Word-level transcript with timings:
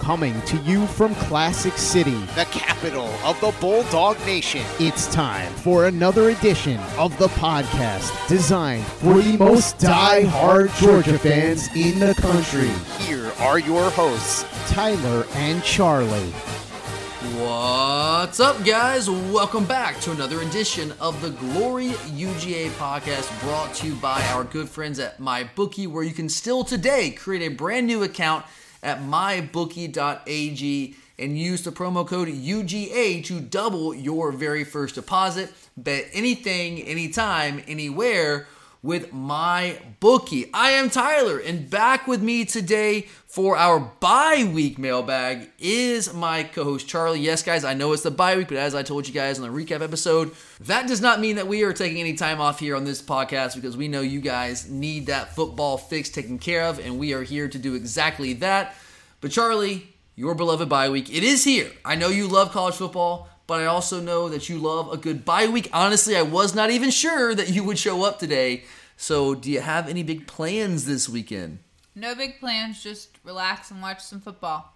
Coming 0.00 0.40
to 0.42 0.56
you 0.58 0.86
from 0.86 1.14
Classic 1.14 1.74
City, 1.74 2.18
the 2.34 2.46
capital 2.50 3.08
of 3.22 3.38
the 3.42 3.54
Bulldog 3.60 4.18
Nation. 4.24 4.62
It's 4.78 5.06
time 5.12 5.52
for 5.56 5.84
another 5.84 6.30
edition 6.30 6.80
of 6.96 7.16
the 7.18 7.28
podcast 7.28 8.26
designed 8.26 8.86
for 8.86 9.20
the 9.20 9.36
most 9.36 9.78
die-hard 9.78 10.70
Georgia 10.78 11.18
fans 11.18 11.68
in 11.76 11.98
the 11.98 12.14
country. 12.14 12.70
Here 13.04 13.30
are 13.40 13.58
your 13.58 13.90
hosts, 13.90 14.46
Tyler 14.72 15.26
and 15.34 15.62
Charlie. 15.62 16.32
What's 17.36 18.40
up, 18.40 18.64
guys? 18.64 19.10
Welcome 19.10 19.66
back 19.66 20.00
to 20.00 20.12
another 20.12 20.40
edition 20.40 20.94
of 20.98 21.20
the 21.20 21.30
Glory 21.30 21.90
UGA 21.90 22.70
podcast 22.70 23.38
brought 23.42 23.74
to 23.74 23.88
you 23.88 23.94
by 23.96 24.22
our 24.28 24.44
good 24.44 24.70
friends 24.70 24.98
at 24.98 25.18
MyBookie, 25.20 25.88
where 25.88 26.02
you 26.02 26.14
can 26.14 26.30
still 26.30 26.64
today 26.64 27.10
create 27.10 27.42
a 27.42 27.54
brand 27.54 27.86
new 27.86 28.02
account 28.02 28.46
at 28.82 29.00
mybookie.ag 29.00 30.96
and 31.18 31.38
use 31.38 31.62
the 31.62 31.70
promo 31.70 32.06
code 32.06 32.28
UGA 32.28 33.24
to 33.24 33.40
double 33.40 33.94
your 33.94 34.32
very 34.32 34.64
first 34.64 34.94
deposit. 34.94 35.52
Bet 35.76 36.06
anything, 36.12 36.80
anytime, 36.82 37.62
anywhere 37.68 38.46
with 38.82 39.12
my 39.12 39.78
bookie. 40.00 40.50
I 40.54 40.70
am 40.70 40.88
Tyler, 40.88 41.38
and 41.38 41.68
back 41.68 42.06
with 42.06 42.22
me 42.22 42.44
today 42.44 43.02
for 43.26 43.56
our 43.56 43.78
bye 43.78 44.50
week 44.52 44.78
mailbag 44.78 45.50
is 45.58 46.14
my 46.14 46.44
co-host 46.44 46.88
Charlie. 46.88 47.20
Yes, 47.20 47.42
guys, 47.42 47.62
I 47.62 47.74
know 47.74 47.92
it's 47.92 48.02
the 48.02 48.10
bye 48.10 48.36
week, 48.36 48.48
but 48.48 48.56
as 48.56 48.74
I 48.74 48.82
told 48.82 49.06
you 49.06 49.12
guys 49.12 49.38
on 49.38 49.46
the 49.46 49.54
recap 49.54 49.82
episode, 49.82 50.32
that 50.60 50.88
does 50.88 51.00
not 51.00 51.20
mean 51.20 51.36
that 51.36 51.46
we 51.46 51.62
are 51.62 51.74
taking 51.74 52.00
any 52.00 52.14
time 52.14 52.40
off 52.40 52.58
here 52.58 52.74
on 52.74 52.84
this 52.84 53.02
podcast 53.02 53.54
because 53.54 53.76
we 53.76 53.88
know 53.88 54.00
you 54.00 54.20
guys 54.20 54.70
need 54.70 55.06
that 55.06 55.34
football 55.34 55.76
fix 55.76 56.08
taken 56.08 56.38
care 56.38 56.64
of, 56.64 56.78
and 56.78 56.98
we 56.98 57.12
are 57.12 57.22
here 57.22 57.48
to 57.48 57.58
do 57.58 57.74
exactly 57.74 58.32
that. 58.34 58.74
But 59.20 59.30
Charlie, 59.30 59.94
your 60.16 60.34
beloved 60.34 60.70
bye 60.70 60.88
week, 60.88 61.14
it 61.14 61.22
is 61.22 61.44
here. 61.44 61.70
I 61.84 61.96
know 61.96 62.08
you 62.08 62.26
love 62.28 62.52
college 62.52 62.76
football 62.76 63.28
but 63.50 63.62
I 63.62 63.66
also 63.66 64.00
know 64.00 64.28
that 64.28 64.48
you 64.48 64.60
love 64.60 64.92
a 64.92 64.96
good 64.96 65.24
bye 65.24 65.48
week. 65.48 65.68
Honestly, 65.72 66.14
I 66.16 66.22
was 66.22 66.54
not 66.54 66.70
even 66.70 66.88
sure 66.88 67.34
that 67.34 67.48
you 67.48 67.64
would 67.64 67.80
show 67.80 68.04
up 68.04 68.20
today. 68.20 68.62
So, 68.96 69.34
do 69.34 69.50
you 69.50 69.60
have 69.60 69.88
any 69.88 70.04
big 70.04 70.28
plans 70.28 70.86
this 70.86 71.08
weekend? 71.08 71.58
No 71.96 72.14
big 72.14 72.38
plans, 72.38 72.80
just 72.80 73.18
relax 73.24 73.72
and 73.72 73.82
watch 73.82 74.02
some 74.02 74.20
football. 74.20 74.72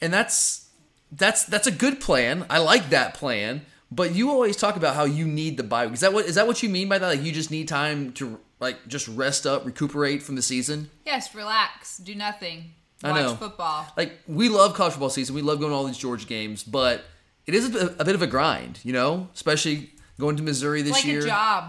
And 0.00 0.14
that's 0.14 0.68
that's 1.10 1.42
that's 1.42 1.66
a 1.66 1.72
good 1.72 2.00
plan. 2.00 2.46
I 2.48 2.58
like 2.58 2.90
that 2.90 3.14
plan. 3.14 3.62
But 3.90 4.14
you 4.14 4.30
always 4.30 4.56
talk 4.56 4.76
about 4.76 4.94
how 4.94 5.02
you 5.02 5.26
need 5.26 5.56
the 5.56 5.64
bye 5.64 5.86
week. 5.86 5.94
Is 5.94 6.00
that 6.02 6.12
what 6.12 6.26
is 6.26 6.36
that 6.36 6.46
what 6.46 6.62
you 6.62 6.68
mean 6.68 6.88
by 6.88 6.98
that? 6.98 7.08
Like 7.08 7.24
you 7.24 7.32
just 7.32 7.50
need 7.50 7.66
time 7.66 8.12
to 8.12 8.38
like 8.60 8.86
just 8.86 9.08
rest 9.08 9.48
up, 9.48 9.66
recuperate 9.66 10.22
from 10.22 10.36
the 10.36 10.42
season? 10.42 10.90
Yes, 11.04 11.34
relax, 11.34 11.98
do 11.98 12.14
nothing. 12.14 12.66
I 13.02 13.20
know. 13.20 13.34
football. 13.34 13.88
Like 13.96 14.12
we 14.28 14.48
love 14.48 14.74
college 14.74 14.92
football 14.92 15.10
season. 15.10 15.34
We 15.34 15.42
love 15.42 15.58
going 15.58 15.72
to 15.72 15.76
all 15.76 15.86
these 15.86 15.98
Georgia 15.98 16.26
games, 16.26 16.62
but 16.62 17.02
it 17.50 17.56
is 17.56 17.66
a 17.66 17.70
bit, 17.70 17.94
a 17.98 18.04
bit 18.04 18.14
of 18.14 18.22
a 18.22 18.28
grind, 18.28 18.78
you 18.84 18.92
know, 18.92 19.28
especially 19.34 19.90
going 20.20 20.36
to 20.36 20.42
Missouri 20.44 20.82
this 20.82 20.92
like 20.92 21.04
year. 21.04 21.18
a 21.20 21.26
job. 21.26 21.64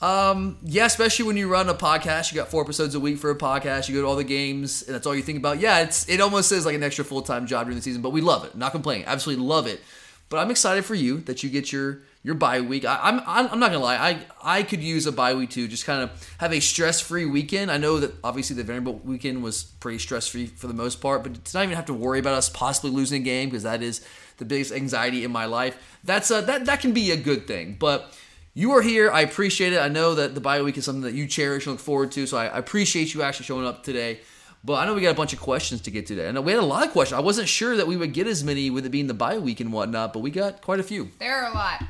Um, 0.00 0.58
yeah, 0.62 0.86
especially 0.86 1.24
when 1.24 1.36
you 1.36 1.48
run 1.48 1.68
a 1.68 1.74
podcast, 1.74 2.30
you 2.30 2.36
got 2.36 2.48
four 2.48 2.62
episodes 2.62 2.94
a 2.94 3.00
week 3.00 3.18
for 3.18 3.30
a 3.30 3.36
podcast. 3.36 3.88
You 3.88 3.96
go 3.96 4.02
to 4.02 4.06
all 4.06 4.14
the 4.14 4.22
games, 4.22 4.82
and 4.82 4.94
that's 4.94 5.08
all 5.08 5.16
you 5.16 5.22
think 5.22 5.38
about. 5.38 5.58
Yeah, 5.58 5.80
it's 5.80 6.08
it 6.08 6.20
almost 6.20 6.52
is 6.52 6.64
like 6.64 6.76
an 6.76 6.84
extra 6.84 7.04
full 7.04 7.22
time 7.22 7.48
job 7.48 7.66
during 7.66 7.76
the 7.76 7.82
season, 7.82 8.00
but 8.00 8.10
we 8.10 8.20
love 8.20 8.44
it. 8.44 8.54
Not 8.54 8.70
complaining, 8.70 9.06
absolutely 9.06 9.44
love 9.44 9.66
it. 9.66 9.80
But 10.28 10.38
I'm 10.38 10.52
excited 10.52 10.84
for 10.84 10.94
you 10.94 11.18
that 11.22 11.42
you 11.42 11.50
get 11.50 11.72
your 11.72 12.02
your 12.22 12.36
bye 12.36 12.60
week. 12.60 12.84
I, 12.84 13.00
I'm 13.02 13.20
I'm 13.26 13.48
I'm 13.50 13.58
not 13.58 13.72
gonna 13.72 13.82
lie, 13.82 13.96
I 13.96 14.20
I 14.40 14.62
could 14.62 14.84
use 14.84 15.06
a 15.06 15.12
bye 15.12 15.34
week 15.34 15.50
too. 15.50 15.66
Just 15.66 15.84
kind 15.84 16.02
of 16.02 16.10
have 16.38 16.52
a 16.52 16.60
stress 16.60 17.00
free 17.00 17.24
weekend. 17.24 17.68
I 17.68 17.78
know 17.78 17.98
that 17.98 18.14
obviously 18.22 18.54
the 18.54 18.62
Vanderbilt 18.62 19.04
weekend 19.04 19.42
was 19.42 19.64
pretty 19.64 19.98
stress 19.98 20.28
free 20.28 20.46
for 20.46 20.68
the 20.68 20.74
most 20.74 21.00
part, 21.00 21.24
but 21.24 21.44
to 21.44 21.56
not 21.56 21.64
even 21.64 21.74
have 21.74 21.86
to 21.86 21.94
worry 21.94 22.20
about 22.20 22.34
us 22.34 22.48
possibly 22.48 22.92
losing 22.92 23.22
a 23.22 23.24
game 23.24 23.48
because 23.48 23.64
that 23.64 23.82
is 23.82 24.06
the 24.38 24.44
biggest 24.44 24.72
anxiety 24.72 25.24
in 25.24 25.30
my 25.30 25.44
life. 25.44 25.76
That's 26.04 26.30
a, 26.30 26.40
that 26.42 26.66
that 26.66 26.80
can 26.80 26.92
be 26.92 27.10
a 27.10 27.16
good 27.16 27.46
thing, 27.46 27.76
but. 27.78 28.14
You 28.54 28.72
are 28.72 28.82
here. 28.82 29.08
I 29.08 29.20
appreciate 29.20 29.72
it. 29.72 29.78
I 29.78 29.86
know 29.86 30.16
that 30.16 30.34
the 30.34 30.40
bye 30.40 30.62
week 30.62 30.76
is 30.76 30.84
something 30.84 31.02
that 31.02 31.14
you 31.14 31.28
cherish 31.28 31.66
and 31.66 31.74
look 31.74 31.80
forward 31.80 32.10
to. 32.12 32.26
So 32.26 32.36
I, 32.36 32.46
I 32.46 32.58
appreciate 32.58 33.14
you 33.14 33.22
actually 33.22 33.46
showing 33.46 33.64
up 33.64 33.84
today. 33.84 34.18
But 34.64 34.74
I 34.74 34.86
know 34.86 34.94
we 34.94 35.00
got 35.02 35.12
a 35.12 35.14
bunch 35.14 35.32
of 35.32 35.40
questions 35.40 35.80
to 35.82 35.90
get 35.90 36.06
today. 36.06 36.28
I 36.28 36.32
know 36.32 36.40
we 36.40 36.52
had 36.52 36.60
a 36.60 36.66
lot 36.66 36.84
of 36.84 36.92
questions. 36.92 37.16
I 37.16 37.22
wasn't 37.22 37.48
sure 37.48 37.76
that 37.76 37.86
we 37.86 37.96
would 37.96 38.12
get 38.12 38.26
as 38.26 38.42
many 38.42 38.68
with 38.70 38.84
it 38.84 38.88
being 38.88 39.06
the 39.06 39.14
bye 39.14 39.38
week 39.38 39.60
and 39.60 39.72
whatnot, 39.72 40.12
but 40.12 40.20
we 40.20 40.30
got 40.30 40.60
quite 40.60 40.80
a 40.80 40.82
few. 40.82 41.10
There 41.20 41.40
are 41.40 41.52
a 41.52 41.54
lot. 41.54 41.84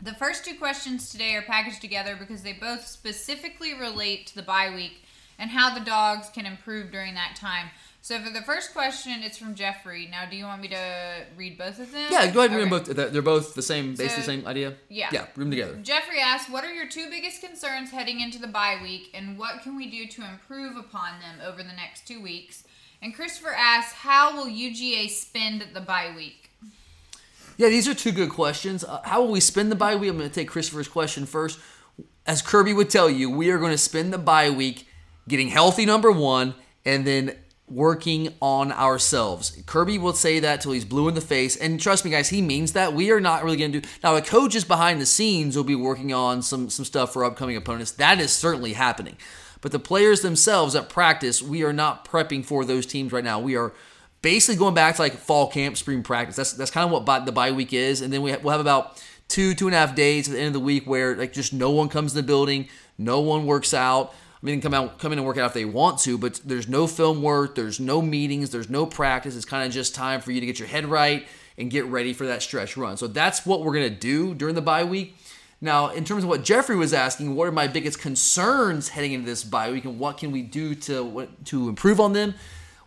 The 0.00 0.14
first 0.14 0.44
two 0.44 0.56
questions 0.56 1.10
today 1.10 1.34
are 1.34 1.42
packaged 1.42 1.82
together 1.82 2.16
because 2.18 2.42
they 2.42 2.54
both 2.54 2.86
specifically 2.86 3.74
relate 3.74 4.28
to 4.28 4.34
the 4.34 4.42
bye 4.42 4.72
week 4.74 5.04
and 5.38 5.50
how 5.50 5.76
the 5.76 5.84
dogs 5.84 6.30
can 6.30 6.46
improve 6.46 6.90
during 6.90 7.14
that 7.14 7.36
time. 7.36 7.68
So 8.08 8.18
for 8.20 8.30
the 8.30 8.40
first 8.40 8.72
question, 8.72 9.22
it's 9.22 9.36
from 9.36 9.54
Jeffrey. 9.54 10.08
Now, 10.10 10.24
do 10.24 10.34
you 10.34 10.46
want 10.46 10.62
me 10.62 10.68
to 10.68 11.24
read 11.36 11.58
both 11.58 11.78
of 11.78 11.92
them? 11.92 12.10
Yeah, 12.10 12.30
go 12.30 12.40
ahead 12.40 12.52
and 12.52 12.54
read 12.54 12.62
them 12.62 12.94
both. 12.96 13.12
They're 13.12 13.20
both 13.20 13.54
the 13.54 13.60
same, 13.60 13.90
basically 13.90 14.22
the 14.22 14.22
same 14.22 14.46
idea. 14.46 14.76
yeah. 14.88 15.10
Yeah, 15.12 15.26
read 15.36 15.44
them 15.44 15.50
together. 15.50 15.78
Jeffrey 15.82 16.18
asks, 16.18 16.50
"What 16.50 16.64
are 16.64 16.72
your 16.72 16.88
two 16.88 17.10
biggest 17.10 17.42
concerns 17.42 17.90
heading 17.90 18.20
into 18.20 18.38
the 18.38 18.46
bye 18.46 18.78
week, 18.82 19.10
and 19.12 19.38
what 19.38 19.60
can 19.60 19.76
we 19.76 19.90
do 19.90 20.06
to 20.06 20.24
improve 20.24 20.78
upon 20.78 21.20
them 21.20 21.46
over 21.46 21.58
the 21.58 21.74
next 21.74 22.08
two 22.08 22.18
weeks?" 22.22 22.64
And 23.02 23.14
Christopher 23.14 23.52
asks, 23.52 23.92
"How 23.92 24.34
will 24.34 24.46
UGA 24.46 25.10
spend 25.10 25.66
the 25.74 25.80
bye 25.82 26.10
week?" 26.16 26.48
Yeah, 27.58 27.68
these 27.68 27.86
are 27.86 27.94
two 27.94 28.12
good 28.12 28.30
questions. 28.30 28.84
Uh, 28.84 29.02
how 29.04 29.20
will 29.20 29.32
we 29.32 29.40
spend 29.40 29.70
the 29.70 29.76
bye 29.76 29.96
week? 29.96 30.08
I'm 30.08 30.16
going 30.16 30.30
to 30.30 30.34
take 30.34 30.48
Christopher's 30.48 30.88
question 30.88 31.26
first. 31.26 31.58
As 32.24 32.40
Kirby 32.40 32.72
would 32.72 32.88
tell 32.88 33.10
you, 33.10 33.28
we 33.28 33.50
are 33.50 33.58
going 33.58 33.72
to 33.72 33.76
spend 33.76 34.14
the 34.14 34.18
bye 34.18 34.48
week 34.48 34.88
getting 35.28 35.48
healthy, 35.48 35.84
number 35.84 36.10
one, 36.10 36.54
and 36.86 37.06
then 37.06 37.36
working 37.70 38.34
on 38.40 38.72
ourselves. 38.72 39.60
Kirby 39.66 39.98
will 39.98 40.12
say 40.12 40.40
that 40.40 40.60
till 40.60 40.72
he's 40.72 40.84
blue 40.84 41.08
in 41.08 41.14
the 41.14 41.20
face. 41.20 41.56
And 41.56 41.80
trust 41.80 42.04
me, 42.04 42.10
guys, 42.10 42.28
he 42.28 42.42
means 42.42 42.72
that. 42.72 42.92
We 42.92 43.10
are 43.10 43.20
not 43.20 43.44
really 43.44 43.56
going 43.56 43.72
to 43.72 43.80
do. 43.80 43.88
Now, 44.02 44.14
the 44.14 44.22
coaches 44.22 44.64
behind 44.64 45.00
the 45.00 45.06
scenes 45.06 45.56
will 45.56 45.64
be 45.64 45.74
working 45.74 46.12
on 46.12 46.42
some, 46.42 46.70
some 46.70 46.84
stuff 46.84 47.12
for 47.12 47.24
upcoming 47.24 47.56
opponents. 47.56 47.92
That 47.92 48.20
is 48.20 48.32
certainly 48.32 48.72
happening. 48.72 49.16
But 49.60 49.72
the 49.72 49.78
players 49.78 50.20
themselves 50.20 50.74
at 50.74 50.88
practice, 50.88 51.42
we 51.42 51.62
are 51.62 51.72
not 51.72 52.04
prepping 52.04 52.44
for 52.44 52.64
those 52.64 52.86
teams 52.86 53.12
right 53.12 53.24
now. 53.24 53.40
We 53.40 53.56
are 53.56 53.72
basically 54.22 54.56
going 54.56 54.74
back 54.74 54.96
to 54.96 55.02
like 55.02 55.14
fall 55.14 55.48
camp, 55.48 55.76
spring 55.76 56.02
practice. 56.02 56.36
That's 56.36 56.52
that's 56.52 56.70
kind 56.70 56.84
of 56.84 56.90
what 56.92 57.04
bi- 57.04 57.20
the 57.20 57.32
bye 57.32 57.52
week 57.52 57.72
is, 57.72 58.00
and 58.00 58.12
then 58.12 58.22
we 58.22 58.32
ha- 58.32 58.38
we'll 58.42 58.52
have 58.52 58.60
about 58.60 59.02
two 59.26 59.54
two 59.54 59.66
and 59.66 59.74
a 59.74 59.78
half 59.78 59.94
days 59.94 60.28
at 60.28 60.34
the 60.34 60.38
end 60.38 60.48
of 60.48 60.52
the 60.54 60.60
week 60.60 60.86
where 60.86 61.16
like 61.16 61.32
just 61.32 61.52
no 61.52 61.70
one 61.70 61.88
comes 61.88 62.12
in 62.12 62.16
the 62.16 62.22
building, 62.26 62.68
no 62.96 63.20
one 63.20 63.46
works 63.46 63.74
out. 63.74 64.14
I 64.40 64.46
mean, 64.46 64.60
come 64.60 64.72
out, 64.72 64.98
come 64.98 65.12
in 65.12 65.18
and 65.18 65.26
work 65.26 65.36
out 65.36 65.46
if 65.46 65.54
they 65.54 65.64
want 65.64 65.98
to, 66.00 66.16
but 66.16 66.40
there's 66.44 66.68
no 66.68 66.86
film 66.86 67.22
work, 67.22 67.56
there's 67.56 67.80
no 67.80 68.00
meetings, 68.00 68.50
there's 68.50 68.70
no 68.70 68.86
practice. 68.86 69.34
It's 69.34 69.44
kind 69.44 69.66
of 69.66 69.72
just 69.72 69.94
time 69.94 70.20
for 70.20 70.30
you 70.30 70.40
to 70.40 70.46
get 70.46 70.58
your 70.58 70.68
head 70.68 70.86
right 70.86 71.26
and 71.56 71.70
get 71.70 71.84
ready 71.86 72.12
for 72.12 72.26
that 72.26 72.42
stretch 72.42 72.76
run. 72.76 72.96
So 72.96 73.08
that's 73.08 73.44
what 73.44 73.62
we're 73.62 73.74
gonna 73.74 73.90
do 73.90 74.34
during 74.34 74.54
the 74.54 74.62
bye 74.62 74.84
week. 74.84 75.16
Now, 75.60 75.88
in 75.88 76.04
terms 76.04 76.22
of 76.22 76.28
what 76.28 76.44
Jeffrey 76.44 76.76
was 76.76 76.94
asking, 76.94 77.34
what 77.34 77.48
are 77.48 77.52
my 77.52 77.66
biggest 77.66 78.00
concerns 78.00 78.90
heading 78.90 79.12
into 79.12 79.26
this 79.26 79.42
bye 79.42 79.72
week, 79.72 79.84
and 79.84 79.98
what 79.98 80.18
can 80.18 80.30
we 80.30 80.42
do 80.42 80.76
to 80.76 81.28
to 81.46 81.68
improve 81.68 81.98
on 81.98 82.12
them? 82.12 82.34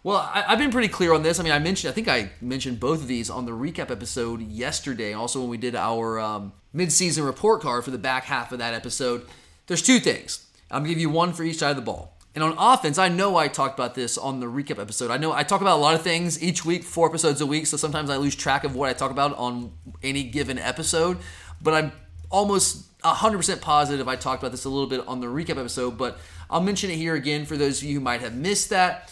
Well, 0.04 0.18
I, 0.18 0.46
I've 0.48 0.58
been 0.58 0.72
pretty 0.72 0.88
clear 0.88 1.14
on 1.14 1.22
this. 1.22 1.40
I 1.40 1.44
mean, 1.44 1.52
I 1.52 1.60
mentioned, 1.60 1.92
I 1.92 1.94
think 1.94 2.08
I 2.08 2.32
mentioned 2.40 2.80
both 2.80 3.02
of 3.02 3.08
these 3.08 3.30
on 3.30 3.46
the 3.46 3.52
recap 3.52 3.92
episode 3.92 4.42
yesterday, 4.42 5.14
also 5.14 5.42
when 5.42 5.50
we 5.50 5.58
did 5.58 5.76
our 5.76 6.18
um, 6.20 6.54
mid-season 6.74 7.24
report 7.24 7.62
card 7.62 7.84
for 7.84 7.92
the 7.92 8.00
back 8.00 8.24
half 8.24 8.52
of 8.52 8.60
that 8.60 8.74
episode. 8.74 9.28
There's 9.68 9.82
two 9.82 10.00
things. 10.00 10.48
I'm 10.72 10.84
gonna 10.84 10.90
give 10.90 11.00
you 11.00 11.10
one 11.10 11.34
for 11.34 11.44
each 11.44 11.58
side 11.58 11.72
of 11.72 11.76
the 11.76 11.82
ball. 11.82 12.18
And 12.34 12.44
on 12.44 12.56
offense, 12.58 12.98
I 12.98 13.10
know 13.10 13.36
I 13.36 13.50
talked 13.50 13.78
about 13.78 13.94
this 13.94 14.18
on 14.18 14.40
the 14.40 14.46
recap 14.46 14.80
episode. 14.80 15.12
I 15.12 15.18
know 15.18 15.34
I 15.34 15.44
talk 15.44 15.60
about 15.60 15.78
a 15.78 15.82
lot 15.82 15.96
of 15.96 16.02
things 16.02 16.42
each 16.42 16.64
week, 16.64 16.84
four 16.84 17.10
episodes 17.10 17.42
a 17.42 17.46
week, 17.46 17.68
so 17.68 17.76
sometimes 17.76 18.10
I 18.10 18.16
lose 18.16 18.36
track 18.36 18.64
of 18.64 18.74
what 18.74 18.90
I 18.90 18.94
talk 18.94 19.12
about 19.12 19.38
on 19.38 19.74
any 20.02 20.24
given 20.24 20.58
episode. 20.58 21.18
But 21.62 21.74
I'm 21.74 21.92
almost 22.30 22.98
100% 23.02 23.62
positive 23.62 24.08
I 24.08 24.16
talked 24.16 24.42
about 24.42 24.52
this 24.52 24.64
a 24.64 24.70
little 24.70 24.88
bit 24.88 25.06
on 25.08 25.20
the 25.20 25.28
recap 25.28 25.58
episode, 25.58 25.98
but 25.98 26.20
I'll 26.50 26.62
mention 26.62 26.90
it 26.90 26.96
here 26.96 27.16
again 27.16 27.46
for 27.46 27.58
those 27.58 27.82
of 27.82 27.88
you 27.88 27.96
who 27.96 28.00
might 28.00 28.22
have 28.22 28.36
missed 28.36 28.70
that. 28.70 29.12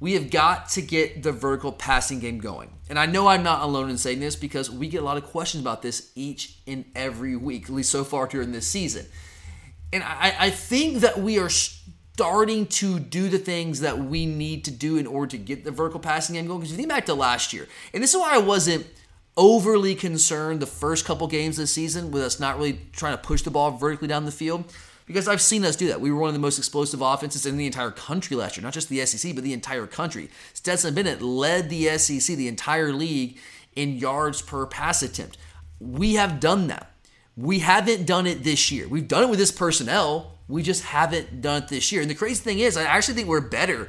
We 0.00 0.12
have 0.12 0.30
got 0.30 0.68
to 0.70 0.82
get 0.82 1.22
the 1.22 1.32
vertical 1.32 1.72
passing 1.72 2.18
game 2.18 2.38
going. 2.38 2.70
And 2.90 2.98
I 2.98 3.06
know 3.06 3.28
I'm 3.28 3.42
not 3.42 3.62
alone 3.62 3.88
in 3.88 3.96
saying 3.96 4.20
this 4.20 4.36
because 4.36 4.70
we 4.70 4.88
get 4.88 5.00
a 5.00 5.04
lot 5.04 5.16
of 5.16 5.24
questions 5.24 5.62
about 5.62 5.82
this 5.82 6.10
each 6.14 6.58
and 6.66 6.84
every 6.94 7.34
week, 7.36 7.64
at 7.64 7.70
least 7.70 7.90
so 7.90 8.04
far 8.04 8.26
during 8.26 8.52
this 8.52 8.66
season. 8.66 9.06
And 9.96 10.04
I, 10.04 10.36
I 10.38 10.50
think 10.50 10.98
that 10.98 11.18
we 11.18 11.38
are 11.38 11.48
starting 11.48 12.66
to 12.66 12.98
do 12.98 13.30
the 13.30 13.38
things 13.38 13.80
that 13.80 13.98
we 13.98 14.26
need 14.26 14.62
to 14.66 14.70
do 14.70 14.98
in 14.98 15.06
order 15.06 15.28
to 15.28 15.38
get 15.38 15.64
the 15.64 15.70
vertical 15.70 16.00
passing 16.00 16.34
game 16.34 16.46
going. 16.46 16.60
Because 16.60 16.72
if 16.72 16.76
you 16.76 16.82
think 16.82 16.90
back 16.90 17.06
to 17.06 17.14
last 17.14 17.54
year, 17.54 17.66
and 17.94 18.02
this 18.02 18.12
is 18.12 18.20
why 18.20 18.34
I 18.34 18.38
wasn't 18.38 18.86
overly 19.38 19.94
concerned 19.94 20.60
the 20.60 20.66
first 20.66 21.06
couple 21.06 21.26
games 21.28 21.56
this 21.56 21.72
season 21.72 22.10
with 22.10 22.22
us 22.22 22.38
not 22.38 22.58
really 22.58 22.78
trying 22.92 23.14
to 23.14 23.22
push 23.22 23.40
the 23.40 23.50
ball 23.50 23.70
vertically 23.70 24.06
down 24.06 24.26
the 24.26 24.30
field. 24.30 24.70
Because 25.06 25.28
I've 25.28 25.40
seen 25.40 25.64
us 25.64 25.76
do 25.76 25.88
that. 25.88 26.00
We 26.00 26.10
were 26.10 26.18
one 26.18 26.28
of 26.28 26.34
the 26.34 26.40
most 26.40 26.58
explosive 26.58 27.00
offenses 27.00 27.46
in 27.46 27.56
the 27.56 27.64
entire 27.64 27.90
country 27.90 28.36
last 28.36 28.58
year, 28.58 28.64
not 28.64 28.74
just 28.74 28.90
the 28.90 29.06
SEC, 29.06 29.34
but 29.34 29.44
the 29.44 29.54
entire 29.54 29.86
country. 29.86 30.28
Stetson 30.52 30.94
Bennett 30.94 31.22
led 31.22 31.70
the 31.70 31.96
SEC, 31.96 32.36
the 32.36 32.48
entire 32.48 32.92
league, 32.92 33.38
in 33.74 33.96
yards 33.96 34.42
per 34.42 34.66
pass 34.66 35.02
attempt. 35.02 35.38
We 35.80 36.14
have 36.14 36.38
done 36.38 36.66
that. 36.66 36.90
We 37.36 37.58
haven't 37.58 38.06
done 38.06 38.26
it 38.26 38.44
this 38.44 38.72
year. 38.72 38.88
We've 38.88 39.06
done 39.06 39.24
it 39.24 39.28
with 39.28 39.38
this 39.38 39.52
personnel. 39.52 40.38
We 40.48 40.62
just 40.62 40.84
haven't 40.84 41.42
done 41.42 41.64
it 41.64 41.68
this 41.68 41.92
year. 41.92 42.00
And 42.00 42.10
the 42.10 42.14
crazy 42.14 42.42
thing 42.42 42.60
is, 42.60 42.76
I 42.76 42.84
actually 42.84 43.14
think 43.14 43.28
we're 43.28 43.40
better 43.40 43.88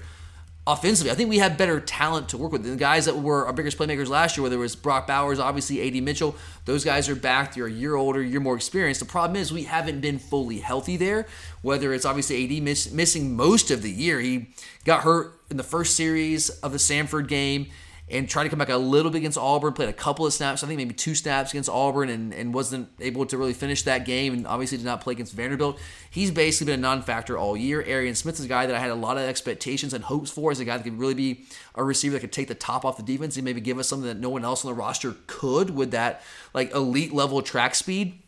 offensively. 0.67 1.11
I 1.11 1.15
think 1.15 1.29
we 1.29 1.37
have 1.37 1.57
better 1.57 1.79
talent 1.79 2.29
to 2.29 2.37
work 2.37 2.51
with. 2.51 2.63
The 2.63 2.75
guys 2.75 3.05
that 3.05 3.17
were 3.17 3.45
our 3.45 3.53
biggest 3.53 3.77
playmakers 3.77 4.09
last 4.09 4.35
year, 4.35 4.43
whether 4.43 4.57
it 4.57 4.59
was 4.59 4.75
Brock 4.75 5.07
Bowers, 5.07 5.39
obviously 5.39 5.87
AD 5.87 6.03
Mitchell, 6.03 6.35
those 6.65 6.83
guys 6.83 7.07
are 7.07 7.15
back. 7.15 7.55
You're 7.55 7.67
a 7.67 7.71
year 7.71 7.95
older, 7.95 8.21
you're 8.21 8.41
more 8.41 8.57
experienced. 8.57 8.99
The 8.99 9.05
problem 9.05 9.37
is 9.37 9.53
we 9.53 9.63
haven't 9.63 10.01
been 10.01 10.19
fully 10.19 10.59
healthy 10.59 10.97
there. 10.97 11.25
Whether 11.61 11.93
it's 11.93 12.05
obviously 12.05 12.43
AD 12.43 12.61
miss, 12.61 12.91
missing 12.91 13.35
most 13.37 13.71
of 13.71 13.81
the 13.81 13.91
year, 13.91 14.19
he 14.19 14.49
got 14.83 15.03
hurt 15.03 15.39
in 15.49 15.55
the 15.55 15.63
first 15.63 15.95
series 15.95 16.49
of 16.49 16.73
the 16.73 16.79
Samford 16.79 17.29
game 17.29 17.67
and 18.09 18.29
tried 18.29 18.43
to 18.43 18.49
come 18.49 18.59
back 18.59 18.69
a 18.69 18.77
little 18.77 19.11
bit 19.11 19.17
against 19.17 19.37
Auburn, 19.37 19.73
played 19.73 19.89
a 19.89 19.93
couple 19.93 20.25
of 20.25 20.31
snaps, 20.31 20.63
I 20.63 20.67
think 20.67 20.77
maybe 20.77 20.93
two 20.93 21.13
snaps 21.13 21.51
against 21.51 21.69
Auburn, 21.69 22.09
and, 22.09 22.33
and 22.33 22.53
wasn't 22.53 22.89
able 22.99 23.25
to 23.25 23.37
really 23.37 23.53
finish 23.53 23.83
that 23.83 24.05
game, 24.05 24.33
and 24.33 24.47
obviously 24.47 24.77
did 24.77 24.85
not 24.85 25.01
play 25.01 25.11
against 25.11 25.33
Vanderbilt. 25.33 25.77
He's 26.09 26.31
basically 26.31 26.71
been 26.71 26.79
a 26.79 26.81
non 26.81 27.01
factor 27.01 27.37
all 27.37 27.57
year. 27.57 27.83
Arian 27.85 28.15
Smith 28.15 28.39
is 28.39 28.45
a 28.45 28.47
guy 28.47 28.65
that 28.65 28.75
I 28.75 28.79
had 28.79 28.91
a 28.91 28.95
lot 28.95 29.17
of 29.17 29.23
expectations 29.23 29.93
and 29.93 30.05
hopes 30.05 30.31
for 30.31 30.51
as 30.51 30.59
a 30.59 30.65
guy 30.65 30.77
that 30.77 30.83
could 30.83 30.97
really 30.97 31.15
be 31.15 31.45
a 31.75 31.83
receiver 31.83 32.13
that 32.13 32.21
could 32.21 32.31
take 32.31 32.47
the 32.47 32.55
top 32.55 32.85
off 32.85 32.95
the 32.95 33.03
defense 33.03 33.35
and 33.35 33.43
maybe 33.43 33.59
give 33.59 33.77
us 33.77 33.89
something 33.89 34.07
that 34.07 34.17
no 34.17 34.29
one 34.29 34.45
else 34.45 34.63
on 34.63 34.71
the 34.71 34.79
roster 34.79 35.15
could 35.27 35.71
with 35.71 35.91
that 35.91 36.21
like 36.53 36.73
elite 36.73 37.13
level 37.13 37.41
track 37.41 37.75
speed. 37.75 38.21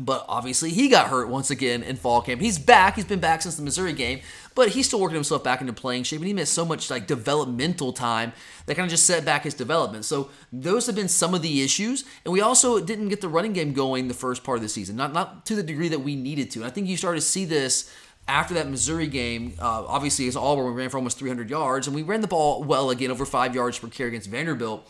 But 0.00 0.24
obviously, 0.28 0.70
he 0.70 0.88
got 0.88 1.08
hurt 1.08 1.28
once 1.28 1.50
again 1.50 1.82
in 1.82 1.96
fall 1.96 2.22
camp. 2.22 2.40
He's 2.40 2.58
back. 2.58 2.94
He's 2.96 3.04
been 3.04 3.20
back 3.20 3.42
since 3.42 3.56
the 3.56 3.62
Missouri 3.62 3.92
game, 3.92 4.20
but 4.54 4.70
he's 4.70 4.86
still 4.86 5.00
working 5.00 5.16
himself 5.16 5.42
back 5.42 5.60
into 5.60 5.72
playing 5.72 6.04
shape. 6.04 6.20
And 6.20 6.26
he 6.26 6.32
missed 6.32 6.52
so 6.52 6.64
much 6.64 6.90
like 6.90 7.06
developmental 7.06 7.92
time 7.92 8.32
that 8.66 8.76
kind 8.76 8.84
of 8.84 8.90
just 8.90 9.06
set 9.06 9.24
back 9.24 9.44
his 9.44 9.54
development. 9.54 10.04
So 10.04 10.30
those 10.52 10.86
have 10.86 10.94
been 10.94 11.08
some 11.08 11.34
of 11.34 11.42
the 11.42 11.62
issues. 11.62 12.04
And 12.24 12.32
we 12.32 12.40
also 12.40 12.80
didn't 12.80 13.08
get 13.08 13.20
the 13.20 13.28
running 13.28 13.52
game 13.52 13.72
going 13.72 14.08
the 14.08 14.14
first 14.14 14.44
part 14.44 14.56
of 14.56 14.62
the 14.62 14.68
season, 14.68 14.96
not 14.96 15.12
not 15.12 15.46
to 15.46 15.56
the 15.56 15.62
degree 15.62 15.88
that 15.88 16.00
we 16.00 16.16
needed 16.16 16.50
to. 16.52 16.60
And 16.60 16.66
I 16.66 16.70
think 16.70 16.86
you 16.86 16.96
started 16.96 17.20
to 17.20 17.26
see 17.26 17.44
this 17.44 17.92
after 18.28 18.54
that 18.54 18.68
Missouri 18.68 19.06
game, 19.06 19.54
uh, 19.58 19.84
obviously, 19.86 20.28
as 20.28 20.36
Auburn, 20.36 20.66
we 20.66 20.72
ran 20.72 20.90
for 20.90 20.98
almost 20.98 21.18
300 21.18 21.48
yards, 21.48 21.86
and 21.86 21.96
we 21.96 22.02
ran 22.02 22.20
the 22.20 22.28
ball 22.28 22.62
well 22.62 22.90
again, 22.90 23.10
over 23.10 23.24
five 23.24 23.54
yards 23.54 23.78
per 23.78 23.88
carry 23.88 24.10
against 24.10 24.28
Vanderbilt. 24.28 24.86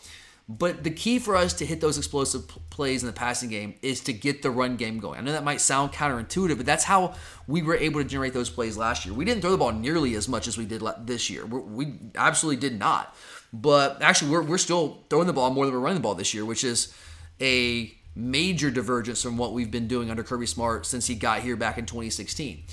But 0.51 0.83
the 0.83 0.89
key 0.89 1.19
for 1.19 1.35
us 1.35 1.53
to 1.53 1.65
hit 1.65 1.79
those 1.79 1.99
explosive 1.99 2.47
plays 2.71 3.03
in 3.03 3.07
the 3.07 3.13
passing 3.13 3.49
game 3.49 3.75
is 3.83 4.01
to 4.01 4.13
get 4.13 4.41
the 4.41 4.49
run 4.49 4.77
game 4.77 4.99
going. 4.99 5.19
I 5.19 5.21
know 5.21 5.31
that 5.31 5.43
might 5.43 5.61
sound 5.61 5.93
counterintuitive, 5.93 6.57
but 6.57 6.65
that's 6.65 6.83
how 6.83 7.13
we 7.45 7.61
were 7.61 7.75
able 7.75 8.01
to 8.01 8.07
generate 8.07 8.33
those 8.33 8.49
plays 8.49 8.75
last 8.75 9.05
year. 9.05 9.13
We 9.13 9.25
didn't 9.25 9.41
throw 9.41 9.51
the 9.51 9.59
ball 9.59 9.73
nearly 9.73 10.15
as 10.15 10.27
much 10.27 10.47
as 10.47 10.57
we 10.57 10.65
did 10.65 10.81
this 11.05 11.29
year. 11.29 11.45
We 11.45 11.93
absolutely 12.15 12.59
did 12.59 12.79
not. 12.79 13.15
But 13.53 14.01
actually, 14.01 14.31
we're, 14.31 14.41
we're 14.41 14.57
still 14.57 15.03
throwing 15.11 15.27
the 15.27 15.33
ball 15.33 15.51
more 15.51 15.65
than 15.65 15.73
we're 15.75 15.81
running 15.81 15.97
the 15.97 16.03
ball 16.03 16.15
this 16.15 16.33
year, 16.33 16.45
which 16.45 16.63
is 16.63 16.95
a 17.39 17.93
major 18.15 18.71
divergence 18.71 19.21
from 19.21 19.37
what 19.37 19.53
we've 19.53 19.69
been 19.69 19.87
doing 19.87 20.09
under 20.09 20.23
Kirby 20.23 20.47
Smart 20.47 20.87
since 20.87 21.05
he 21.05 21.13
got 21.13 21.41
here 21.41 21.57
back 21.57 21.77
in 21.77 21.85
2016. 21.85 22.63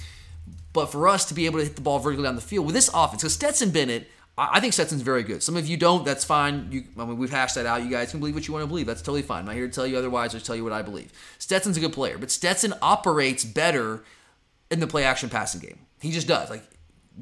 But 0.73 0.87
for 0.87 1.08
us 1.08 1.26
to 1.26 1.34
be 1.34 1.44
able 1.44 1.58
to 1.58 1.64
hit 1.67 1.76
the 1.76 1.82
ball 1.82 1.99
vertically 1.99 2.25
down 2.25 2.37
the 2.37 2.40
field 2.40 2.64
with 2.64 2.75
this 2.75 2.88
offense, 2.94 3.20
because 3.20 3.34
Stetson 3.34 3.70
Bennett 3.70 4.08
I 4.38 4.61
think 4.61 4.75
Stetson's 4.75 5.00
very 5.00 5.23
good. 5.23 5.43
Some 5.43 5.56
of 5.56 5.67
you 5.67 5.79
don't. 5.79 6.05
That's 6.05 6.25
fine. 6.25 6.69
You, 6.71 6.85
I 6.99 7.06
mean, 7.06 7.17
we've 7.17 7.31
hashed 7.31 7.55
that 7.55 7.65
out. 7.65 7.83
You 7.83 7.91
guys 7.91 8.11
can 8.11 8.21
believe 8.21 8.35
what 8.35 8.47
you 8.47 8.53
want 8.53 8.65
to 8.65 8.69
believe. 8.69 8.87
That's 8.87 9.00
totally 9.00 9.23
fine. 9.23 9.41
I'm 9.41 9.47
not 9.47 9.55
here 9.55 9.67
to 9.67 9.73
tell 9.73 9.87
you 9.87 9.97
otherwise 9.97 10.35
or 10.35 10.41
tell 10.41 10.55
you 10.55 10.62
what 10.62 10.75
I 10.75 10.83
believe. 10.83 11.11
Stetson's 11.38 11.79
a 11.79 11.81
good 11.81 11.94
player, 11.94 12.19
but 12.19 12.31
Stetson 12.31 12.75
operates 12.83 13.44
better 13.44 14.05
in 14.71 14.81
the 14.81 14.87
play 14.87 15.05
action 15.05 15.31
passing 15.31 15.61
game. 15.61 15.79
He 16.03 16.11
just 16.11 16.29
does. 16.29 16.50
Like 16.50 16.65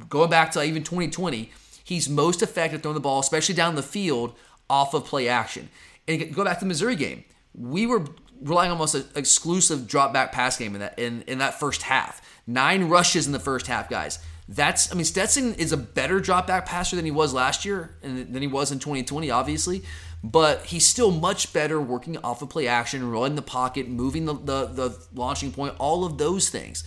going 0.08 0.28
back 0.28 0.50
to 0.52 0.62
even 0.64 0.82
2020, 0.82 1.52
he's 1.84 2.08
most 2.08 2.42
effective 2.42 2.82
throwing 2.82 2.94
the 2.94 3.00
ball, 3.00 3.20
especially 3.20 3.54
down 3.54 3.76
the 3.76 3.82
field, 3.82 4.34
off 4.68 4.92
of 4.92 5.04
play 5.04 5.28
action. 5.28 5.68
And 6.08 6.34
go 6.34 6.44
back 6.44 6.58
to 6.58 6.64
the 6.64 6.68
Missouri 6.68 6.96
game. 6.96 7.24
We 7.54 7.86
were 7.86 8.04
relying 8.42 8.72
almost 8.72 8.96
an 8.96 9.04
exclusive 9.14 9.86
drop 9.86 10.12
back 10.12 10.32
pass 10.32 10.56
game 10.56 10.74
in 10.74 10.80
that 10.80 10.98
in, 10.98 11.22
in 11.22 11.38
that 11.38 11.60
first 11.60 11.82
half. 11.82 12.20
Nine 12.46 12.88
rushes 12.88 13.26
in 13.26 13.32
the 13.32 13.38
first 13.38 13.68
half, 13.68 13.88
guys. 13.88 14.18
That's 14.48 14.92
I 14.92 14.94
mean 14.94 15.04
Stetson 15.04 15.54
is 15.54 15.72
a 15.72 15.76
better 15.76 16.20
drop 16.20 16.46
back 16.46 16.66
passer 16.66 16.96
than 16.96 17.04
he 17.04 17.10
was 17.10 17.32
last 17.32 17.64
year 17.64 17.96
and 18.02 18.32
than 18.32 18.42
he 18.42 18.48
was 18.48 18.70
in 18.70 18.78
2020, 18.78 19.30
obviously. 19.30 19.82
But 20.22 20.66
he's 20.66 20.86
still 20.86 21.10
much 21.10 21.52
better 21.52 21.80
working 21.80 22.16
off 22.18 22.40
of 22.40 22.48
play 22.48 22.66
action, 22.66 23.10
rolling 23.10 23.34
the 23.34 23.42
pocket, 23.42 23.88
moving 23.88 24.24
the, 24.24 24.32
the, 24.32 24.66
the 24.66 24.98
launching 25.12 25.52
point, 25.52 25.74
all 25.78 26.06
of 26.06 26.16
those 26.16 26.48
things. 26.48 26.82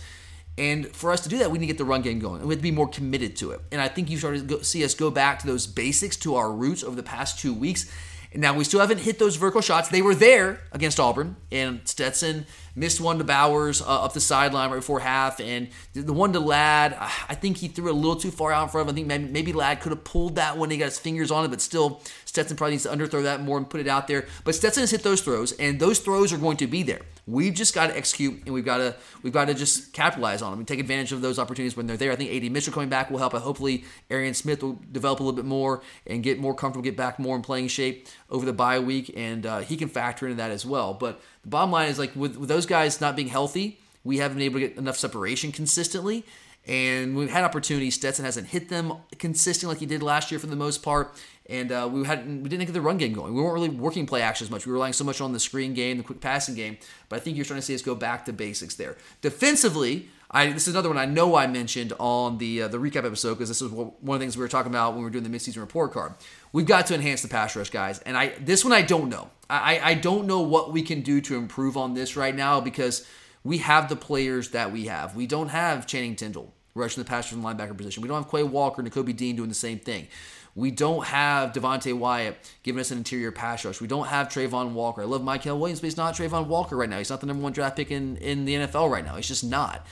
And 0.58 0.88
for 0.88 1.12
us 1.12 1.20
to 1.20 1.28
do 1.28 1.38
that, 1.38 1.52
we 1.52 1.58
need 1.58 1.66
to 1.66 1.72
get 1.72 1.78
the 1.78 1.84
run 1.84 2.02
game 2.02 2.18
going. 2.18 2.42
We 2.42 2.48
have 2.48 2.58
to 2.58 2.62
be 2.62 2.72
more 2.72 2.88
committed 2.88 3.36
to 3.36 3.52
it. 3.52 3.60
And 3.70 3.80
I 3.80 3.86
think 3.86 4.10
you 4.10 4.18
started 4.18 4.48
to 4.48 4.64
see 4.64 4.84
us 4.84 4.92
go 4.92 5.08
back 5.08 5.38
to 5.38 5.46
those 5.46 5.68
basics, 5.68 6.16
to 6.16 6.34
our 6.34 6.50
roots 6.50 6.82
over 6.82 6.96
the 6.96 7.02
past 7.04 7.38
two 7.38 7.54
weeks. 7.54 7.88
And 8.32 8.42
now 8.42 8.54
we 8.54 8.64
still 8.64 8.80
haven't 8.80 8.98
hit 8.98 9.20
those 9.20 9.36
vertical 9.36 9.60
shots. 9.60 9.88
They 9.88 10.02
were 10.02 10.16
there 10.16 10.60
against 10.72 10.98
Auburn, 10.98 11.36
and 11.52 11.80
Stetson 11.84 12.44
missed 12.78 13.00
one 13.00 13.18
to 13.18 13.24
Bowers 13.24 13.82
uh, 13.82 14.04
up 14.04 14.12
the 14.12 14.20
sideline 14.20 14.70
right 14.70 14.76
before 14.76 15.00
half, 15.00 15.40
and 15.40 15.68
the 15.92 16.12
one 16.12 16.32
to 16.32 16.40
Ladd, 16.40 16.96
I 16.98 17.34
think 17.34 17.58
he 17.58 17.68
threw 17.68 17.90
a 17.90 17.92
little 17.92 18.16
too 18.16 18.30
far 18.30 18.52
out 18.52 18.64
in 18.64 18.68
front 18.68 18.88
of 18.88 18.88
him. 18.88 18.94
I 18.94 18.96
think 18.96 19.06
maybe, 19.08 19.32
maybe 19.32 19.52
Ladd 19.52 19.80
could 19.80 19.90
have 19.90 20.04
pulled 20.04 20.36
that 20.36 20.56
one. 20.56 20.70
He 20.70 20.78
got 20.78 20.86
his 20.86 20.98
fingers 20.98 21.30
on 21.30 21.44
it, 21.44 21.48
but 21.48 21.60
still, 21.60 22.00
Stetson 22.28 22.58
probably 22.58 22.72
needs 22.72 22.82
to 22.82 22.90
underthrow 22.90 23.22
that 23.22 23.40
more 23.40 23.56
and 23.56 23.68
put 23.68 23.80
it 23.80 23.88
out 23.88 24.06
there. 24.06 24.26
But 24.44 24.54
Stetson 24.54 24.82
has 24.82 24.90
hit 24.90 25.02
those 25.02 25.22
throws, 25.22 25.52
and 25.52 25.80
those 25.80 25.98
throws 25.98 26.30
are 26.30 26.36
going 26.36 26.58
to 26.58 26.66
be 26.66 26.82
there. 26.82 27.00
We've 27.26 27.54
just 27.54 27.74
got 27.74 27.86
to 27.86 27.96
execute, 27.96 28.42
and 28.44 28.52
we've 28.52 28.66
got 28.66 28.76
to 28.78 28.94
we've 29.22 29.32
got 29.32 29.46
to 29.46 29.54
just 29.54 29.94
capitalize 29.94 30.42
on 30.42 30.50
them 30.50 30.58
and 30.58 30.68
take 30.68 30.78
advantage 30.78 31.10
of 31.12 31.22
those 31.22 31.38
opportunities 31.38 31.74
when 31.74 31.86
they're 31.86 31.96
there. 31.96 32.12
I 32.12 32.16
think 32.16 32.30
AD 32.30 32.52
Mitchell 32.52 32.70
coming 32.70 32.90
back 32.90 33.10
will 33.10 33.16
help. 33.16 33.32
Hopefully, 33.32 33.84
Arian 34.10 34.34
Smith 34.34 34.62
will 34.62 34.78
develop 34.92 35.20
a 35.20 35.22
little 35.22 35.36
bit 35.36 35.46
more 35.46 35.80
and 36.06 36.22
get 36.22 36.38
more 36.38 36.54
comfortable, 36.54 36.84
get 36.84 36.98
back 36.98 37.18
more 37.18 37.34
in 37.34 37.40
playing 37.40 37.68
shape 37.68 38.06
over 38.28 38.44
the 38.44 38.52
bye 38.52 38.78
week, 38.78 39.10
and 39.16 39.46
uh, 39.46 39.60
he 39.60 39.78
can 39.78 39.88
factor 39.88 40.26
into 40.26 40.36
that 40.36 40.50
as 40.50 40.66
well. 40.66 40.92
But 40.92 41.22
the 41.44 41.48
bottom 41.48 41.72
line 41.72 41.88
is 41.88 41.98
like 41.98 42.14
with, 42.14 42.36
with 42.36 42.50
those 42.50 42.66
guys 42.66 43.00
not 43.00 43.16
being 43.16 43.28
healthy, 43.28 43.80
we 44.04 44.18
haven't 44.18 44.36
been 44.36 44.44
able 44.44 44.60
to 44.60 44.68
get 44.68 44.76
enough 44.76 44.98
separation 44.98 45.50
consistently. 45.50 46.26
And 46.66 47.16
we've 47.16 47.30
had 47.30 47.44
opportunities. 47.44 47.94
Stetson 47.94 48.26
hasn't 48.26 48.48
hit 48.48 48.68
them 48.68 48.92
consistently 49.18 49.74
like 49.74 49.80
he 49.80 49.86
did 49.86 50.02
last 50.02 50.30
year 50.30 50.38
for 50.38 50.48
the 50.48 50.56
most 50.56 50.82
part. 50.82 51.14
And 51.48 51.72
uh, 51.72 51.88
we 51.90 52.04
had 52.04 52.26
we 52.26 52.48
didn't 52.48 52.66
get 52.66 52.72
the 52.72 52.80
run 52.80 52.98
game 52.98 53.14
going. 53.14 53.32
We 53.34 53.40
weren't 53.40 53.54
really 53.54 53.70
working 53.70 54.04
play 54.04 54.20
action 54.20 54.44
as 54.44 54.50
much. 54.50 54.66
We 54.66 54.70
were 54.70 54.74
relying 54.74 54.92
so 54.92 55.04
much 55.04 55.20
on 55.20 55.32
the 55.32 55.40
screen 55.40 55.72
game, 55.72 55.96
the 55.96 56.02
quick 56.02 56.20
passing 56.20 56.54
game. 56.54 56.76
But 57.08 57.16
I 57.16 57.20
think 57.20 57.36
you're 57.36 57.44
starting 57.44 57.62
to 57.62 57.66
see 57.66 57.74
us 57.74 57.80
go 57.80 57.94
back 57.94 58.26
to 58.26 58.34
basics 58.34 58.74
there. 58.74 58.96
Defensively, 59.22 60.10
I, 60.30 60.52
this 60.52 60.68
is 60.68 60.74
another 60.74 60.90
one 60.90 60.98
I 60.98 61.06
know 61.06 61.36
I 61.36 61.46
mentioned 61.46 61.94
on 61.98 62.36
the 62.36 62.62
uh, 62.62 62.68
the 62.68 62.76
recap 62.76 63.06
episode 63.06 63.34
because 63.34 63.48
this 63.48 63.62
is 63.62 63.70
one 63.70 63.88
of 63.88 64.04
the 64.04 64.18
things 64.18 64.36
we 64.36 64.42
were 64.42 64.48
talking 64.48 64.70
about 64.70 64.90
when 64.90 64.98
we 64.98 65.04
were 65.04 65.10
doing 65.10 65.24
the 65.24 65.30
midseason 65.30 65.60
report 65.60 65.92
card. 65.92 66.12
We've 66.52 66.66
got 66.66 66.86
to 66.88 66.94
enhance 66.94 67.22
the 67.22 67.28
pass 67.28 67.56
rush, 67.56 67.70
guys. 67.70 68.00
And 68.00 68.16
I 68.16 68.34
this 68.40 68.62
one 68.62 68.74
I 68.74 68.82
don't 68.82 69.08
know. 69.08 69.30
I, 69.50 69.80
I 69.82 69.94
don't 69.94 70.26
know 70.26 70.40
what 70.40 70.72
we 70.72 70.82
can 70.82 71.00
do 71.00 71.22
to 71.22 71.36
improve 71.36 71.78
on 71.78 71.94
this 71.94 72.14
right 72.14 72.34
now 72.34 72.60
because 72.60 73.06
we 73.42 73.58
have 73.58 73.88
the 73.88 73.96
players 73.96 74.50
that 74.50 74.70
we 74.70 74.84
have. 74.86 75.16
We 75.16 75.26
don't 75.26 75.48
have 75.48 75.86
Channing 75.86 76.16
Tindall 76.16 76.52
rushing 76.74 77.02
the 77.02 77.08
pass 77.08 77.28
from 77.28 77.42
the 77.42 77.48
linebacker 77.48 77.76
position. 77.76 78.02
We 78.02 78.08
don't 78.08 78.22
have 78.22 78.30
Quay 78.30 78.42
Walker 78.42 78.82
and 78.82 78.90
Nakobe 78.90 79.16
Dean 79.16 79.36
doing 79.36 79.48
the 79.48 79.54
same 79.54 79.78
thing. 79.78 80.08
We 80.54 80.70
don't 80.70 81.06
have 81.06 81.52
Devonte 81.52 81.96
Wyatt 81.96 82.36
giving 82.62 82.80
us 82.80 82.90
an 82.90 82.98
interior 82.98 83.30
pass 83.30 83.64
rush. 83.64 83.80
We 83.80 83.86
don't 83.86 84.08
have 84.08 84.28
Travon 84.28 84.72
Walker. 84.72 85.02
I 85.02 85.04
love 85.04 85.22
Mykel 85.22 85.58
Williams, 85.58 85.80
but 85.80 85.86
he's 85.86 85.96
not 85.96 86.14
Travon 86.14 86.46
Walker 86.46 86.76
right 86.76 86.88
now. 86.88 86.98
He's 86.98 87.10
not 87.10 87.20
the 87.20 87.26
number 87.26 87.42
one 87.42 87.52
draft 87.52 87.76
pick 87.76 87.90
in, 87.90 88.16
in 88.16 88.44
the 88.44 88.54
NFL 88.54 88.90
right 88.90 89.04
now. 89.04 89.16
He's 89.16 89.28
just 89.28 89.44
not. 89.44 89.86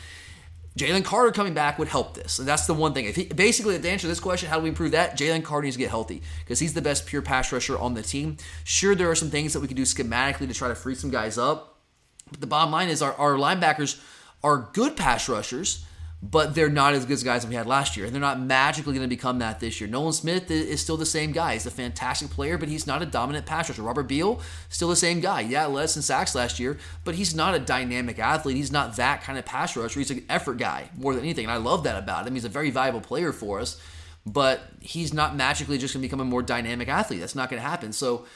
Jalen 0.76 1.04
Carter 1.04 1.32
coming 1.32 1.54
back 1.54 1.78
would 1.78 1.88
help 1.88 2.14
this. 2.14 2.38
And 2.38 2.46
that's 2.46 2.66
the 2.66 2.74
one 2.74 2.92
thing. 2.92 3.06
If 3.06 3.16
he, 3.16 3.24
basically, 3.24 3.78
to 3.78 3.88
answer 3.88 4.02
to 4.02 4.08
this 4.08 4.20
question, 4.20 4.50
how 4.50 4.56
do 4.56 4.62
we 4.62 4.68
improve 4.68 4.90
that? 4.90 5.16
Jalen 5.16 5.42
Carter 5.42 5.64
needs 5.64 5.76
to 5.76 5.80
get 5.80 5.88
healthy 5.88 6.22
because 6.44 6.58
he's 6.58 6.74
the 6.74 6.82
best 6.82 7.06
pure 7.06 7.22
pass 7.22 7.50
rusher 7.50 7.78
on 7.78 7.94
the 7.94 8.02
team. 8.02 8.36
Sure, 8.64 8.94
there 8.94 9.10
are 9.10 9.14
some 9.14 9.30
things 9.30 9.54
that 9.54 9.60
we 9.60 9.68
can 9.68 9.76
do 9.76 9.84
schematically 9.84 10.46
to 10.46 10.52
try 10.52 10.68
to 10.68 10.74
free 10.74 10.94
some 10.94 11.10
guys 11.10 11.38
up. 11.38 11.78
But 12.30 12.40
the 12.40 12.46
bottom 12.46 12.72
line 12.72 12.90
is 12.90 13.00
our, 13.00 13.14
our 13.14 13.36
linebackers 13.36 14.02
are 14.44 14.68
good 14.74 14.96
pass 14.96 15.28
rushers, 15.30 15.86
but 16.22 16.54
they're 16.54 16.70
not 16.70 16.94
as 16.94 17.04
good 17.04 17.14
as 17.14 17.22
guys 17.22 17.46
we 17.46 17.54
had 17.54 17.66
last 17.66 17.96
year. 17.96 18.06
And 18.06 18.14
they're 18.14 18.20
not 18.20 18.40
magically 18.40 18.94
going 18.94 19.08
to 19.08 19.14
become 19.14 19.38
that 19.40 19.60
this 19.60 19.80
year. 19.80 19.88
Nolan 19.88 20.12
Smith 20.12 20.50
is, 20.50 20.66
is 20.66 20.80
still 20.80 20.96
the 20.96 21.06
same 21.06 21.30
guy. 21.30 21.52
He's 21.52 21.66
a 21.66 21.70
fantastic 21.70 22.30
player, 22.30 22.56
but 22.56 22.68
he's 22.68 22.86
not 22.86 23.02
a 23.02 23.06
dominant 23.06 23.46
pass 23.46 23.68
rusher. 23.68 23.82
Robert 23.82 24.04
Beal, 24.04 24.40
still 24.68 24.88
the 24.88 24.96
same 24.96 25.20
guy. 25.20 25.42
Yeah, 25.42 25.66
less 25.66 25.94
than 25.94 26.02
sacks 26.02 26.34
last 26.34 26.58
year, 26.58 26.78
but 27.04 27.14
he's 27.14 27.34
not 27.34 27.54
a 27.54 27.58
dynamic 27.58 28.18
athlete. 28.18 28.56
He's 28.56 28.72
not 28.72 28.96
that 28.96 29.22
kind 29.22 29.38
of 29.38 29.44
pass 29.44 29.76
rusher. 29.76 30.00
He's 30.00 30.10
an 30.10 30.24
effort 30.28 30.56
guy 30.56 30.90
more 30.96 31.14
than 31.14 31.22
anything. 31.22 31.44
And 31.44 31.52
I 31.52 31.58
love 31.58 31.84
that 31.84 32.02
about 32.02 32.26
him. 32.26 32.34
He's 32.34 32.44
a 32.44 32.50
very 32.50 32.70
valuable 32.70 33.00
player 33.00 33.32
for 33.32 33.60
us 33.60 33.80
but 34.28 34.62
he's 34.80 35.14
not 35.14 35.36
magically 35.36 35.78
just 35.78 35.94
going 35.94 36.02
to 36.02 36.04
become 36.08 36.18
a 36.18 36.24
more 36.24 36.42
dynamic 36.42 36.88
athlete. 36.88 37.20
That's 37.20 37.36
not 37.36 37.48
going 37.48 37.62
to 37.62 37.68
happen. 37.68 37.92
So, 37.92 38.26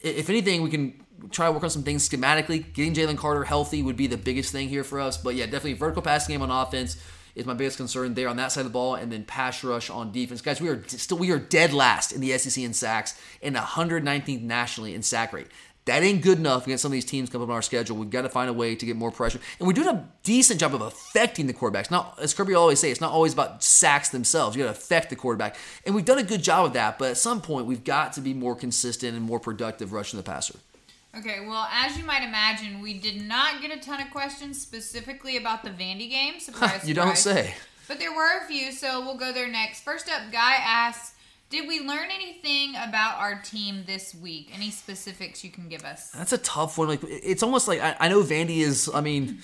if 0.00 0.30
anything, 0.30 0.62
we 0.62 0.70
can 0.70 1.04
try 1.32 1.46
to 1.46 1.52
work 1.52 1.64
on 1.64 1.70
some 1.70 1.82
things 1.82 2.08
schematically. 2.08 2.72
Getting 2.72 2.94
Jalen 2.94 3.18
Carter 3.18 3.42
healthy 3.42 3.82
would 3.82 3.96
be 3.96 4.06
the 4.06 4.16
biggest 4.16 4.52
thing 4.52 4.68
here 4.68 4.84
for 4.84 5.00
us. 5.00 5.16
But 5.16 5.34
yeah, 5.34 5.46
definitely 5.46 5.72
vertical 5.72 6.02
passing 6.02 6.34
game 6.34 6.42
on 6.42 6.52
offense 6.52 7.02
is 7.34 7.46
my 7.46 7.54
biggest 7.54 7.76
concern 7.76 8.14
there 8.14 8.28
on 8.28 8.36
that 8.36 8.52
side 8.52 8.60
of 8.60 8.66
the 8.66 8.72
ball, 8.72 8.94
and 8.94 9.10
then 9.10 9.24
pass 9.24 9.62
rush 9.64 9.90
on 9.90 10.12
defense. 10.12 10.40
Guys, 10.40 10.60
we 10.60 10.68
are 10.68 10.82
still 10.88 11.18
we 11.18 11.30
are 11.30 11.38
dead 11.38 11.72
last 11.72 12.12
in 12.12 12.20
the 12.20 12.36
SEC 12.38 12.62
in 12.62 12.72
sacks 12.72 13.20
and 13.42 13.56
119th 13.56 14.42
nationally 14.42 14.94
in 14.94 15.02
sack 15.02 15.32
rate. 15.32 15.48
That 15.86 16.02
ain't 16.02 16.22
good 16.22 16.38
enough 16.38 16.66
against 16.66 16.82
some 16.82 16.90
of 16.90 16.92
these 16.92 17.06
teams 17.06 17.30
coming 17.30 17.44
up 17.44 17.50
on 17.50 17.54
our 17.54 17.62
schedule. 17.62 17.96
We've 17.96 18.10
got 18.10 18.22
to 18.22 18.28
find 18.28 18.50
a 18.50 18.52
way 18.52 18.76
to 18.76 18.86
get 18.86 18.96
more 18.96 19.10
pressure. 19.10 19.40
And 19.58 19.66
we're 19.66 19.72
doing 19.72 19.88
a 19.88 20.08
decent 20.22 20.60
job 20.60 20.74
of 20.74 20.82
affecting 20.82 21.46
the 21.46 21.54
quarterbacks. 21.54 21.90
Not 21.90 22.18
as 22.20 22.34
Kirby 22.34 22.54
always 22.54 22.78
say, 22.78 22.90
it's 22.90 23.00
not 23.00 23.12
always 23.12 23.32
about 23.32 23.64
sacks 23.64 24.10
themselves. 24.10 24.54
You 24.54 24.62
got 24.62 24.72
to 24.72 24.78
affect 24.78 25.08
the 25.08 25.16
quarterback. 25.16 25.56
And 25.86 25.94
we've 25.94 26.04
done 26.04 26.18
a 26.18 26.22
good 26.22 26.42
job 26.42 26.66
of 26.66 26.74
that, 26.74 26.98
but 26.98 27.10
at 27.10 27.16
some 27.16 27.40
point 27.40 27.66
we've 27.66 27.82
got 27.82 28.12
to 28.12 28.20
be 28.20 28.34
more 28.34 28.54
consistent 28.54 29.16
and 29.16 29.24
more 29.24 29.40
productive 29.40 29.92
rushing 29.92 30.18
the 30.18 30.22
passer. 30.22 30.58
Okay, 31.16 31.40
well, 31.40 31.68
as 31.72 31.98
you 31.98 32.04
might 32.04 32.22
imagine, 32.22 32.80
we 32.80 32.94
did 32.94 33.20
not 33.20 33.60
get 33.60 33.76
a 33.76 33.80
ton 33.80 34.00
of 34.00 34.10
questions 34.10 34.60
specifically 34.60 35.36
about 35.36 35.64
the 35.64 35.70
Vandy 35.70 36.08
game. 36.08 36.34
Surprise, 36.38 36.86
you 36.88 36.94
don't 36.94 37.18
say. 37.18 37.54
But 37.88 37.98
there 37.98 38.14
were 38.14 38.38
a 38.38 38.46
few, 38.46 38.70
so 38.70 39.00
we'll 39.00 39.16
go 39.16 39.32
there 39.32 39.48
next. 39.48 39.80
First 39.82 40.08
up, 40.08 40.30
Guy 40.30 40.54
asks, 40.54 41.14
did 41.50 41.66
we 41.66 41.80
learn 41.80 42.08
anything 42.12 42.76
about 42.76 43.18
our 43.18 43.42
team 43.42 43.82
this 43.84 44.14
week? 44.14 44.52
Any 44.54 44.70
specifics 44.70 45.42
you 45.42 45.50
can 45.50 45.68
give 45.68 45.84
us? 45.84 46.10
That's 46.10 46.32
a 46.32 46.38
tough 46.38 46.78
one. 46.78 46.86
Like 46.86 47.00
it's 47.02 47.42
almost 47.42 47.66
like 47.66 47.80
I, 47.80 47.96
I 47.98 48.08
know 48.08 48.22
Vandy 48.22 48.58
is. 48.58 48.88
I 48.94 49.00
mean, 49.00 49.40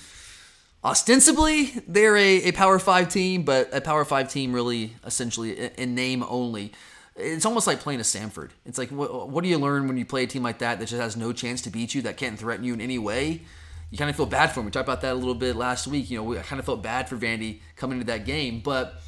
ostensibly 0.85 1.73
they're 1.89 2.17
a, 2.17 2.45
a 2.45 2.53
Power 2.53 2.79
Five 2.79 3.09
team, 3.09 3.43
but 3.43 3.69
a 3.73 3.81
Power 3.81 4.05
Five 4.05 4.31
team 4.31 4.53
really 4.53 4.93
essentially 5.05 5.59
in, 5.59 5.71
in 5.77 5.95
name 5.97 6.25
only. 6.29 6.71
It's 7.17 7.47
almost 7.47 7.67
like 7.67 7.81
playing 7.81 8.01
a 8.01 8.03
Samford. 8.03 8.51
It's 8.65 8.79
like 8.79 8.91
what, 8.91 9.31
what 9.31 9.43
do 9.43 9.49
you 9.49 9.59
learn 9.59 9.89
when 9.89 9.97
you 9.97 10.05
play 10.05 10.25
a 10.25 10.27
team 10.27 10.43
like 10.43 10.59
that 10.59 10.79
that 10.79 10.87
just 10.87 11.01
has 11.01 11.17
no 11.17 11.33
chance 11.33 11.63
to 11.63 11.71
beat 11.71 11.95
you, 11.95 12.03
that 12.03 12.17
can't 12.17 12.39
threaten 12.39 12.65
you 12.65 12.75
in 12.75 12.81
any 12.81 12.99
way? 12.99 13.43
You 13.91 13.99
kind 13.99 14.11
of 14.11 14.17
feel 14.17 14.27
bad 14.27 14.49
for 14.49 14.57
them. 14.57 14.67
We 14.67 14.73
talked 14.73 14.89
about 14.89 15.01
that 15.03 15.13
a 15.13 15.15
little 15.15 15.35
bit 15.35 15.57
last 15.57 15.87
week. 15.87 16.11
You 16.11 16.19
know, 16.19 16.25
we, 16.25 16.39
I 16.39 16.43
kind 16.43 16.59
of 16.59 16.67
felt 16.67 16.83
bad 16.83 17.09
for 17.09 17.17
Vandy 17.17 17.61
coming 17.77 17.99
into 17.99 18.13
that 18.13 18.27
game, 18.27 18.61
but 18.61 19.01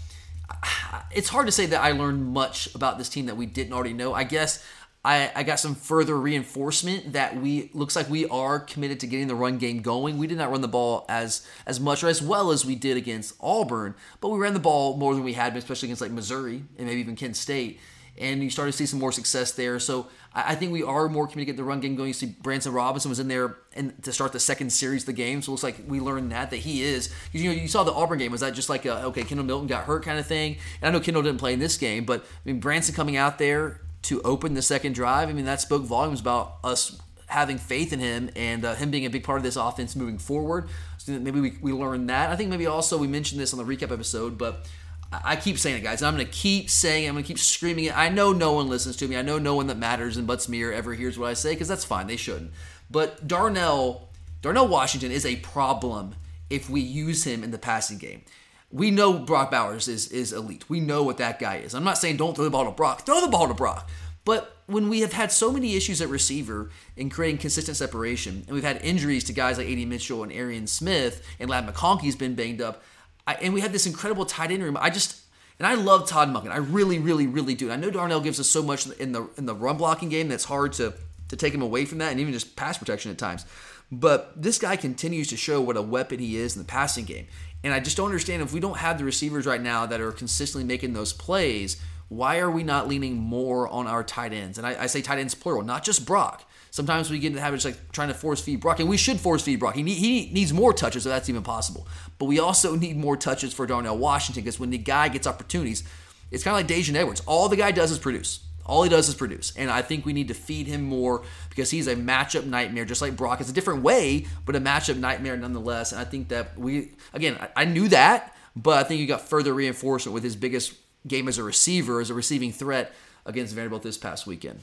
it's 1.10 1.28
hard 1.28 1.46
to 1.46 1.52
say 1.52 1.66
that 1.66 1.82
I 1.82 1.92
learned 1.92 2.26
much 2.26 2.74
about 2.74 2.98
this 2.98 3.08
team 3.08 3.26
that 3.26 3.36
we 3.36 3.46
didn't 3.46 3.72
already 3.72 3.92
know. 3.92 4.14
I 4.14 4.24
guess 4.24 4.64
I, 5.04 5.30
I, 5.34 5.42
got 5.44 5.60
some 5.60 5.74
further 5.74 6.16
reinforcement 6.16 7.12
that 7.12 7.40
we 7.40 7.70
looks 7.72 7.94
like 7.94 8.10
we 8.10 8.26
are 8.26 8.58
committed 8.58 9.00
to 9.00 9.06
getting 9.06 9.28
the 9.28 9.34
run 9.34 9.58
game 9.58 9.80
going. 9.80 10.18
We 10.18 10.26
did 10.26 10.38
not 10.38 10.50
run 10.50 10.60
the 10.60 10.68
ball 10.68 11.06
as 11.08 11.46
as 11.66 11.78
much 11.78 12.02
or 12.02 12.08
as 12.08 12.20
well 12.20 12.50
as 12.50 12.66
we 12.66 12.74
did 12.74 12.96
against 12.96 13.34
Auburn, 13.40 13.94
but 14.20 14.30
we 14.30 14.38
ran 14.38 14.54
the 14.54 14.60
ball 14.60 14.96
more 14.96 15.14
than 15.14 15.22
we 15.22 15.34
had, 15.34 15.56
especially 15.56 15.86
against 15.86 16.02
like 16.02 16.10
Missouri 16.10 16.64
and 16.76 16.86
maybe 16.86 17.00
even 17.00 17.16
Kent 17.16 17.36
State. 17.36 17.80
And 18.20 18.42
you 18.42 18.50
started 18.50 18.72
to 18.72 18.78
see 18.78 18.86
some 18.86 18.98
more 18.98 19.12
success 19.12 19.52
there. 19.52 19.78
So 19.78 20.08
I, 20.34 20.54
think 20.54 20.72
we 20.72 20.82
are 20.82 21.08
more 21.08 21.26
committed 21.26 21.56
to 21.56 21.62
the 21.62 21.64
run 21.64 21.80
game 21.80 21.96
going. 21.96 22.08
You 22.08 22.14
see, 22.14 22.26
Branson 22.26 22.72
Robinson 22.72 23.08
was 23.08 23.18
in 23.18 23.28
there 23.28 23.56
and 23.74 24.00
to 24.02 24.12
start 24.12 24.32
the 24.32 24.40
second 24.40 24.70
series 24.70 25.02
of 25.02 25.06
the 25.06 25.12
game. 25.12 25.42
So 25.42 25.50
it 25.50 25.52
looks 25.52 25.62
like 25.62 25.76
we 25.86 26.00
learned 26.00 26.32
that 26.32 26.50
that 26.50 26.58
he 26.58 26.82
is. 26.82 27.14
You 27.32 27.44
know, 27.44 27.52
you 27.52 27.68
saw 27.68 27.84
the 27.84 27.92
Auburn 27.92 28.18
game. 28.18 28.32
Was 28.32 28.40
that 28.40 28.54
just 28.54 28.68
like 28.68 28.84
a, 28.84 29.04
okay, 29.04 29.22
Kendall 29.22 29.46
Milton 29.46 29.68
got 29.68 29.84
hurt 29.84 30.04
kind 30.04 30.18
of 30.18 30.26
thing? 30.26 30.58
And 30.82 30.88
I 30.88 30.98
know 30.98 31.02
Kendall 31.02 31.22
didn't 31.22 31.38
play 31.38 31.52
in 31.52 31.58
this 31.58 31.76
game, 31.76 32.04
but 32.04 32.22
I 32.22 32.24
mean 32.44 32.60
Branson 32.60 32.94
coming 32.94 33.16
out 33.16 33.38
there 33.38 33.80
to 34.02 34.20
open 34.22 34.54
the 34.54 34.62
second 34.62 34.94
drive. 34.94 35.28
I 35.28 35.32
mean 35.32 35.44
that 35.46 35.60
spoke 35.60 35.82
volumes 35.82 36.20
about 36.20 36.56
us 36.62 37.00
having 37.28 37.58
faith 37.58 37.92
in 37.92 38.00
him 38.00 38.30
and 38.36 38.64
uh, 38.64 38.74
him 38.74 38.90
being 38.90 39.04
a 39.04 39.10
big 39.10 39.22
part 39.22 39.38
of 39.38 39.42
this 39.42 39.56
offense 39.56 39.94
moving 39.94 40.18
forward. 40.18 40.68
So 40.96 41.18
maybe 41.18 41.40
we, 41.40 41.58
we 41.60 41.72
learned 41.72 42.08
that. 42.10 42.30
I 42.30 42.36
think 42.36 42.50
maybe 42.50 42.66
also 42.66 42.98
we 42.98 43.06
mentioned 43.06 43.40
this 43.40 43.52
on 43.54 43.58
the 43.58 43.76
recap 43.76 43.92
episode, 43.92 44.38
but 44.38 44.66
I 45.10 45.36
keep 45.36 45.58
saying 45.58 45.78
it, 45.78 45.82
guys. 45.82 46.02
I'm 46.02 46.14
going 46.14 46.26
to 46.26 46.32
keep 46.32 46.68
saying 46.68 47.04
it. 47.04 47.08
I'm 47.08 47.14
going 47.14 47.24
to 47.24 47.28
keep 47.28 47.38
screaming 47.38 47.86
it. 47.86 47.96
I 47.96 48.10
know 48.10 48.32
no 48.32 48.52
one 48.52 48.68
listens 48.68 48.96
to 48.96 49.08
me. 49.08 49.16
I 49.16 49.22
know 49.22 49.38
no 49.38 49.54
one 49.54 49.66
that 49.68 49.78
matters 49.78 50.18
in 50.18 50.26
Butts-Mehre 50.26 50.74
ever 50.74 50.94
hears 50.94 51.18
what 51.18 51.30
I 51.30 51.34
say 51.34 51.54
because 51.54 51.68
that's 51.68 51.84
fine. 51.84 52.06
They 52.06 52.16
shouldn't. 52.16 52.50
But 52.90 53.26
Darnell, 53.26 54.10
Darnell 54.42 54.68
Washington 54.68 55.10
is 55.10 55.24
a 55.24 55.36
problem 55.36 56.14
if 56.50 56.68
we 56.68 56.80
use 56.80 57.24
him 57.24 57.42
in 57.42 57.52
the 57.52 57.58
passing 57.58 57.96
game. 57.96 58.22
We 58.70 58.90
know 58.90 59.18
Brock 59.18 59.50
Bowers 59.50 59.88
is, 59.88 60.08
is 60.08 60.32
elite. 60.32 60.68
We 60.68 60.80
know 60.80 61.02
what 61.02 61.16
that 61.18 61.38
guy 61.38 61.56
is. 61.56 61.74
I'm 61.74 61.84
not 61.84 61.96
saying 61.96 62.18
don't 62.18 62.34
throw 62.34 62.44
the 62.44 62.50
ball 62.50 62.66
to 62.66 62.70
Brock. 62.70 63.06
Throw 63.06 63.22
the 63.22 63.28
ball 63.28 63.48
to 63.48 63.54
Brock. 63.54 63.88
But 64.26 64.58
when 64.66 64.90
we 64.90 65.00
have 65.00 65.14
had 65.14 65.32
so 65.32 65.50
many 65.50 65.74
issues 65.74 66.02
at 66.02 66.10
receiver 66.10 66.68
in 66.96 67.08
creating 67.08 67.38
consistent 67.38 67.78
separation, 67.78 68.44
and 68.46 68.54
we've 68.54 68.62
had 68.62 68.78
injuries 68.82 69.24
to 69.24 69.32
guys 69.32 69.56
like 69.56 69.68
A.D. 69.68 69.86
Mitchell 69.86 70.22
and 70.22 70.30
Arian 70.30 70.66
Smith, 70.66 71.26
and 71.40 71.48
Ladd 71.48 71.66
McConkey's 71.66 72.14
been 72.14 72.34
banged 72.34 72.60
up, 72.60 72.82
I, 73.28 73.34
and 73.34 73.52
we 73.52 73.60
had 73.60 73.72
this 73.72 73.86
incredible 73.86 74.24
tight 74.24 74.50
end 74.50 74.62
room. 74.62 74.78
I 74.80 74.88
just 74.88 75.20
and 75.58 75.66
I 75.66 75.74
love 75.74 76.08
Todd 76.08 76.28
Monken. 76.30 76.50
I 76.50 76.56
really, 76.56 76.98
really, 76.98 77.26
really 77.26 77.54
do. 77.54 77.70
I 77.70 77.76
know 77.76 77.90
Darnell 77.90 78.20
gives 78.20 78.40
us 78.40 78.48
so 78.48 78.62
much 78.62 78.86
in 78.86 79.12
the 79.12 79.28
in 79.36 79.44
the 79.44 79.54
run 79.54 79.76
blocking 79.76 80.08
game 80.08 80.28
that's 80.28 80.44
hard 80.44 80.72
to 80.74 80.94
to 81.28 81.36
take 81.36 81.52
him 81.52 81.60
away 81.60 81.84
from 81.84 81.98
that, 81.98 82.10
and 82.10 82.20
even 82.20 82.32
just 82.32 82.56
pass 82.56 82.78
protection 82.78 83.10
at 83.10 83.18
times. 83.18 83.44
But 83.92 84.40
this 84.40 84.58
guy 84.58 84.76
continues 84.76 85.28
to 85.28 85.36
show 85.36 85.60
what 85.60 85.76
a 85.76 85.82
weapon 85.82 86.20
he 86.20 86.36
is 86.36 86.56
in 86.56 86.62
the 86.62 86.66
passing 86.66 87.04
game. 87.04 87.26
And 87.62 87.74
I 87.74 87.80
just 87.80 87.98
don't 87.98 88.06
understand 88.06 88.40
if 88.40 88.52
we 88.52 88.60
don't 88.60 88.78
have 88.78 88.96
the 88.96 89.04
receivers 89.04 89.46
right 89.46 89.60
now 89.60 89.84
that 89.84 90.00
are 90.00 90.12
consistently 90.12 90.66
making 90.66 90.94
those 90.94 91.12
plays, 91.12 91.80
why 92.08 92.38
are 92.38 92.50
we 92.50 92.62
not 92.62 92.88
leaning 92.88 93.16
more 93.16 93.68
on 93.68 93.86
our 93.86 94.04
tight 94.04 94.32
ends? 94.32 94.56
And 94.56 94.66
I, 94.66 94.84
I 94.84 94.86
say 94.86 95.02
tight 95.02 95.18
ends 95.18 95.34
plural, 95.34 95.62
not 95.62 95.84
just 95.84 96.06
Brock. 96.06 96.47
Sometimes 96.78 97.10
we 97.10 97.18
get 97.18 97.26
into 97.26 97.38
the 97.38 97.42
habit 97.42 97.58
of 97.58 97.72
like 97.72 97.90
trying 97.90 98.06
to 98.06 98.14
force 98.14 98.40
feed 98.40 98.60
Brock, 98.60 98.78
and 98.78 98.88
we 98.88 98.96
should 98.96 99.18
force 99.18 99.42
feed 99.42 99.58
Brock. 99.58 99.74
He, 99.74 99.82
need, 99.82 99.96
he 99.96 100.30
needs 100.32 100.52
more 100.52 100.72
touches, 100.72 101.02
so 101.02 101.08
that's 101.08 101.28
even 101.28 101.42
possible. 101.42 101.88
But 102.18 102.26
we 102.26 102.38
also 102.38 102.76
need 102.76 102.96
more 102.96 103.16
touches 103.16 103.52
for 103.52 103.66
Darnell 103.66 103.98
Washington 103.98 104.44
because 104.44 104.60
when 104.60 104.70
the 104.70 104.78
guy 104.78 105.08
gets 105.08 105.26
opportunities, 105.26 105.82
it's 106.30 106.44
kind 106.44 106.54
of 106.54 106.60
like 106.60 106.78
Daijun 106.78 106.94
Edwards. 106.94 107.20
All 107.26 107.48
the 107.48 107.56
guy 107.56 107.72
does 107.72 107.90
is 107.90 107.98
produce. 107.98 108.46
All 108.64 108.84
he 108.84 108.88
does 108.88 109.08
is 109.08 109.16
produce. 109.16 109.52
And 109.56 109.72
I 109.72 109.82
think 109.82 110.06
we 110.06 110.12
need 110.12 110.28
to 110.28 110.34
feed 110.34 110.68
him 110.68 110.84
more 110.84 111.24
because 111.50 111.68
he's 111.68 111.88
a 111.88 111.96
matchup 111.96 112.46
nightmare, 112.46 112.84
just 112.84 113.02
like 113.02 113.16
Brock. 113.16 113.40
It's 113.40 113.50
a 113.50 113.52
different 113.52 113.82
way, 113.82 114.26
but 114.46 114.54
a 114.54 114.60
matchup 114.60 114.98
nightmare 114.98 115.36
nonetheless. 115.36 115.90
And 115.90 116.00
I 116.00 116.04
think 116.04 116.28
that 116.28 116.56
we, 116.56 116.92
again, 117.12 117.38
I, 117.40 117.62
I 117.62 117.64
knew 117.64 117.88
that, 117.88 118.36
but 118.54 118.78
I 118.78 118.84
think 118.86 119.00
you 119.00 119.08
got 119.08 119.22
further 119.22 119.52
reinforcement 119.52 120.14
with 120.14 120.22
his 120.22 120.36
biggest 120.36 120.74
game 121.08 121.26
as 121.26 121.38
a 121.38 121.42
receiver, 121.42 122.00
as 122.00 122.08
a 122.08 122.14
receiving 122.14 122.52
threat 122.52 122.94
against 123.26 123.52
Vanderbilt 123.52 123.82
this 123.82 123.98
past 123.98 124.28
weekend. 124.28 124.60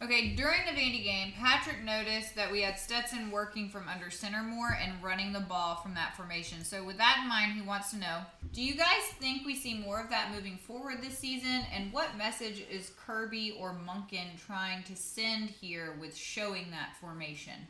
Okay, 0.00 0.28
during 0.36 0.60
the 0.64 0.80
Vandy 0.80 1.02
game, 1.02 1.32
Patrick 1.36 1.82
noticed 1.82 2.36
that 2.36 2.52
we 2.52 2.62
had 2.62 2.78
Stetson 2.78 3.32
working 3.32 3.68
from 3.68 3.88
under 3.88 4.10
center 4.10 4.44
more 4.44 4.78
and 4.80 4.92
running 5.02 5.32
the 5.32 5.40
ball 5.40 5.74
from 5.74 5.94
that 5.94 6.16
formation. 6.16 6.62
So, 6.62 6.84
with 6.84 6.98
that 6.98 7.18
in 7.20 7.28
mind, 7.28 7.54
he 7.54 7.62
wants 7.62 7.90
to 7.90 7.96
know 7.96 8.20
Do 8.52 8.62
you 8.62 8.76
guys 8.76 9.02
think 9.18 9.44
we 9.44 9.56
see 9.56 9.74
more 9.74 10.00
of 10.00 10.08
that 10.10 10.32
moving 10.32 10.56
forward 10.56 11.02
this 11.02 11.18
season? 11.18 11.64
And 11.74 11.92
what 11.92 12.16
message 12.16 12.64
is 12.70 12.92
Kirby 13.04 13.56
or 13.58 13.76
Monken 13.88 14.38
trying 14.46 14.84
to 14.84 14.94
send 14.94 15.50
here 15.50 15.96
with 16.00 16.16
showing 16.16 16.70
that 16.70 16.96
formation? 17.00 17.66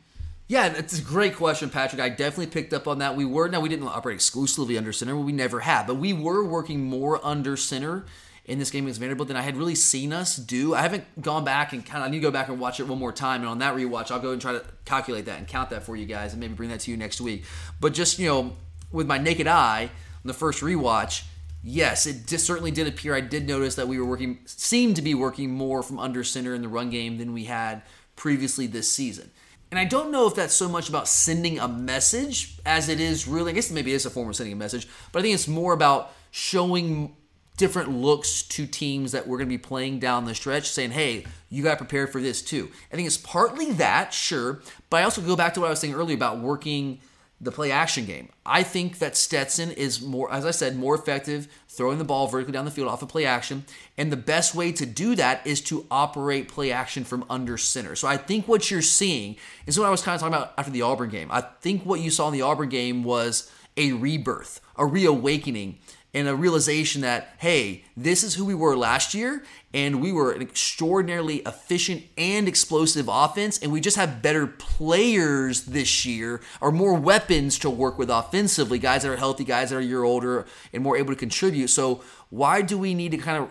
Yeah, 0.47 0.69
that's 0.69 0.99
a 0.99 1.01
great 1.01 1.35
question, 1.35 1.71
Patrick. 1.71 1.99
I 1.99 2.09
definitely 2.09 2.47
picked 2.47 2.73
up 2.73 2.87
on 2.87 2.99
that. 2.99 3.15
We 3.15 3.25
were, 3.25 3.47
now 3.47 3.59
we 3.59 3.69
didn't 3.69 3.87
operate 3.87 4.15
exclusively 4.15 4.77
under 4.77 4.93
center, 4.93 5.15
we 5.15 5.31
never 5.31 5.61
have, 5.61 5.87
but 5.87 5.95
we 5.95 6.13
were 6.13 6.43
working 6.43 6.85
more 6.85 7.19
under 7.25 7.57
center 7.57 8.05
in 8.49 8.59
this 8.59 8.71
game 8.71 8.85
against 8.85 8.99
Vanderbilt 8.99 9.27
than 9.27 9.37
I 9.37 9.41
had 9.41 9.55
really 9.55 9.75
seen 9.75 10.11
us 10.11 10.35
do. 10.35 10.73
I 10.73 10.81
haven't 10.81 11.21
gone 11.21 11.45
back 11.45 11.71
and 11.71 11.85
kind 11.85 12.03
of 12.03 12.07
I 12.07 12.11
need 12.11 12.17
to 12.17 12.23
go 12.23 12.31
back 12.31 12.49
and 12.49 12.59
watch 12.59 12.79
it 12.79 12.87
one 12.87 12.97
more 12.97 13.11
time. 13.11 13.41
And 13.41 13.49
on 13.49 13.59
that 13.59 13.75
rewatch, 13.75 14.11
I'll 14.11 14.19
go 14.19 14.31
and 14.31 14.41
try 14.41 14.53
to 14.53 14.63
calculate 14.85 15.25
that 15.25 15.37
and 15.37 15.47
count 15.47 15.69
that 15.69 15.83
for 15.83 15.95
you 15.95 16.05
guys 16.05 16.33
and 16.33 16.39
maybe 16.39 16.55
bring 16.55 16.69
that 16.69 16.79
to 16.81 16.91
you 16.91 16.97
next 16.97 17.21
week. 17.21 17.45
But 17.79 17.93
just, 17.93 18.17
you 18.17 18.27
know, 18.27 18.55
with 18.91 19.07
my 19.07 19.19
naked 19.19 19.47
eye 19.47 19.83
on 19.83 20.25
the 20.25 20.33
first 20.33 20.61
rewatch, 20.61 21.23
yes, 21.63 22.07
it 22.07 22.25
just 22.25 22.45
certainly 22.45 22.71
did 22.71 22.87
appear. 22.87 23.13
I 23.13 23.21
did 23.21 23.47
notice 23.47 23.75
that 23.75 23.87
we 23.87 23.99
were 23.99 24.05
working, 24.05 24.39
seemed 24.45 24.95
to 24.95 25.01
be 25.01 25.13
working 25.13 25.51
more 25.51 25.83
from 25.83 25.99
under 25.99 26.23
center 26.23 26.55
in 26.55 26.61
the 26.63 26.67
run 26.67 26.89
game 26.89 27.19
than 27.19 27.33
we 27.33 27.45
had 27.45 27.83
previously 28.15 28.65
this 28.65 28.91
season. 28.91 29.29
And 29.71 29.79
I 29.79 29.85
don't 29.85 30.11
know 30.11 30.25
if 30.27 30.33
that's 30.33 30.55
so 30.55 30.67
much 30.67 30.89
about 30.89 31.07
sending 31.07 31.59
a 31.59 31.67
message 31.67 32.57
as 32.65 32.89
it 32.89 32.99
is 32.99 33.27
really, 33.27 33.51
I 33.51 33.53
guess 33.53 33.69
maybe 33.69 33.91
it 33.91 33.95
is 33.95 34.05
a 34.07 34.09
form 34.09 34.27
of 34.27 34.35
sending 34.35 34.53
a 34.53 34.55
message, 34.55 34.87
but 35.11 35.19
I 35.19 35.21
think 35.21 35.35
it's 35.35 35.47
more 35.47 35.73
about 35.73 36.11
showing 36.31 37.15
different 37.59 37.91
looks 37.91 38.41
to 38.41 38.65
teams 38.65 39.11
that 39.11 39.27
we're 39.27 39.37
going 39.37 39.49
to 39.49 39.53
be 39.53 39.59
playing 39.59 39.99
down 39.99 40.25
the 40.25 40.33
stretch, 40.33 40.69
saying, 40.69 40.91
hey, 40.91 41.25
you 41.49 41.61
got 41.61 41.71
to 41.71 41.85
prepare 41.85 42.07
for 42.07 42.21
this 42.21 42.41
too. 42.41 42.71
I 42.91 42.95
think 42.95 43.05
it's 43.05 43.17
partly 43.17 43.73
that, 43.73 44.13
sure, 44.13 44.61
but 44.89 44.97
I 44.97 45.03
also 45.03 45.21
go 45.21 45.35
back 45.35 45.53
to 45.53 45.59
what 45.59 45.67
I 45.67 45.69
was 45.69 45.79
saying 45.79 45.93
earlier 45.93 46.15
about 46.15 46.39
working 46.39 46.99
the 47.41 47.51
play 47.51 47.71
action 47.71 48.05
game. 48.05 48.29
I 48.45 48.63
think 48.63 48.99
that 48.99 49.15
Stetson 49.15 49.71
is 49.71 50.01
more, 50.01 50.31
as 50.31 50.45
I 50.45 50.51
said, 50.51 50.77
more 50.77 50.95
effective 50.95 51.47
throwing 51.67 51.97
the 51.97 52.03
ball 52.03 52.27
vertically 52.27 52.53
down 52.53 52.65
the 52.65 52.71
field 52.71 52.87
off 52.87 53.01
of 53.01 53.09
play 53.09 53.25
action. 53.25 53.65
And 53.97 54.11
the 54.11 54.17
best 54.17 54.55
way 54.55 54.71
to 54.73 54.85
do 54.85 55.15
that 55.15 55.45
is 55.45 55.61
to 55.63 55.85
operate 55.91 56.47
play 56.47 56.71
action 56.71 57.03
from 57.03 57.25
under 57.29 57.57
center. 57.57 57.95
So 57.95 58.07
I 58.07 58.17
think 58.17 58.47
what 58.47 58.71
you're 58.71 58.81
seeing 58.81 59.37
is 59.65 59.77
what 59.77 59.85
I 59.85 59.89
was 59.89 60.01
kind 60.01 60.15
of 60.15 60.21
talking 60.21 60.33
about 60.33 60.53
after 60.57 60.71
the 60.71 60.81
Auburn 60.81 61.09
game. 61.09 61.29
I 61.31 61.41
think 61.41 61.85
what 61.85 62.01
you 62.01 62.09
saw 62.09 62.27
in 62.27 62.33
the 62.33 62.41
Auburn 62.41 62.69
game 62.69 63.03
was 63.03 63.51
a 63.77 63.93
rebirth, 63.93 64.59
a 64.75 64.85
reawakening, 64.85 65.77
and 66.13 66.27
a 66.27 66.35
realization 66.35 67.01
that, 67.01 67.33
hey, 67.37 67.83
this 67.95 68.23
is 68.23 68.33
who 68.33 68.43
we 68.43 68.55
were 68.55 68.75
last 68.75 69.13
year, 69.13 69.43
and 69.73 70.01
we 70.01 70.11
were 70.11 70.31
an 70.31 70.41
extraordinarily 70.41 71.37
efficient 71.37 72.03
and 72.17 72.47
explosive 72.47 73.07
offense, 73.07 73.59
and 73.59 73.71
we 73.71 73.79
just 73.79 73.95
have 73.95 74.21
better 74.21 74.47
players 74.47 75.65
this 75.65 76.05
year, 76.05 76.41
or 76.61 76.71
more 76.71 76.95
weapons 76.95 77.59
to 77.59 77.69
work 77.69 77.99
with 77.99 78.09
offensively, 78.09 78.79
guys 78.79 79.03
that 79.03 79.11
are 79.11 79.17
healthy, 79.17 79.43
guys 79.43 79.69
that 79.69 79.75
are 79.75 79.79
a 79.79 79.83
year 79.83 80.03
older, 80.03 80.47
and 80.73 80.81
more 80.81 80.97
able 80.97 81.13
to 81.13 81.19
contribute. 81.19 81.67
So, 81.67 82.03
why 82.29 82.61
do 82.63 82.77
we 82.77 82.93
need 82.93 83.11
to 83.11 83.17
kind 83.17 83.43
of 83.43 83.49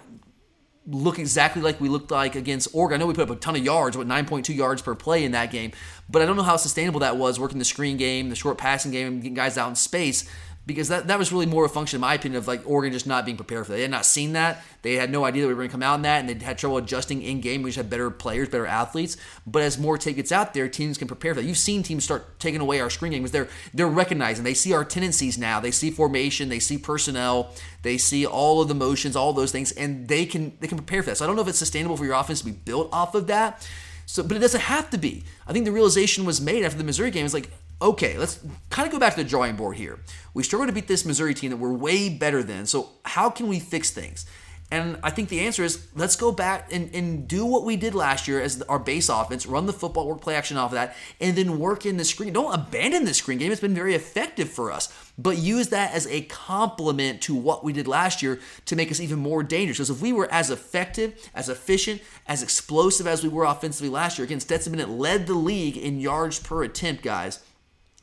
look 0.91 1.19
exactly 1.19 1.61
like 1.61 1.81
we 1.81 1.88
looked 1.88 2.11
like 2.11 2.35
against 2.35 2.69
Oregon. 2.73 2.97
I 2.97 2.99
know 3.00 3.07
we 3.07 3.15
put 3.15 3.29
up 3.29 3.37
a 3.37 3.38
ton 3.38 3.57
of 3.57 3.62
yards, 3.62 3.97
what 3.97 4.09
9.2 4.09 4.57
yards 4.57 4.81
per 4.81 4.95
play 4.95 5.23
in 5.23 5.33
that 5.33 5.50
game, 5.50 5.73
but 6.09 6.23
I 6.23 6.25
don't 6.25 6.37
know 6.37 6.43
how 6.43 6.57
sustainable 6.57 7.00
that 7.00 7.19
was 7.19 7.38
working 7.38 7.59
the 7.59 7.65
screen 7.65 7.99
game, 7.99 8.31
the 8.31 8.35
short 8.35 8.57
passing 8.57 8.91
game, 8.91 9.19
getting 9.19 9.35
guys 9.35 9.59
out 9.59 9.69
in 9.69 9.75
space 9.75 10.29
because 10.69 10.89
that, 10.89 11.07
that 11.07 11.19
was 11.19 11.33
really 11.33 11.47
more 11.47 11.65
a 11.65 11.69
function, 11.69 11.97
in 11.97 12.03
my 12.03 12.13
opinion, 12.13 12.37
of 12.37 12.47
like 12.47 12.61
Oregon 12.67 12.93
just 12.93 13.07
not 13.07 13.25
being 13.25 13.39
prepared 13.39 13.65
for 13.65 13.73
that. 13.73 13.77
They 13.77 13.83
had 13.83 13.91
not 13.91 14.05
seen 14.05 14.35
that. 14.35 14.63
They 14.83 14.97
had 14.97 15.11
no 15.11 15.25
idea 15.25 15.43
that 15.43 15.49
we 15.49 15.55
were 15.55 15.61
going 15.61 15.71
to 15.71 15.73
come 15.73 15.83
out 15.83 15.95
in 15.95 16.03
that, 16.03 16.21
and 16.21 16.29
they 16.29 16.45
had 16.45 16.59
trouble 16.59 16.77
adjusting 16.77 17.23
in 17.23 17.41
game. 17.41 17.63
We 17.63 17.71
just 17.71 17.79
had 17.79 17.89
better 17.89 18.11
players, 18.11 18.51
better 18.51 18.67
athletes. 18.67 19.17
But 19.47 19.63
as 19.63 19.79
more 19.79 19.97
tape 19.97 20.17
gets 20.17 20.31
out 20.31 20.53
there, 20.53 20.69
teams 20.69 20.99
can 20.99 21.09
prepare 21.09 21.35
for 21.35 21.41
that. 21.41 21.47
You've 21.47 21.57
seen 21.57 21.83
teams 21.83 22.05
start 22.05 22.39
taking 22.39 22.61
away 22.61 22.81
our 22.81 22.91
screen 22.91 23.13
games. 23.13 23.31
They're 23.31 23.49
they're 23.73 23.89
recognizing. 23.89 24.45
They 24.45 24.53
see 24.53 24.75
our 24.75 24.85
tendencies 24.85 25.39
now. 25.39 25.59
They 25.59 25.71
see 25.71 25.91
formation. 25.91 26.51
They 26.51 26.59
see 26.59 26.77
personnel. 26.77 27.55
They 27.81 27.97
see 27.97 28.27
all 28.27 28.61
of 28.61 28.69
the 28.69 28.75
motions, 28.75 29.17
all 29.17 29.33
those 29.33 29.51
things, 29.51 29.73
and 29.73 30.07
they 30.07 30.27
can 30.27 30.53
they 30.61 30.67
can 30.67 30.77
prepare 30.77 31.03
for 31.03 31.11
that. 31.11 31.17
So 31.17 31.25
I 31.25 31.29
don't 31.29 31.37
know 31.37 31.43
if 31.43 31.49
it's 31.49 31.59
sustainable 31.59 31.97
for 31.97 32.05
your 32.05 32.15
offense 32.15 32.41
to 32.41 32.45
be 32.45 32.53
built 32.53 32.91
off 32.93 33.15
of 33.15 33.27
that. 33.29 33.67
So, 34.05 34.23
but 34.23 34.37
it 34.37 34.41
doesn't 34.41 34.61
have 34.61 34.91
to 34.91 34.99
be. 34.99 35.25
I 35.47 35.53
think 35.55 35.65
the 35.65 35.73
realization 35.73 36.27
was 36.27 36.41
made 36.43 36.63
after 36.63 36.77
the 36.77 36.85
Missouri 36.85 37.11
game. 37.11 37.25
Is 37.25 37.35
like, 37.35 37.51
okay, 37.81 38.19
let's 38.19 38.41
kind 38.71 38.87
of 38.87 38.93
go 38.93 38.99
back 38.99 39.15
to 39.15 39.23
the 39.23 39.29
drawing 39.29 39.57
board 39.57 39.77
here. 39.77 40.01
We 40.35 40.43
struggled 40.43 40.69
to 40.69 40.75
beat 40.75 40.89
this 40.89 41.05
Missouri 41.05 41.35
team 41.35 41.51
that 41.51 41.57
we're 41.57 41.73
way 41.73 42.09
better 42.09 42.43
than. 42.43 42.67
So 42.67 42.91
how 43.05 43.31
can 43.31 43.49
we 43.49 43.61
fix 43.61 43.91
things? 43.91 44.27
And 44.71 44.99
I 45.03 45.09
think 45.09 45.31
the 45.31 45.41
answer 45.41 45.65
is 45.65 45.89
let's 45.95 46.17
go 46.17 46.31
back 46.31 46.71
and, 46.71 46.95
and 46.95 47.27
do 47.27 47.47
what 47.47 47.65
we 47.65 47.77
did 47.77 47.95
last 47.95 48.29
year 48.29 48.39
as 48.39 48.61
our 48.63 48.79
base 48.79 49.09
offense, 49.09 49.47
run 49.47 49.65
the 49.65 49.73
football, 49.73 50.07
work 50.07 50.21
play 50.21 50.35
action 50.35 50.59
off 50.59 50.73
of 50.73 50.75
that, 50.75 50.95
and 51.21 51.35
then 51.37 51.59
work 51.59 51.87
in 51.87 51.97
the 51.97 52.05
screen. 52.05 52.35
Don't 52.35 52.53
abandon 52.53 53.07
the 53.07 53.15
screen 53.15 53.39
game. 53.39 53.51
It's 53.51 53.63
been 53.63 53.75
very 53.75 53.95
effective 53.95 54.51
for 54.51 54.71
us. 54.71 54.93
But 55.17 55.39
use 55.39 55.69
that 55.69 55.95
as 55.95 56.07
a 56.09 56.23
complement 56.23 57.23
to 57.23 57.35
what 57.35 57.65
we 57.65 57.73
did 57.73 57.89
last 57.89 58.23
year 58.23 58.41
to 58.67 58.77
make 58.77 58.91
us 58.91 59.01
even 59.01 59.19
more 59.19 59.43
dangerous. 59.43 59.79
Because 59.79 59.91
if 59.91 60.03
we 60.03 60.13
were 60.13 60.31
as 60.31 60.51
effective, 60.51 61.31
as 61.35 61.49
efficient, 61.49 62.03
as 62.27 62.43
explosive 62.43 63.07
as 63.07 63.23
we 63.23 63.31
were 63.31 63.45
offensively 63.45 63.89
last 63.89 64.19
year, 64.19 64.27
again, 64.27 64.41
Stetson 64.41 64.73
Bennett 64.73 64.91
led 64.91 65.27
the 65.27 65.35
league 65.35 65.79
in 65.79 65.99
yards 65.99 66.39
per 66.39 66.63
attempt, 66.63 67.03
guys. 67.03 67.43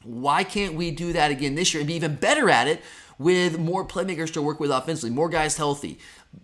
Why 0.06 0.44
can't 0.44 0.76
we 0.76 0.92
do 0.92 1.14
that 1.14 1.32
again 1.32 1.56
this 1.56 1.74
year 1.74 1.82
and 1.82 1.88
be 1.88 1.96
even 1.96 2.16
better 2.16 2.50
at 2.50 2.68
it 2.68 2.82
with 3.18 3.58
more 3.58 3.86
playmakers 3.86 4.32
to 4.34 4.42
work 4.42 4.60
with 4.60 4.72
offensively, 4.72 5.10
more 5.10 5.30
guys 5.30 5.58
healthy, 5.58 6.00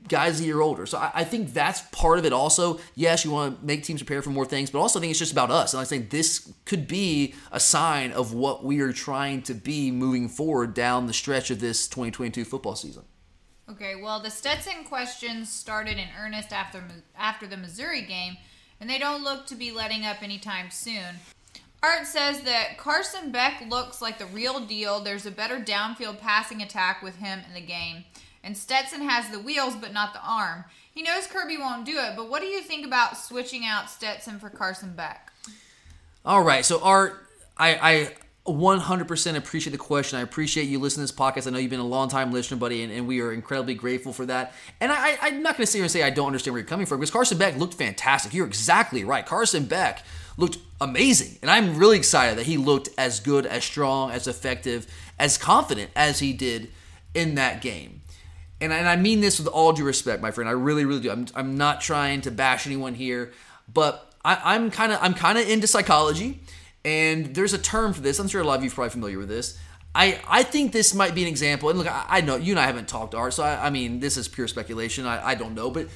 guys 0.07 0.39
a 0.39 0.43
year 0.43 0.61
older? 0.61 0.85
So 0.85 0.97
I, 0.97 1.11
I 1.15 1.23
think 1.23 1.53
that's 1.53 1.81
part 1.91 2.17
of 2.17 2.25
it 2.25 2.33
also. 2.33 2.79
Yes, 2.95 3.23
you 3.23 3.31
want 3.31 3.59
to 3.59 3.65
make 3.65 3.83
teams 3.83 4.01
prepare 4.01 4.21
for 4.21 4.31
more 4.31 4.45
things, 4.45 4.71
but 4.71 4.79
also 4.79 4.99
I 4.99 5.01
think 5.01 5.11
it's 5.11 5.19
just 5.19 5.31
about 5.31 5.51
us. 5.51 5.73
And 5.73 5.81
I 5.81 5.85
think 5.85 6.09
this 6.09 6.51
could 6.65 6.87
be 6.87 7.35
a 7.51 7.59
sign 7.59 8.11
of 8.11 8.33
what 8.33 8.63
we 8.63 8.81
are 8.81 8.93
trying 8.93 9.41
to 9.43 9.53
be 9.53 9.91
moving 9.91 10.27
forward 10.27 10.73
down 10.73 11.07
the 11.07 11.13
stretch 11.13 11.51
of 11.51 11.59
this 11.59 11.87
2022 11.87 12.45
football 12.45 12.75
season. 12.75 13.03
Okay, 13.71 13.95
well, 13.95 14.19
the 14.19 14.29
Stetson 14.29 14.83
questions 14.83 15.49
started 15.49 15.97
in 15.97 16.07
earnest 16.19 16.51
after 16.51 16.83
after 17.17 17.47
the 17.47 17.55
Missouri 17.55 18.01
game, 18.01 18.35
and 18.81 18.89
they 18.89 18.99
don't 18.99 19.23
look 19.23 19.45
to 19.47 19.55
be 19.55 19.71
letting 19.71 20.05
up 20.05 20.21
anytime 20.21 20.69
soon. 20.69 21.15
Art 21.83 22.05
says 22.05 22.41
that 22.41 22.77
Carson 22.77 23.31
Beck 23.31 23.63
looks 23.67 24.01
like 24.01 24.19
the 24.19 24.27
real 24.27 24.59
deal. 24.59 24.99
There's 24.99 25.25
a 25.25 25.31
better 25.31 25.59
downfield 25.59 26.19
passing 26.19 26.61
attack 26.61 27.01
with 27.01 27.15
him 27.15 27.39
in 27.47 27.55
the 27.55 27.61
game. 27.61 28.03
And 28.43 28.55
Stetson 28.55 29.01
has 29.01 29.29
the 29.29 29.39
wheels 29.39 29.75
but 29.75 29.91
not 29.91 30.13
the 30.13 30.21
arm. 30.23 30.65
He 30.93 31.01
knows 31.01 31.25
Kirby 31.25 31.57
won't 31.57 31.85
do 31.85 31.97
it, 31.97 32.15
but 32.15 32.29
what 32.29 32.41
do 32.41 32.47
you 32.47 32.61
think 32.61 32.85
about 32.85 33.17
switching 33.17 33.65
out 33.65 33.89
Stetson 33.89 34.39
for 34.39 34.49
Carson 34.49 34.93
Beck? 34.93 35.31
All 36.23 36.43
right, 36.43 36.63
so 36.63 36.83
Art, 36.83 37.25
I, 37.57 38.13
I 38.45 38.51
100% 38.51 39.35
appreciate 39.35 39.71
the 39.71 39.77
question. 39.77 40.19
I 40.19 40.21
appreciate 40.21 40.63
you 40.63 40.79
listening 40.79 41.07
to 41.07 41.13
this 41.13 41.19
podcast. 41.19 41.47
I 41.47 41.51
know 41.51 41.59
you've 41.59 41.71
been 41.71 41.79
a 41.79 41.87
long 41.87 42.09
time 42.09 42.31
listener, 42.31 42.57
buddy, 42.57 42.83
and, 42.83 42.91
and 42.91 43.07
we 43.07 43.21
are 43.21 43.31
incredibly 43.31 43.73
grateful 43.73 44.13
for 44.13 44.25
that. 44.27 44.53
And 44.79 44.91
I, 44.91 45.17
I, 45.21 45.27
am 45.29 45.41
not 45.41 45.57
going 45.57 45.65
to 45.65 45.71
sit 45.71 45.77
here 45.77 45.85
and 45.85 45.91
say 45.91 46.03
I 46.03 46.09
don't 46.09 46.27
understand 46.27 46.53
where 46.53 46.59
you're 46.59 46.67
coming 46.67 46.85
from 46.85 46.99
because 46.99 47.11
Carson 47.11 47.37
Beck 47.37 47.57
looked 47.57 47.75
fantastic. 47.75 48.33
You're 48.33 48.47
exactly 48.47 49.03
right. 49.03 49.25
Carson 49.25 49.65
Beck 49.65 50.03
looked 50.37 50.57
amazing. 50.79 51.37
And 51.41 51.49
I'm 51.49 51.77
really 51.77 51.97
excited 51.97 52.37
that 52.37 52.45
he 52.45 52.57
looked 52.57 52.89
as 52.97 53.19
good, 53.19 53.45
as 53.45 53.63
strong, 53.63 54.11
as 54.11 54.27
effective, 54.27 54.87
as 55.19 55.37
confident 55.37 55.91
as 55.95 56.19
he 56.19 56.33
did 56.33 56.71
in 57.13 57.35
that 57.35 57.61
game. 57.61 58.01
And 58.59 58.71
and 58.71 58.87
I 58.87 58.95
mean 58.95 59.21
this 59.21 59.39
with 59.39 59.47
all 59.47 59.73
due 59.73 59.83
respect, 59.83 60.21
my 60.21 60.31
friend. 60.31 60.47
I 60.47 60.53
really, 60.53 60.85
really 60.85 61.01
do. 61.01 61.11
I'm, 61.11 61.25
I'm 61.35 61.57
not 61.57 61.81
trying 61.81 62.21
to 62.21 62.31
bash 62.31 62.67
anyone 62.67 62.93
here, 62.93 63.31
but 63.73 64.13
I, 64.23 64.55
I'm 64.55 64.69
kind 64.69 64.91
of 64.91 64.99
I'm 65.01 65.15
kind 65.15 65.37
of 65.37 65.49
into 65.49 65.65
psychology, 65.65 66.39
and 66.85 67.33
there's 67.33 67.53
a 67.53 67.57
term 67.57 67.93
for 67.93 68.01
this. 68.01 68.19
I'm 68.19 68.27
sure 68.27 68.41
a 68.41 68.43
lot 68.43 68.59
of 68.59 68.63
you 68.63 68.69
are 68.69 68.73
probably 68.73 68.91
familiar 68.91 69.17
with 69.17 69.29
this. 69.29 69.57
I, 69.93 70.21
I 70.25 70.43
think 70.43 70.71
this 70.71 70.93
might 70.93 71.15
be 71.15 71.23
an 71.23 71.27
example. 71.27 71.69
And 71.69 71.77
look, 71.77 71.87
I, 71.87 72.05
I 72.07 72.21
know 72.21 72.37
you 72.37 72.53
and 72.53 72.59
I 72.59 72.65
haven't 72.65 72.87
talked 72.87 73.13
art, 73.13 73.33
so 73.33 73.43
I, 73.43 73.67
I 73.67 73.69
mean 73.71 73.99
this 73.99 74.15
is 74.15 74.27
pure 74.27 74.47
speculation. 74.47 75.05
I, 75.05 75.29
I 75.29 75.35
don't 75.35 75.53
know, 75.53 75.69
but 75.69 75.87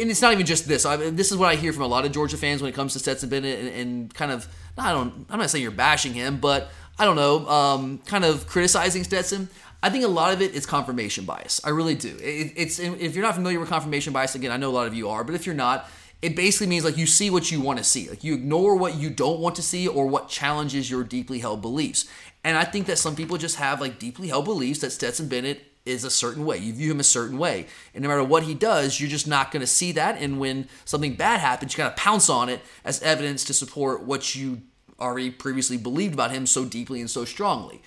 and 0.00 0.10
it's 0.10 0.22
not 0.22 0.32
even 0.32 0.46
just 0.46 0.66
this. 0.66 0.84
I 0.84 0.96
this 0.96 1.32
is 1.32 1.38
what 1.38 1.48
I 1.48 1.56
hear 1.56 1.72
from 1.72 1.82
a 1.82 1.86
lot 1.86 2.04
of 2.04 2.12
Georgia 2.12 2.36
fans 2.36 2.62
when 2.62 2.70
it 2.70 2.74
comes 2.74 2.92
to 2.94 2.98
Stetson 2.98 3.28
Bennett, 3.28 3.58
and, 3.58 3.68
and 3.68 4.14
kind 4.14 4.32
of 4.32 4.48
I 4.76 4.92
don't. 4.92 5.26
I'm 5.30 5.38
not 5.38 5.50
saying 5.50 5.62
you're 5.62 5.72
bashing 5.72 6.12
him, 6.12 6.38
but 6.38 6.70
I 6.98 7.04
don't 7.04 7.16
know, 7.16 7.48
um, 7.48 7.98
kind 8.06 8.24
of 8.24 8.46
criticizing 8.46 9.04
Stetson. 9.04 9.48
I 9.82 9.90
think 9.90 10.04
a 10.04 10.08
lot 10.08 10.32
of 10.32 10.40
it 10.40 10.54
is 10.54 10.64
confirmation 10.64 11.24
bias. 11.24 11.60
I 11.64 11.70
really 11.70 11.94
do. 11.94 12.16
It, 12.20 12.52
it's 12.56 12.78
if 12.78 13.14
you're 13.14 13.24
not 13.24 13.34
familiar 13.34 13.60
with 13.60 13.68
confirmation 13.68 14.12
bias, 14.12 14.34
again, 14.34 14.50
I 14.50 14.56
know 14.56 14.70
a 14.70 14.72
lot 14.72 14.86
of 14.86 14.94
you 14.94 15.08
are, 15.10 15.24
but 15.24 15.34
if 15.34 15.44
you're 15.44 15.54
not, 15.54 15.90
it 16.22 16.34
basically 16.34 16.68
means 16.68 16.84
like 16.84 16.96
you 16.96 17.06
see 17.06 17.28
what 17.28 17.50
you 17.50 17.60
want 17.60 17.78
to 17.78 17.84
see. 17.84 18.08
Like 18.08 18.24
you 18.24 18.34
ignore 18.34 18.76
what 18.76 18.94
you 18.94 19.10
don't 19.10 19.40
want 19.40 19.56
to 19.56 19.62
see 19.62 19.86
or 19.86 20.06
what 20.06 20.28
challenges 20.28 20.90
your 20.90 21.04
deeply 21.04 21.40
held 21.40 21.60
beliefs. 21.60 22.08
And 22.42 22.56
I 22.56 22.64
think 22.64 22.86
that 22.86 22.98
some 22.98 23.14
people 23.14 23.36
just 23.36 23.56
have 23.56 23.80
like 23.80 23.98
deeply 23.98 24.28
held 24.28 24.46
beliefs 24.46 24.80
that 24.80 24.90
Stetson 24.90 25.28
Bennett 25.28 25.73
is 25.84 26.04
a 26.04 26.10
certain 26.10 26.46
way. 26.46 26.56
You 26.56 26.72
view 26.72 26.90
him 26.90 27.00
a 27.00 27.04
certain 27.04 27.38
way. 27.38 27.66
And 27.94 28.02
no 28.02 28.08
matter 28.08 28.24
what 28.24 28.44
he 28.44 28.54
does, 28.54 28.98
you're 29.00 29.10
just 29.10 29.26
not 29.26 29.50
going 29.50 29.60
to 29.60 29.66
see 29.66 29.92
that. 29.92 30.16
And 30.18 30.40
when 30.40 30.68
something 30.84 31.14
bad 31.14 31.40
happens, 31.40 31.72
you 31.72 31.76
kind 31.76 31.90
of 31.90 31.96
pounce 31.96 32.30
on 32.30 32.48
it 32.48 32.60
as 32.84 33.02
evidence 33.02 33.44
to 33.44 33.54
support 33.54 34.02
what 34.02 34.34
you 34.34 34.62
already 34.98 35.30
previously 35.30 35.76
believed 35.76 36.14
about 36.14 36.30
him 36.30 36.46
so 36.46 36.64
deeply 36.64 37.00
and 37.00 37.10
so 37.10 37.24
strongly. 37.24 37.82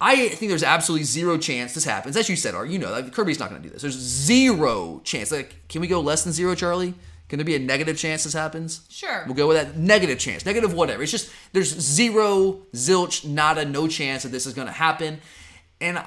I 0.00 0.28
think 0.28 0.50
there's 0.50 0.62
absolutely 0.62 1.04
zero 1.04 1.38
chance 1.38 1.74
this 1.74 1.84
happens. 1.84 2.16
As 2.16 2.28
you 2.28 2.36
said, 2.36 2.54
Art, 2.54 2.68
you 2.68 2.78
know, 2.78 2.90
like, 2.90 3.12
Kirby's 3.12 3.38
not 3.38 3.48
going 3.48 3.62
to 3.62 3.68
do 3.68 3.72
this. 3.72 3.82
There's 3.82 3.98
zero 3.98 5.00
chance. 5.04 5.30
Like, 5.30 5.68
can 5.68 5.80
we 5.80 5.86
go 5.86 6.00
less 6.00 6.24
than 6.24 6.32
zero, 6.32 6.54
Charlie? 6.54 6.94
Can 7.28 7.38
there 7.38 7.46
be 7.46 7.54
a 7.54 7.58
negative 7.58 7.96
chance 7.96 8.24
this 8.24 8.34
happens? 8.34 8.82
Sure. 8.90 9.24
We'll 9.26 9.34
go 9.34 9.48
with 9.48 9.56
that. 9.56 9.78
Negative 9.78 10.18
chance. 10.18 10.44
Negative 10.44 10.74
whatever. 10.74 11.02
It's 11.02 11.12
just, 11.12 11.30
there's 11.52 11.78
zero, 11.80 12.62
zilch, 12.74 13.26
nada, 13.26 13.64
no 13.64 13.88
chance 13.88 14.24
that 14.24 14.28
this 14.30 14.46
is 14.46 14.52
going 14.52 14.66
to 14.66 14.72
happen. 14.72 15.20
And 15.80 16.02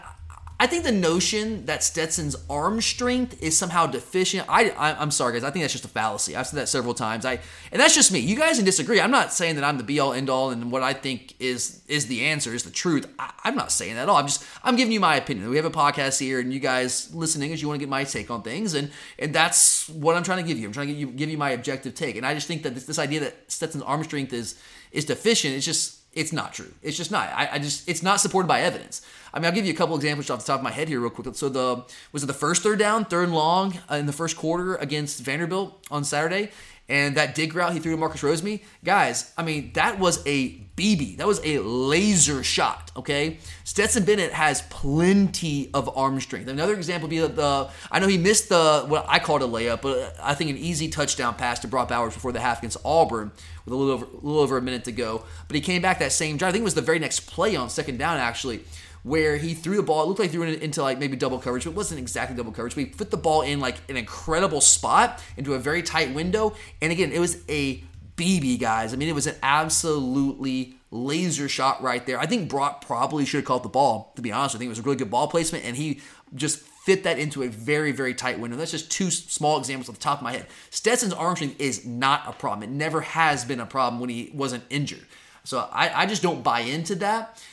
I 0.60 0.66
think 0.66 0.84
the 0.84 0.92
notion 0.92 1.66
that 1.68 1.84
Stetson's 1.84 2.36
arm 2.50 2.82
strength 2.82 3.42
is 3.44 3.56
somehow 3.56 3.86
deficient. 3.86 4.46
I, 4.50 4.70
I 4.72 5.02
am 5.02 5.12
sorry 5.12 5.34
guys. 5.34 5.44
I 5.44 5.52
think 5.52 5.64
that's 5.64 5.74
just 5.74 5.86
a 5.86 5.90
fallacy. 5.90 6.36
I've 6.36 6.48
said 6.48 6.58
that 6.58 6.68
several 6.68 6.96
times. 6.96 7.26
I 7.26 7.40
and 7.72 7.80
that's 7.80 7.94
just 7.94 8.12
me. 8.12 8.20
You 8.20 8.36
guys 8.36 8.56
can 8.56 8.66
disagree. 8.66 9.00
I'm 9.00 9.12
not 9.12 9.32
saying 9.32 9.56
that 9.56 9.64
I'm 9.64 9.78
the 9.78 9.84
be 9.84 10.00
all 10.00 10.14
end 10.14 10.32
all 10.32 10.50
and 10.50 10.72
what 10.72 10.82
I 10.82 10.94
think 10.94 11.36
is 11.40 11.84
is 11.88 12.08
the 12.08 12.26
answer 12.26 12.56
is 12.56 12.64
the 12.64 12.72
truth. 12.72 13.08
I, 13.20 13.32
am 13.46 13.56
not 13.56 13.72
saying 13.72 13.96
that 13.96 14.04
at 14.04 14.10
all. 14.10 14.18
I'm 14.18 14.26
just 14.26 14.44
I'm 14.64 14.76
giving 14.76 14.92
you 14.92 15.00
my 15.00 15.16
opinion. 15.16 15.50
We 15.50 15.58
have 15.58 15.66
a 15.66 15.72
podcast 15.72 16.20
here, 16.20 16.40
and 16.40 16.52
you 16.52 16.60
guys 16.60 17.14
listening 17.14 17.54
as 17.54 17.62
you 17.62 17.68
want 17.68 17.80
to 17.80 17.86
get 17.86 17.90
my 17.90 18.04
take 18.04 18.32
on 18.32 18.42
things, 18.42 18.74
and 18.74 18.90
and 19.20 19.36
that's 19.36 19.88
what 19.90 20.16
I'm 20.16 20.24
trying 20.24 20.44
to 20.44 20.48
give 20.48 20.58
you. 20.58 20.66
I'm 20.66 20.74
trying 20.74 20.88
to 20.88 20.94
give 20.94 21.00
you 21.00 21.08
give 21.08 21.30
you 21.30 21.38
my 21.38 21.52
objective 21.52 21.94
take. 21.94 22.16
And 22.16 22.26
I 22.26 22.34
just 22.34 22.48
think 22.48 22.64
that 22.64 22.74
this, 22.74 22.86
this 22.86 23.00
idea 23.00 23.20
that 23.20 23.52
Stetson's 23.52 23.84
arm 23.84 24.04
strength 24.04 24.34
is 24.34 24.60
is 24.92 25.06
deficient. 25.06 25.54
It's 25.54 25.66
just 25.66 25.97
it's 26.18 26.34
not 26.34 26.54
true. 26.54 26.74
It's 26.82 26.98
just 26.98 27.12
not. 27.12 27.30
I, 27.30 27.50
I, 27.54 27.60
just 27.60 27.88
it's 27.88 28.02
not 28.02 28.20
supported 28.20 28.48
by 28.48 28.62
evidence. 28.62 29.02
I 29.34 29.40
mean, 29.40 29.46
I'll 29.46 29.52
give 29.52 29.66
you 29.66 29.74
a 29.74 29.76
couple 29.76 29.96
examples 29.96 30.30
off 30.30 30.40
the 30.40 30.46
top 30.46 30.60
of 30.60 30.64
my 30.64 30.72
head 30.72 30.88
here, 30.88 31.00
real 31.00 31.12
quick. 31.12 31.28
So 31.36 31.48
the 31.48 31.86
was 32.12 32.24
it 32.24 32.26
the 32.26 32.34
first 32.34 32.64
third 32.64 32.80
down, 32.80 33.06
third 33.06 33.26
and 33.26 33.36
long 33.36 33.80
uh, 33.90 33.96
in 33.96 34.08
the 34.08 34.14
first 34.14 34.36
quarter 34.36 34.76
against 34.76 35.22
Vanderbilt 35.22 35.86
on 35.92 36.04
Saturday, 36.04 36.50
and 36.90 37.18
that 37.18 37.36
dig 37.36 37.54
route 37.54 37.74
he 37.74 37.80
threw 37.80 37.92
to 37.92 37.98
Marcus 37.98 38.22
Rosemy, 38.22 38.62
guys. 38.84 39.34
I 39.38 39.44
mean, 39.44 39.72
that 39.74 40.00
was 40.00 40.26
a 40.26 40.60
BB. 40.78 41.18
That 41.18 41.28
was 41.28 41.42
a 41.44 41.60
laser 41.60 42.44
shot. 42.44 42.92
Okay, 42.96 43.40
Stetson 43.64 44.06
Bennett 44.06 44.32
has 44.32 44.62
plenty 44.64 45.70
of 45.74 45.96
arm 45.98 46.20
strength. 46.20 46.48
Another 46.48 46.74
example 46.76 47.08
would 47.08 47.12
be 47.12 47.20
the 47.20 47.70
I 47.92 48.00
know 48.00 48.08
he 48.08 48.18
missed 48.18 48.50
the 48.50 48.86
what 48.88 49.06
I 49.08 49.20
called 49.20 49.42
a 49.42 49.48
layup, 49.48 49.82
but 49.82 50.16
I 50.22 50.34
think 50.34 50.50
an 50.50 50.58
easy 50.58 50.88
touchdown 50.88 51.36
pass 51.36 51.60
to 51.60 51.68
Brock 51.68 51.90
Bowers 51.90 52.14
before 52.14 52.32
the 52.32 52.40
half 52.40 52.60
against 52.60 52.78
Auburn 52.86 53.32
with 53.66 53.74
a 53.74 53.78
little 53.78 53.94
over 53.94 54.06
a 54.06 54.16
little 54.16 54.40
over 54.40 54.58
a 54.58 54.62
minute 54.62 54.86
to 54.86 54.92
go. 54.92 55.24
But 55.48 55.56
he 55.56 55.62
came 55.62 55.82
back 55.82 56.00
that 56.00 56.12
same 56.12 56.38
drive. 56.38 56.50
I 56.50 56.52
think 56.54 56.62
it 56.62 56.66
was 56.66 56.76
the 56.76 56.82
very 56.82 57.00
next 57.00 57.22
play 57.22 57.56
on 57.56 57.70
second 57.70 57.98
down 57.98 58.18
actually 58.18 58.62
where 59.04 59.38
he 59.38 59.54
threw 59.54 59.78
the 59.78 59.84
ball. 59.84 60.04
It 60.04 60.08
looked 60.08 60.20
like 60.20 60.30
he 60.32 60.38
threw 60.38 60.48
it 60.48 60.62
into 60.62 60.82
like 60.82 61.00
maybe 61.00 61.16
double 61.16 61.40
coverage, 61.40 61.64
but 61.64 61.72
it 61.72 61.76
wasn't 61.76 62.00
exactly 62.00 62.36
double 62.36 62.52
coverage. 62.52 62.76
But 62.76 62.84
he 62.86 62.86
put 62.88 63.12
the 63.12 63.18
ball 63.18 63.42
in 63.42 63.60
like 63.60 63.78
an 63.90 63.98
incredible 63.98 64.62
spot 64.62 65.22
into 65.38 65.54
a 65.54 65.60
very 65.60 65.82
tight 65.84 66.14
window. 66.14 66.56
And 66.82 66.92
again, 66.92 67.12
it 67.12 67.20
was 67.20 67.44
a 67.50 67.84
BB, 68.16 68.60
guys. 68.60 68.94
I 68.94 68.98
mean, 68.98 69.10
it 69.10 69.16
was 69.16 69.28
an 69.28 69.36
absolutely 69.44 70.76
laser 70.90 71.48
shot 71.48 71.82
right 71.82 72.06
there. 72.06 72.20
I 72.20 72.26
think 72.26 72.50
Brock 72.50 72.86
probably 72.86 73.26
should 73.26 73.38
have 73.38 73.46
caught 73.46 73.64
the 73.64 73.70
ball, 73.70 74.14
to 74.16 74.22
be 74.22 74.32
honest. 74.32 74.56
I 74.56 74.58
think 74.58 74.68
it 74.68 74.70
was 74.70 74.80
a 74.80 74.84
really 74.84 74.98
good 74.98 75.12
ball 75.12 75.28
placement, 75.28 75.66
and 75.66 75.76
he 75.76 76.02
just 76.34 76.60
fit 76.60 77.04
that 77.04 77.20
into 77.20 77.44
a 77.44 77.48
very, 77.48 77.92
very 77.92 78.14
tight 78.14 78.40
window. 78.40 78.58
That's 78.58 78.72
just 78.72 78.90
two 78.90 79.12
small 79.12 79.60
examples 79.60 79.90
off 79.90 79.96
the 79.96 80.02
top 80.02 80.20
of 80.20 80.24
my 80.24 80.32
head. 80.32 80.48
Stetson's 80.70 81.14
arm 81.14 81.36
strength 81.36 81.60
is 81.60 81.86
not 81.86 82.24
a 82.28 82.32
problem. 82.32 82.64
It 82.64 82.74
never 82.74 83.02
has 83.02 83.44
been 83.44 83.60
a 83.60 83.66
problem 83.66 84.00
when 84.00 84.10
he 84.10 84.32
wasn't 84.34 84.64
injured. 84.70 85.06
So 85.44 85.68
I, 85.72 86.04
I 86.04 86.06
just 86.06 86.24
don't 86.24 86.44
buy 86.44 86.62
into 86.62 86.96
that. 86.96 87.44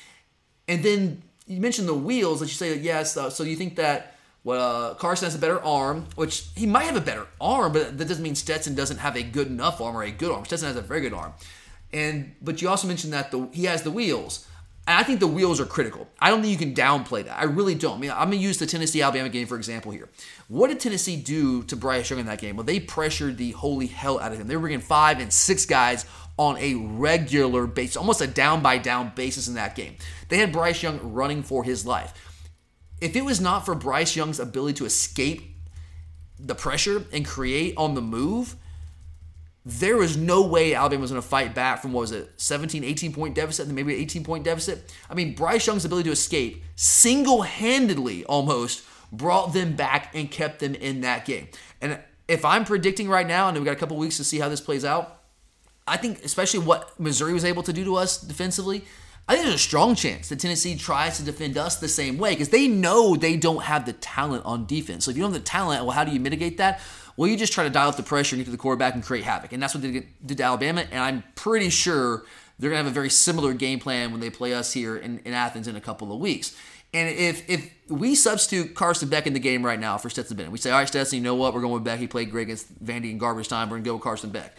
And 0.68 0.83
then 0.83 1.22
you 1.46 1.61
mentioned 1.61 1.88
the 1.88 1.94
wheels 1.94 2.40
that 2.40 2.46
you 2.46 2.54
say 2.54 2.70
that 2.70 2.80
yes. 2.80 3.16
Uh, 3.16 3.30
so 3.30 3.44
you 3.44 3.57
think 3.57 3.76
that 3.76 4.14
well, 4.44 4.90
uh, 4.90 4.94
Carson 4.94 5.24
has 5.24 5.35
a 5.35 5.38
better 5.38 5.62
arm, 5.62 6.07
which 6.16 6.46
he 6.54 6.66
might 6.66 6.85
have 6.85 6.96
a 6.96 7.00
better 7.00 7.26
arm, 7.40 7.72
but 7.72 7.96
that 7.96 8.07
doesn't 8.07 8.22
mean 8.22 8.35
Stetson 8.35 8.74
doesn't 8.74 8.98
have 8.98 9.16
a 9.16 9.22
good 9.22 9.46
enough 9.46 9.80
arm 9.80 9.96
or 9.96 10.02
a 10.02 10.11
good 10.11 10.30
arm. 10.30 10.44
Stetson 10.44 10.68
has 10.68 10.76
a 10.76 10.83
very 10.83 11.00
good 11.00 11.14
arm. 11.14 11.33
And 11.94 12.35
but 12.42 12.61
you 12.61 12.68
also 12.68 12.87
mentioned 12.87 13.12
that 13.14 13.30
the 13.30 13.48
he 13.52 13.64
has 13.64 13.83
the 13.83 13.90
wheels. 13.90 14.46
And 14.87 14.98
I 14.98 15.02
think 15.02 15.18
the 15.18 15.26
wheels 15.26 15.62
are 15.62 15.64
critical. 15.64 16.07
I 16.20 16.28
don't 16.28 16.42
think 16.42 16.52
you 16.52 16.59
can 16.59 16.74
downplay 16.74 17.24
that. 17.24 17.38
I 17.38 17.44
really 17.44 17.74
don't. 17.74 17.96
I 17.96 18.00
mean, 18.00 18.11
I'm 18.11 18.28
going 18.28 18.33
to 18.33 18.37
use 18.37 18.59
the 18.59 18.66
Tennessee 18.66 19.00
Alabama 19.00 19.30
game 19.30 19.46
for 19.46 19.57
example 19.57 19.92
here. 19.92 20.11
What 20.48 20.68
did 20.68 20.78
Tennessee 20.78 21.16
do 21.16 21.62
to 21.64 21.76
Bryce 21.76 22.11
Young 22.11 22.20
in 22.20 22.26
that 22.26 22.38
game? 22.38 22.57
Well, 22.57 22.64
they 22.64 22.80
pressured 22.80 23.38
the 23.38 23.52
holy 23.52 23.87
hell 23.87 24.20
out 24.20 24.33
of 24.33 24.38
him. 24.38 24.46
They 24.46 24.57
were 24.57 24.62
bringing 24.62 24.80
five 24.80 25.20
and 25.20 25.33
six 25.33 25.64
guys 25.64 26.04
on 26.37 26.57
a 26.59 26.75
regular 26.75 27.66
basis, 27.66 27.97
almost 27.97 28.20
a 28.20 28.27
down 28.27 28.62
by 28.62 28.79
down 28.79 29.12
basis 29.14 29.49
in 29.49 29.55
that 29.55 29.75
game. 29.75 29.97
They 30.29 30.38
had 30.38 30.53
Bryce 30.53 30.83
Young 30.83 31.12
running 31.12 31.42
for 31.42 31.64
his 31.64 31.87
life. 31.87 32.12
If 33.01 33.14
it 33.16 33.25
was 33.25 33.40
not 33.40 33.64
for 33.64 33.75
Bryce 33.75 34.16
Young's 34.16 34.40
ability 34.40 34.79
to 34.79 34.85
escape 34.85 35.42
the 36.38 36.55
pressure 36.55 37.05
and 37.12 37.25
create 37.25 37.75
on 37.77 37.94
the 37.94 38.01
move, 38.01 38.57
there 39.64 39.97
was 39.97 40.16
no 40.16 40.42
way 40.42 40.75
Alabama 40.75 41.03
was 41.03 41.11
going 41.11 41.23
to 41.23 41.27
fight 41.27 41.55
back 41.55 41.81
from 41.81 41.92
what 41.92 42.03
was 42.03 42.12
it 42.12 42.31
17 42.37 42.85
18 42.85 43.12
point 43.14 43.35
deficit 43.35 43.66
and 43.66 43.75
maybe 43.75 43.94
18 43.94 44.23
point 44.23 44.44
deficit 44.44 44.92
i 45.09 45.14
mean 45.14 45.35
bryce 45.35 45.66
young's 45.66 45.87
ability 45.87 46.09
to 46.09 46.12
escape 46.12 46.62
single-handedly 46.77 48.27
almost 48.27 48.85
brought 49.11 49.55
them 49.55 49.75
back 49.75 50.11
and 50.14 50.31
kept 50.31 50.61
them 50.61 50.75
in 50.75 51.01
that 51.01 51.25
game 51.25 51.49
and 51.81 51.99
if 52.29 52.44
i'm 52.44 52.66
predicting 52.66 53.09
right 53.09 53.27
now 53.27 53.49
and 53.49 53.57
we've 53.57 53.64
got 53.64 53.73
a 53.73 53.77
couple 53.77 53.97
weeks 53.97 54.18
to 54.18 54.25
see 54.25 54.38
how 54.38 54.51
this 54.51 54.61
plays 54.61 54.85
out 54.85 55.23
i 55.87 55.97
think 55.97 56.25
especially 56.25 56.61
what 56.61 56.99
missouri 56.99 57.33
was 57.33 57.44
able 57.44 57.62
to 57.62 57.73
do 57.73 57.85
to 57.85 57.97
us 57.97 58.20
defensively 58.20 58.85
I 59.27 59.35
think 59.35 59.47
there's 59.47 59.55
a 59.55 59.59
strong 59.59 59.94
chance 59.94 60.29
that 60.29 60.38
Tennessee 60.38 60.77
tries 60.77 61.16
to 61.16 61.25
defend 61.25 61.57
us 61.57 61.77
the 61.77 61.88
same 61.88 62.18
way 62.18 62.33
because 62.33 62.51
they 62.51 62.68
know 62.68 63.16
they 63.16 63.38
don't 63.38 63.62
have 63.62 63.87
the 63.87 63.94
talent 63.94 64.44
on 64.44 64.66
defense. 64.66 65.07
So 65.07 65.11
if 65.11 65.16
you 65.16 65.23
don't 65.23 65.33
have 65.33 65.40
the 65.40 65.47
talent, 65.47 65.83
well, 65.83 65.92
how 65.92 66.05
do 66.05 66.12
you 66.12 66.20
mitigate 66.20 66.59
that? 66.59 66.81
Well, 67.16 67.31
you 67.31 67.37
just 67.37 67.53
try 67.53 67.64
to 67.64 67.70
dial 67.70 67.88
up 67.88 67.97
the 67.97 68.03
pressure 68.03 68.37
and 68.37 68.40
get 68.40 68.47
to 68.47 68.51
the 68.51 68.59
quarterback 68.59 68.92
and 68.94 69.03
create 69.03 69.25
havoc. 69.25 69.53
And 69.53 69.62
that's 69.62 69.75
what 69.75 69.83
they 69.83 70.05
did 70.27 70.37
to 70.37 70.42
Alabama. 70.42 70.85
And 70.90 71.03
I'm 71.03 71.25
pretty 71.37 71.70
sure 71.70 72.25
they're 72.59 72.70
going 72.70 72.81
to 72.81 72.85
have 72.85 72.92
a 72.92 72.94
very 72.94 73.09
similar 73.09 73.55
game 73.55 73.79
plan 73.79 74.11
when 74.11 74.20
they 74.20 74.29
play 74.29 74.53
us 74.53 74.73
here 74.73 74.97
in, 74.97 75.20
in 75.20 75.33
Athens 75.33 75.68
in 75.68 75.77
a 75.77 75.81
couple 75.81 76.12
of 76.12 76.20
weeks. 76.20 76.55
And 76.92 77.09
if 77.09 77.49
if 77.49 77.70
we 77.88 78.14
substitute 78.14 78.75
Carson 78.75 79.09
Beck 79.09 79.27
in 79.27 79.33
the 79.33 79.40
game 79.40 79.64
right 79.64 79.81
now 79.81 79.99
for 79.99 80.11
Stetson 80.11 80.37
Bennett, 80.37 80.53
we 80.53 80.59
say, 80.59 80.70
all 80.70 80.79
right, 80.79 80.87
Stetson, 80.87 81.18
you 81.18 81.25
know 81.25 81.35
what? 81.35 81.53
We're 81.53 81.61
going 81.61 81.75
with 81.75 81.83
Beck. 81.83 81.99
He 81.99 82.07
played 82.07 82.31
great 82.31 82.42
against 82.42 82.85
Vandy 82.85 83.11
in 83.11 83.18
garbage 83.18 83.49
time. 83.49 83.68
We're 83.68 83.77
going 83.77 83.85
to 83.85 83.90
go 83.90 83.94
with 83.94 84.03
Carson 84.05 84.31
Beck. 84.31 84.55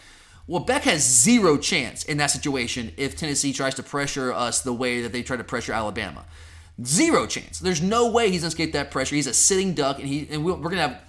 Well, 0.48 0.64
Beck 0.64 0.84
has 0.84 1.02
zero 1.02 1.58
chance 1.58 2.04
in 2.04 2.18
that 2.18 2.28
situation 2.28 2.92
if 2.98 3.18
Tennessee 3.18 3.52
tries 3.52 3.76
to 3.76 3.84
pressure 3.84 4.32
us 4.32 4.62
the 4.62 4.74
way 4.74 5.02
that 5.02 5.12
they 5.12 5.24
try 5.24 5.38
to 5.38 5.44
pressure 5.44 5.74
Alabama. 5.74 6.26
Zero 6.84 7.26
chance. 7.26 7.60
There's 7.60 7.82
no 7.82 8.12
way 8.12 8.30
he's 8.30 8.42
going 8.42 8.52
to 8.52 8.56
escape 8.56 8.74
that 8.74 8.92
pressure. 8.92 9.16
He's 9.16 9.28
a 9.28 9.34
sitting 9.34 9.74
duck, 9.74 9.98
and 9.98 10.08
he 10.08 10.28
and 10.30 10.44
we're 10.44 10.58
to 10.58 10.78
have 10.78 11.02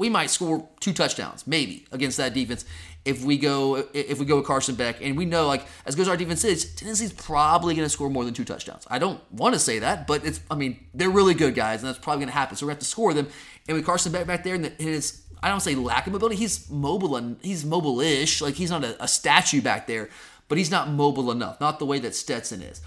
we 0.00 0.08
might 0.08 0.30
score 0.30 0.66
two 0.80 0.94
touchdowns 0.94 1.46
maybe 1.46 1.86
against 1.92 2.16
that 2.16 2.32
defense 2.32 2.64
if 3.04 3.22
we 3.22 3.36
go 3.36 3.84
if 3.92 4.18
we 4.18 4.24
go 4.24 4.38
with 4.38 4.46
Carson 4.46 4.74
Beck. 4.74 5.02
And 5.02 5.16
we 5.16 5.26
know 5.26 5.46
like 5.46 5.66
as 5.84 5.94
good 5.94 6.02
as 6.02 6.08
our 6.08 6.16
defense 6.16 6.42
is, 6.42 6.74
Tennessee's 6.74 7.12
probably 7.12 7.74
going 7.74 7.84
to 7.84 7.90
score 7.90 8.08
more 8.08 8.24
than 8.24 8.32
two 8.32 8.44
touchdowns. 8.44 8.86
I 8.90 8.98
don't 8.98 9.20
want 9.30 9.54
to 9.54 9.58
say 9.58 9.78
that, 9.80 10.06
but 10.06 10.24
it's 10.24 10.40
I 10.50 10.54
mean 10.54 10.80
they're 10.94 11.10
really 11.10 11.34
good 11.34 11.54
guys, 11.54 11.82
and 11.82 11.88
that's 11.88 11.98
probably 11.98 12.20
going 12.20 12.32
to 12.32 12.38
happen. 12.38 12.56
So 12.56 12.66
to 12.66 12.70
have 12.70 12.78
to 12.78 12.84
score 12.84 13.12
them. 13.12 13.28
And 13.68 13.76
with 13.76 13.86
Carson 13.86 14.10
Beck 14.10 14.26
back 14.26 14.42
there, 14.42 14.54
and 14.54 14.66
his 14.78 15.22
I 15.42 15.48
don't 15.48 15.60
say 15.60 15.74
lack 15.74 16.06
of 16.06 16.12
mobility. 16.12 16.36
He's 16.36 16.70
mobile 16.70 17.16
and 17.16 17.36
he's 17.42 17.64
mobile-ish. 17.64 18.40
Like 18.40 18.54
he's 18.54 18.70
not 18.70 18.84
a, 18.84 19.02
a, 19.02 19.08
statue 19.08 19.62
back 19.62 19.86
there, 19.86 20.10
but 20.48 20.58
he's 20.58 20.70
not 20.70 20.90
mobile 20.90 21.30
enough. 21.30 21.60
Not 21.60 21.78
the 21.78 21.86
way 21.86 21.98
that 22.00 22.14
Stetson 22.14 22.62
is. 22.62 22.80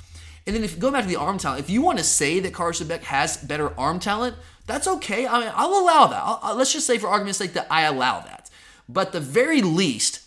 And 0.45 0.55
then 0.55 0.63
if 0.63 0.73
you 0.73 0.79
go 0.79 0.91
back 0.91 1.03
to 1.03 1.09
the 1.09 1.15
arm 1.15 1.37
talent, 1.37 1.61
if 1.61 1.69
you 1.69 1.81
want 1.81 1.97
to 1.99 2.03
say 2.03 2.39
that 2.41 2.53
Carson 2.53 2.87
Beck 2.87 3.03
has 3.03 3.37
better 3.37 3.77
arm 3.79 3.99
talent, 3.99 4.35
that's 4.65 4.87
okay. 4.87 5.25
I 5.25 5.39
mean, 5.39 5.51
I'll 5.55 5.79
allow 5.79 6.07
that. 6.07 6.21
I'll, 6.23 6.55
let's 6.55 6.73
just 6.73 6.85
say 6.85 6.97
for 6.97 7.07
argument's 7.07 7.37
sake 7.37 7.53
that 7.53 7.67
I 7.69 7.83
allow 7.83 8.19
that. 8.21 8.49
But 8.87 9.13
the 9.13 9.19
very 9.19 9.61
least, 9.61 10.21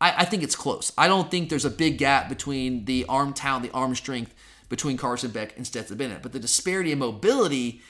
I, 0.00 0.14
I 0.18 0.24
think 0.24 0.42
it's 0.42 0.56
close. 0.56 0.92
I 0.98 1.06
don't 1.08 1.30
think 1.30 1.48
there's 1.48 1.64
a 1.64 1.70
big 1.70 1.98
gap 1.98 2.28
between 2.28 2.84
the 2.84 3.06
arm 3.08 3.32
talent, 3.32 3.64
the 3.64 3.76
arm 3.76 3.94
strength 3.94 4.34
between 4.68 4.96
Carson 4.96 5.30
Beck 5.30 5.56
and 5.56 5.66
Stetson 5.66 5.96
Bennett. 5.96 6.22
But 6.22 6.32
the 6.32 6.40
disparity 6.40 6.92
in 6.92 6.98
mobility 6.98 7.82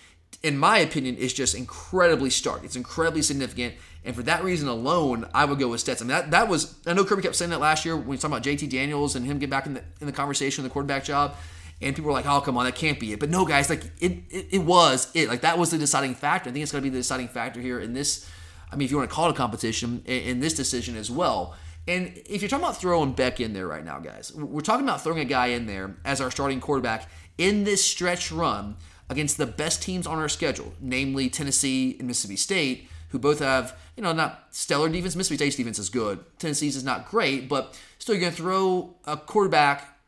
in 0.43 0.59
my 0.59 0.79
opinion, 0.79 1.17
is 1.17 1.33
just 1.33 1.55
incredibly 1.55 2.31
stark. 2.31 2.65
It's 2.65 2.77
incredibly 2.77 3.23
significant. 3.23 3.75
And 4.05 4.17
for 4.17 4.23
that 4.25 4.43
reason 4.43 4.69
alone, 4.69 5.29
I 5.33 5.45
would 5.45 5.59
go 5.59 5.69
with 5.69 5.81
Stetson. 5.81 6.11
I 6.11 6.15
mean, 6.15 6.21
that, 6.23 6.31
that 6.33 6.49
was, 6.49 6.75
I 6.87 6.93
know 6.93 7.05
Kirby 7.05 7.23
kept 7.23 7.37
saying 7.37 7.51
that 7.51 7.61
last 7.61 7.85
year 7.85 7.97
when 7.97 8.05
he 8.05 8.11
was 8.11 8.21
talking 8.21 8.37
about 8.37 8.45
JT 8.45 8.69
Daniels 8.69 9.15
and 9.15 9.25
him 9.25 9.39
getting 9.39 9.51
back 9.51 9.67
in 9.67 9.75
the, 9.75 9.83
in 10.01 10.07
the 10.07 10.13
conversation, 10.13 10.65
the 10.65 10.71
quarterback 10.71 11.05
job. 11.05 11.37
And 11.81 11.95
people 11.95 12.09
were 12.09 12.13
like, 12.13 12.27
oh, 12.27 12.41
come 12.41 12.57
on, 12.57 12.65
that 12.65 12.75
can't 12.75 12.99
be 12.99 13.13
it. 13.13 13.21
But 13.21 13.31
no, 13.31 13.45
guys, 13.45 13.69
like, 13.69 13.85
it, 14.01 14.23
it, 14.31 14.47
it 14.53 14.59
was 14.59 15.11
it. 15.15 15.29
Like, 15.29 15.41
that 15.41 15.59
was 15.59 15.71
the 15.71 15.79
deciding 15.79 16.15
factor. 16.15 16.51
I 16.51 16.53
think 16.53 16.63
it's 16.63 16.73
going 16.73 16.83
to 16.83 16.89
be 16.89 16.93
the 16.93 17.01
deciding 17.01 17.29
factor 17.29 17.61
here 17.61 17.81
in 17.81 17.93
this, 17.93 18.29
I 18.71 18.77
mean, 18.77 18.85
if 18.85 18.91
you 18.91 18.97
want 18.97 19.11
to 19.11 19.15
call 19.15 19.29
it 19.29 19.33
a 19.33 19.35
competition, 19.35 20.03
in, 20.07 20.23
in 20.23 20.41
this 20.41 20.55
decision 20.55 20.97
as 20.97 21.11
well. 21.11 21.57
And 21.89 22.13
if 22.27 22.41
you're 22.41 22.49
talking 22.49 22.65
about 22.65 22.77
throwing 22.77 23.13
Beck 23.13 23.41
in 23.41 23.53
there 23.53 23.67
right 23.67 23.85
now, 23.85 23.99
guys, 23.99 24.33
we're 24.33 24.61
talking 24.61 24.87
about 24.87 25.03
throwing 25.03 25.19
a 25.19 25.25
guy 25.25 25.49
in 25.49 25.67
there 25.67 25.97
as 26.05 26.21
our 26.21 26.31
starting 26.31 26.61
quarterback 26.61 27.09
in 27.39 27.65
this 27.65 27.85
stretch 27.85 28.31
run 28.31 28.77
against 29.09 29.37
the 29.37 29.47
best 29.47 29.83
teams 29.83 30.07
on 30.07 30.19
our 30.19 30.29
schedule, 30.29 30.75
namely 30.81 31.29
Tennessee 31.29 31.97
and 31.99 32.09
Mississippi 32.09 32.37
State, 32.37 32.89
who 33.11 33.19
both 33.19 33.41
have, 33.41 33.79
you 33.97 34.03
know, 34.03 34.13
not 34.13 34.49
stellar 34.51 34.89
defense. 34.89 35.15
Mississippi 35.15 35.37
State's 35.37 35.57
defense 35.57 35.79
is 35.79 35.91
good. 35.91 36.25
Tennessee's 36.39 36.77
is 36.77 36.85
not 36.85 37.09
great, 37.09 37.49
but 37.49 37.79
still, 37.99 38.15
you're 38.15 38.21
going 38.21 38.33
to 38.33 38.37
throw 38.37 38.95
a 39.07 39.17
quarterback 39.17 39.99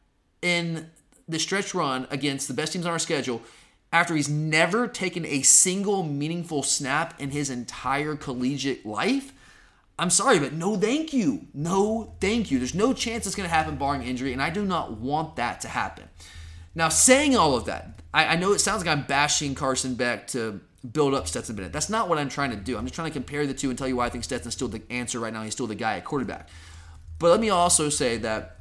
in 0.41 0.91
the 1.29 1.39
stretch 1.39 1.75
run 1.75 2.07
against 2.11 2.49
the 2.49 2.55
best 2.55 2.73
teams 2.73 2.87
on 2.87 2.93
our 2.93 2.99
schedule 2.99 3.43
after 3.93 4.15
he's 4.15 4.29
never 4.29 4.89
taken 4.89 5.25
a 5.25 5.43
single 5.43 6.03
meaningful 6.03 6.63
snap 6.63 7.21
in 7.21 7.31
his 7.31 7.49
entire 7.49 8.17
collegiate 8.17 8.85
life. 8.85 9.33
I'm 9.99 10.11
sorry, 10.11 10.41
but 10.41 10.53
no 10.53 10.77
thank 10.77 11.13
you. 11.13 11.47
No 11.55 12.15
thank 12.21 12.51
you. 12.51 12.59
There's 12.59 12.75
no 12.75 12.93
chance 12.93 13.27
it's 13.27 13.37
going 13.37 13.49
to 13.49 13.55
happen 13.55 13.77
barring 13.77 14.03
injury, 14.03 14.33
and 14.33 14.43
I 14.43 14.51
do 14.51 14.65
not 14.65 14.99
want 14.99 15.37
that 15.37 15.61
to 15.61 15.69
happen. 15.69 16.09
Now, 16.75 16.89
saying 16.89 17.37
all 17.37 17.55
of 17.55 17.67
that, 17.67 18.01
I, 18.13 18.27
I 18.27 18.37
know 18.37 18.53
it 18.53 18.59
sounds 18.59 18.85
like 18.85 18.97
I'm 18.97 19.05
bashing 19.05 19.55
Carson 19.55 19.95
Beck 19.95 20.27
to 20.29 20.61
build 20.93 21.15
up 21.15 21.29
Stetson 21.29 21.57
Bennett. 21.57 21.73
That's 21.73 21.89
not 21.89 22.09
what 22.09 22.19
I'm 22.19 22.29
trying 22.29 22.51
to 22.51 22.57
do. 22.57 22.77
I'm 22.77 22.85
just 22.85 22.95
trying 22.95 23.09
to 23.09 23.13
compare 23.13 23.47
the 23.47 23.55
two 23.55 23.71
and 23.71 23.79
tell 23.79 23.89
you 23.89 23.97
why 23.97 24.07
I 24.07 24.11
think 24.11 24.25
Stetson's 24.25 24.55
still 24.55 24.69
the 24.69 24.83
answer 24.91 25.19
right 25.21 25.33
now. 25.33 25.43
He's 25.43 25.53
still 25.53 25.67
the 25.67 25.75
guy 25.75 25.97
at 25.97 26.05
quarterback. 26.05 26.49
But 27.19 27.31
let 27.31 27.41
me 27.41 27.51
also 27.51 27.89
say 27.89 28.19
that 28.19 28.59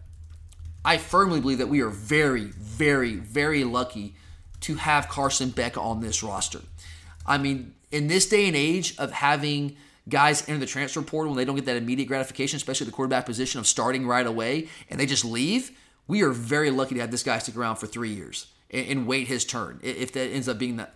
I 0.85 0.97
firmly 0.97 1.41
believe 1.41 1.57
that 1.57 1.67
we 1.67 1.81
are 1.81 1.89
very, 1.89 2.45
very, 2.45 3.15
very 3.15 3.63
lucky 3.63 4.15
to 4.61 4.75
have 4.75 5.09
Carson 5.09 5.49
Beck 5.49 5.77
on 5.77 6.01
this 6.01 6.23
roster. 6.23 6.61
I 7.25 7.37
mean, 7.37 7.73
in 7.91 8.07
this 8.07 8.27
day 8.27 8.47
and 8.47 8.55
age 8.55 8.95
of 8.97 9.11
having 9.11 9.75
guys 10.07 10.47
enter 10.47 10.59
the 10.59 10.65
transfer 10.65 11.01
portal 11.01 11.31
when 11.31 11.37
they 11.37 11.45
don't 11.45 11.55
get 11.55 11.65
that 11.65 11.77
immediate 11.77 12.07
gratification, 12.07 12.57
especially 12.57 12.85
the 12.85 12.91
quarterback 12.91 13.25
position 13.25 13.59
of 13.59 13.67
starting 13.67 14.05
right 14.05 14.27
away, 14.27 14.69
and 14.89 14.99
they 14.99 15.07
just 15.07 15.25
leave– 15.25 15.71
we 16.07 16.21
are 16.23 16.31
very 16.31 16.69
lucky 16.69 16.95
to 16.95 17.01
have 17.01 17.11
this 17.11 17.23
guy 17.23 17.37
stick 17.39 17.55
around 17.55 17.77
for 17.77 17.87
three 17.87 18.13
years 18.13 18.47
and, 18.69 18.87
and 18.87 19.07
wait 19.07 19.27
his 19.27 19.45
turn 19.45 19.79
if 19.81 20.11
that 20.13 20.29
ends 20.29 20.49
up 20.49 20.57
being 20.57 20.77
that, 20.77 20.95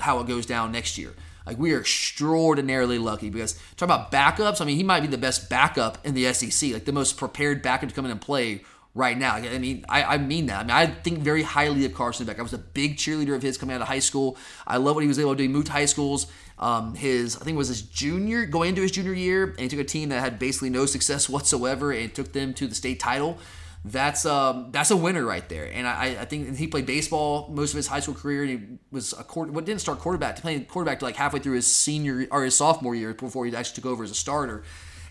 how 0.00 0.20
it 0.20 0.26
goes 0.26 0.46
down 0.46 0.72
next 0.72 0.98
year. 0.98 1.14
Like 1.46 1.58
we 1.58 1.72
are 1.72 1.80
extraordinarily 1.80 2.98
lucky 2.98 3.30
because 3.30 3.58
talk 3.76 3.86
about 3.86 4.12
backups. 4.12 4.60
I 4.60 4.66
mean, 4.66 4.76
he 4.76 4.82
might 4.82 5.00
be 5.00 5.06
the 5.06 5.16
best 5.16 5.48
backup 5.48 6.04
in 6.06 6.14
the 6.14 6.30
SEC, 6.34 6.72
like 6.72 6.84
the 6.84 6.92
most 6.92 7.16
prepared 7.16 7.62
backup 7.62 7.88
to 7.88 7.94
come 7.94 8.04
in 8.04 8.10
and 8.10 8.20
play 8.20 8.62
right 8.94 9.16
now. 9.16 9.36
I 9.36 9.58
mean, 9.58 9.84
I, 9.88 10.02
I, 10.02 10.18
mean 10.18 10.46
that. 10.46 10.60
I 10.60 10.62
mean, 10.62 10.70
I 10.70 10.86
think 10.86 11.20
very 11.20 11.42
highly 11.42 11.84
of 11.86 11.94
Carson 11.94 12.26
Beck. 12.26 12.38
I 12.38 12.42
was 12.42 12.52
a 12.52 12.58
big 12.58 12.96
cheerleader 12.96 13.34
of 13.34 13.42
his 13.42 13.56
coming 13.56 13.76
out 13.76 13.80
of 13.80 13.88
high 13.88 13.98
school. 14.00 14.36
I 14.66 14.76
love 14.76 14.96
what 14.96 15.02
he 15.02 15.08
was 15.08 15.18
able 15.18 15.32
to 15.32 15.36
do. 15.36 15.42
He 15.42 15.48
moved 15.48 15.68
high 15.68 15.86
schools. 15.86 16.26
Um, 16.58 16.94
his, 16.96 17.36
I 17.36 17.44
think 17.44 17.54
it 17.54 17.58
was 17.58 17.68
his 17.68 17.82
junior, 17.82 18.44
going 18.44 18.70
into 18.70 18.82
his 18.82 18.90
junior 18.90 19.12
year, 19.12 19.44
and 19.44 19.60
he 19.60 19.68
took 19.68 19.78
a 19.78 19.84
team 19.84 20.08
that 20.08 20.20
had 20.20 20.38
basically 20.38 20.70
no 20.70 20.84
success 20.86 21.28
whatsoever 21.28 21.92
and 21.92 22.12
took 22.12 22.32
them 22.32 22.52
to 22.54 22.66
the 22.66 22.74
state 22.74 22.98
title 22.98 23.38
that's 23.84 24.26
um 24.26 24.70
that's 24.72 24.90
a 24.90 24.96
winner 24.96 25.24
right 25.24 25.48
there. 25.48 25.70
And 25.72 25.86
I, 25.86 26.18
I 26.20 26.24
think 26.24 26.56
he 26.56 26.66
played 26.66 26.86
baseball 26.86 27.48
most 27.52 27.72
of 27.72 27.76
his 27.76 27.86
high 27.86 28.00
school 28.00 28.14
career. 28.14 28.42
And 28.42 28.50
he 28.50 28.78
was 28.90 29.12
a 29.12 29.22
what 29.22 29.64
didn't 29.64 29.80
start 29.80 29.98
quarterback, 29.98 30.36
to 30.36 30.42
play 30.42 30.60
quarterback 30.60 30.98
to 31.00 31.04
like 31.04 31.16
halfway 31.16 31.40
through 31.40 31.54
his 31.54 31.72
senior 31.72 32.26
or 32.30 32.44
his 32.44 32.56
sophomore 32.56 32.94
year 32.94 33.14
before 33.14 33.46
he 33.46 33.54
actually 33.54 33.76
took 33.76 33.86
over 33.86 34.04
as 34.04 34.10
a 34.10 34.14
starter. 34.14 34.64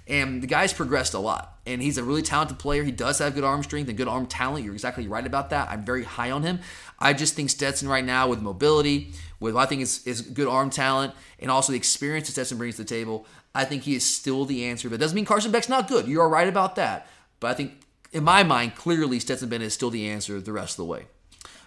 And 0.09 0.41
the 0.41 0.47
guy's 0.47 0.71
progressed 0.71 1.13
a 1.13 1.19
lot. 1.19 1.59
And 1.65 1.81
he's 1.81 1.97
a 1.97 2.03
really 2.03 2.21
talented 2.21 2.59
player. 2.59 2.83
He 2.85 2.93
does 2.93 3.19
have 3.19 3.35
good 3.35 3.43
arm 3.43 3.61
strength 3.61 3.89
and 3.89 3.97
good 3.97 4.07
arm 4.07 4.25
talent. 4.25 4.63
You're 4.63 4.73
exactly 4.73 5.05
right 5.05 5.25
about 5.25 5.49
that. 5.49 5.69
I'm 5.69 5.83
very 5.83 6.05
high 6.05 6.31
on 6.31 6.43
him. 6.43 6.59
I 6.97 7.11
just 7.11 7.35
think 7.35 7.49
Stetson 7.49 7.89
right 7.89 8.05
now 8.05 8.29
with 8.29 8.41
mobility, 8.41 9.11
with 9.41 9.57
I 9.57 9.65
think 9.65 9.81
is, 9.81 10.07
is 10.07 10.21
good 10.21 10.47
arm 10.47 10.69
talent, 10.69 11.13
and 11.39 11.51
also 11.51 11.73
the 11.73 11.77
experience 11.77 12.27
that 12.27 12.33
Stetson 12.33 12.57
brings 12.57 12.77
to 12.77 12.83
the 12.83 12.87
table, 12.87 13.25
I 13.53 13.65
think 13.65 13.83
he 13.83 13.95
is 13.95 14.05
still 14.05 14.45
the 14.45 14.65
answer. 14.65 14.87
But 14.87 14.95
it 14.95 14.99
doesn't 14.99 15.15
mean 15.15 15.25
Carson 15.25 15.51
Beck's 15.51 15.67
not 15.67 15.89
good. 15.89 16.07
You 16.07 16.21
are 16.21 16.29
right 16.29 16.47
about 16.47 16.77
that. 16.77 17.07
But 17.41 17.51
I 17.51 17.53
think, 17.53 17.73
in 18.11 18.23
my 18.23 18.43
mind, 18.43 18.75
clearly 18.75 19.19
Stetson 19.19 19.49
Bennett 19.49 19.67
is 19.67 19.73
still 19.73 19.89
the 19.89 20.09
answer 20.09 20.39
the 20.39 20.53
rest 20.53 20.73
of 20.73 20.77
the 20.77 20.85
way. 20.85 21.05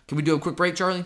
Can 0.08 0.16
we 0.16 0.22
do 0.22 0.34
a 0.34 0.40
quick 0.40 0.56
break, 0.56 0.74
Charlie? 0.74 1.04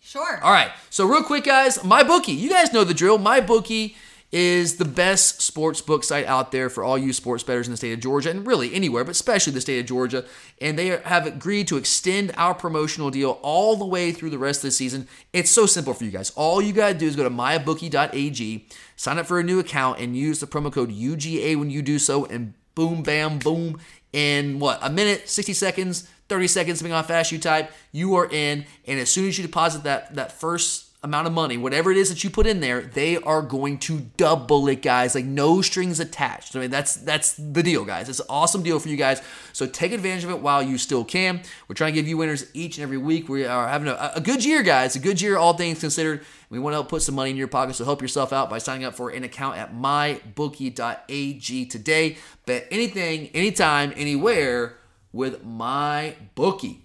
Sure. 0.00 0.40
All 0.42 0.52
right. 0.52 0.72
So 0.90 1.06
real 1.06 1.22
quick, 1.22 1.44
guys, 1.44 1.82
my 1.84 2.02
bookie. 2.02 2.32
You 2.32 2.50
guys 2.50 2.72
know 2.72 2.84
the 2.84 2.92
drill. 2.92 3.18
My 3.18 3.40
bookie 3.40 3.96
is 4.32 4.76
the 4.76 4.84
best 4.84 5.42
sports 5.42 5.82
book 5.82 6.02
site 6.02 6.24
out 6.24 6.52
there 6.52 6.70
for 6.70 6.82
all 6.82 6.96
you 6.96 7.12
sports 7.12 7.44
bettors 7.44 7.66
in 7.66 7.70
the 7.70 7.76
state 7.76 7.92
of 7.92 8.00
Georgia 8.00 8.30
and 8.30 8.46
really 8.46 8.74
anywhere, 8.74 9.04
but 9.04 9.10
especially 9.10 9.52
the 9.52 9.60
state 9.60 9.78
of 9.78 9.86
Georgia. 9.86 10.24
And 10.60 10.78
they 10.78 10.86
have 10.86 11.26
agreed 11.26 11.68
to 11.68 11.76
extend 11.76 12.32
our 12.36 12.54
promotional 12.54 13.10
deal 13.10 13.38
all 13.42 13.76
the 13.76 13.84
way 13.84 14.10
through 14.10 14.30
the 14.30 14.38
rest 14.38 14.60
of 14.60 14.68
the 14.68 14.70
season. 14.70 15.06
It's 15.34 15.50
so 15.50 15.66
simple 15.66 15.92
for 15.92 16.04
you 16.04 16.10
guys. 16.10 16.30
All 16.34 16.62
you 16.62 16.72
got 16.72 16.88
to 16.88 16.94
do 16.94 17.06
is 17.06 17.14
go 17.14 17.24
to 17.24 17.30
mybookie.ag, 17.30 18.66
sign 18.96 19.18
up 19.18 19.26
for 19.26 19.38
a 19.38 19.44
new 19.44 19.58
account, 19.58 20.00
and 20.00 20.16
use 20.16 20.40
the 20.40 20.46
promo 20.46 20.72
code 20.72 20.90
UGA 20.90 21.56
when 21.56 21.68
you 21.70 21.82
do 21.82 21.98
so, 21.98 22.24
and 22.24 22.54
boom, 22.74 23.02
bam, 23.02 23.38
boom. 23.38 23.78
In 24.12 24.58
what, 24.58 24.78
a 24.82 24.90
minute, 24.90 25.28
60 25.28 25.54
seconds, 25.54 26.08
30 26.28 26.48
seconds, 26.48 26.78
depending 26.78 26.96
on 26.96 27.02
how 27.02 27.08
fast 27.08 27.32
you 27.32 27.38
type, 27.38 27.72
you 27.92 28.14
are 28.16 28.26
in. 28.30 28.64
And 28.86 29.00
as 29.00 29.10
soon 29.10 29.28
as 29.28 29.38
you 29.38 29.44
deposit 29.44 29.84
that, 29.84 30.14
that 30.14 30.32
first 30.32 30.91
amount 31.04 31.26
of 31.26 31.32
money, 31.32 31.56
whatever 31.56 31.90
it 31.90 31.96
is 31.96 32.08
that 32.10 32.22
you 32.22 32.30
put 32.30 32.46
in 32.46 32.60
there, 32.60 32.80
they 32.82 33.16
are 33.16 33.42
going 33.42 33.76
to 33.76 34.02
double 34.16 34.68
it, 34.68 34.82
guys. 34.82 35.16
Like 35.16 35.24
no 35.24 35.60
strings 35.60 35.98
attached. 35.98 36.54
I 36.54 36.60
mean, 36.60 36.70
that's 36.70 36.94
that's 36.94 37.34
the 37.34 37.62
deal, 37.62 37.84
guys. 37.84 38.08
It's 38.08 38.20
an 38.20 38.26
awesome 38.28 38.62
deal 38.62 38.78
for 38.78 38.88
you 38.88 38.96
guys. 38.96 39.20
So 39.52 39.66
take 39.66 39.92
advantage 39.92 40.24
of 40.24 40.30
it 40.30 40.38
while 40.38 40.62
you 40.62 40.78
still 40.78 41.04
can. 41.04 41.42
We're 41.66 41.74
trying 41.74 41.92
to 41.92 42.00
give 42.00 42.06
you 42.06 42.16
winners 42.16 42.46
each 42.54 42.78
and 42.78 42.84
every 42.84 42.98
week. 42.98 43.28
We 43.28 43.44
are 43.44 43.68
having 43.68 43.88
a, 43.88 44.12
a 44.14 44.20
good 44.20 44.44
year, 44.44 44.62
guys. 44.62 44.94
A 44.94 45.00
good 45.00 45.20
year, 45.20 45.36
all 45.36 45.54
things 45.54 45.80
considered. 45.80 46.24
We 46.50 46.58
want 46.58 46.74
to 46.74 46.76
help 46.76 46.88
put 46.88 47.02
some 47.02 47.14
money 47.14 47.30
in 47.30 47.36
your 47.36 47.48
pocket, 47.48 47.74
so 47.74 47.84
help 47.84 48.00
yourself 48.02 48.32
out 48.32 48.48
by 48.48 48.58
signing 48.58 48.84
up 48.84 48.94
for 48.94 49.10
an 49.10 49.24
account 49.24 49.56
at 49.56 49.74
mybookie.ag 49.74 51.66
today. 51.66 52.18
Bet 52.46 52.68
anything, 52.70 53.28
anytime, 53.28 53.92
anywhere 53.96 54.76
with 55.12 55.44
my 55.44 56.14
bookie. 56.34 56.84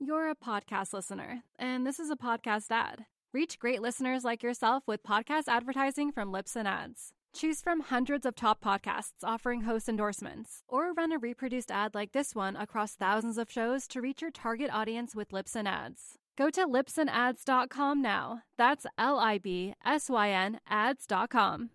You're 0.00 0.30
a 0.30 0.36
podcast 0.36 0.92
listener, 0.92 1.42
and 1.58 1.84
this 1.84 1.98
is 1.98 2.08
a 2.08 2.14
podcast 2.16 2.70
ad. 2.70 3.06
Reach 3.32 3.58
great 3.58 3.82
listeners 3.82 4.22
like 4.22 4.44
yourself 4.44 4.84
with 4.86 5.02
podcast 5.02 5.48
advertising 5.48 6.12
from 6.12 6.32
Libsyn 6.32 6.66
Ads. 6.66 7.12
Choose 7.34 7.60
from 7.60 7.80
hundreds 7.80 8.24
of 8.24 8.36
top 8.36 8.62
podcasts 8.62 9.24
offering 9.24 9.62
host 9.62 9.88
endorsements, 9.88 10.62
or 10.68 10.92
run 10.92 11.10
a 11.10 11.18
reproduced 11.18 11.72
ad 11.72 11.96
like 11.96 12.12
this 12.12 12.32
one 12.32 12.54
across 12.54 12.94
thousands 12.94 13.38
of 13.38 13.50
shows 13.50 13.88
to 13.88 14.00
reach 14.00 14.22
your 14.22 14.30
target 14.30 14.70
audience 14.72 15.16
with 15.16 15.30
Libsyn 15.30 15.66
Ads. 15.66 16.16
Go 16.36 16.48
to 16.48 16.64
libsynads.com 16.64 18.00
now. 18.00 18.42
That's 18.56 18.86
L 18.96 19.18
I 19.18 19.38
B 19.38 19.74
S 19.84 20.08
Y 20.08 20.30
N 20.30 20.60
ads.com. 20.68 21.70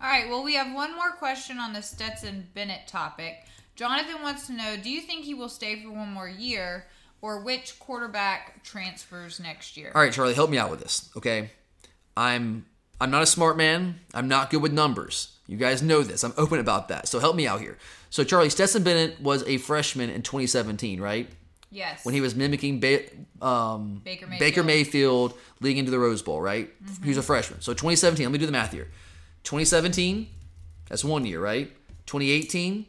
All 0.00 0.08
right, 0.08 0.28
well, 0.28 0.42
we 0.42 0.54
have 0.54 0.74
one 0.74 0.94
more 0.96 1.12
question 1.12 1.58
on 1.58 1.72
the 1.72 1.82
Stetson 1.82 2.48
Bennett 2.52 2.88
topic. 2.88 3.44
Jonathan 3.76 4.22
wants 4.22 4.48
to 4.48 4.52
know 4.52 4.76
Do 4.76 4.90
you 4.90 5.00
think 5.00 5.24
he 5.24 5.34
will 5.34 5.48
stay 5.48 5.80
for 5.80 5.92
one 5.92 6.12
more 6.12 6.28
year, 6.28 6.86
or 7.20 7.40
which 7.42 7.78
quarterback 7.78 8.62
transfers 8.64 9.40
next 9.40 9.76
year? 9.76 9.92
All 9.94 10.00
right, 10.02 10.12
Charlie, 10.12 10.34
help 10.34 10.50
me 10.50 10.58
out 10.58 10.70
with 10.70 10.80
this, 10.80 11.10
okay? 11.16 11.50
I'm 12.16 12.66
I'm 13.00 13.10
not 13.10 13.22
a 13.22 13.26
smart 13.26 13.56
man. 13.56 14.00
I'm 14.12 14.28
not 14.28 14.50
good 14.50 14.60
with 14.62 14.72
numbers. 14.72 15.36
You 15.46 15.56
guys 15.56 15.82
know 15.82 16.02
this. 16.02 16.24
I'm 16.24 16.34
open 16.36 16.58
about 16.58 16.88
that. 16.88 17.08
So 17.08 17.20
help 17.20 17.36
me 17.36 17.46
out 17.46 17.60
here. 17.60 17.78
So 18.10 18.24
Charlie 18.24 18.50
Stetson 18.50 18.82
Bennett 18.82 19.20
was 19.20 19.42
a 19.46 19.58
freshman 19.58 20.10
in 20.10 20.22
2017, 20.22 21.00
right? 21.00 21.28
Yes. 21.70 22.04
When 22.04 22.14
he 22.14 22.20
was 22.20 22.34
mimicking 22.34 22.80
ba- 22.80 23.04
um, 23.40 24.00
Baker 24.04 24.26
Mayfield. 24.26 24.40
Baker 24.40 24.62
Mayfield 24.64 25.38
leading 25.60 25.78
into 25.78 25.90
the 25.90 25.98
Rose 25.98 26.22
Bowl, 26.22 26.40
right? 26.40 26.70
He 27.02 27.08
was 27.10 27.18
a 27.18 27.22
freshman. 27.22 27.60
So 27.60 27.72
2017. 27.72 28.24
Let 28.24 28.32
me 28.32 28.38
do 28.38 28.46
the 28.46 28.52
math 28.52 28.72
here. 28.72 28.88
2017, 29.44 30.28
that's 30.88 31.04
one 31.04 31.24
year, 31.24 31.40
right? 31.40 31.70
2018, 32.06 32.86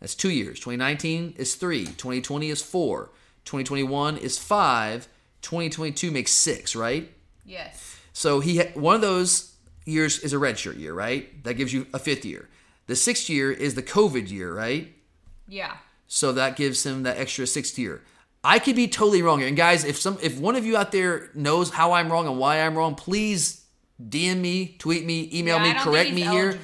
that's 0.00 0.14
two 0.14 0.30
years. 0.30 0.58
2019 0.60 1.34
is 1.36 1.54
three. 1.56 1.84
2020 1.84 2.48
is 2.50 2.62
four. 2.62 3.10
2021 3.44 4.16
is 4.18 4.38
five. 4.38 5.08
2022 5.42 6.10
makes 6.10 6.32
six, 6.32 6.76
right? 6.76 7.10
Yes. 7.44 7.98
So 8.12 8.40
he 8.40 8.58
ha- 8.58 8.70
one 8.74 8.94
of 8.94 9.00
those 9.00 9.54
years 9.86 10.18
is 10.20 10.32
a 10.32 10.36
redshirt 10.36 10.78
year, 10.78 10.92
right? 10.92 11.42
That 11.44 11.54
gives 11.54 11.72
you 11.72 11.86
a 11.94 11.98
fifth 11.98 12.24
year. 12.24 12.48
The 12.86 12.96
sixth 12.96 13.30
year 13.30 13.50
is 13.50 13.74
the 13.74 13.82
COVID 13.82 14.30
year, 14.30 14.52
right? 14.54 14.92
Yeah. 15.48 15.76
So 16.06 16.32
that 16.32 16.56
gives 16.56 16.84
him 16.84 17.04
that 17.04 17.18
extra 17.18 17.46
sixth 17.46 17.78
year. 17.78 18.02
I 18.42 18.58
could 18.58 18.76
be 18.76 18.88
totally 18.88 19.22
wrong 19.22 19.38
here. 19.38 19.48
And 19.48 19.56
guys, 19.56 19.84
if 19.84 19.98
some 19.98 20.18
if 20.22 20.38
one 20.38 20.56
of 20.56 20.64
you 20.64 20.76
out 20.76 20.92
there 20.92 21.30
knows 21.34 21.70
how 21.70 21.92
I'm 21.92 22.10
wrong 22.10 22.26
and 22.26 22.38
why 22.38 22.60
I'm 22.60 22.76
wrong, 22.76 22.94
please 22.94 23.64
DM 24.02 24.38
me, 24.40 24.76
tweet 24.78 25.04
me, 25.04 25.28
email 25.32 25.58
Yeah, 25.58 25.74
me, 25.74 25.78
correct 25.78 26.12
me 26.12 26.22
he's 26.22 26.30
here. 26.30 26.58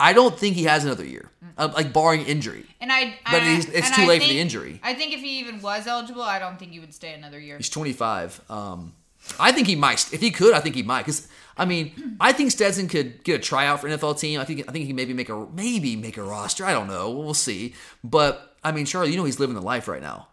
I 0.00 0.12
don't 0.12 0.38
think 0.38 0.54
he 0.56 0.64
has 0.64 0.84
another 0.84 1.04
year, 1.04 1.30
uh, 1.56 1.70
like 1.74 1.92
barring 1.92 2.24
injury. 2.24 2.64
And 2.80 2.92
I, 2.92 3.18
But 3.24 3.42
I- 3.42 3.50
he's- 3.54 3.66
it's 3.66 3.86
and 3.88 3.94
too 3.96 4.02
I 4.02 4.06
late 4.06 4.22
for 4.22 4.28
the 4.28 4.38
injury. 4.38 4.80
I 4.82 4.94
think 4.94 5.12
if 5.12 5.20
he 5.20 5.40
even 5.40 5.60
was 5.60 5.86
eligible, 5.86 6.22
I 6.22 6.38
don't 6.38 6.58
think 6.58 6.70
he 6.72 6.80
would 6.80 6.94
stay 6.94 7.12
another 7.14 7.40
year. 7.40 7.56
He's 7.56 7.68
25. 7.68 8.40
Um, 8.48 8.94
I 9.40 9.50
think 9.52 9.66
he 9.66 9.74
might. 9.76 10.12
If 10.12 10.20
he 10.20 10.30
could, 10.30 10.54
I 10.54 10.60
think 10.60 10.74
he 10.76 10.82
might. 10.82 11.00
Because 11.02 11.26
I 11.56 11.64
mean, 11.64 12.16
I 12.20 12.32
think 12.32 12.52
Stetson 12.52 12.86
could 12.88 13.24
get 13.24 13.34
a 13.40 13.42
tryout 13.42 13.80
for 13.80 13.88
an 13.88 13.98
NFL 13.98 14.18
team. 14.20 14.40
I 14.40 14.44
think 14.44 14.60
I 14.68 14.72
think 14.72 14.82
he 14.82 14.86
can 14.88 14.96
maybe 14.96 15.12
make 15.12 15.28
a 15.28 15.46
maybe 15.52 15.96
make 15.96 16.16
a 16.16 16.22
roster. 16.22 16.64
I 16.64 16.72
don't 16.72 16.86
know. 16.86 17.10
We'll 17.10 17.34
see. 17.34 17.74
But 18.04 18.56
I 18.62 18.70
mean, 18.72 18.86
Charlie, 18.86 19.10
you 19.10 19.16
know 19.16 19.24
he's 19.24 19.40
living 19.40 19.56
the 19.56 19.62
life 19.62 19.88
right 19.88 20.00
now. 20.02 20.28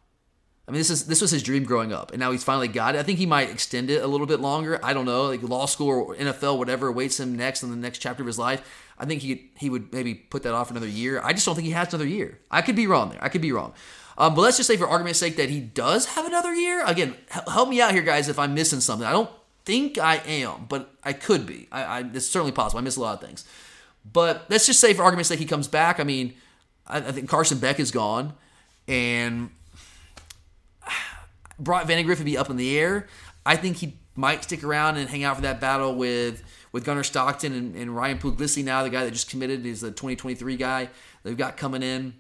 I 0.68 0.72
mean, 0.72 0.80
this 0.80 0.90
is 0.90 1.06
this 1.08 1.22
was 1.22 1.30
his 1.32 1.44
dream 1.44 1.64
growing 1.64 1.92
up, 1.94 2.12
and 2.12 2.20
now 2.20 2.32
he's 2.32 2.44
finally 2.44 2.68
got 2.68 2.96
it. 2.96 3.00
I 3.00 3.04
think 3.04 3.20
he 3.20 3.26
might 3.26 3.50
extend 3.50 3.90
it 3.90 4.04
a 4.04 4.08
little 4.08 4.26
bit 4.28 4.40
longer. 4.40 4.80
I 4.84 4.94
don't 4.94 5.06
know, 5.06 5.26
like 5.26 5.44
law 5.44 5.66
school 5.66 5.90
or 5.90 6.16
NFL, 6.16 6.58
whatever 6.58 6.88
awaits 6.88 7.20
him 7.20 7.36
next 7.36 7.62
in 7.64 7.70
the 7.72 7.76
next 7.76 8.00
chapter 8.00 8.24
of 8.24 8.28
his 8.28 8.40
life. 8.40 8.62
I 8.98 9.06
think 9.06 9.22
he 9.22 9.52
he 9.58 9.70
would 9.70 9.92
maybe 9.94 10.14
put 10.14 10.44
that 10.44 10.54
off 10.54 10.72
another 10.72 10.88
year. 10.88 11.22
I 11.24 11.34
just 11.34 11.46
don't 11.46 11.56
think 11.56 11.66
he 11.66 11.74
has 11.74 11.94
another 11.94 12.08
year. 12.08 12.40
I 12.50 12.62
could 12.62 12.76
be 12.76 12.88
wrong 12.88 13.10
there. 13.10 13.24
I 13.24 13.30
could 13.30 13.42
be 13.42 13.52
wrong. 13.52 13.74
Um, 14.18 14.34
but 14.34 14.42
let's 14.42 14.58
just 14.58 14.68
say, 14.68 14.78
for 14.78 14.88
argument's 14.88 15.20
sake, 15.20 15.36
that 15.36 15.50
he 15.50 15.60
does 15.60 16.06
have 16.08 16.26
another 16.26 16.54
year. 16.54 16.86
Again, 16.86 17.16
help 17.30 17.68
me 17.68 17.82
out 17.82 17.92
here, 17.92 18.02
guys, 18.02 18.30
if 18.30 18.40
I'm 18.40 18.54
missing 18.54 18.80
something. 18.80 19.06
I 19.06 19.12
don't 19.12 19.30
think 19.66 19.98
I 19.98 20.18
am, 20.26 20.68
but 20.70 20.90
I 21.04 21.12
could 21.14 21.46
be. 21.46 21.68
I, 21.72 21.84
I 21.84 22.00
it's 22.14 22.28
certainly 22.28 22.54
possible. 22.54 22.80
I 22.80 22.84
miss 22.84 22.96
a 22.96 23.02
lot 23.02 23.16
of 23.16 23.28
things. 23.28 23.44
But 24.12 24.46
let's 24.50 24.66
just 24.66 24.80
say, 24.80 24.94
for 24.94 25.04
argument's 25.04 25.30
sake, 25.30 25.40
he 25.40 25.46
comes 25.46 25.68
back. 25.68 26.00
I 26.00 26.04
mean, 26.04 26.34
I, 26.88 26.98
I 26.98 27.12
think 27.12 27.28
Carson 27.28 27.58
Beck 27.58 27.80
is 27.80 27.92
gone, 27.92 28.34
and 28.88 29.50
Brock 31.60 31.86
Vandegrift 31.88 32.20
would 32.20 32.26
be 32.26 32.38
up 32.38 32.50
in 32.50 32.56
the 32.56 32.78
air. 32.78 33.08
I 33.46 33.58
think 33.58 33.78
he 33.78 33.98
might 34.16 34.44
stick 34.44 34.64
around 34.64 34.98
and 34.98 35.10
hang 35.10 35.24
out 35.24 35.36
for 35.36 35.42
that 35.42 35.60
battle 35.60 35.96
with 35.96 36.42
with 36.76 36.84
Gunnar 36.84 37.06
Stockton 37.06 37.54
and, 37.54 37.74
and 37.74 37.96
Ryan 37.96 38.18
Puglisi 38.18 38.62
now, 38.62 38.84
the 38.84 38.90
guy 38.90 39.06
that 39.06 39.12
just 39.12 39.30
committed 39.30 39.66
is 39.66 39.80
the 39.80 39.92
2023 39.92 40.58
guy 40.58 40.90
they've 41.24 41.38
got 41.38 41.56
coming 41.56 41.82
in, 41.82 42.14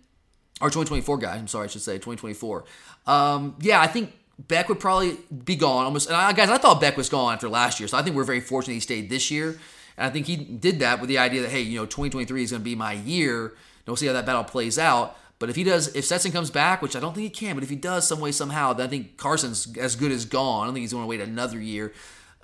or 0.61 0.69
2024 0.69 1.17
guy. 1.17 1.35
I'm 1.35 1.49
sorry, 1.49 1.65
I 1.65 1.67
should 1.67 1.81
say 1.81 1.95
2024. 1.95 2.63
Um, 3.05 3.57
yeah, 3.59 3.81
I 3.81 3.87
think 3.87 4.13
Beck 4.39 4.69
would 4.69 4.79
probably 4.79 5.17
be 5.43 5.57
gone 5.57 5.83
almost. 5.83 6.07
And 6.07 6.15
I, 6.15 6.31
guys, 6.31 6.49
I 6.49 6.57
thought 6.57 6.79
Beck 6.79 6.95
was 6.95 7.09
gone 7.09 7.33
after 7.33 7.49
last 7.49 7.81
year, 7.81 7.89
so 7.89 7.97
I 7.97 8.01
think 8.01 8.15
we're 8.15 8.23
very 8.23 8.39
fortunate 8.39 8.75
he 8.75 8.79
stayed 8.79 9.09
this 9.09 9.29
year. 9.29 9.59
And 9.97 10.07
I 10.07 10.09
think 10.09 10.25
he 10.25 10.37
did 10.37 10.79
that 10.79 11.01
with 11.01 11.09
the 11.09 11.17
idea 11.17 11.41
that 11.41 11.51
hey, 11.51 11.59
you 11.59 11.77
know, 11.77 11.85
2023 11.85 12.43
is 12.43 12.51
going 12.51 12.61
to 12.61 12.63
be 12.63 12.75
my 12.75 12.93
year. 12.93 13.47
And 13.47 13.87
we'll 13.87 13.97
see 13.97 14.07
how 14.07 14.13
that 14.13 14.25
battle 14.25 14.45
plays 14.45 14.79
out. 14.79 15.17
But 15.37 15.49
if 15.49 15.57
he 15.57 15.65
does, 15.65 15.93
if 15.97 16.05
Stetson 16.05 16.31
comes 16.31 16.49
back, 16.49 16.81
which 16.81 16.95
I 16.95 17.01
don't 17.01 17.13
think 17.13 17.25
he 17.25 17.29
can, 17.29 17.55
but 17.55 17.63
if 17.65 17.69
he 17.69 17.75
does 17.75 18.07
some 18.07 18.21
way 18.21 18.31
somehow, 18.31 18.71
then 18.71 18.87
I 18.87 18.89
think 18.89 19.17
Carson's 19.17 19.77
as 19.77 19.97
good 19.97 20.13
as 20.13 20.23
gone. 20.23 20.63
I 20.63 20.65
don't 20.67 20.75
think 20.75 20.83
he's 20.83 20.93
going 20.93 21.03
to 21.03 21.09
wait 21.09 21.19
another 21.19 21.59
year. 21.59 21.91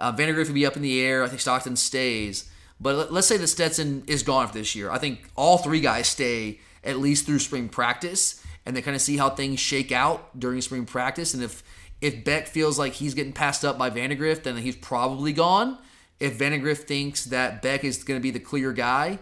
Uh, 0.02 0.12
Vandegrift 0.12 0.50
would 0.50 0.56
be 0.56 0.66
up 0.66 0.76
in 0.76 0.82
the 0.82 1.00
air. 1.02 1.24
I 1.24 1.28
think 1.28 1.42
Stockton 1.42 1.76
stays. 1.76 2.50
But 2.80 3.12
let, 3.12 3.20
us 3.20 3.28
say 3.28 3.38
that 3.38 3.48
Stetson 3.48 4.04
is 4.08 4.24
gone 4.24 4.48
for 4.48 4.54
this 4.54 4.76
year. 4.76 4.90
I 4.90 4.98
think 4.98 5.30
all 5.36 5.60
three 5.60 5.80
guys 5.80 6.08
stay 6.08 6.60
at 6.84 6.98
least 6.98 7.28
through 7.28 7.38
spring 7.38 7.70
practice, 7.70 8.44
and 8.66 8.76
they 8.76 8.82
kind 8.82 8.96
of 8.96 9.02
see 9.02 9.18
how 9.18 9.30
things 9.30 9.60
shake 9.60 9.92
out 9.92 10.38
during 10.38 10.60
spring 10.62 10.86
practice. 10.86 11.36
And 11.36 11.44
if 11.44 11.64
if 12.02 12.24
Beck 12.24 12.48
feels 12.48 12.80
like 12.80 12.94
he's 12.94 13.14
getting 13.14 13.34
passed 13.34 13.64
up 13.64 13.78
by 13.78 13.92
Vandegrift, 13.92 14.46
then 14.46 14.58
he's 14.58 14.76
probably 14.76 15.34
gone. 15.34 15.78
If 16.20 16.40
Vandegrift 16.40 16.88
thinks 16.88 17.26
that 17.26 17.62
Beck 17.62 17.84
is 17.84 18.04
going 18.04 18.20
to 18.20 18.24
be 18.24 18.32
the 18.32 18.40
clear 18.40 18.74
guy, 18.74 19.20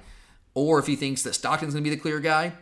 or 0.54 0.80
if 0.80 0.88
he 0.88 0.96
thinks 0.96 1.24
that 1.24 1.34
Stockton's 1.36 1.74
going 1.74 1.84
to 1.84 1.90
be 1.90 1.94
the 1.94 2.02
clear 2.02 2.22
guy, 2.22 2.54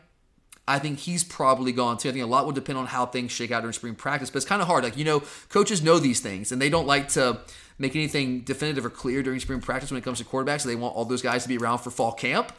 I 0.68 0.80
think 0.80 1.00
he's 1.00 1.24
probably 1.24 1.72
gone 1.72 1.98
too. 1.98 2.10
I 2.10 2.12
think 2.12 2.24
a 2.24 2.28
lot 2.28 2.46
will 2.46 2.52
depend 2.52 2.80
on 2.80 2.88
how 2.88 3.06
things 3.06 3.32
shake 3.32 3.52
out 3.52 3.62
during 3.62 3.74
spring 3.74 3.96
practice, 3.96 4.30
but 4.30 4.38
it's 4.38 4.46
kind 4.46 4.62
of 4.62 4.68
hard. 4.68 4.84
Like, 4.84 4.98
you 4.98 5.06
know, 5.06 5.24
coaches 5.50 5.84
know 5.84 5.98
these 5.98 6.20
things 6.20 6.52
and 6.52 6.62
they 6.62 6.70
don't 6.70 6.88
like 6.88 7.10
to 7.10 7.42
make 7.80 7.96
anything 7.96 8.42
definitive 8.42 8.86
or 8.86 8.90
clear 8.90 9.24
during 9.24 9.40
spring 9.40 9.62
practice 9.62 9.92
when 9.92 9.98
it 9.98 10.04
comes 10.04 10.18
to 10.20 10.26
quarterbacks. 10.26 10.64
They 10.64 10.76
want 10.76 10.96
all 10.96 11.06
those 11.06 11.22
guys 11.22 11.44
to 11.44 11.50
be 11.50 11.58
around 11.58 11.80
for 11.80 11.92
fall 11.92 12.12
camp. 12.12 12.52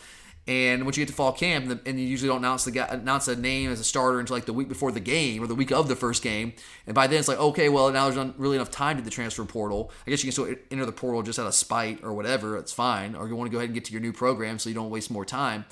And 0.46 0.84
once 0.84 0.96
you 0.96 1.02
get 1.02 1.08
to 1.08 1.14
fall 1.14 1.32
camp, 1.32 1.82
and 1.84 2.00
you 2.00 2.06
usually 2.06 2.28
don't 2.28 2.38
announce 2.38 2.64
the 2.64 2.70
guy, 2.70 2.86
announce 2.86 3.28
a 3.28 3.36
name 3.36 3.70
as 3.70 3.80
a 3.80 3.84
starter 3.84 4.18
until 4.18 4.34
like 4.34 4.46
the 4.46 4.54
week 4.54 4.68
before 4.68 4.90
the 4.90 5.00
game 5.00 5.42
or 5.42 5.46
the 5.46 5.54
week 5.54 5.70
of 5.70 5.88
the 5.88 5.96
first 5.96 6.22
game. 6.22 6.54
And 6.86 6.94
by 6.94 7.06
then 7.06 7.18
it's 7.18 7.28
like, 7.28 7.38
okay, 7.38 7.68
well 7.68 7.90
now 7.90 8.04
there's 8.04 8.16
not 8.16 8.38
really 8.40 8.56
enough 8.56 8.70
time 8.70 8.96
to 8.96 9.02
the 9.02 9.10
transfer 9.10 9.44
portal. 9.44 9.92
I 10.06 10.10
guess 10.10 10.24
you 10.24 10.28
can 10.28 10.32
still 10.32 10.56
enter 10.70 10.86
the 10.86 10.92
portal 10.92 11.22
just 11.22 11.38
out 11.38 11.46
of 11.46 11.54
spite 11.54 12.02
or 12.02 12.14
whatever. 12.14 12.56
It's 12.56 12.72
fine. 12.72 13.14
Or 13.14 13.28
you 13.28 13.36
want 13.36 13.50
to 13.50 13.52
go 13.52 13.58
ahead 13.58 13.68
and 13.68 13.74
get 13.74 13.84
to 13.86 13.92
your 13.92 14.00
new 14.00 14.12
program 14.12 14.58
so 14.58 14.70
you 14.70 14.74
don't 14.74 14.88
waste 14.88 15.10
more 15.10 15.26
time. 15.26 15.66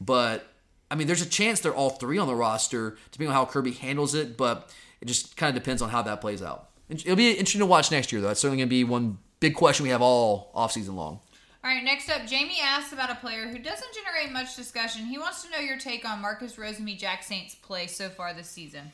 But 0.00 0.46
I 0.92 0.94
mean, 0.94 1.08
there's 1.08 1.22
a 1.22 1.28
chance 1.28 1.58
they're 1.58 1.74
all 1.74 1.90
three 1.90 2.18
on 2.18 2.28
the 2.28 2.36
roster, 2.36 2.98
depending 3.10 3.30
on 3.30 3.34
how 3.34 3.50
Kirby 3.50 3.72
handles 3.72 4.14
it. 4.14 4.36
But 4.36 4.72
it 5.00 5.06
just 5.06 5.36
kind 5.36 5.56
of 5.56 5.60
depends 5.60 5.82
on 5.82 5.88
how 5.88 6.02
that 6.02 6.20
plays 6.20 6.40
out. 6.40 6.69
It'll 6.90 7.16
be 7.16 7.30
interesting 7.30 7.60
to 7.60 7.66
watch 7.66 7.90
next 7.90 8.12
year, 8.12 8.20
though. 8.20 8.30
It's 8.30 8.40
certainly 8.40 8.58
going 8.58 8.68
to 8.68 8.70
be 8.70 8.84
one 8.84 9.18
big 9.38 9.54
question 9.54 9.84
we 9.84 9.90
have 9.90 10.02
all 10.02 10.50
offseason 10.54 10.94
long. 10.94 11.20
All 11.62 11.70
right, 11.70 11.84
next 11.84 12.08
up, 12.08 12.26
Jamie 12.26 12.58
asks 12.62 12.92
about 12.92 13.10
a 13.10 13.16
player 13.16 13.48
who 13.48 13.58
doesn't 13.58 13.94
generate 13.94 14.32
much 14.32 14.56
discussion. 14.56 15.04
He 15.04 15.18
wants 15.18 15.42
to 15.44 15.50
know 15.50 15.58
your 15.58 15.78
take 15.78 16.08
on 16.08 16.20
Marcus 16.22 16.56
Rosemy-Jacksaint's 16.56 17.54
play 17.56 17.86
so 17.86 18.08
far 18.08 18.32
this 18.32 18.48
season. 18.48 18.92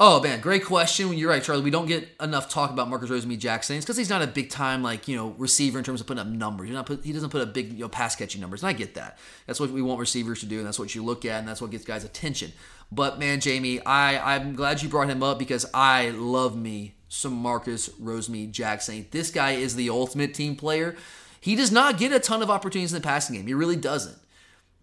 Oh 0.00 0.22
man, 0.22 0.40
great 0.40 0.64
question. 0.64 1.12
You're 1.12 1.28
right, 1.28 1.42
Charlie. 1.42 1.64
We 1.64 1.72
don't 1.72 1.86
get 1.86 2.08
enough 2.20 2.48
talk 2.48 2.70
about 2.70 2.88
Marcus 2.88 3.10
Rosemy-Jacksaint's 3.10 3.84
because 3.84 3.96
he's 3.96 4.08
not 4.08 4.22
a 4.22 4.28
big 4.28 4.48
time 4.48 4.80
like 4.80 5.08
you 5.08 5.16
know 5.16 5.34
receiver 5.38 5.76
in 5.76 5.84
terms 5.84 6.00
of 6.00 6.06
putting 6.06 6.20
up 6.20 6.28
numbers. 6.28 6.70
Not 6.70 6.86
put, 6.86 7.04
he 7.04 7.12
doesn't 7.12 7.30
put 7.30 7.42
up 7.42 7.52
big 7.52 7.72
you 7.72 7.80
know 7.80 7.88
pass 7.88 8.14
catching 8.14 8.40
numbers, 8.40 8.62
and 8.62 8.68
I 8.68 8.74
get 8.74 8.94
that. 8.94 9.18
That's 9.46 9.58
what 9.58 9.70
we 9.70 9.82
want 9.82 9.98
receivers 9.98 10.38
to 10.38 10.46
do, 10.46 10.58
and 10.58 10.66
that's 10.66 10.78
what 10.78 10.94
you 10.94 11.04
look 11.04 11.24
at, 11.24 11.40
and 11.40 11.48
that's 11.48 11.60
what 11.60 11.72
gets 11.72 11.84
guys' 11.84 12.04
attention. 12.04 12.52
But 12.90 13.18
man, 13.18 13.40
Jamie, 13.40 13.84
I 13.84 14.36
I'm 14.36 14.54
glad 14.54 14.82
you 14.82 14.88
brought 14.88 15.10
him 15.10 15.22
up 15.22 15.38
because 15.38 15.66
I 15.74 16.10
love 16.10 16.56
me 16.56 16.94
some 17.08 17.34
Marcus 17.34 17.88
Rosemy-Jacksaint. 17.90 19.10
This 19.10 19.30
guy 19.30 19.52
is 19.52 19.76
the 19.76 19.90
ultimate 19.90 20.34
team 20.34 20.56
player. 20.56 20.96
He 21.40 21.54
does 21.54 21.72
not 21.72 21.98
get 21.98 22.12
a 22.12 22.20
ton 22.20 22.42
of 22.42 22.50
opportunities 22.50 22.92
in 22.92 23.00
the 23.00 23.06
passing 23.06 23.36
game. 23.36 23.46
He 23.46 23.54
really 23.54 23.76
doesn't. 23.76 24.18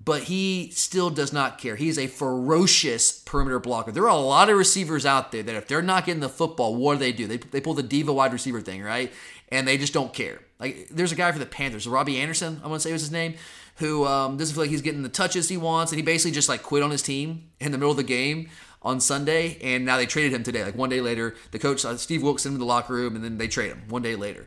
But 0.03 0.23
he 0.23 0.69
still 0.71 1.09
does 1.09 1.33
not 1.33 1.57
care. 1.57 1.75
He's 1.75 1.97
a 1.97 2.07
ferocious 2.07 3.11
perimeter 3.11 3.59
blocker. 3.59 3.91
There 3.91 4.03
are 4.03 4.09
a 4.09 4.15
lot 4.15 4.49
of 4.49 4.57
receivers 4.57 5.05
out 5.05 5.31
there 5.31 5.41
that 5.41 5.55
if 5.55 5.67
they're 5.67 5.81
not 5.81 6.05
getting 6.05 6.21
the 6.21 6.29
football, 6.29 6.75
what 6.75 6.93
do 6.93 6.99
they 6.99 7.11
do? 7.11 7.25
They, 7.25 7.37
they 7.37 7.61
pull 7.61 7.73
the 7.73 7.81
diva 7.81 8.13
wide 8.13 8.33
receiver 8.33 8.61
thing, 8.61 8.83
right? 8.83 9.11
And 9.49 9.67
they 9.67 9.77
just 9.77 9.93
don't 9.93 10.13
care. 10.13 10.41
Like 10.59 10.89
there's 10.91 11.11
a 11.11 11.15
guy 11.15 11.31
for 11.31 11.39
the 11.39 11.45
Panthers, 11.45 11.87
Robbie 11.87 12.19
Anderson, 12.19 12.61
I 12.63 12.67
want 12.67 12.81
to 12.81 12.87
say 12.87 12.93
was 12.93 13.01
his 13.01 13.11
name, 13.11 13.35
who 13.75 14.05
um, 14.05 14.37
doesn't 14.37 14.53
feel 14.53 14.63
like 14.63 14.69
he's 14.69 14.81
getting 14.81 15.03
the 15.03 15.09
touches 15.09 15.49
he 15.49 15.57
wants, 15.57 15.91
and 15.91 15.97
he 15.97 16.03
basically 16.03 16.31
just 16.31 16.49
like 16.49 16.63
quit 16.63 16.83
on 16.83 16.91
his 16.91 17.01
team 17.01 17.49
in 17.59 17.71
the 17.71 17.77
middle 17.77 17.91
of 17.91 17.97
the 17.97 18.03
game 18.03 18.49
on 18.81 18.99
Sunday, 18.99 19.57
and 19.61 19.83
now 19.83 19.97
they 19.97 20.05
traded 20.05 20.33
him 20.33 20.43
today. 20.43 20.63
Like 20.63 20.75
one 20.75 20.89
day 20.89 21.01
later, 21.01 21.35
the 21.51 21.59
coach 21.59 21.83
uh, 21.83 21.97
Steve 21.97 22.23
Wilks 22.23 22.43
sent 22.43 22.53
him 22.53 22.59
the 22.59 22.65
locker 22.65 22.93
room, 22.93 23.15
and 23.15 23.23
then 23.23 23.37
they 23.37 23.47
trade 23.47 23.71
him 23.71 23.83
one 23.89 24.01
day 24.01 24.15
later. 24.15 24.45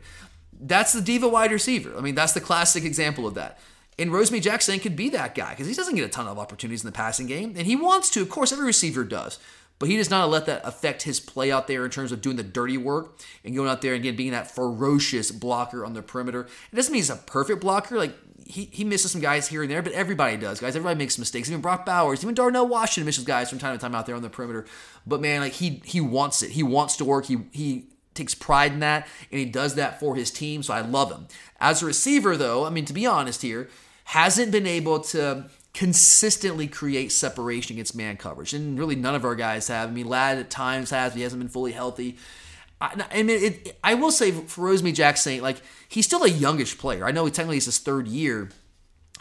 That's 0.59 0.93
the 0.93 1.01
diva 1.01 1.27
wide 1.27 1.51
receiver. 1.51 1.97
I 1.97 2.01
mean, 2.01 2.15
that's 2.15 2.33
the 2.33 2.41
classic 2.41 2.83
example 2.83 3.27
of 3.27 3.35
that. 3.35 3.59
And 3.97 4.11
Rosemy-Jacksaint 4.11 4.81
could 4.81 4.95
be 4.95 5.09
that 5.09 5.35
guy 5.35 5.49
because 5.49 5.67
he 5.67 5.73
doesn't 5.73 5.95
get 5.95 6.05
a 6.05 6.09
ton 6.09 6.27
of 6.27 6.39
opportunities 6.39 6.83
in 6.83 6.87
the 6.87 6.93
passing 6.93 7.27
game, 7.27 7.53
and 7.57 7.67
he 7.67 7.75
wants 7.75 8.09
to. 8.11 8.21
Of 8.21 8.29
course, 8.29 8.51
every 8.51 8.65
receiver 8.65 9.03
does. 9.03 9.39
But 9.77 9.87
he 9.87 9.95
does 9.95 10.09
not 10.09 10.29
let 10.29 10.45
that 10.45 10.61
affect 10.65 11.03
his 11.03 11.21
play 11.21 11.51
out 11.51 11.67
there 11.67 11.85
in 11.85 11.91
terms 11.91 12.11
of 12.11 12.21
doing 12.21 12.35
the 12.35 12.43
dirty 12.43 12.77
work 12.77 13.17
and 13.45 13.55
going 13.55 13.69
out 13.69 13.81
there 13.81 13.93
and 13.93 14.01
again 14.01 14.17
being 14.17 14.31
that 14.31 14.51
ferocious 14.51 15.31
blocker 15.31 15.85
on 15.85 15.93
the 15.93 16.01
perimeter. 16.01 16.47
It 16.71 16.75
doesn't 16.75 16.91
mean 16.91 16.99
he's 16.99 17.09
a 17.09 17.15
perfect 17.15 17.61
blocker. 17.61 17.97
Like 17.97 18.13
he, 18.49 18.67
he 18.71 18.83
misses 18.83 19.11
some 19.11 19.21
guys 19.21 19.47
here 19.47 19.61
and 19.61 19.69
there, 19.69 19.83
but 19.83 19.93
everybody 19.93 20.35
does, 20.35 20.59
guys. 20.59 20.75
Everybody 20.75 20.97
makes 20.97 21.19
mistakes. 21.19 21.49
Even 21.49 21.61
Brock 21.61 21.85
Bowers, 21.85 22.23
even 22.23 22.33
Darnell 22.33 22.67
Washington 22.67 23.05
misses 23.05 23.23
guys 23.23 23.47
from 23.47 23.59
time 23.59 23.77
to 23.77 23.81
time 23.81 23.93
out 23.93 24.07
there 24.07 24.15
on 24.15 24.23
the 24.23 24.29
perimeter. 24.29 24.65
But 25.05 25.21
man, 25.21 25.41
like 25.41 25.53
he 25.53 25.81
he 25.85 26.01
wants 26.01 26.41
it. 26.41 26.51
He 26.51 26.63
wants 26.63 26.97
to 26.97 27.05
work. 27.05 27.25
He 27.25 27.37
he 27.51 27.85
takes 28.15 28.33
pride 28.33 28.73
in 28.73 28.79
that, 28.79 29.07
and 29.31 29.39
he 29.39 29.45
does 29.45 29.75
that 29.75 29.99
for 29.99 30.15
his 30.15 30.31
team. 30.31 30.63
So 30.63 30.73
I 30.73 30.81
love 30.81 31.11
him. 31.11 31.27
As 31.61 31.83
a 31.83 31.85
receiver, 31.85 32.35
though, 32.35 32.65
I 32.65 32.71
mean 32.71 32.85
to 32.85 32.93
be 32.93 33.05
honest 33.05 33.43
here, 33.43 33.69
hasn't 34.05 34.51
been 34.51 34.65
able 34.65 34.99
to 35.01 35.45
consistently 35.75 36.67
create 36.67 37.11
separation 37.11 37.75
against 37.75 37.95
man 37.95 38.17
coverage, 38.17 38.53
and 38.53 38.79
really 38.79 38.95
none 38.95 39.13
of 39.13 39.23
our 39.25 39.35
guys 39.35 39.67
have. 39.67 39.89
I 39.89 39.91
mean, 39.91 40.07
Ladd 40.07 40.39
at 40.39 40.49
times 40.49 40.89
has, 40.89 41.11
but 41.11 41.17
he 41.17 41.23
hasn't 41.23 41.39
been 41.39 41.49
fully 41.49 41.73
healthy. 41.73 42.17
I, 42.81 43.05
I 43.11 43.23
mean, 43.23 43.43
it, 43.43 43.77
I 43.83 43.95
will 43.95 44.11
say 44.11 44.31
for 44.31 44.69
Rosemy-Jacksaint, 44.69 45.41
like 45.41 45.61
he's 45.87 46.05
still 46.05 46.23
a 46.23 46.29
youngish 46.29 46.77
player. 46.77 47.05
I 47.05 47.11
know 47.11 47.25
he 47.25 47.31
technically 47.31 47.57
is 47.57 47.65
his 47.65 47.79
third 47.79 48.07
year, 48.07 48.49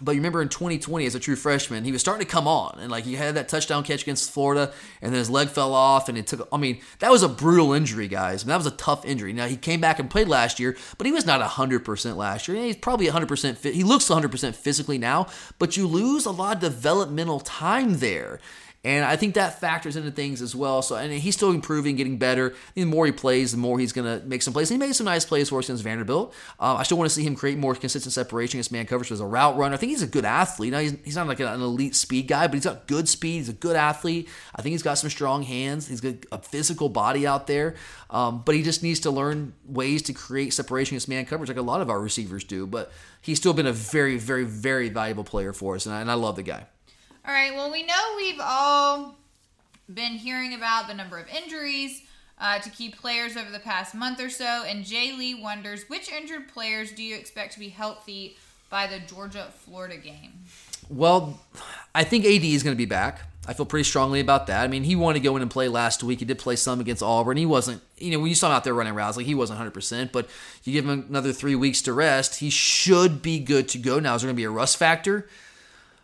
but 0.00 0.12
you 0.12 0.20
remember 0.20 0.40
in 0.40 0.48
2020 0.48 1.06
as 1.06 1.14
a 1.16 1.20
true 1.20 1.34
freshman, 1.34 1.84
he 1.84 1.90
was 1.90 2.00
starting 2.00 2.24
to 2.24 2.30
come 2.30 2.46
on, 2.46 2.78
and 2.78 2.90
like 2.90 3.04
he 3.04 3.16
had 3.16 3.34
that 3.34 3.48
touchdown 3.48 3.82
catch 3.82 4.02
against 4.02 4.30
Florida, 4.30 4.72
and 5.02 5.12
then 5.12 5.18
his 5.18 5.28
leg 5.28 5.48
fell 5.48 5.74
off, 5.74 6.08
and 6.08 6.16
it 6.16 6.28
took. 6.28 6.46
I 6.52 6.56
mean, 6.56 6.80
that 7.00 7.10
was 7.10 7.24
a 7.24 7.28
brutal 7.28 7.72
injury, 7.72 8.06
guys. 8.06 8.42
I 8.42 8.46
mean, 8.46 8.50
that 8.50 8.58
was 8.58 8.66
a 8.66 8.76
tough 8.76 9.04
injury. 9.04 9.32
Now 9.32 9.46
he 9.46 9.56
came 9.56 9.80
back 9.80 9.98
and 9.98 10.08
played 10.08 10.28
last 10.28 10.60
year, 10.60 10.76
but 10.96 11.06
he 11.06 11.12
was 11.12 11.26
not 11.26 11.40
100 11.40 11.84
percent 11.84 12.16
last 12.16 12.46
year. 12.46 12.62
He's 12.62 12.76
probably 12.76 13.06
100 13.06 13.26
percent 13.26 13.58
fit. 13.58 13.74
He 13.74 13.82
looks 13.82 14.08
100 14.08 14.30
percent 14.30 14.54
physically 14.54 14.98
now, 14.98 15.26
but 15.58 15.76
you 15.76 15.88
lose 15.88 16.26
a 16.26 16.30
lot 16.30 16.56
of 16.56 16.60
developmental 16.60 17.40
time 17.40 17.98
there. 17.98 18.38
And 18.88 19.04
I 19.04 19.16
think 19.16 19.34
that 19.34 19.60
factors 19.60 19.96
into 19.96 20.10
things 20.10 20.40
as 20.40 20.56
well. 20.56 20.80
So, 20.80 20.96
and 20.96 21.12
he's 21.12 21.34
still 21.34 21.50
improving, 21.50 21.96
getting 21.96 22.16
better. 22.16 22.54
The 22.72 22.86
more 22.86 23.04
he 23.04 23.12
plays, 23.12 23.52
the 23.52 23.58
more 23.58 23.78
he's 23.78 23.92
going 23.92 24.06
to 24.06 24.26
make 24.26 24.40
some 24.40 24.54
plays. 24.54 24.70
And 24.70 24.80
he 24.80 24.88
made 24.88 24.94
some 24.94 25.04
nice 25.04 25.26
plays 25.26 25.50
for 25.50 25.58
us 25.58 25.66
against 25.66 25.84
Vanderbilt. 25.84 26.32
Uh, 26.58 26.76
I 26.76 26.84
still 26.84 26.96
want 26.96 27.10
to 27.10 27.14
see 27.14 27.22
him 27.22 27.36
create 27.36 27.58
more 27.58 27.74
consistent 27.74 28.14
separation 28.14 28.56
against 28.56 28.72
man 28.72 28.86
coverage 28.86 29.12
as 29.12 29.20
a 29.20 29.26
route 29.26 29.58
runner. 29.58 29.74
I 29.74 29.76
think 29.76 29.90
he's 29.90 30.00
a 30.00 30.06
good 30.06 30.24
athlete. 30.24 30.72
Now, 30.72 30.78
he's, 30.78 30.94
he's 31.04 31.16
not 31.16 31.26
like 31.26 31.38
an 31.38 31.60
elite 31.60 31.96
speed 31.96 32.28
guy, 32.28 32.46
but 32.46 32.54
he's 32.54 32.64
got 32.64 32.86
good 32.86 33.10
speed. 33.10 33.36
He's 33.36 33.50
a 33.50 33.52
good 33.52 33.76
athlete. 33.76 34.26
I 34.54 34.62
think 34.62 34.72
he's 34.72 34.82
got 34.82 34.94
some 34.94 35.10
strong 35.10 35.42
hands. 35.42 35.86
He's 35.86 36.00
got 36.00 36.14
a 36.32 36.38
physical 36.38 36.88
body 36.88 37.26
out 37.26 37.46
there. 37.46 37.74
Um, 38.08 38.40
but 38.42 38.54
he 38.54 38.62
just 38.62 38.82
needs 38.82 39.00
to 39.00 39.10
learn 39.10 39.52
ways 39.66 40.00
to 40.04 40.14
create 40.14 40.54
separation 40.54 40.94
against 40.94 41.10
man 41.10 41.26
coverage 41.26 41.50
like 41.50 41.58
a 41.58 41.62
lot 41.62 41.82
of 41.82 41.90
our 41.90 42.00
receivers 42.00 42.42
do. 42.42 42.66
But 42.66 42.90
he's 43.20 43.36
still 43.36 43.52
been 43.52 43.66
a 43.66 43.72
very, 43.74 44.16
very, 44.16 44.44
very 44.44 44.88
valuable 44.88 45.24
player 45.24 45.52
for 45.52 45.74
us. 45.74 45.84
And 45.84 45.94
I, 45.94 46.00
and 46.00 46.10
I 46.10 46.14
love 46.14 46.36
the 46.36 46.42
guy. 46.42 46.64
All 47.28 47.34
right. 47.34 47.54
Well, 47.54 47.70
we 47.70 47.82
know 47.82 48.14
we've 48.16 48.40
all 48.42 49.14
been 49.92 50.12
hearing 50.12 50.54
about 50.54 50.88
the 50.88 50.94
number 50.94 51.18
of 51.18 51.28
injuries 51.28 52.00
uh, 52.40 52.58
to 52.60 52.70
key 52.70 52.88
players 52.88 53.36
over 53.36 53.50
the 53.50 53.58
past 53.58 53.94
month 53.94 54.18
or 54.18 54.30
so, 54.30 54.64
and 54.66 54.82
Jay 54.82 55.12
Lee 55.12 55.34
wonders 55.34 55.90
which 55.90 56.10
injured 56.10 56.48
players 56.48 56.90
do 56.90 57.02
you 57.02 57.14
expect 57.14 57.52
to 57.52 57.58
be 57.58 57.68
healthy 57.68 58.38
by 58.70 58.86
the 58.86 59.00
Georgia 59.00 59.48
Florida 59.58 59.98
game? 59.98 60.32
Well, 60.88 61.38
I 61.94 62.02
think 62.02 62.24
AD 62.24 62.44
is 62.44 62.62
going 62.62 62.74
to 62.74 62.78
be 62.78 62.86
back. 62.86 63.20
I 63.46 63.52
feel 63.52 63.66
pretty 63.66 63.84
strongly 63.84 64.20
about 64.20 64.46
that. 64.46 64.64
I 64.64 64.68
mean, 64.68 64.84
he 64.84 64.96
wanted 64.96 65.18
to 65.18 65.24
go 65.24 65.36
in 65.36 65.42
and 65.42 65.50
play 65.50 65.68
last 65.68 66.02
week. 66.02 66.20
He 66.20 66.24
did 66.24 66.38
play 66.38 66.56
some 66.56 66.80
against 66.80 67.02
Auburn. 67.02 67.36
He 67.36 67.44
wasn't, 67.44 67.82
you 67.98 68.10
know, 68.10 68.20
when 68.20 68.30
you 68.30 68.34
saw 68.34 68.46
him 68.46 68.52
out 68.54 68.64
there 68.64 68.72
running 68.72 68.94
routes, 68.94 69.18
like 69.18 69.26
he 69.26 69.34
wasn't 69.34 69.60
100%, 69.60 70.12
but 70.12 70.30
you 70.64 70.72
give 70.72 70.88
him 70.88 71.04
another 71.10 71.34
three 71.34 71.54
weeks 71.54 71.82
to 71.82 71.92
rest, 71.92 72.36
he 72.36 72.48
should 72.48 73.20
be 73.20 73.38
good 73.38 73.68
to 73.68 73.78
go. 73.78 74.00
Now, 74.00 74.14
is 74.14 74.22
there 74.22 74.28
going 74.28 74.36
to 74.36 74.40
be 74.40 74.44
a 74.44 74.50
rust 74.50 74.78
factor? 74.78 75.28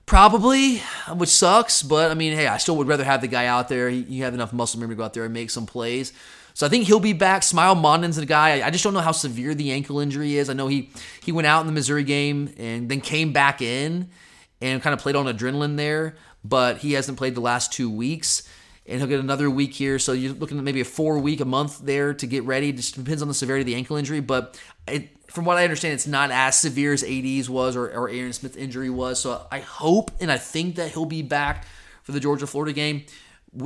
Probably, 0.07 0.79
which 1.15 1.31
sucks, 1.31 1.83
but 1.83 2.11
I 2.11 2.15
mean, 2.15 2.35
hey, 2.35 2.47
I 2.47 2.59
still 2.59 2.77
would 2.77 2.89
rather 2.89 3.05
have 3.05 3.23
the 3.23 3.29
guy 3.29 3.47
out 3.47 3.69
there. 3.69 3.89
You 3.89 4.25
have 4.25 4.35
enough 4.35 4.53
muscle 4.53 4.79
memory 4.79 4.97
to 4.97 4.99
go 4.99 5.05
out 5.05 5.15
there 5.15 5.25
and 5.25 5.33
make 5.33 5.49
some 5.51 5.65
plays. 5.65 6.13
So 6.53 6.67
I 6.67 6.69
think 6.69 6.85
he'll 6.85 7.01
be 7.01 7.15
back. 7.15 7.43
Smael 7.43 7.77
Mondon's 7.77 8.17
the 8.17 8.27
guy. 8.27 8.65
I 8.65 8.71
just 8.71 8.85
don't 8.85 8.95
know 8.95 9.01
how 9.01 9.13
severe 9.13 9.55
the 9.55 9.73
ankle 9.73 9.99
injury 9.99 10.37
is. 10.37 10.49
I 10.49 10.53
know 10.53 10.69
he 10.69 10.91
he 11.23 11.33
went 11.33 11.47
out 11.47 11.63
in 11.63 11.67
the 11.67 11.73
Missouri 11.73 12.05
game 12.05 12.55
and 12.59 12.89
then 12.89 13.01
came 13.01 13.33
back 13.33 13.61
in 13.61 14.11
and 14.61 14.81
kind 14.81 14.95
of 14.95 15.01
played 15.01 15.17
on 15.17 15.27
adrenaline 15.27 15.77
there, 15.77 16.15
but 16.45 16.79
he 16.79 16.93
hasn't 16.93 17.19
played 17.19 17.35
the 17.35 17.41
last 17.41 17.73
two 17.73 17.91
weeks. 17.91 18.49
And 18.87 18.99
he'll 18.99 19.09
get 19.09 19.19
another 19.19 19.49
week 19.49 19.73
here. 19.73 19.99
So 19.99 20.13
you're 20.13 20.35
looking 20.35 20.59
at 20.59 20.65
maybe 20.65 20.83
a 20.83 20.85
four 20.85 21.19
week, 21.19 21.41
a 21.41 21.47
month 21.47 21.81
there 21.81 22.13
to 22.13 22.27
get 22.27 22.45
ready. 22.45 22.69
It 22.69 22.77
just 22.77 22.95
depends 22.95 23.23
on 23.23 23.29
the 23.29 23.35
severity 23.35 23.63
of 23.63 23.67
the 23.67 23.75
ankle 23.75 23.97
injury. 23.97 24.21
But 24.21 24.61
it, 24.87 25.09
from 25.35 25.45
what 25.45 25.59
I 25.59 25.65
understand, 25.65 25.95
it's 25.95 26.07
not 26.07 26.31
as 26.31 26.57
severe 26.57 26.93
as 26.93 27.03
AD's 27.03 27.51
was 27.51 27.75
or, 27.75 27.91
or 27.91 28.09
Arian 28.09 28.33
Smith's 28.33 28.57
injury 28.57 28.89
was. 28.89 29.19
So 29.19 29.45
I 29.51 29.59
hope 29.59 30.13
and 30.21 30.31
I 30.31 30.39
think 30.39 30.77
that 30.77 30.93
he'll 30.93 31.07
be 31.07 31.23
back 31.23 31.67
for 32.05 32.13
the 32.13 32.21
Georgia 32.21 32.47
Florida 32.47 32.73
game. 32.73 33.05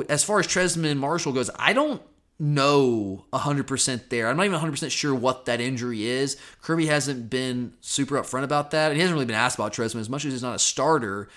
As 0.08 0.24
far 0.24 0.40
as 0.40 0.46
Trezmen 0.46 0.96
Marshall 0.96 1.32
goes, 1.32 1.50
I 1.58 1.74
don't 1.74 2.00
know 2.38 3.26
100% 3.34 4.08
there. 4.08 4.28
I'm 4.28 4.38
not 4.38 4.46
even 4.46 4.58
100% 4.58 4.90
sure 4.90 5.14
what 5.14 5.44
that 5.44 5.60
injury 5.60 6.06
is. 6.06 6.38
Kirby 6.62 6.86
hasn't 6.86 7.28
been 7.28 7.74
super 7.82 8.14
upfront 8.14 8.44
about 8.44 8.70
that. 8.70 8.86
And 8.86 8.94
he 8.94 9.02
hasn't 9.02 9.14
really 9.14 9.26
been 9.26 9.36
asked 9.36 9.58
about 9.58 9.74
Trezmen 9.74 10.00
as 10.00 10.08
much 10.08 10.24
as 10.24 10.32
he's 10.32 10.42
not 10.42 10.56
a 10.56 10.58
starter. 10.58 11.28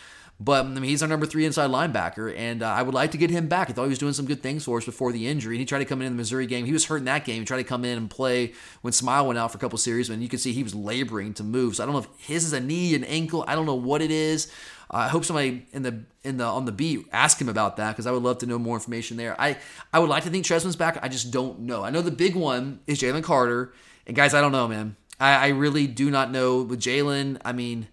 But 0.44 0.66
I 0.66 0.70
mean, 0.70 0.86
he's 0.86 1.04
our 1.04 1.08
number 1.08 1.28
three 1.28 1.46
inside 1.46 1.70
linebacker, 1.70 2.36
and 2.36 2.64
uh, 2.64 2.68
I 2.68 2.82
would 2.82 2.96
like 2.96 3.12
to 3.12 3.18
get 3.20 3.30
him 3.30 3.48
back. 3.48 3.70
I 3.70 3.74
thought 3.74 3.84
he 3.84 3.90
was 3.90 4.00
doing 4.00 4.14
some 4.14 4.26
good 4.26 4.42
things 4.42 4.64
for 4.64 4.80
us 4.80 4.86
before 4.86 5.12
the 5.12 5.28
injury. 5.28 5.54
And 5.54 5.60
he 5.60 5.68
tried 5.68 5.80
to 5.80 5.86
come 5.86 6.02
in 6.02 6.08
in 6.08 6.14
the 6.14 6.18
Missouri 6.18 6.48
game. 6.48 6.66
He 6.66 6.72
was 6.72 6.86
hurt 6.86 6.98
in 6.98 7.06
that 7.06 7.26
game. 7.26 7.42
He 7.42 7.46
tried 7.46 7.60
to 7.60 7.64
come 7.64 7.86
in 7.86 7.96
and 7.96 8.10
play 8.10 8.54
when 8.82 8.92
Smael 8.92 9.28
went 9.28 9.38
out 9.38 9.52
for 9.52 9.60
a 9.60 9.62
couple 9.62 9.78
series, 9.78 10.10
and 10.10 10.24
you 10.24 10.28
could 10.28 10.40
see 10.40 10.52
he 10.52 10.64
was 10.64 10.74
laboring 10.74 11.36
to 11.36 11.44
move. 11.44 11.76
So 11.76 11.84
I 11.84 11.86
don't 11.86 11.94
know 11.94 12.00
if 12.00 12.08
his 12.18 12.44
is 12.44 12.54
a 12.54 12.60
knee, 12.60 12.96
an 12.96 13.04
ankle. 13.04 13.46
I 13.48 13.54
don't 13.54 13.68
know 13.68 13.76
what 13.76 14.02
it 14.02 14.10
is. 14.10 14.52
I 14.90 15.10
hope 15.10 15.26
somebody 15.26 15.68
in 15.74 15.84
the 15.84 16.06
in 16.24 16.38
the 16.38 16.46
on 16.46 16.66
the 16.66 16.72
beat 16.72 17.06
ask 17.12 17.40
him 17.40 17.48
about 17.48 17.78
that 17.78 17.92
because 17.92 18.08
I 18.08 18.12
would 18.12 18.24
love 18.24 18.40
to 18.40 18.48
know 18.48 18.58
more 18.58 18.76
information 18.76 19.18
there. 19.18 19.40
I 19.40 19.58
I 19.94 20.00
would 20.00 20.10
like 20.10 20.24
to 20.24 20.32
think 20.32 20.44
Trezmen's 20.44 20.76
back. 20.76 20.98
I 21.04 21.08
just 21.08 21.30
don't 21.30 21.60
know. 21.60 21.84
I 21.84 21.92
know 21.92 22.02
the 22.02 22.10
big 22.10 22.36
one 22.36 22.80
is 22.88 23.00
Jalen 23.00 23.24
Carter, 23.24 23.74
and 24.08 24.16
guys, 24.16 24.34
I 24.34 24.42
don't 24.42 24.52
know, 24.52 24.68
man. 24.68 24.96
I, 25.20 25.34
I 25.34 25.48
really 25.50 25.86
do 25.86 26.10
not 26.10 26.32
know 26.32 26.64
with 26.64 26.82
Jalen. 26.82 27.40
I 27.46 27.52
mean. 27.52 27.90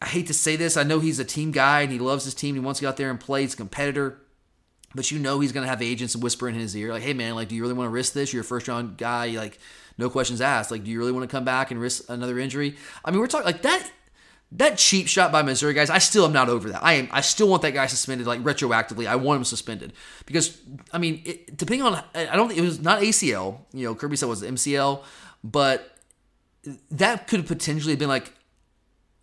I 0.00 0.06
hate 0.06 0.26
to 0.28 0.34
say 0.34 0.56
this. 0.56 0.76
I 0.76 0.84
know 0.84 1.00
he's 1.00 1.18
a 1.18 1.24
team 1.24 1.50
guy 1.50 1.80
and 1.80 1.90
he 1.90 1.98
loves 1.98 2.24
his 2.24 2.34
team. 2.34 2.54
He 2.54 2.60
wants 2.60 2.78
to 2.78 2.84
get 2.84 2.90
out 2.90 2.96
there 2.96 3.10
and 3.10 3.18
play. 3.18 3.42
He's 3.42 3.54
a 3.54 3.56
competitor. 3.56 4.20
But 4.94 5.10
you 5.10 5.18
know 5.18 5.40
he's 5.40 5.52
going 5.52 5.64
to 5.64 5.68
have 5.68 5.82
agents 5.82 6.16
whisper 6.16 6.48
in 6.48 6.54
his 6.54 6.74
ear, 6.74 6.92
like, 6.92 7.02
hey, 7.02 7.12
man, 7.12 7.34
like, 7.34 7.48
do 7.48 7.54
you 7.54 7.60
really 7.62 7.74
want 7.74 7.86
to 7.86 7.92
risk 7.92 8.14
this? 8.14 8.32
You're 8.32 8.40
a 8.40 8.44
first 8.44 8.68
round 8.68 8.96
guy. 8.96 9.28
Like, 9.28 9.58
no 9.98 10.08
questions 10.08 10.40
asked. 10.40 10.70
Like, 10.70 10.84
do 10.84 10.90
you 10.90 10.98
really 10.98 11.12
want 11.12 11.28
to 11.28 11.36
come 11.36 11.44
back 11.44 11.70
and 11.70 11.80
risk 11.80 12.04
another 12.08 12.38
injury? 12.38 12.76
I 13.04 13.10
mean, 13.10 13.20
we're 13.20 13.26
talking 13.26 13.46
like 13.46 13.62
that. 13.62 13.90
That 14.52 14.78
cheap 14.78 15.08
shot 15.08 15.30
by 15.30 15.42
Missouri 15.42 15.74
guys, 15.74 15.90
I 15.90 15.98
still 15.98 16.24
am 16.24 16.32
not 16.32 16.48
over 16.48 16.70
that. 16.70 16.82
I 16.82 16.94
am. 16.94 17.08
I 17.12 17.20
still 17.20 17.48
want 17.48 17.60
that 17.62 17.72
guy 17.72 17.84
suspended, 17.84 18.26
like 18.26 18.42
retroactively. 18.42 19.06
I 19.06 19.16
want 19.16 19.36
him 19.36 19.44
suspended 19.44 19.92
because, 20.24 20.58
I 20.90 20.96
mean, 20.96 21.20
it, 21.26 21.54
depending 21.54 21.82
on, 21.82 22.02
I 22.14 22.34
don't. 22.34 22.48
Think 22.48 22.58
it 22.58 22.62
was 22.62 22.80
not 22.80 23.02
ACL. 23.02 23.58
You 23.74 23.88
know, 23.88 23.94
Kirby 23.94 24.16
said 24.16 24.24
it 24.24 24.30
was 24.30 24.42
MCL, 24.42 25.04
but 25.44 25.98
that 26.90 27.28
could 27.28 27.46
potentially 27.46 27.92
have 27.92 27.98
been 27.98 28.08
like 28.08 28.32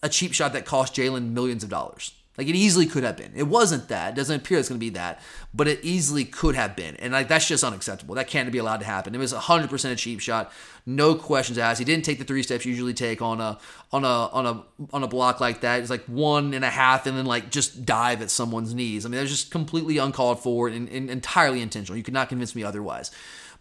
a 0.06 0.10
cheap 0.10 0.34
shot 0.34 0.53
that 0.53 0.66
cost 0.66 0.95
Jalen 0.95 1.32
millions 1.32 1.64
of 1.64 1.70
dollars. 1.70 2.12
Like 2.38 2.47
it 2.47 2.56
easily 2.56 2.86
could 2.86 3.03
have 3.03 3.16
been. 3.16 3.32
It 3.34 3.47
wasn't 3.47 3.88
that. 3.88 4.14
It 4.14 4.16
doesn't 4.16 4.41
appear 4.41 4.60
it's 4.60 4.68
going 4.68 4.78
to 4.78 4.86
be 4.86 4.89
that, 4.91 5.22
but 5.53 5.68
it 5.68 5.80
easily 5.84 6.26
could 6.26 6.56
have 6.56 6.76
been. 6.76 6.95
And 6.97 7.14
like 7.14 7.28
that's 7.28 7.47
just 7.47 7.64
unacceptable. 7.64 8.14
That 8.16 8.28
can't 8.28 8.51
be 8.51 8.58
allowed 8.58 8.82
to 8.82 8.86
happen. 8.86 9.16
It 9.16 9.20
was 9.20 9.34
100% 9.34 9.91
a 9.91 9.95
cheap 9.95 10.20
shot. 10.20 10.51
No 10.86 11.16
questions 11.16 11.58
asked. 11.58 11.80
He 11.80 11.86
didn't 11.86 12.03
take 12.03 12.20
the 12.20 12.26
three 12.26 12.43
steps 12.43 12.66
you 12.66 12.72
usually 12.72 12.93
take 12.93 13.22
on 13.22 13.39
a 13.39 13.58
on 13.91 14.03
a 14.03 14.08
on 14.08 14.45
a 14.45 14.64
on 14.93 15.01
a 15.01 15.08
block 15.08 15.39
like 15.39 15.62
that. 15.62 15.80
It's 15.80 15.89
like 15.89 16.03
one 16.06 16.53
and 16.53 16.66
a 16.66 16.70
half 16.70 17.08
and 17.08 17.18
then 17.18 17.26
like 17.26 17.51
just 17.51 17.86
dive 17.86 18.22
at 18.22 18.30
someone's 18.30 18.74
knees. 18.74 19.06
I 19.06 19.10
mean, 19.10 19.20
that's 19.20 19.32
just 19.32 19.49
completely 19.49 19.97
uncalled 19.97 20.41
for 20.41 20.68
and, 20.68 20.89
and 20.89 21.10
entirely 21.10 21.62
intentional. 21.62 21.97
You 21.97 22.03
could 22.03 22.14
not 22.14 22.28
convince 22.30 22.53
me 22.53 22.64
otherwise. 22.64 23.12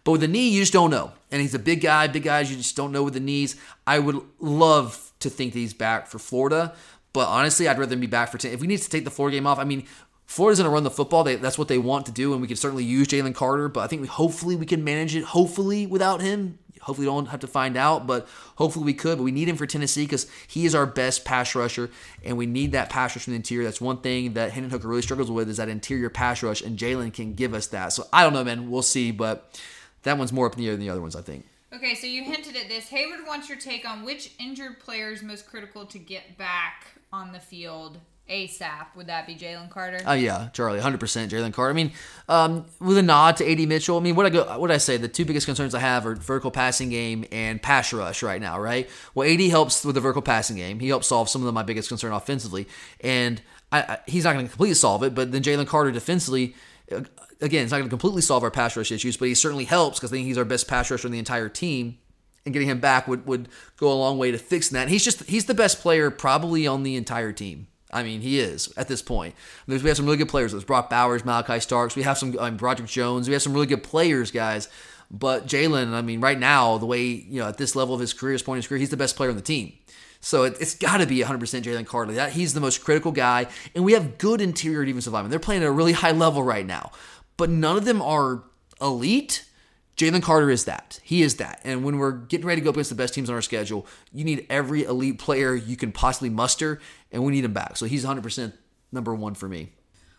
But 0.05 0.13
with 0.13 0.21
the 0.21 0.27
knee, 0.29 0.49
you 0.49 0.61
just 0.61 0.71
don't 0.71 0.91
know. 0.91 1.11
And 1.31 1.41
he's 1.41 1.55
a 1.55 1.59
big 1.59 1.81
guy. 1.81 2.07
Big 2.07 2.23
guys, 2.23 2.49
you 2.49 2.55
just 2.55 2.77
don't 2.77 2.93
know 2.93 3.03
with 3.03 3.15
the 3.15 3.19
knees. 3.19 3.57
I 3.85 3.99
would 3.99 4.21
love 4.39 5.11
to 5.19 5.29
think 5.29 5.51
that 5.51 5.59
he's 5.59 5.73
back 5.73 6.07
for 6.07 6.19
Florida. 6.19 6.73
But 7.11 7.27
honestly, 7.27 7.67
I'd 7.67 7.79
rather 7.79 7.95
be 7.95 8.07
back 8.07 8.29
for 8.29 8.37
10. 8.37 8.53
If 8.53 8.61
we 8.61 8.67
need 8.67 8.81
to 8.81 8.89
take 8.89 9.03
the 9.03 9.11
Florida 9.11 9.35
game 9.35 9.47
off, 9.47 9.57
I 9.57 9.63
mean, 9.63 9.85
Florida's 10.27 10.59
going 10.59 10.69
to 10.69 10.73
run 10.73 10.83
the 10.83 10.91
football. 10.91 11.23
They, 11.23 11.37
that's 11.37 11.57
what 11.57 11.67
they 11.67 11.79
want 11.79 12.05
to 12.05 12.11
do, 12.11 12.33
and 12.33 12.41
we 12.41 12.47
can 12.47 12.57
certainly 12.57 12.83
use 12.83 13.07
Jalen 13.07 13.33
Carter. 13.33 13.67
But 13.67 13.81
I 13.81 13.87
think 13.87 14.01
we, 14.01 14.07
hopefully 14.07 14.55
we 14.55 14.65
can 14.65 14.83
manage 14.83 15.15
it. 15.15 15.23
Hopefully 15.23 15.87
without 15.87 16.21
him, 16.21 16.59
hopefully 16.81 17.07
we 17.07 17.13
don't 17.13 17.27
have 17.27 17.39
to 17.39 17.47
find 17.47 17.75
out. 17.75 18.05
But 18.05 18.27
hopefully 18.57 18.85
we 18.85 18.93
could. 18.93 19.17
But 19.17 19.23
we 19.23 19.31
need 19.31 19.49
him 19.49 19.55
for 19.55 19.65
Tennessee 19.65 20.03
because 20.03 20.27
he 20.47 20.65
is 20.65 20.75
our 20.75 20.85
best 20.85 21.25
pass 21.25 21.55
rusher, 21.55 21.89
and 22.23 22.37
we 22.37 22.45
need 22.45 22.73
that 22.73 22.89
pass 22.91 23.15
rush 23.15 23.23
from 23.23 23.33
the 23.33 23.37
interior. 23.37 23.63
That's 23.63 23.81
one 23.81 24.01
thing 24.01 24.33
that 24.33 24.51
Hendon 24.51 24.69
Hooker 24.69 24.87
really 24.87 25.01
struggles 25.01 25.31
with 25.31 25.49
is 25.49 25.57
that 25.57 25.69
interior 25.69 26.11
pass 26.11 26.43
rush, 26.43 26.61
and 26.61 26.77
Jalen 26.77 27.11
can 27.13 27.33
give 27.33 27.55
us 27.55 27.67
that. 27.67 27.93
So 27.93 28.05
I 28.13 28.23
don't 28.23 28.33
know, 28.33 28.43
man. 28.43 28.69
We'll 28.69 28.81
see, 28.81 29.11
but 29.11 29.59
that 30.05 30.17
one's 30.17 30.33
more 30.33 30.47
up 30.47 30.53
in 30.53 30.59
the 30.59 30.67
air 30.67 30.73
than 30.73 30.81
the 30.81 30.89
other 30.89 31.01
ones, 31.01 31.15
I 31.15 31.21
think. 31.21 31.45
Okay, 31.73 31.93
so 31.93 32.07
you 32.07 32.23
hinted 32.23 32.55
at 32.55 32.69
this. 32.69 32.87
Hayward 32.87 33.27
wants 33.27 33.49
your 33.49 33.57
take 33.57 33.87
on 33.87 34.05
which 34.05 34.31
injured 34.39 34.79
player 34.79 35.11
is 35.11 35.21
most 35.21 35.45
critical 35.45 35.85
to 35.87 35.99
get 35.99 36.37
back 36.37 36.85
on 37.11 37.33
the 37.33 37.39
field 37.39 37.99
ASAP. 38.29 38.87
Would 38.95 39.07
that 39.07 39.27
be 39.27 39.35
Jalen 39.35 39.69
Carter? 39.69 39.99
Oh 40.05 40.13
yeah, 40.13 40.49
Charlie, 40.53 40.79
hundred 40.79 40.99
percent 40.99 41.31
Jalen 41.31 41.53
Carter. 41.53 41.71
I 41.71 41.73
mean, 41.73 41.91
um, 42.27 42.65
with 42.79 42.97
a 42.97 43.03
nod 43.03 43.37
to 43.37 43.51
AD 43.51 43.67
Mitchell. 43.67 43.97
I 43.97 43.99
mean, 43.99 44.15
what 44.15 44.25
I 44.25 44.29
go, 44.29 44.57
what 44.57 44.71
I 44.71 44.77
say, 44.77 44.97
the 44.97 45.07
two 45.07 45.25
biggest 45.25 45.45
concerns 45.45 45.75
I 45.75 45.79
have 45.79 46.05
are 46.05 46.15
vertical 46.15 46.49
passing 46.49 46.89
game 46.89 47.25
and 47.31 47.61
pass 47.61 47.91
rush 47.93 48.23
right 48.23 48.41
now, 48.41 48.59
right? 48.59 48.89
Well, 49.13 49.29
AD 49.29 49.41
helps 49.41 49.85
with 49.85 49.95
the 49.95 50.01
vertical 50.01 50.21
passing 50.21 50.55
game. 50.55 50.79
He 50.79 50.87
helps 50.87 51.07
solve 51.07 51.29
some 51.29 51.45
of 51.45 51.53
my 51.53 51.63
biggest 51.63 51.89
concern 51.89 52.13
offensively, 52.13 52.67
and 53.01 53.41
I, 53.71 53.81
I, 53.81 53.97
he's 54.07 54.23
not 54.23 54.33
going 54.33 54.45
to 54.45 54.49
completely 54.49 54.75
solve 54.75 55.03
it. 55.03 55.13
But 55.13 55.31
then 55.31 55.43
Jalen 55.43 55.67
Carter 55.67 55.91
defensively. 55.91 56.55
Again, 56.89 57.63
it's 57.63 57.71
not 57.71 57.77
going 57.77 57.83
to 57.83 57.89
completely 57.89 58.21
solve 58.21 58.43
our 58.43 58.51
pass 58.51 58.77
rush 58.77 58.91
issues, 58.91 59.17
but 59.17 59.27
he 59.27 59.35
certainly 59.35 59.65
helps 59.65 59.99
because 59.99 60.11
I 60.11 60.15
think 60.15 60.27
he's 60.27 60.37
our 60.37 60.45
best 60.45 60.67
pass 60.67 60.89
rusher 60.91 61.07
in 61.07 61.11
the 61.11 61.19
entire 61.19 61.49
team 61.49 61.97
and 62.45 62.53
getting 62.53 62.69
him 62.69 62.79
back 62.79 63.07
would, 63.07 63.25
would 63.25 63.49
go 63.77 63.91
a 63.91 63.93
long 63.93 64.17
way 64.17 64.31
to 64.31 64.37
fixing 64.37 64.75
that. 64.75 64.83
And 64.83 64.91
he's 64.91 65.03
just 65.03 65.23
he's 65.23 65.45
the 65.45 65.53
best 65.53 65.79
player 65.79 66.11
probably 66.11 66.67
on 66.67 66.83
the 66.83 66.95
entire 66.95 67.31
team. 67.31 67.67
I 67.91 68.03
mean, 68.03 68.21
he 68.21 68.39
is 68.39 68.73
at 68.77 68.87
this 68.87 69.01
point. 69.01 69.35
There's, 69.67 69.81
we 69.81 69.89
have 69.89 69.97
some 69.97 70.05
really 70.05 70.17
good 70.17 70.29
players. 70.29 70.51
There's 70.51 70.65
Brock 70.65 70.89
Bowers, 70.89 71.23
Malaki 71.23 71.61
Starks. 71.61 71.95
We 71.95 72.03
have 72.03 72.17
some 72.17 72.37
um, 72.39 72.57
Broderick 72.57 72.89
Jones. 72.89 73.27
We 73.27 73.33
have 73.33 73.41
some 73.41 73.53
really 73.53 73.67
good 73.67 73.83
players, 73.83 74.31
guys. 74.31 74.67
But 75.11 75.45
Jalen, 75.47 75.93
I 75.93 76.01
mean, 76.01 76.19
right 76.19 76.37
now, 76.37 76.77
the 76.77 76.85
way 76.85 77.03
you 77.03 77.39
know 77.39 77.47
at 77.47 77.57
this 77.57 77.75
level 77.75 77.93
of 77.93 78.01
his 78.01 78.13
career, 78.13 78.33
his 78.33 78.43
point 78.43 78.57
in 78.57 78.61
his 78.63 78.67
career, 78.67 78.79
he's 78.79 78.89
the 78.89 78.97
best 78.97 79.15
player 79.15 79.29
on 79.29 79.35
the 79.35 79.41
team. 79.41 79.73
So 80.25 80.41
it, 80.43 80.57
has 80.57 80.73
got 80.73 80.97
to 80.97 81.05
be 81.05 81.19
100% 81.19 81.37
Jalen 81.37 81.85
Carter. 81.85 82.13
That 82.13 82.31
he's 82.31 82.55
the 82.55 82.59
most 82.59 82.83
critical 82.83 83.11
guy, 83.11 83.45
and 83.75 83.85
we 83.85 83.93
have 83.93 84.17
good 84.17 84.41
interior 84.41 84.83
defensive 84.83 85.13
linemen. 85.13 85.29
They're 85.29 85.39
playing 85.39 85.61
at 85.61 85.67
a 85.67 85.71
really 85.71 85.91
high 85.91 86.13
level 86.13 86.41
right 86.41 86.65
now, 86.65 86.91
but 87.37 87.51
none 87.51 87.77
of 87.77 87.85
them 87.85 88.01
are 88.01 88.43
elite. 88.81 89.45
Jalen 89.97 90.23
Carter 90.23 90.49
is 90.49 90.65
that. 90.65 90.99
He 91.03 91.21
is 91.21 91.35
that. 91.35 91.61
And 91.63 91.85
when 91.85 91.99
we're 91.99 92.11
getting 92.11 92.47
ready 92.47 92.59
to 92.59 92.65
go 92.65 92.71
against 92.71 92.89
the 92.89 92.95
best 92.95 93.13
teams 93.13 93.29
on 93.29 93.35
our 93.35 93.41
schedule, 93.43 93.85
you 94.11 94.23
need 94.23 94.47
every 94.49 94.83
elite 94.83 95.19
player 95.19 95.53
you 95.53 95.77
can 95.77 95.91
possibly 95.91 96.31
muster, 96.31 96.81
and 97.11 97.23
we 97.23 97.31
need 97.31 97.45
him 97.45 97.53
back. 97.53 97.77
So 97.77 97.85
he's 97.85 98.03
100% 98.03 98.51
number 98.91 99.13
one 99.13 99.35
for 99.35 99.47
me. 99.47 99.73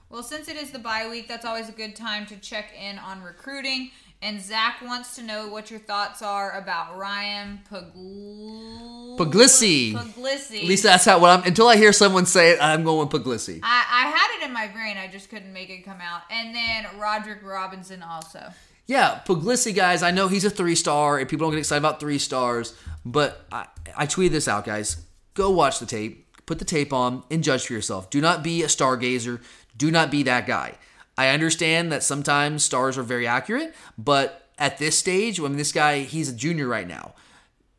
Well, 0.08 0.22
since 0.22 0.46
it 0.46 0.56
is 0.56 0.70
the 0.70 0.78
bye 0.78 1.08
week, 1.10 1.26
that's 1.26 1.44
always 1.44 1.68
a 1.68 1.72
good 1.72 1.96
time 1.96 2.26
to 2.26 2.36
check 2.36 2.72
in 2.80 3.00
on 3.00 3.24
recruiting. 3.24 3.90
And 4.22 4.40
Zach 4.40 4.80
wants 4.82 5.14
to 5.16 5.22
know 5.22 5.48
what 5.48 5.70
your 5.70 5.78
thoughts 5.78 6.22
are 6.22 6.52
about 6.58 6.96
Ryan 6.96 7.60
Pugl- 7.70 9.16
Puglisi. 9.18 9.92
Puglisi. 9.92 10.62
At 10.62 10.64
least 10.64 10.82
that's 10.82 11.04
how. 11.04 11.18
What 11.18 11.30
I'm 11.30 11.46
until 11.46 11.68
I 11.68 11.76
hear 11.76 11.92
someone 11.92 12.24
say 12.26 12.50
it, 12.50 12.58
I'm 12.60 12.82
going 12.82 13.08
Puglisi. 13.08 13.60
I, 13.62 13.84
I 13.90 14.06
had 14.08 14.38
it 14.38 14.46
in 14.46 14.52
my 14.52 14.68
brain, 14.68 14.96
I 14.96 15.06
just 15.06 15.28
couldn't 15.28 15.52
make 15.52 15.70
it 15.70 15.84
come 15.84 16.00
out. 16.00 16.22
And 16.30 16.54
then 16.54 16.86
Roderick 16.98 17.42
Robinson 17.44 18.02
also. 18.02 18.40
Yeah, 18.86 19.20
Puglisi, 19.26 19.74
guys. 19.74 20.02
I 20.02 20.12
know 20.12 20.28
he's 20.28 20.44
a 20.44 20.50
three 20.50 20.76
star, 20.76 21.18
and 21.18 21.28
people 21.28 21.46
don't 21.46 21.52
get 21.52 21.58
excited 21.58 21.80
about 21.80 22.00
three 22.00 22.18
stars. 22.18 22.74
But 23.04 23.44
I, 23.52 23.66
I 23.96 24.06
tweeted 24.06 24.30
this 24.30 24.48
out, 24.48 24.64
guys. 24.64 25.04
Go 25.34 25.50
watch 25.50 25.78
the 25.78 25.86
tape, 25.86 26.46
put 26.46 26.58
the 26.58 26.64
tape 26.64 26.92
on, 26.92 27.22
and 27.30 27.44
judge 27.44 27.66
for 27.66 27.72
yourself. 27.72 28.10
Do 28.10 28.20
not 28.20 28.42
be 28.42 28.62
a 28.62 28.66
stargazer. 28.66 29.42
Do 29.76 29.90
not 29.90 30.10
be 30.10 30.22
that 30.22 30.46
guy. 30.46 30.74
I 31.16 31.28
understand 31.28 31.90
that 31.92 32.02
sometimes 32.02 32.64
stars 32.64 32.98
are 32.98 33.02
very 33.02 33.26
accurate, 33.26 33.74
but 33.96 34.48
at 34.58 34.78
this 34.78 34.98
stage, 34.98 35.40
I 35.40 35.44
mean, 35.44 35.56
this 35.56 35.72
guy, 35.72 36.00
he's 36.00 36.28
a 36.28 36.34
junior 36.34 36.66
right 36.66 36.86
now. 36.86 37.14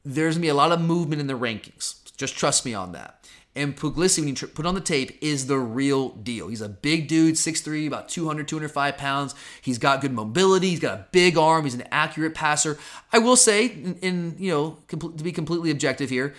There's 0.03 0.35
gonna 0.35 0.41
be 0.41 0.49
a 0.49 0.55
lot 0.55 0.71
of 0.71 0.81
movement 0.81 1.21
in 1.21 1.27
the 1.27 1.33
rankings. 1.33 1.95
Just 2.17 2.35
trust 2.35 2.65
me 2.65 2.73
on 2.73 2.93
that. 2.93 3.27
And 3.57 3.75
Puglisi, 3.75 4.19
when 4.19 4.27
you 4.27 4.35
put 4.35 4.67
on 4.67 4.75
the 4.75 4.81
tape, 4.81 5.17
is 5.19 5.47
the 5.47 5.57
real 5.57 6.09
deal. 6.09 6.47
He's 6.47 6.61
a 6.61 6.69
big 6.69 7.07
dude, 7.07 7.35
6'3", 7.35 7.87
about 7.87 8.07
200, 8.07 8.47
205 8.47 8.97
pounds. 8.97 9.33
He's 9.61 9.79
got 9.79 9.99
good 9.99 10.13
mobility. 10.13 10.69
He's 10.69 10.79
got 10.79 10.99
a 10.99 11.07
big 11.11 11.37
arm. 11.39 11.63
He's 11.63 11.73
an 11.73 11.87
accurate 11.91 12.35
passer. 12.35 12.77
I 13.11 13.17
will 13.17 13.35
say, 13.35 13.65
in, 13.65 13.95
in 14.01 14.35
you 14.37 14.51
know, 14.51 14.77
to 14.89 15.23
be 15.23 15.31
completely 15.31 15.71
objective 15.71 16.11
here, 16.11 16.35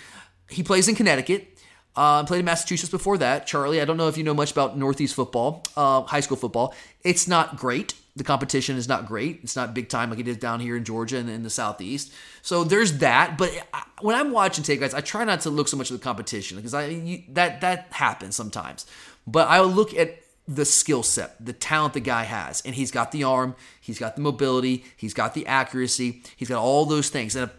he 0.48 0.62
plays 0.62 0.86
in 0.86 0.94
Connecticut. 0.94 1.57
Uh, 1.98 2.22
played 2.22 2.38
in 2.38 2.44
Massachusetts 2.44 2.92
before 2.92 3.18
that. 3.18 3.44
Charlie, 3.44 3.80
I 3.80 3.84
don't 3.84 3.96
know 3.96 4.06
if 4.06 4.16
you 4.16 4.22
know 4.22 4.32
much 4.32 4.52
about 4.52 4.78
Northeast 4.78 5.16
football, 5.16 5.64
uh, 5.76 6.02
high 6.02 6.20
school 6.20 6.36
football. 6.36 6.72
It's 7.02 7.26
not 7.26 7.56
great. 7.56 7.94
The 8.14 8.22
competition 8.22 8.76
is 8.76 8.86
not 8.86 9.06
great. 9.06 9.40
It's 9.42 9.56
not 9.56 9.74
big 9.74 9.88
time 9.88 10.08
like 10.10 10.20
it 10.20 10.28
is 10.28 10.36
down 10.36 10.60
here 10.60 10.76
in 10.76 10.84
Georgia 10.84 11.18
and 11.18 11.28
in 11.28 11.42
the 11.42 11.50
Southeast. 11.50 12.12
So 12.40 12.62
there's 12.62 12.98
that. 12.98 13.36
But 13.36 13.50
I, 13.74 13.82
when 14.00 14.14
I'm 14.14 14.30
watching 14.30 14.62
tape, 14.62 14.78
guys, 14.78 14.94
I 14.94 15.00
try 15.00 15.24
not 15.24 15.40
to 15.40 15.50
look 15.50 15.66
so 15.66 15.76
much 15.76 15.90
at 15.90 15.98
the 15.98 16.04
competition 16.04 16.56
because 16.56 16.72
I 16.72 16.86
you, 16.86 17.24
that 17.30 17.62
that 17.62 17.88
happens 17.90 18.36
sometimes. 18.36 18.86
But 19.26 19.48
I 19.48 19.60
look 19.60 19.92
at 19.92 20.22
the 20.46 20.64
skill 20.64 21.02
set, 21.02 21.44
the 21.44 21.52
talent 21.52 21.94
the 21.94 22.00
guy 22.00 22.22
has, 22.22 22.62
and 22.64 22.76
he's 22.76 22.92
got 22.92 23.10
the 23.10 23.24
arm, 23.24 23.56
he's 23.80 23.98
got 23.98 24.14
the 24.14 24.22
mobility, 24.22 24.84
he's 24.96 25.14
got 25.14 25.34
the 25.34 25.48
accuracy, 25.48 26.22
he's 26.36 26.48
got 26.48 26.62
all 26.62 26.86
those 26.86 27.10
things. 27.10 27.34
And 27.34 27.50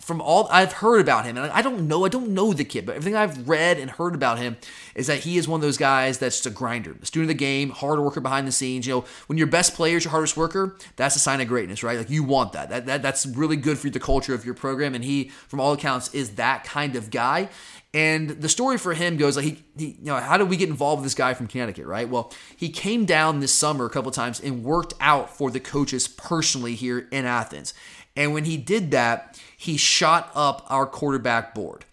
from 0.00 0.20
all 0.20 0.48
I've 0.50 0.72
heard 0.72 1.00
about 1.00 1.26
him, 1.26 1.36
and 1.36 1.52
I 1.52 1.62
don't 1.62 1.86
know, 1.86 2.04
I 2.04 2.08
don't 2.08 2.30
know 2.30 2.52
the 2.52 2.64
kid, 2.64 2.86
but 2.86 2.96
everything 2.96 3.14
I've 3.14 3.48
read 3.48 3.78
and 3.78 3.90
heard 3.90 4.14
about 4.14 4.38
him 4.38 4.56
is 4.94 5.06
that 5.06 5.20
he 5.20 5.36
is 5.36 5.46
one 5.46 5.58
of 5.58 5.62
those 5.62 5.76
guys 5.76 6.18
that's 6.18 6.36
just 6.36 6.46
a 6.46 6.50
grinder, 6.50 6.96
a 7.00 7.06
student 7.06 7.30
of 7.30 7.36
the 7.36 7.44
game, 7.44 7.70
hard 7.70 8.00
worker 8.00 8.20
behind 8.20 8.48
the 8.48 8.52
scenes. 8.52 8.86
You 8.86 8.94
know, 8.94 9.04
when 9.26 9.36
your 9.36 9.46
best 9.46 9.74
player 9.74 9.98
is 9.98 10.04
your 10.04 10.10
hardest 10.10 10.36
worker, 10.36 10.76
that's 10.96 11.16
a 11.16 11.20
sign 11.20 11.40
of 11.40 11.48
greatness, 11.48 11.82
right? 11.82 11.98
Like 11.98 12.10
you 12.10 12.24
want 12.24 12.52
that. 12.52 12.70
That, 12.70 12.86
that 12.86 13.02
that's 13.02 13.26
really 13.26 13.56
good 13.56 13.78
for 13.78 13.90
the 13.90 14.00
culture 14.00 14.34
of 14.34 14.44
your 14.44 14.54
program, 14.54 14.94
and 14.94 15.04
he, 15.04 15.28
from 15.48 15.60
all 15.60 15.72
accounts, 15.72 16.12
is 16.14 16.36
that 16.36 16.64
kind 16.64 16.96
of 16.96 17.10
guy. 17.10 17.50
And 17.92 18.30
the 18.30 18.48
story 18.48 18.78
for 18.78 18.94
him 18.94 19.16
goes 19.16 19.34
like 19.36 19.44
he, 19.44 19.62
he, 19.76 19.86
you 19.86 20.04
know, 20.04 20.16
how 20.16 20.36
did 20.36 20.48
we 20.48 20.56
get 20.56 20.68
involved 20.68 21.00
with 21.00 21.06
this 21.06 21.14
guy 21.14 21.34
from 21.34 21.48
Connecticut, 21.48 21.86
right? 21.86 22.08
Well, 22.08 22.32
he 22.56 22.68
came 22.68 23.04
down 23.04 23.40
this 23.40 23.52
summer 23.52 23.84
a 23.84 23.90
couple 23.90 24.12
times 24.12 24.38
and 24.38 24.62
worked 24.62 24.94
out 25.00 25.36
for 25.36 25.50
the 25.50 25.58
coaches 25.58 26.06
personally 26.06 26.76
here 26.76 27.08
in 27.10 27.24
Athens. 27.24 27.74
And 28.16 28.32
when 28.34 28.44
he 28.44 28.56
did 28.56 28.90
that, 28.90 29.40
he 29.56 29.76
shot 29.76 30.30
up 30.34 30.66
our 30.68 30.86
quarterback 30.86 31.54
board. 31.54 31.84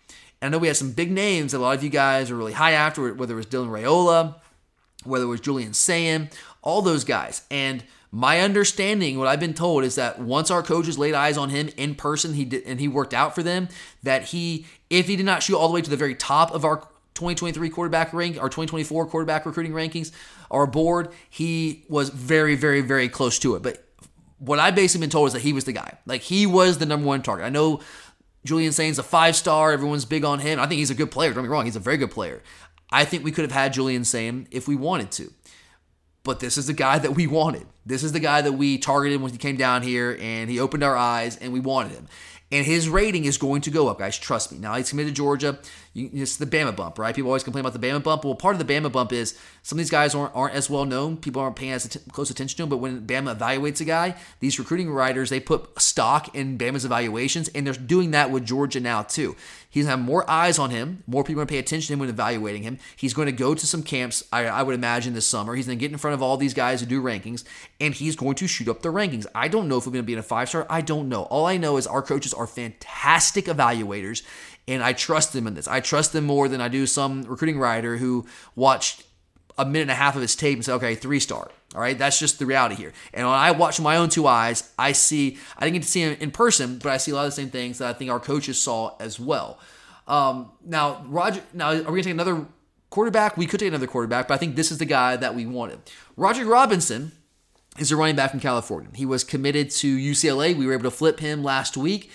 And 0.41 0.49
I 0.49 0.51
know 0.51 0.59
we 0.59 0.67
had 0.67 0.77
some 0.77 0.91
big 0.91 1.11
names. 1.11 1.53
A 1.53 1.59
lot 1.59 1.77
of 1.77 1.83
you 1.83 1.89
guys 1.89 2.31
are 2.31 2.35
really 2.35 2.53
high 2.53 2.71
after, 2.71 3.13
whether 3.13 3.33
it 3.33 3.37
was 3.37 3.45
Dylan 3.45 3.69
Raiola, 3.69 4.35
whether 5.03 5.25
it 5.25 5.27
was 5.27 5.41
Julian 5.41 5.73
Sayin, 5.73 6.29
all 6.61 6.81
those 6.81 7.03
guys. 7.03 7.43
And 7.49 7.83
my 8.11 8.39
understanding, 8.39 9.17
what 9.17 9.27
I've 9.27 9.39
been 9.39 9.53
told, 9.53 9.83
is 9.83 9.95
that 9.95 10.19
once 10.19 10.49
our 10.49 10.63
coaches 10.63 10.97
laid 10.97 11.13
eyes 11.13 11.37
on 11.37 11.49
him 11.49 11.69
in 11.77 11.95
person, 11.95 12.33
he 12.33 12.45
did, 12.45 12.63
and 12.63 12.79
he 12.79 12.87
worked 12.87 13.13
out 13.13 13.35
for 13.35 13.43
them. 13.43 13.67
That 14.03 14.25
he, 14.25 14.65
if 14.89 15.07
he 15.07 15.15
did 15.15 15.25
not 15.25 15.43
shoot 15.43 15.57
all 15.57 15.67
the 15.67 15.73
way 15.73 15.81
to 15.81 15.89
the 15.89 15.97
very 15.97 16.15
top 16.15 16.53
of 16.53 16.63
our 16.63 16.87
2023 17.15 17.69
quarterback 17.69 18.13
rank 18.13 18.37
our 18.37 18.47
2024 18.47 19.07
quarterback 19.07 19.43
recruiting 19.47 19.73
rankings 19.73 20.11
our 20.51 20.67
board, 20.67 21.09
he 21.29 21.83
was 21.89 22.09
very, 22.09 22.55
very, 22.55 22.81
very 22.81 23.09
close 23.09 23.39
to 23.39 23.55
it. 23.55 23.63
But 23.63 23.83
what 24.39 24.59
I 24.59 24.71
basically 24.71 25.03
been 25.03 25.09
told 25.09 25.27
is 25.27 25.33
that 25.33 25.41
he 25.41 25.53
was 25.53 25.63
the 25.63 25.73
guy. 25.73 25.97
Like 26.05 26.21
he 26.21 26.45
was 26.45 26.77
the 26.77 26.85
number 26.85 27.07
one 27.07 27.21
target. 27.21 27.45
I 27.45 27.49
know 27.49 27.81
Julian 28.45 28.71
Sayin's 28.71 28.99
a 28.99 29.03
five 29.03 29.35
star. 29.35 29.71
Everyone's 29.71 30.05
big 30.05 30.23
on 30.23 30.39
him. 30.39 30.59
I 30.59 30.67
think 30.67 30.79
he's 30.79 30.89
a 30.89 30.95
good 30.95 31.11
player. 31.11 31.33
Don't 31.33 31.43
me 31.43 31.49
wrong. 31.49 31.65
He's 31.65 31.75
a 31.75 31.81
very 31.81 31.97
good 31.97 32.11
player. 32.11 32.41
I 32.91 33.03
think 33.03 33.23
we 33.23 33.31
could 33.31 33.43
have 33.43 33.51
had 33.51 33.73
Julian 33.73 34.05
Sayin 34.05 34.47
if 34.51 34.67
we 34.67 34.75
wanted 34.75 35.11
to. 35.11 35.33
But 36.23 36.39
this 36.39 36.57
is 36.57 36.67
the 36.67 36.73
guy 36.73 36.99
that 36.99 37.15
we 37.15 37.25
wanted. 37.25 37.67
This 37.85 38.03
is 38.03 38.11
the 38.11 38.19
guy 38.19 38.41
that 38.41 38.51
we 38.53 38.77
targeted 38.77 39.21
when 39.21 39.31
he 39.31 39.37
came 39.37 39.55
down 39.55 39.81
here 39.81 40.17
and 40.19 40.49
he 40.49 40.59
opened 40.59 40.83
our 40.83 40.95
eyes 40.95 41.37
and 41.37 41.53
we 41.53 41.59
wanted 41.59 41.93
him. 41.93 42.07
And 42.49 42.65
his 42.65 42.87
rating 42.87 43.25
is 43.25 43.37
going 43.37 43.61
to 43.61 43.71
go 43.71 43.89
up, 43.89 43.99
guys. 43.99 44.17
Trust 44.17 44.53
me. 44.53 44.57
Now 44.57 44.75
he's 44.75 44.89
committed 44.89 45.13
to 45.13 45.15
Georgia. 45.15 45.59
It's 45.93 46.37
the 46.37 46.45
Bama 46.45 46.73
bump, 46.73 46.97
right? 46.97 47.13
People 47.13 47.29
always 47.29 47.43
complain 47.43 47.65
about 47.65 47.79
the 47.79 47.85
Bama 47.85 48.01
bump. 48.01 48.23
Well, 48.23 48.35
part 48.35 48.55
of 48.55 48.65
the 48.65 48.73
Bama 48.73 48.89
bump 48.89 49.11
is 49.11 49.37
some 49.63 49.77
of 49.77 49.79
these 49.79 49.89
guys 49.89 50.15
aren't, 50.15 50.33
aren't 50.33 50.53
as 50.55 50.69
well 50.69 50.85
known. 50.85 51.17
People 51.17 51.41
aren't 51.41 51.57
paying 51.57 51.73
as 51.73 51.85
att- 51.85 52.03
close 52.13 52.29
attention 52.29 52.55
to 52.57 52.63
them. 52.63 52.69
But 52.69 52.77
when 52.77 53.05
Bama 53.05 53.35
evaluates 53.37 53.81
a 53.81 53.85
guy, 53.85 54.15
these 54.39 54.59
recruiting 54.59 54.89
writers 54.89 55.29
they 55.29 55.41
put 55.41 55.81
stock 55.81 56.33
in 56.33 56.57
Bama's 56.57 56.85
evaluations, 56.85 57.49
and 57.49 57.67
they're 57.67 57.73
doing 57.73 58.11
that 58.11 58.31
with 58.31 58.45
Georgia 58.45 58.79
now 58.79 59.01
too. 59.01 59.35
He's 59.77 59.85
gonna 59.85 59.97
have 59.97 60.05
more 60.05 60.27
eyes 60.29 60.57
on 60.57 60.71
him. 60.71 61.03
More 61.05 61.23
people 61.23 61.41
are 61.41 61.45
gonna 61.45 61.51
pay 61.51 61.59
attention 61.59 61.87
to 61.87 61.93
him 61.93 61.99
when 61.99 62.09
evaluating 62.09 62.63
him. 62.63 62.79
He's 62.95 63.13
going 63.13 63.27
to 63.27 63.31
go 63.31 63.53
to 63.53 63.67
some 63.67 63.83
camps. 63.83 64.23
I, 64.33 64.45
I 64.45 64.63
would 64.63 64.73
imagine 64.73 65.13
this 65.13 65.27
summer. 65.27 65.53
He's 65.53 65.67
gonna 65.67 65.75
get 65.75 65.91
in 65.91 65.97
front 65.99 66.15
of 66.15 66.23
all 66.23 66.35
these 66.35 66.55
guys 66.55 66.79
who 66.79 66.87
do 66.87 67.01
rankings, 67.01 67.43
and 67.79 67.93
he's 67.93 68.15
going 68.15 68.35
to 68.35 68.47
shoot 68.47 68.67
up 68.67 68.81
the 68.81 68.89
rankings. 68.89 69.27
I 69.35 69.47
don't 69.47 69.67
know 69.67 69.77
if 69.77 69.85
we're 69.85 69.93
gonna 69.93 70.03
be 70.03 70.13
in 70.13 70.19
a 70.19 70.23
five 70.23 70.49
star. 70.49 70.65
I 70.67 70.81
don't 70.81 71.09
know. 71.09 71.23
All 71.23 71.45
I 71.45 71.57
know 71.57 71.77
is 71.77 71.85
our 71.85 72.01
coaches 72.01 72.33
are 72.33 72.47
fantastic 72.47 73.45
evaluators, 73.45 74.23
and 74.67 74.81
I 74.81 74.93
trust 74.93 75.33
them 75.33 75.45
in 75.45 75.53
this. 75.53 75.67
I 75.67 75.79
trust 75.79 76.11
them 76.11 76.25
more 76.25 76.49
than 76.49 76.59
I 76.59 76.69
do 76.69 76.87
some 76.87 77.21
recruiting 77.21 77.59
writer 77.59 77.97
who 77.97 78.25
watched 78.55 79.03
a 79.59 79.65
minute 79.65 79.83
and 79.83 79.91
a 79.91 79.95
half 79.95 80.15
of 80.15 80.21
his 80.23 80.35
tape 80.35 80.55
and 80.57 80.65
said, 80.65 80.73
okay, 80.75 80.95
three 80.95 81.19
star. 81.19 81.51
All 81.75 81.81
right, 81.81 81.97
that's 81.97 82.17
just 82.17 82.39
the 82.39 82.45
reality 82.45 82.75
here. 82.75 82.93
And 83.13 83.27
when 83.27 83.35
I 83.35 83.51
watch 83.51 83.79
my 83.79 83.97
own 83.97 84.09
two 84.09 84.25
eyes, 84.25 84.71
I 84.79 84.93
see, 84.93 85.37
I 85.57 85.65
didn't 85.65 85.73
get 85.73 85.83
to 85.83 85.89
see 85.89 86.01
him 86.01 86.17
in 86.19 86.31
person, 86.31 86.77
but 86.77 86.91
I 86.91 86.97
see 86.97 87.11
a 87.11 87.15
lot 87.15 87.25
of 87.25 87.31
the 87.31 87.35
same 87.35 87.49
things 87.49 87.79
that 87.79 87.89
I 87.89 87.93
think 87.93 88.09
our 88.09 88.21
coaches 88.21 88.59
saw 88.59 88.95
as 88.99 89.19
well. 89.19 89.59
Um, 90.07 90.51
now, 90.65 91.05
Roger, 91.07 91.43
now 91.53 91.71
are 91.71 91.75
we 91.75 91.83
going 91.83 91.95
to 91.97 92.03
take 92.03 92.13
another 92.13 92.45
quarterback? 92.89 93.35
We 93.35 93.45
could 93.45 93.59
take 93.59 93.67
another 93.67 93.87
quarterback, 93.87 94.29
but 94.29 94.35
I 94.35 94.37
think 94.37 94.55
this 94.55 94.71
is 94.71 94.77
the 94.77 94.85
guy 94.85 95.17
that 95.17 95.35
we 95.35 95.45
wanted. 95.45 95.79
Roderick 96.15 96.47
Robinson 96.47 97.11
is 97.77 97.91
a 97.91 97.97
running 97.97 98.15
back 98.15 98.31
from 98.31 98.39
California. 98.39 98.89
He 98.95 99.05
was 99.05 99.25
committed 99.25 99.69
to 99.71 99.97
UCLA. 99.97 100.55
We 100.55 100.65
were 100.65 100.73
able 100.73 100.83
to 100.83 100.91
flip 100.91 101.19
him 101.19 101.43
last 101.43 101.75
week. 101.75 102.09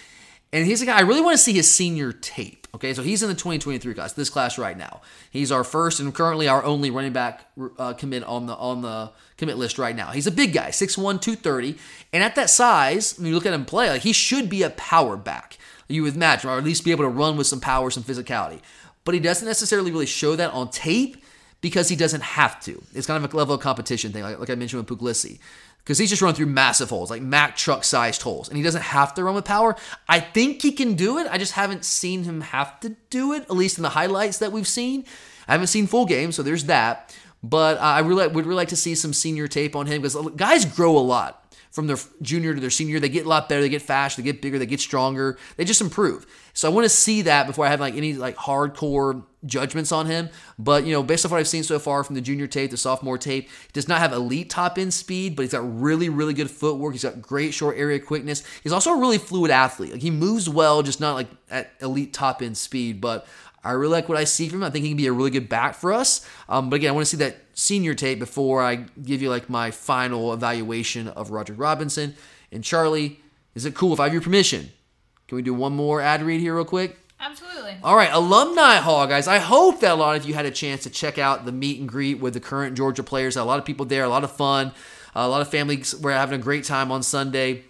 And 0.53 0.66
he's 0.66 0.82
a 0.82 0.86
guy, 0.86 0.98
I 0.98 1.00
really 1.00 1.22
want 1.22 1.34
to 1.34 1.42
see 1.42 1.53
his 1.53 1.72
senior 1.72 2.12
tape. 2.12 2.66
Okay, 2.74 2.94
so 2.94 3.03
he's 3.03 3.22
in 3.22 3.28
the 3.28 3.34
2023 3.34 3.94
class, 3.94 4.12
this 4.14 4.30
class 4.30 4.59
right 4.59 4.76
now. 4.76 5.03
He's 5.30 5.53
our 5.53 5.64
first 5.64 6.00
and 6.00 6.14
currently 6.14 6.48
our 6.48 6.64
only 6.64 6.90
running 6.90 7.12
back 7.12 7.46
uh, 7.78 7.92
commit 7.94 8.24
on 8.24 8.46
the 8.46 8.55
on 8.55 8.80
the 8.82 9.12
commit 9.43 9.59
list 9.59 9.78
right 9.78 9.97
now. 9.97 10.12
He's 10.12 10.26
a 10.26 10.30
big 10.30 10.53
guy, 10.53 10.70
6'1", 10.70 11.20
230. 11.20 11.76
And 12.12 12.22
at 12.22 12.34
that 12.36 12.49
size, 12.49 13.18
when 13.18 13.26
you 13.26 13.34
look 13.34 13.47
at 13.47 13.53
him 13.53 13.64
play, 13.64 13.90
like 13.90 14.03
he 14.03 14.12
should 14.12 14.49
be 14.49 14.62
a 14.62 14.70
power 14.70 15.16
back, 15.16 15.59
you 15.88 16.03
would 16.05 16.14
imagine, 16.14 16.49
or 16.49 16.59
at 16.59 16.64
least 16.64 16.84
be 16.84 16.93
able 16.93 17.05
to 17.05 17.11
run 17.11 17.36
with 17.36 17.47
some 17.47 17.61
power, 17.61 17.90
some 17.90 18.05
physicality. 18.05 18.61
But 19.05 19.14
he 19.14 19.20
doesn't 19.20 19.47
necessarily 19.47 19.90
really 19.90 20.07
show 20.07 20.36
that 20.36 20.53
on 20.53 20.70
tape 20.70 21.22
because 21.61 21.88
he 21.88 21.97
doesn't 21.97 22.22
have 22.22 22.61
to. 22.64 22.82
It's 22.95 23.07
kind 23.07 23.22
of 23.22 23.32
a 23.32 23.36
level 23.36 23.55
of 23.55 23.61
competition 23.61 24.12
thing, 24.12 24.22
like, 24.22 24.38
like 24.38 24.51
I 24.51 24.55
mentioned 24.55 24.88
with 24.88 24.99
Puglisi 24.99 25.38
because 25.78 25.99
he's 25.99 26.11
just 26.11 26.22
running 26.22 26.36
through 26.36 26.47
massive 26.47 26.90
holes, 26.90 27.11
like 27.11 27.22
Mack 27.22 27.57
truck 27.57 27.82
sized 27.82 28.22
holes, 28.22 28.49
and 28.49 28.57
he 28.57 28.62
doesn't 28.62 28.82
have 28.82 29.14
to 29.14 29.24
run 29.24 29.34
with 29.34 29.45
power. 29.45 29.74
I 30.09 30.20
think 30.20 30.62
he 30.62 30.72
can 30.72 30.95
do 30.95 31.18
it. 31.18 31.26
I 31.28 31.38
just 31.38 31.53
haven't 31.53 31.84
seen 31.84 32.22
him 32.24 32.40
have 32.43 32.78
to 32.80 32.90
do 33.11 33.32
it, 33.32 33.43
at 33.43 33.51
least 33.51 33.78
in 33.78 33.82
the 33.82 33.90
highlights 33.90 34.38
that 34.38 34.53
we've 34.53 34.68
seen. 34.68 35.05
I 35.49 35.53
haven't 35.53 35.66
seen 35.68 35.88
full 35.88 36.07
games, 36.07 36.36
so 36.36 36.43
there's 36.45 36.64
that. 36.66 37.16
But 37.43 37.78
uh, 37.78 37.80
I 37.80 38.01
really 38.01 38.26
would 38.28 38.47
really 38.47 38.57
like 38.57 38.68
to 38.68 38.76
see 38.76 38.95
some 38.95 39.12
senior 39.12 39.49
tape 39.49 39.74
on 39.74 39.86
him 39.86 40.03
because 40.03 40.16
guys 40.36 40.64
grow 40.64 40.97
a 40.97 41.01
lot 41.01 41.43
from 41.72 41.86
their 41.86 41.97
junior 42.20 42.55
to 42.55 42.61
their 42.61 42.70
senior. 42.70 43.01
They 43.01 43.09
get 43.09 43.24
a 43.24 43.28
lot 43.28 43.49
better. 43.49 43.62
They 43.62 43.68
get 43.68 43.82
faster. 43.82 44.20
They 44.20 44.26
get 44.26 44.43
bigger. 44.43 44.59
They 44.59 44.66
get 44.66 44.78
stronger. 44.78 45.38
They 45.57 45.64
just 45.64 45.80
improve. 45.80 46.26
So 46.53 46.70
I 46.70 46.72
want 46.72 46.84
to 46.84 46.90
see 46.90 47.22
that 47.22 47.47
before 47.47 47.64
I 47.64 47.70
have 47.70 47.80
like 47.80 47.95
any 47.95 48.12
like 48.12 48.36
hardcore 48.36 49.24
judgments 49.47 49.90
on 49.90 50.07
him. 50.07 50.28
But 50.59 50.84
you 50.84 50.93
know, 50.93 51.03
based 51.03 51.24
off 51.24 51.32
what 51.32 51.38
I've 51.38 51.49
seen 51.49 51.62
so 51.62 51.78
far 51.78 52.05
from 52.05 52.14
the 52.14 52.20
junior 52.20 52.47
tape, 52.47 52.70
the 52.70 52.76
sophomore 52.76 53.16
tape, 53.16 53.45
he 53.45 53.72
does 53.72 53.88
not 53.88 54.01
have 54.01 54.12
elite 54.12 54.51
top 54.51 54.78
end 54.78 54.93
speed, 54.93 55.34
but 55.34 55.43
he's 55.43 55.53
got 55.53 55.80
really, 55.80 56.11
really 56.11 56.34
good 56.34 56.51
footwork. 56.51 56.93
He's 56.93 57.05
got 57.05 57.22
great 57.22 57.55
short 57.55 57.78
area 57.78 57.99
quickness. 57.99 58.45
He's 58.62 58.72
also 58.72 58.93
a 58.93 59.01
really 59.01 59.18
fluid 59.18 59.51
athlete. 59.51 59.93
Like 59.93 60.03
he 60.03 60.11
moves 60.11 60.49
well, 60.49 60.82
just 60.82 61.01
not 61.01 61.14
like 61.14 61.28
at 61.51 61.72
elite 61.80 62.12
top 62.12 62.43
end 62.43 62.59
speed. 62.59 63.01
But 63.01 63.26
I 63.64 63.72
really 63.72 63.92
like 63.92 64.08
what 64.08 64.18
I 64.18 64.24
see 64.24 64.48
from 64.48 64.58
him. 64.58 64.64
I 64.64 64.70
think 64.70 64.84
he 64.84 64.90
can 64.90 64.96
be 64.96 65.06
a 65.06 65.12
really 65.12 65.30
good 65.30 65.48
back 65.48 65.74
for 65.74 65.92
us. 65.92 66.26
Um, 66.48 66.68
but 66.68 66.76
again, 66.76 66.90
I 66.90 66.92
want 66.92 67.06
to 67.06 67.10
see 67.10 67.22
that 67.22 67.36
senior 67.54 67.94
tape 67.94 68.18
before 68.18 68.60
I 68.60 68.76
give 69.04 69.22
you 69.22 69.30
like 69.30 69.48
my 69.48 69.70
final 69.70 70.32
evaluation 70.32 71.08
of 71.08 71.30
Roderick 71.30 71.58
Robinson. 71.58 72.14
And 72.50 72.64
Charlie, 72.64 73.20
is 73.54 73.64
it 73.64 73.74
cool 73.74 73.92
if 73.92 74.00
I 74.00 74.04
have 74.04 74.12
your 74.12 74.22
permission? 74.22 74.70
Can 75.28 75.36
we 75.36 75.42
do 75.42 75.54
one 75.54 75.74
more 75.74 76.00
ad 76.00 76.22
read 76.22 76.40
here 76.40 76.56
real 76.56 76.64
quick? 76.64 76.98
Absolutely. 77.20 77.76
All 77.84 77.94
right, 77.94 78.10
Alumni 78.12 78.76
Hall, 78.76 79.06
guys. 79.06 79.28
I 79.28 79.38
hope 79.38 79.78
that 79.80 79.92
a 79.92 79.94
lot 79.94 80.16
of 80.16 80.24
you 80.24 80.34
had 80.34 80.44
a 80.44 80.50
chance 80.50 80.82
to 80.82 80.90
check 80.90 81.18
out 81.18 81.44
the 81.44 81.52
meet 81.52 81.78
and 81.78 81.88
greet 81.88 82.18
with 82.18 82.34
the 82.34 82.40
current 82.40 82.76
Georgia 82.76 83.04
players. 83.04 83.36
A 83.36 83.44
lot 83.44 83.60
of 83.60 83.64
people 83.64 83.86
there, 83.86 84.02
a 84.02 84.08
lot 84.08 84.24
of 84.24 84.32
fun. 84.32 84.72
A 85.14 85.28
lot 85.28 85.40
of 85.40 85.48
families 85.48 85.94
were 85.94 86.10
having 86.10 86.40
a 86.40 86.42
great 86.42 86.64
time 86.64 86.90
on 86.90 87.02
Sunday. 87.04 87.62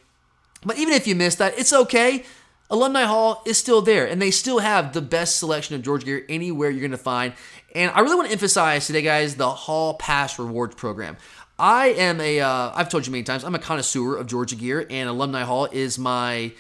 But 0.65 0.79
even 0.79 0.95
if 0.95 1.07
you 1.07 1.15
missed 1.15 1.39
that, 1.39 1.59
it's 1.59 1.73
okay. 1.73 2.25
Alumni 2.73 3.03
Hall 3.03 3.43
is 3.45 3.59
still 3.59 3.83
there, 3.83 4.07
and 4.07 4.21
they 4.21 4.31
still 4.31 4.59
have 4.59 4.95
the 4.95 5.03
best 5.03 5.37
selection 5.37 5.77
of 5.77 5.83
Georgia 5.83 6.07
gear 6.07 6.25
anywhere 6.31 6.71
you're 6.71 6.81
going 6.81 6.91
to 6.93 6.97
find. 6.97 7.35
And 7.75 7.91
I 7.95 8.01
really 8.01 8.17
want 8.17 8.29
to 8.29 8.33
emphasize 8.33 8.87
today, 8.87 9.03
guys, 9.03 9.37
the 9.37 9.51
Hall 9.51 9.95
Pass 9.95 10.39
Rewards 10.39 10.75
Program. 10.75 11.19
I 11.59 11.89
am 11.89 12.19
a, 12.19 12.37
have 12.37 12.75
uh, 12.79 12.85
told 12.85 13.07
you 13.07 13.13
many 13.13 13.25
times, 13.25 13.45
I'm 13.45 13.55
a 13.55 13.59
connoisseur 13.59 14.17
of 14.17 14.27
Georgia 14.27 14.57
gear, 14.57 14.87
and 14.89 15.07
Alumni 15.07 15.43
Hall 15.43 15.69
is 15.71 15.99
my 15.99 16.53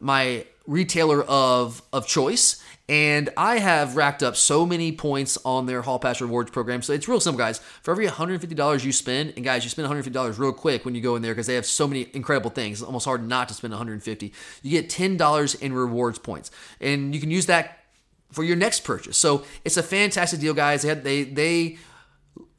my 0.00 0.44
retailer 0.66 1.22
of 1.22 1.80
of 1.94 2.06
choice. 2.06 2.62
And 2.86 3.30
I 3.36 3.60
have 3.60 3.96
racked 3.96 4.22
up 4.22 4.36
so 4.36 4.66
many 4.66 4.92
points 4.92 5.38
on 5.44 5.64
their 5.64 5.80
Hall 5.80 5.98
Pass 5.98 6.20
Rewards 6.20 6.50
program. 6.50 6.82
So 6.82 6.92
it's 6.92 7.08
real 7.08 7.18
simple, 7.18 7.38
guys. 7.38 7.58
For 7.82 7.92
every 7.92 8.06
$150 8.06 8.84
you 8.84 8.92
spend, 8.92 9.32
and 9.36 9.44
guys, 9.44 9.64
you 9.64 9.70
spend 9.70 9.88
$150 9.88 10.38
real 10.38 10.52
quick 10.52 10.84
when 10.84 10.94
you 10.94 11.00
go 11.00 11.16
in 11.16 11.22
there 11.22 11.32
because 11.32 11.46
they 11.46 11.54
have 11.54 11.64
so 11.64 11.88
many 11.88 12.08
incredible 12.12 12.50
things. 12.50 12.80
It's 12.80 12.86
almost 12.86 13.06
hard 13.06 13.26
not 13.26 13.48
to 13.48 13.54
spend 13.54 13.72
$150. 13.72 14.32
You 14.62 14.70
get 14.70 14.90
$10 14.90 15.62
in 15.62 15.72
rewards 15.72 16.18
points. 16.18 16.50
And 16.78 17.14
you 17.14 17.20
can 17.20 17.30
use 17.30 17.46
that 17.46 17.78
for 18.32 18.44
your 18.44 18.56
next 18.56 18.80
purchase. 18.80 19.16
So 19.16 19.44
it's 19.64 19.78
a 19.78 19.82
fantastic 19.82 20.40
deal, 20.40 20.52
guys. 20.52 20.82
They 20.82 20.88
had, 20.88 21.04
they 21.04 21.24
they 21.24 21.78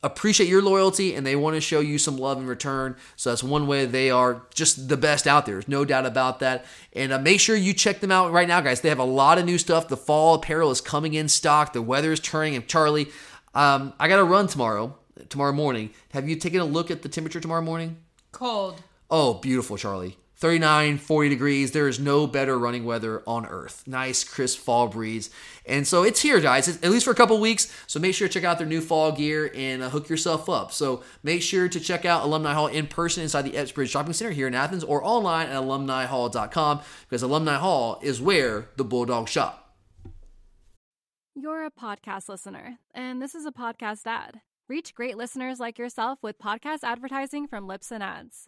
appreciate 0.05 0.47
your 0.47 0.61
loyalty 0.61 1.15
and 1.15 1.25
they 1.25 1.35
want 1.35 1.55
to 1.55 1.61
show 1.61 1.79
you 1.79 1.97
some 1.97 2.17
love 2.17 2.37
in 2.37 2.45
return. 2.45 2.95
So 3.15 3.31
that's 3.31 3.43
one 3.43 3.65
way 3.65 3.85
they 3.85 4.11
are 4.11 4.43
just 4.53 4.87
the 4.87 4.97
best 4.97 5.25
out 5.25 5.45
there. 5.45 5.55
There's 5.55 5.67
no 5.67 5.83
doubt 5.83 6.05
about 6.05 6.39
that. 6.39 6.65
And 6.93 7.11
uh, 7.11 7.19
make 7.19 7.39
sure 7.39 7.55
you 7.55 7.73
check 7.73 7.99
them 7.99 8.11
out 8.11 8.31
right 8.31 8.47
now, 8.47 8.61
guys. 8.61 8.81
They 8.81 8.89
have 8.89 8.99
a 8.99 9.03
lot 9.03 9.37
of 9.39 9.45
new 9.45 9.57
stuff. 9.57 9.87
The 9.87 9.97
fall 9.97 10.35
apparel 10.35 10.69
is 10.69 10.79
coming 10.79 11.15
in 11.15 11.27
stock. 11.27 11.73
The 11.73 11.81
weather 11.81 12.11
is 12.11 12.19
turning. 12.19 12.55
And 12.55 12.67
Charlie, 12.67 13.07
um, 13.55 13.93
I 13.99 14.07
got 14.07 14.17
to 14.17 14.23
run 14.23 14.47
tomorrow, 14.47 14.95
tomorrow 15.29 15.53
morning. 15.53 15.89
Have 16.11 16.29
you 16.29 16.35
taken 16.35 16.61
a 16.61 16.65
look 16.65 16.91
at 16.91 17.01
the 17.01 17.09
temperature 17.09 17.39
tomorrow 17.39 17.63
morning? 17.63 17.97
Cold. 18.31 18.83
Oh, 19.09 19.35
beautiful, 19.35 19.77
Charlie. 19.77 20.17
39, 20.37 20.97
40 20.97 21.29
degrees. 21.29 21.71
There 21.71 21.87
is 21.87 21.99
no 21.99 22.27
better 22.27 22.57
running 22.59 22.85
weather 22.85 23.23
on 23.25 23.45
earth. 23.45 23.83
Nice, 23.87 24.23
crisp 24.23 24.59
fall 24.59 24.87
breeze. 24.87 25.29
And 25.65 25.87
so 25.87 26.03
it's 26.03 26.21
here, 26.21 26.39
guys, 26.39 26.67
at 26.67 26.91
least 26.91 27.05
for 27.05 27.11
a 27.11 27.15
couple 27.15 27.39
weeks. 27.39 27.71
So 27.87 27.99
make 27.99 28.13
sure 28.13 28.27
to 28.27 28.33
check 28.33 28.43
out 28.43 28.57
their 28.57 28.67
new 28.67 28.81
fall 28.81 29.11
gear 29.11 29.51
and 29.55 29.81
uh, 29.81 29.89
hook 29.89 30.09
yourself 30.09 30.49
up. 30.49 30.71
So 30.71 31.03
make 31.23 31.41
sure 31.41 31.69
to 31.69 31.79
check 31.79 32.05
out 32.05 32.23
Alumni 32.23 32.53
Hall 32.53 32.67
in 32.67 32.87
person 32.87 33.23
inside 33.23 33.43
the 33.43 33.55
Epps 33.55 33.71
Bridge 33.71 33.89
Shopping 33.89 34.13
Center 34.13 34.31
here 34.31 34.47
in 34.47 34.53
Athens 34.53 34.83
or 34.83 35.03
online 35.03 35.47
at 35.47 35.61
alumnihall.com 35.61 36.81
because 37.07 37.23
Alumni 37.23 37.55
Hall 37.55 37.99
is 38.01 38.21
where 38.21 38.69
the 38.75 38.83
Bulldogs 38.83 39.31
shop. 39.31 39.61
You're 41.37 41.65
a 41.65 41.71
podcast 41.71 42.29
listener, 42.29 42.77
and 42.93 43.21
this 43.21 43.35
is 43.35 43.45
a 43.45 43.51
podcast 43.51 44.01
ad. 44.05 44.39
Reach 44.69 44.95
great 44.95 45.17
listeners 45.17 45.59
like 45.59 45.77
yourself 45.77 46.19
with 46.23 46.39
podcast 46.39 46.79
advertising 46.83 47.45
from 47.45 47.67
Libsyn 47.67 48.01
Ads. 48.01 48.47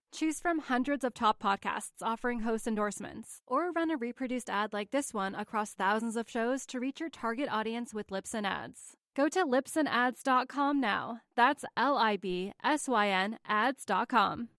Choose 0.13 0.41
from 0.41 0.59
hundreds 0.59 1.05
of 1.05 1.13
top 1.13 1.41
podcasts 1.41 2.01
offering 2.01 2.41
host 2.41 2.67
endorsements, 2.67 3.41
or 3.47 3.71
run 3.71 3.89
a 3.89 3.97
reproduced 3.97 4.49
ad 4.49 4.73
like 4.73 4.91
this 4.91 5.13
one 5.13 5.33
across 5.35 5.73
thousands 5.73 6.17
of 6.17 6.29
shows 6.29 6.65
to 6.65 6.79
reach 6.79 6.99
your 6.99 7.09
target 7.09 7.47
audience 7.49 7.93
with 7.93 8.09
Libsyn 8.09 8.45
Ads. 8.45 8.97
Go 9.15 9.29
to 9.29 9.45
libsynads.com 9.45 10.81
now. 10.81 11.21
That's 11.35 11.63
L 11.77 11.97
I 11.97 12.17
B 12.17 12.51
S 12.63 12.87
Y 12.89 13.07
N 13.07 13.39
ads.com. 13.47 14.49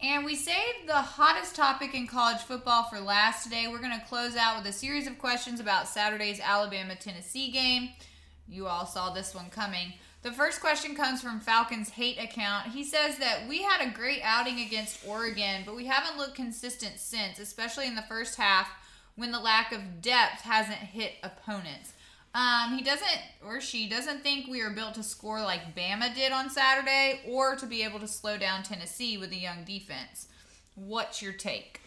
And 0.00 0.24
we 0.24 0.36
saved 0.36 0.86
the 0.86 0.94
hottest 0.94 1.56
topic 1.56 1.94
in 1.94 2.06
college 2.06 2.38
football 2.38 2.84
for 2.84 3.00
last 3.00 3.44
today. 3.44 3.66
We're 3.68 3.80
going 3.80 3.98
to 3.98 4.06
close 4.06 4.36
out 4.36 4.58
with 4.58 4.66
a 4.66 4.72
series 4.72 5.08
of 5.08 5.18
questions 5.18 5.58
about 5.58 5.88
Saturday's 5.88 6.40
Alabama 6.40 6.94
Tennessee 6.94 7.50
game. 7.50 7.90
You 8.46 8.66
all 8.68 8.86
saw 8.86 9.12
this 9.12 9.34
one 9.34 9.50
coming. 9.50 9.94
The 10.22 10.32
first 10.32 10.60
question 10.60 10.96
comes 10.96 11.22
from 11.22 11.38
Falcons 11.40 11.90
Hate 11.90 12.18
account. 12.18 12.68
He 12.68 12.82
says 12.82 13.18
that 13.18 13.48
we 13.48 13.62
had 13.62 13.86
a 13.86 13.94
great 13.94 14.20
outing 14.24 14.60
against 14.60 15.06
Oregon, 15.06 15.62
but 15.64 15.76
we 15.76 15.86
haven't 15.86 16.18
looked 16.18 16.34
consistent 16.34 16.98
since, 16.98 17.38
especially 17.38 17.86
in 17.86 17.94
the 17.94 18.02
first 18.02 18.36
half 18.36 18.68
when 19.14 19.30
the 19.30 19.38
lack 19.38 19.72
of 19.72 20.02
depth 20.02 20.42
hasn't 20.42 20.78
hit 20.78 21.14
opponents. 21.22 21.92
Um, 22.34 22.76
he 22.76 22.82
doesn't, 22.82 23.20
or 23.46 23.60
she 23.60 23.88
doesn't 23.88 24.22
think 24.22 24.48
we 24.48 24.60
are 24.60 24.70
built 24.70 24.94
to 24.94 25.02
score 25.02 25.40
like 25.40 25.74
Bama 25.74 26.14
did 26.14 26.32
on 26.32 26.50
Saturday 26.50 27.20
or 27.26 27.56
to 27.56 27.66
be 27.66 27.82
able 27.82 28.00
to 28.00 28.08
slow 28.08 28.36
down 28.36 28.62
Tennessee 28.62 29.18
with 29.18 29.32
a 29.32 29.36
young 29.36 29.64
defense. 29.64 30.28
What's 30.74 31.22
your 31.22 31.32
take? 31.32 31.80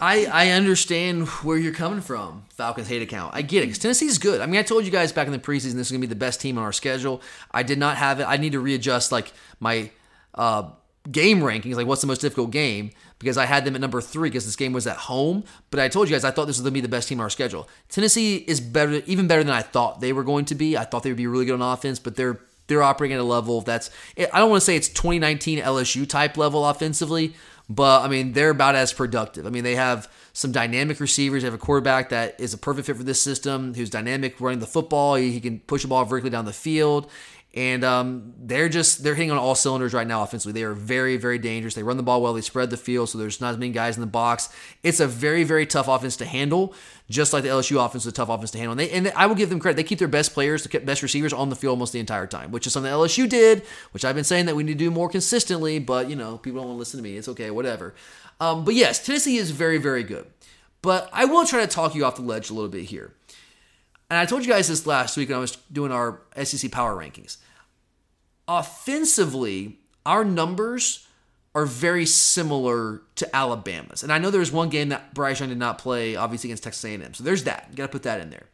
I, 0.00 0.26
I 0.26 0.50
understand 0.50 1.26
where 1.28 1.58
you're 1.58 1.72
coming 1.72 2.00
from, 2.00 2.44
Falcons 2.50 2.88
hate 2.88 3.02
account. 3.02 3.34
I 3.34 3.42
get 3.42 3.62
it 3.62 3.66
because 3.66 3.78
Tennessee's 3.78 4.18
good. 4.18 4.40
I 4.40 4.46
mean, 4.46 4.60
I 4.60 4.62
told 4.62 4.84
you 4.84 4.90
guys 4.90 5.12
back 5.12 5.26
in 5.26 5.32
the 5.32 5.38
preseason 5.38 5.74
this 5.74 5.88
is 5.88 5.92
to 5.92 5.98
be 5.98 6.06
the 6.06 6.14
best 6.14 6.40
team 6.40 6.56
on 6.56 6.64
our 6.64 6.72
schedule. 6.72 7.20
I 7.50 7.62
did 7.62 7.78
not 7.78 7.96
have 7.96 8.20
it. 8.20 8.24
I 8.24 8.36
need 8.36 8.52
to 8.52 8.60
readjust 8.60 9.10
like 9.10 9.32
my 9.58 9.90
uh, 10.34 10.70
game 11.10 11.40
rankings, 11.40 11.74
like 11.74 11.86
what's 11.86 12.00
the 12.00 12.06
most 12.06 12.20
difficult 12.20 12.50
game, 12.50 12.90
because 13.18 13.36
I 13.36 13.46
had 13.46 13.64
them 13.64 13.74
at 13.74 13.80
number 13.80 14.00
three 14.00 14.28
because 14.28 14.44
this 14.44 14.56
game 14.56 14.72
was 14.72 14.86
at 14.86 14.96
home. 14.96 15.44
But 15.70 15.80
I 15.80 15.88
told 15.88 16.08
you 16.08 16.14
guys 16.14 16.24
I 16.24 16.30
thought 16.30 16.46
this 16.46 16.58
was 16.58 16.64
to 16.64 16.70
be 16.70 16.80
the 16.80 16.88
best 16.88 17.08
team 17.08 17.18
on 17.18 17.24
our 17.24 17.30
schedule. 17.30 17.68
Tennessee 17.88 18.36
is 18.36 18.60
better, 18.60 19.02
even 19.06 19.26
better 19.26 19.42
than 19.42 19.52
I 19.52 19.62
thought 19.62 20.00
they 20.00 20.12
were 20.12 20.24
going 20.24 20.44
to 20.46 20.54
be. 20.54 20.76
I 20.76 20.84
thought 20.84 21.02
they 21.02 21.10
would 21.10 21.16
be 21.16 21.26
really 21.26 21.44
good 21.44 21.60
on 21.60 21.72
offense, 21.72 21.98
but 21.98 22.16
they're 22.16 22.40
they're 22.68 22.82
operating 22.82 23.14
at 23.14 23.20
a 23.20 23.24
level 23.24 23.62
that's 23.62 23.90
I 24.16 24.38
don't 24.38 24.50
want 24.50 24.60
to 24.60 24.64
say 24.64 24.76
it's 24.76 24.88
2019 24.90 25.58
LSU 25.58 26.06
type 26.06 26.36
level 26.36 26.66
offensively, 26.66 27.34
but 27.68 28.02
I 28.02 28.08
mean 28.08 28.32
they're 28.32 28.50
about 28.50 28.74
as 28.74 28.92
productive. 28.92 29.46
I 29.46 29.50
mean 29.50 29.64
they 29.64 29.76
have 29.76 30.10
some 30.32 30.52
dynamic 30.52 31.00
receivers. 31.00 31.42
They 31.42 31.46
have 31.46 31.54
a 31.54 31.58
quarterback 31.58 32.10
that 32.10 32.38
is 32.38 32.54
a 32.54 32.58
perfect 32.58 32.86
fit 32.86 32.96
for 32.96 33.02
this 33.02 33.20
system, 33.20 33.74
who's 33.74 33.90
dynamic 33.90 34.40
running 34.40 34.60
the 34.60 34.66
football. 34.66 35.16
He, 35.16 35.32
he 35.32 35.40
can 35.40 35.60
push 35.60 35.82
the 35.82 35.88
ball 35.88 36.04
vertically 36.04 36.30
down 36.30 36.44
the 36.44 36.52
field 36.52 37.10
and 37.58 37.82
um, 37.82 38.34
they're 38.38 38.68
just 38.68 39.02
they're 39.02 39.16
hitting 39.16 39.32
on 39.32 39.36
all 39.36 39.56
cylinders 39.56 39.92
right 39.92 40.06
now 40.06 40.22
offensively. 40.22 40.52
They 40.52 40.64
are 40.64 40.74
very 40.74 41.16
very 41.16 41.38
dangerous. 41.38 41.74
They 41.74 41.82
run 41.82 41.96
the 41.96 42.04
ball 42.04 42.22
well. 42.22 42.32
They 42.32 42.40
spread 42.40 42.70
the 42.70 42.76
field, 42.76 43.08
so 43.08 43.18
there's 43.18 43.40
not 43.40 43.50
as 43.50 43.58
many 43.58 43.72
guys 43.72 43.96
in 43.96 44.00
the 44.00 44.06
box. 44.06 44.48
It's 44.84 45.00
a 45.00 45.08
very 45.08 45.42
very 45.42 45.66
tough 45.66 45.88
offense 45.88 46.16
to 46.18 46.24
handle, 46.24 46.72
just 47.10 47.32
like 47.32 47.42
the 47.42 47.48
LSU 47.48 47.84
offense 47.84 48.04
is 48.04 48.12
a 48.12 48.12
tough 48.12 48.28
offense 48.28 48.52
to 48.52 48.58
handle. 48.58 48.78
And, 48.78 48.80
they, 48.80 48.90
and 48.90 49.12
I 49.16 49.26
will 49.26 49.34
give 49.34 49.50
them 49.50 49.58
credit. 49.58 49.74
They 49.74 49.82
keep 49.82 49.98
their 49.98 50.06
best 50.06 50.34
players, 50.34 50.62
the 50.62 50.78
best 50.78 51.02
receivers 51.02 51.32
on 51.32 51.48
the 51.48 51.56
field 51.56 51.72
almost 51.72 51.92
the 51.92 51.98
entire 51.98 52.28
time, 52.28 52.52
which 52.52 52.64
is 52.64 52.72
something 52.72 52.92
LSU 52.92 53.28
did. 53.28 53.64
Which 53.90 54.04
I've 54.04 54.14
been 54.14 54.22
saying 54.22 54.46
that 54.46 54.54
we 54.54 54.62
need 54.62 54.74
to 54.74 54.78
do 54.78 54.92
more 54.92 55.08
consistently, 55.08 55.80
but 55.80 56.08
you 56.08 56.14
know 56.14 56.38
people 56.38 56.60
don't 56.60 56.68
want 56.68 56.76
to 56.76 56.78
listen 56.78 56.98
to 56.98 57.02
me. 57.02 57.16
It's 57.16 57.28
okay, 57.28 57.50
whatever. 57.50 57.92
Um, 58.38 58.64
but 58.64 58.76
yes, 58.76 59.04
Tennessee 59.04 59.36
is 59.36 59.50
very 59.50 59.78
very 59.78 60.04
good. 60.04 60.26
But 60.80 61.10
I 61.12 61.24
will 61.24 61.44
try 61.44 61.62
to 61.62 61.66
talk 61.66 61.96
you 61.96 62.04
off 62.04 62.14
the 62.14 62.22
ledge 62.22 62.50
a 62.50 62.54
little 62.54 62.70
bit 62.70 62.84
here. 62.84 63.14
And 64.08 64.16
I 64.16 64.26
told 64.26 64.46
you 64.46 64.52
guys 64.52 64.68
this 64.68 64.86
last 64.86 65.16
week 65.16 65.28
when 65.28 65.36
I 65.36 65.40
was 65.40 65.56
doing 65.72 65.90
our 65.90 66.20
SEC 66.44 66.70
power 66.70 66.94
rankings. 66.94 67.38
Offensively, 68.48 69.78
our 70.06 70.24
numbers 70.24 71.06
are 71.54 71.66
very 71.66 72.06
similar 72.06 73.02
to 73.16 73.36
Alabama's. 73.36 74.02
And 74.02 74.12
I 74.12 74.18
know 74.18 74.30
there 74.30 74.40
was 74.40 74.52
one 74.52 74.68
game 74.68 74.88
that 74.88 75.12
Bryce 75.14 75.40
Young 75.40 75.48
did 75.50 75.58
not 75.58 75.78
play, 75.78 76.16
obviously 76.16 76.48
against 76.48 76.62
Texas 76.62 76.84
A&M. 76.84 77.14
So 77.14 77.24
there's 77.24 77.44
that. 77.44 77.66
You 77.70 77.76
got 77.76 77.86
to 77.86 77.92
put 77.92 78.04
that 78.04 78.20
in 78.20 78.30
there. 78.30 78.46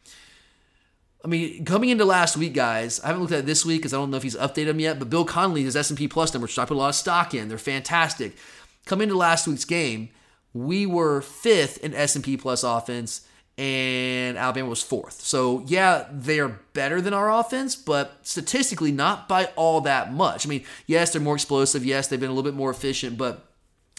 I 1.24 1.28
mean, 1.28 1.64
coming 1.64 1.88
into 1.88 2.04
last 2.04 2.36
week, 2.36 2.54
guys, 2.54 3.00
I 3.00 3.06
haven't 3.06 3.22
looked 3.22 3.32
at 3.32 3.46
this 3.46 3.64
week 3.64 3.80
because 3.80 3.94
I 3.94 3.96
don't 3.96 4.10
know 4.10 4.16
if 4.16 4.22
he's 4.22 4.36
updated 4.36 4.66
them 4.66 4.80
yet. 4.80 4.98
But 4.98 5.10
Bill 5.10 5.24
Connelly, 5.24 5.62
his 5.62 5.76
S&P 5.76 6.08
Plus 6.08 6.34
numbers, 6.34 6.50
which 6.50 6.58
I 6.58 6.66
put 6.66 6.76
a 6.76 6.80
lot 6.80 6.90
of 6.90 6.94
stock 6.94 7.34
in, 7.34 7.48
they're 7.48 7.58
fantastic. 7.58 8.36
Coming 8.84 9.08
into 9.08 9.18
last 9.18 9.46
week's 9.46 9.64
game, 9.64 10.10
we 10.52 10.86
were 10.86 11.20
fifth 11.20 11.78
in 11.78 11.94
S&P 11.94 12.36
Plus 12.36 12.62
offense 12.62 13.26
and 13.56 14.36
Alabama 14.36 14.68
was 14.68 14.82
fourth. 14.82 15.20
So, 15.20 15.62
yeah, 15.66 16.06
they 16.10 16.40
are 16.40 16.60
better 16.72 17.00
than 17.00 17.14
our 17.14 17.30
offense, 17.30 17.76
but 17.76 18.18
statistically, 18.22 18.90
not 18.90 19.28
by 19.28 19.46
all 19.56 19.80
that 19.82 20.12
much. 20.12 20.46
I 20.46 20.48
mean, 20.48 20.64
yes, 20.86 21.12
they're 21.12 21.22
more 21.22 21.36
explosive. 21.36 21.84
Yes, 21.84 22.08
they've 22.08 22.18
been 22.18 22.30
a 22.30 22.32
little 22.32 22.50
bit 22.50 22.56
more 22.56 22.70
efficient, 22.70 23.16
but 23.16 23.46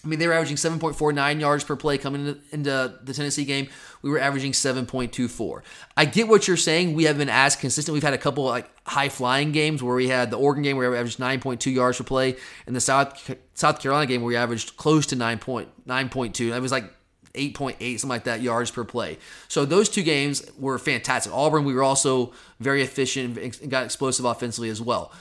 I 0.04 0.08
mean, 0.08 0.20
they 0.20 0.28
were 0.28 0.34
averaging 0.34 0.58
7.49 0.58 1.40
yards 1.40 1.64
per 1.64 1.76
play 1.76 1.98
coming 1.98 2.40
into, 2.52 3.00
the 3.04 3.14
Tennessee 3.14 3.44
game. 3.44 3.70
We 4.04 4.12
were 4.12 4.20
averaging 4.20 4.52
7.24. 4.52 5.62
I 5.98 6.06
get 6.06 6.28
what 6.28 6.48
you're 6.48 6.58
saying. 6.58 6.94
We 6.94 7.06
haven't 7.06 7.20
been 7.20 7.30
as 7.30 7.56
consistent. 7.56 7.94
We've 7.94 8.04
had 8.04 8.14
a 8.14 8.20
couple 8.20 8.44
like 8.44 8.70
high 8.86 9.10
flying 9.10 9.52
games 9.52 9.82
where 9.82 9.96
we 9.96 10.10
had 10.10 10.30
the 10.30 10.38
Oregon 10.38 10.62
game 10.62 10.78
where 10.78 10.92
we 10.92 10.98
averaged 10.98 11.18
9.2 11.18 11.74
yards 11.74 11.98
per 11.98 12.04
play, 12.04 12.36
and 12.68 12.76
the 12.76 12.82
South 12.82 13.36
South 13.56 13.80
Carolina 13.80 14.06
game 14.06 14.22
where 14.22 14.28
we 14.28 14.36
averaged 14.36 14.78
close 14.78 15.08
to 15.08 15.16
9.9.2. 15.16 16.52
That 16.52 16.62
was 16.62 16.72
like 16.72 16.94
8.8, 17.36 18.00
something 18.00 18.10
like 18.10 18.24
that, 18.26 18.42
yards 18.42 18.72
per 18.72 18.84
play. 18.84 19.18
So 19.48 19.66
those 19.66 19.90
two 19.90 20.04
games 20.04 20.46
were 20.58 20.78
fantastic. 20.80 21.34
Auburn, 21.34 21.66
we 21.66 21.74
were 21.74 21.84
also 21.84 22.34
very 22.60 22.82
efficient 22.82 23.38
and 23.38 23.70
got 23.70 23.86
explosive 23.86 24.26
offensively 24.26 24.70
as 24.70 24.82
well. 24.82 25.12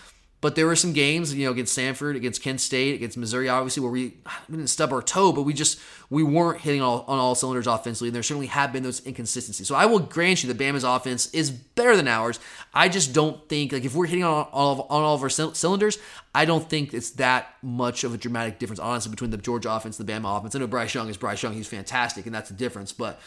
But 0.44 0.56
there 0.56 0.66
were 0.66 0.76
some 0.76 0.92
games, 0.92 1.34
you 1.34 1.46
know, 1.46 1.52
against 1.52 1.74
Samford, 1.74 2.16
against 2.16 2.42
Kent 2.42 2.60
State, 2.60 2.94
against 2.96 3.16
Missouri, 3.16 3.48
obviously, 3.48 3.82
where 3.82 3.90
we, 3.90 4.18
we 4.50 4.56
didn't 4.56 4.68
stub 4.68 4.92
our 4.92 5.00
toe, 5.00 5.32
but 5.32 5.44
we 5.44 5.54
just 5.54 5.80
we 6.10 6.22
weren't 6.22 6.60
hitting 6.60 6.82
all, 6.82 7.02
on 7.08 7.18
all 7.18 7.34
cylinders 7.34 7.66
offensively, 7.66 8.08
and 8.08 8.14
there 8.14 8.22
certainly 8.22 8.48
have 8.48 8.70
been 8.70 8.82
those 8.82 9.00
inconsistencies. 9.06 9.66
So 9.66 9.74
I 9.74 9.86
will 9.86 10.00
grant 10.00 10.44
you 10.44 10.52
that 10.52 10.62
Bama's 10.62 10.84
offense 10.84 11.32
is 11.32 11.50
better 11.50 11.96
than 11.96 12.06
ours. 12.06 12.38
I 12.74 12.90
just 12.90 13.14
don't 13.14 13.48
think 13.48 13.72
like 13.72 13.86
if 13.86 13.94
we're 13.94 14.04
hitting 14.04 14.22
on 14.22 14.46
all 14.52 14.72
of, 14.72 14.80
on 14.90 15.02
all 15.02 15.14
of 15.14 15.22
our 15.22 15.30
cylinders, 15.30 15.98
I 16.34 16.44
don't 16.44 16.68
think 16.68 16.92
it's 16.92 17.12
that 17.12 17.48
much 17.62 18.04
of 18.04 18.12
a 18.12 18.18
dramatic 18.18 18.58
difference, 18.58 18.80
honestly, 18.80 19.10
between 19.10 19.30
the 19.30 19.38
Georgia 19.38 19.72
offense 19.72 19.98
and 19.98 20.06
the 20.06 20.12
Bama 20.12 20.36
offense. 20.36 20.54
I 20.54 20.58
know 20.58 20.66
Bryce 20.66 20.92
Young 20.92 21.08
is 21.08 21.16
Bryce 21.16 21.42
Young; 21.42 21.54
he's 21.54 21.68
fantastic, 21.68 22.26
and 22.26 22.34
that's 22.34 22.50
the 22.50 22.54
difference. 22.54 22.92
But 22.92 23.18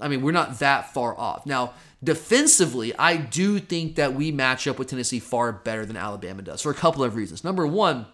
I 0.00 0.08
mean, 0.08 0.22
we're 0.22 0.32
not 0.32 0.58
that 0.58 0.92
far 0.92 1.18
off. 1.18 1.46
Now, 1.46 1.74
defensively, 2.02 2.94
I 2.96 3.16
do 3.16 3.58
think 3.58 3.96
that 3.96 4.14
we 4.14 4.32
match 4.32 4.66
up 4.66 4.78
with 4.78 4.88
Tennessee 4.88 5.20
far 5.20 5.52
better 5.52 5.86
than 5.86 5.96
Alabama 5.96 6.42
does 6.42 6.62
for 6.62 6.70
a 6.70 6.74
couple 6.74 7.04
of 7.04 7.14
reasons. 7.14 7.44
Number 7.44 7.66
one, 7.66 8.06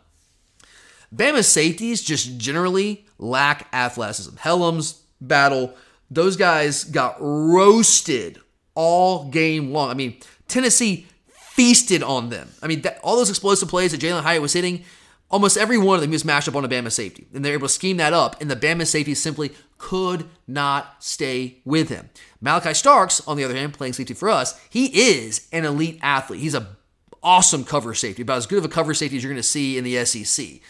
Bama's 1.14 1.48
safeties 1.48 2.02
just 2.02 2.38
generally 2.38 3.06
lack 3.18 3.68
athleticism. 3.72 4.36
Hellams, 4.36 5.00
Battle, 5.20 5.74
those 6.10 6.36
guys 6.36 6.84
got 6.84 7.16
roasted 7.18 8.38
all 8.74 9.30
game 9.30 9.72
long. 9.72 9.90
I 9.90 9.94
mean, 9.94 10.18
Tennessee 10.46 11.06
feasted 11.30 12.02
on 12.02 12.28
them. 12.28 12.50
I 12.62 12.66
mean, 12.66 12.82
that, 12.82 13.00
all 13.02 13.16
those 13.16 13.30
explosive 13.30 13.68
plays 13.68 13.92
that 13.92 14.00
Jalin 14.00 14.22
Hyatt 14.22 14.42
was 14.42 14.52
hitting, 14.52 14.84
almost 15.30 15.56
every 15.56 15.78
one 15.78 15.96
of 15.96 16.02
them 16.02 16.10
was 16.10 16.24
matched 16.24 16.48
up 16.48 16.54
on 16.54 16.64
a 16.64 16.68
Bama 16.68 16.92
safety. 16.92 17.26
And 17.34 17.44
they're 17.44 17.54
able 17.54 17.68
to 17.68 17.74
scheme 17.74 17.96
that 17.96 18.12
up, 18.12 18.40
and 18.40 18.50
the 18.50 18.56
Bama 18.56 18.86
safety 18.86 19.14
simply 19.14 19.52
could 19.78 20.28
not 20.46 21.02
stay 21.02 21.58
with 21.64 21.88
him. 21.88 22.10
Malaki 22.44 22.74
Starks, 22.74 23.26
on 23.26 23.36
the 23.36 23.44
other 23.44 23.54
hand, 23.54 23.72
playing 23.72 23.94
safety 23.94 24.14
for 24.14 24.28
us, 24.28 24.60
he 24.68 24.86
is 24.86 25.48
an 25.52 25.64
elite 25.64 25.98
athlete. 26.02 26.40
He's 26.40 26.54
a 26.54 26.76
awesome 27.22 27.64
cover 27.64 27.94
safety, 27.94 28.22
about 28.22 28.38
as 28.38 28.46
good 28.46 28.58
of 28.58 28.64
a 28.64 28.68
cover 28.68 28.94
safety 28.94 29.16
as 29.16 29.22
you're 29.22 29.32
going 29.32 29.42
to 29.42 29.48
see 29.48 29.78
in 29.78 29.84
the 29.84 30.04
SEC. 30.04 30.60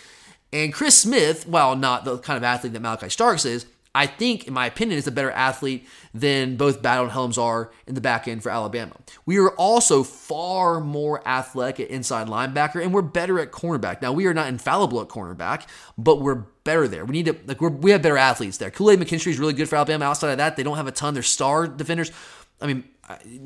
And 0.52 0.72
Chris 0.72 0.98
Smith, 0.98 1.46
while 1.46 1.76
not 1.76 2.04
the 2.04 2.18
kind 2.18 2.36
of 2.36 2.44
athlete 2.44 2.72
that 2.72 2.80
Malachi 2.80 3.10
Starks 3.10 3.44
is, 3.44 3.66
I 3.94 4.06
think, 4.06 4.46
in 4.46 4.54
my 4.54 4.66
opinion, 4.66 4.98
is 4.98 5.06
a 5.06 5.12
better 5.12 5.30
athlete 5.30 5.86
than 6.14 6.56
both 6.56 6.82
Battle 6.82 7.04
and 7.04 7.12
Hellams 7.12 7.36
are 7.36 7.72
in 7.86 7.94
the 7.94 8.00
back 8.00 8.28
end 8.28 8.42
for 8.42 8.50
Alabama. 8.50 8.94
We 9.26 9.38
are 9.38 9.50
also 9.50 10.02
far 10.02 10.80
more 10.80 11.26
athletic 11.26 11.80
at 11.80 11.90
inside 11.90 12.28
linebacker, 12.28 12.82
and 12.82 12.94
we're 12.94 13.02
better 13.02 13.40
at 13.40 13.50
cornerback. 13.50 14.00
Now, 14.00 14.12
we 14.12 14.26
are 14.26 14.34
not 14.34 14.48
infallible 14.48 15.00
at 15.00 15.08
cornerback, 15.08 15.66
but 15.96 16.20
we're 16.20 16.44
better 16.68 16.86
there. 16.86 17.06
We 17.06 17.12
need 17.12 17.26
to 17.26 17.36
like 17.46 17.62
we 17.62 17.68
we 17.68 17.90
have 17.92 18.02
better 18.02 18.18
athletes 18.18 18.58
there. 18.58 18.70
Kool 18.70 18.90
Aid 18.90 19.00
McKinstry 19.00 19.28
is 19.28 19.38
really 19.38 19.54
good 19.54 19.70
for 19.70 19.76
Alabama. 19.76 20.04
Outside 20.04 20.32
of 20.32 20.36
that, 20.36 20.56
they 20.56 20.62
don't 20.62 20.76
have 20.76 20.86
a 20.86 20.92
ton. 20.92 21.14
They're 21.14 21.22
star 21.22 21.66
defenders. 21.66 22.12
I 22.60 22.66
mean, 22.66 22.84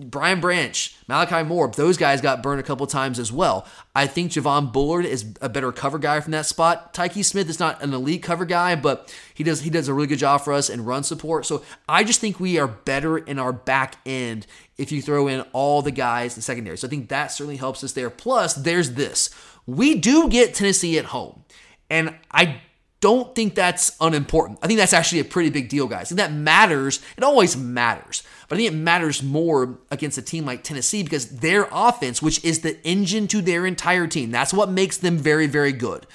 Brian 0.06 0.40
Branch, 0.40 0.96
Malachi 1.06 1.44
Moore, 1.44 1.68
those 1.68 1.96
guys 1.96 2.20
got 2.20 2.42
burned 2.42 2.58
a 2.58 2.64
couple 2.64 2.84
times 2.88 3.20
as 3.20 3.30
well. 3.30 3.64
I 3.94 4.08
think 4.08 4.32
Javon 4.32 4.72
Bullard 4.72 5.04
is 5.04 5.24
a 5.40 5.48
better 5.48 5.70
cover 5.70 6.00
guy 6.00 6.18
from 6.18 6.32
that 6.32 6.46
spot. 6.46 6.92
Tykee 6.92 7.24
Smith 7.24 7.48
is 7.48 7.60
not 7.60 7.80
an 7.80 7.94
elite 7.94 8.24
cover 8.24 8.44
guy, 8.44 8.74
but 8.74 9.14
he 9.34 9.44
does 9.44 9.60
he 9.60 9.70
does 9.70 9.86
a 9.86 9.94
really 9.94 10.08
good 10.08 10.18
job 10.18 10.40
for 10.40 10.52
us 10.52 10.68
in 10.68 10.84
run 10.84 11.04
support. 11.04 11.46
So 11.46 11.62
I 11.88 12.02
just 12.02 12.20
think 12.20 12.40
we 12.40 12.58
are 12.58 12.66
better 12.66 13.18
in 13.18 13.38
our 13.38 13.52
back 13.52 13.98
end 14.04 14.48
if 14.78 14.90
you 14.90 15.00
throw 15.00 15.28
in 15.28 15.42
all 15.52 15.80
the 15.80 15.92
guys 15.92 16.34
in 16.34 16.42
secondary. 16.42 16.76
So 16.76 16.88
I 16.88 16.90
think 16.90 17.08
that 17.10 17.28
certainly 17.28 17.58
helps 17.58 17.84
us 17.84 17.92
there. 17.92 18.10
Plus, 18.10 18.54
there's 18.54 18.92
this. 18.92 19.30
We 19.64 19.94
do 19.94 20.28
get 20.28 20.54
Tennessee 20.54 20.98
at 20.98 21.06
home. 21.06 21.44
And 21.88 22.16
I 22.32 22.62
don't 23.02 23.34
think 23.34 23.56
that's 23.56 23.94
unimportant. 24.00 24.60
I 24.62 24.68
think 24.68 24.78
that's 24.78 24.92
actually 24.92 25.20
a 25.20 25.24
pretty 25.24 25.50
big 25.50 25.68
deal, 25.68 25.88
guys. 25.88 26.10
And 26.10 26.18
that 26.20 26.32
matters. 26.32 27.00
It 27.16 27.24
always 27.24 27.56
matters. 27.56 28.22
But 28.48 28.54
I 28.54 28.58
think 28.58 28.72
it 28.72 28.76
matters 28.76 29.22
more 29.24 29.78
against 29.90 30.18
a 30.18 30.22
team 30.22 30.46
like 30.46 30.62
Tennessee 30.62 31.02
because 31.02 31.28
their 31.40 31.68
offense, 31.72 32.22
which 32.22 32.42
is 32.44 32.60
the 32.60 32.80
engine 32.86 33.26
to 33.28 33.42
their 33.42 33.66
entire 33.66 34.06
team, 34.06 34.30
that's 34.30 34.54
what 34.54 34.70
makes 34.70 34.96
them 34.96 35.18
very, 35.18 35.48
very 35.48 35.72
good. 35.72 36.06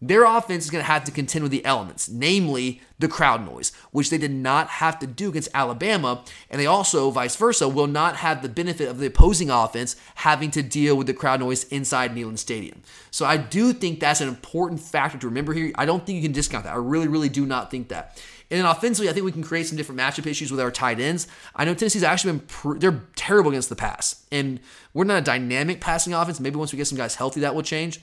Their 0.00 0.24
offense 0.24 0.64
is 0.64 0.70
going 0.70 0.84
to 0.84 0.90
have 0.90 1.04
to 1.04 1.12
contend 1.12 1.42
with 1.42 1.50
the 1.50 1.64
elements, 1.64 2.08
namely 2.08 2.80
the 3.00 3.08
crowd 3.08 3.44
noise, 3.44 3.72
which 3.90 4.10
they 4.10 4.18
did 4.18 4.30
not 4.30 4.68
have 4.68 4.98
to 5.00 5.06
do 5.06 5.30
against 5.30 5.48
Alabama. 5.52 6.22
And 6.50 6.60
they 6.60 6.66
also, 6.66 7.10
vice 7.10 7.34
versa, 7.34 7.68
will 7.68 7.88
not 7.88 8.16
have 8.16 8.42
the 8.42 8.48
benefit 8.48 8.88
of 8.88 8.98
the 8.98 9.06
opposing 9.06 9.50
offense 9.50 9.96
having 10.16 10.50
to 10.52 10.62
deal 10.62 10.96
with 10.96 11.08
the 11.08 11.14
crowd 11.14 11.40
noise 11.40 11.64
inside 11.64 12.14
Neyland 12.14 12.38
Stadium. 12.38 12.82
So 13.10 13.26
I 13.26 13.36
do 13.36 13.72
think 13.72 13.98
that's 13.98 14.20
an 14.20 14.28
important 14.28 14.80
factor 14.80 15.18
to 15.18 15.26
remember 15.26 15.52
here. 15.52 15.72
I 15.74 15.84
don't 15.84 16.06
think 16.06 16.16
you 16.16 16.22
can 16.22 16.32
discount 16.32 16.64
that. 16.64 16.74
I 16.74 16.76
really, 16.76 17.08
really 17.08 17.28
do 17.28 17.44
not 17.44 17.70
think 17.70 17.88
that. 17.88 18.22
And 18.50 18.58
then 18.58 18.66
offensively, 18.66 19.10
I 19.10 19.12
think 19.12 19.26
we 19.26 19.32
can 19.32 19.42
create 19.42 19.66
some 19.66 19.76
different 19.76 20.00
matchup 20.00 20.26
issues 20.26 20.50
with 20.50 20.60
our 20.60 20.70
tight 20.70 21.00
ends. 21.00 21.26
I 21.54 21.64
know 21.64 21.74
Tennessee's 21.74 22.02
actually 22.02 22.32
been 22.32 22.46
pr- 22.46 22.78
they're 22.78 23.02
terrible 23.14 23.50
against 23.50 23.68
the 23.68 23.76
pass, 23.76 24.24
and 24.32 24.60
we're 24.94 25.04
not 25.04 25.18
a 25.18 25.24
dynamic 25.24 25.82
passing 25.82 26.14
offense. 26.14 26.40
Maybe 26.40 26.56
once 26.56 26.72
we 26.72 26.78
get 26.78 26.86
some 26.86 26.96
guys 26.96 27.16
healthy, 27.16 27.40
that 27.40 27.54
will 27.54 27.62
change. 27.62 28.00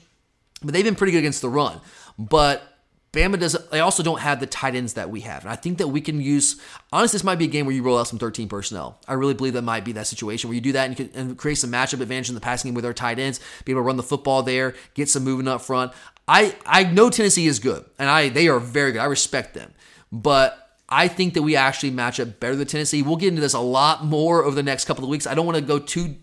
But 0.62 0.72
they've 0.72 0.84
been 0.84 0.94
pretty 0.94 1.12
good 1.12 1.18
against 1.18 1.42
the 1.42 1.48
run. 1.48 1.80
But 2.18 2.76
Bama 3.16 3.38
does. 3.38 3.56
They 3.70 3.80
also 3.80 4.02
don't 4.02 4.20
have 4.20 4.40
the 4.40 4.46
tight 4.46 4.74
ends 4.74 4.92
that 4.92 5.08
we 5.08 5.22
have, 5.22 5.42
and 5.42 5.50
I 5.50 5.56
think 5.56 5.78
that 5.78 5.88
we 5.88 6.02
can 6.02 6.20
use. 6.20 6.60
Honestly, 6.92 7.16
this 7.16 7.24
might 7.24 7.38
be 7.38 7.46
a 7.46 7.48
game 7.48 7.64
where 7.64 7.74
you 7.74 7.82
roll 7.82 7.98
out 7.98 8.08
some 8.08 8.18
13 8.18 8.46
personnel. 8.48 9.00
I 9.08 9.14
really 9.14 9.32
believe 9.32 9.54
that 9.54 9.62
might 9.62 9.84
be 9.86 9.92
that 9.92 10.06
situation 10.06 10.48
where 10.48 10.54
you 10.54 10.60
do 10.60 10.72
that 10.72 10.86
and, 10.86 10.96
can, 10.96 11.10
and 11.14 11.38
create 11.38 11.56
some 11.56 11.72
matchup 11.72 12.00
advantage 12.02 12.28
in 12.28 12.34
the 12.34 12.42
passing 12.42 12.68
game 12.68 12.74
with 12.74 12.84
our 12.84 12.92
tight 12.92 13.18
ends, 13.18 13.40
be 13.64 13.72
able 13.72 13.80
to 13.80 13.86
run 13.86 13.96
the 13.96 14.02
football 14.02 14.42
there, 14.42 14.74
get 14.92 15.08
some 15.08 15.24
moving 15.24 15.48
up 15.48 15.62
front. 15.62 15.92
I 16.28 16.54
I 16.66 16.84
know 16.84 17.08
Tennessee 17.08 17.46
is 17.46 17.58
good, 17.58 17.86
and 17.98 18.10
I 18.10 18.28
they 18.28 18.48
are 18.48 18.60
very 18.60 18.92
good. 18.92 19.00
I 19.00 19.06
respect 19.06 19.54
them, 19.54 19.72
but. 20.12 20.62
I 20.88 21.08
think 21.08 21.34
that 21.34 21.42
we 21.42 21.56
actually 21.56 21.90
match 21.90 22.20
up 22.20 22.38
better 22.38 22.54
than 22.54 22.68
Tennessee. 22.68 23.02
We'll 23.02 23.16
get 23.16 23.30
into 23.30 23.40
this 23.40 23.54
a 23.54 23.58
lot 23.58 24.04
more 24.04 24.44
over 24.44 24.54
the 24.54 24.62
next 24.62 24.84
couple 24.84 25.02
of 25.02 25.10
weeks. 25.10 25.26
I 25.26 25.34
don't 25.34 25.44
want 25.44 25.56
to 25.58 25.64
go 25.64 25.80
too 25.80 26.14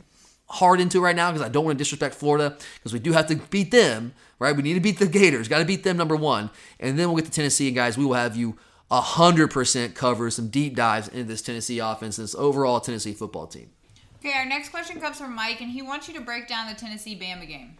hard 0.48 0.80
into 0.80 1.02
right 1.02 1.16
now 1.16 1.32
because 1.32 1.46
I 1.46 1.50
don't 1.50 1.66
want 1.66 1.78
to 1.78 1.84
disrespect 1.84 2.16
Florida 2.16 2.56
because 2.76 2.94
we 2.94 3.00
do 3.00 3.12
have 3.14 3.28
to 3.28 3.36
beat 3.36 3.72
them, 3.72 4.14
right? 4.39 4.56
We 4.56 4.62
need 4.62 4.76
to 4.76 4.80
beat 4.80 5.00
the 5.00 5.08
Gators. 5.08 5.48
Got 5.48 5.60
to 5.60 5.66
beat 5.66 5.84
them 5.84 5.98
number 5.98 6.16
one. 6.16 6.50
And 6.80 6.98
then 6.98 7.08
we'll 7.08 7.18
get 7.18 7.26
to 7.26 7.32
Tennessee. 7.32 7.68
And 7.68 7.76
guys, 7.76 7.98
we 7.98 8.06
will 8.06 8.14
have 8.14 8.36
you 8.36 8.58
100% 8.91 9.96
cover 9.96 10.30
some 10.30 10.50
deep 10.50 10.76
dives 10.76 11.08
into 11.08 11.24
this 11.24 11.41
Tennessee 11.41 11.80
offense, 11.80 12.18
and 12.18 12.24
this 12.24 12.36
overall 12.36 12.80
Tennessee 12.80 13.14
football 13.14 13.48
team. 13.48 13.72
Okay, 14.20 14.34
our 14.34 14.46
next 14.46 14.70
question 14.70 15.02
comes 15.02 15.18
from 15.18 15.36
Mike, 15.36 15.62
and 15.62 15.72
he 15.72 15.82
wants 15.82 16.08
you 16.08 16.14
to 16.14 16.22
break 16.22 16.48
down 16.48 16.68
the 16.68 16.76
Tennessee 16.76 17.18
Bama 17.20 17.48
game. 17.48 17.78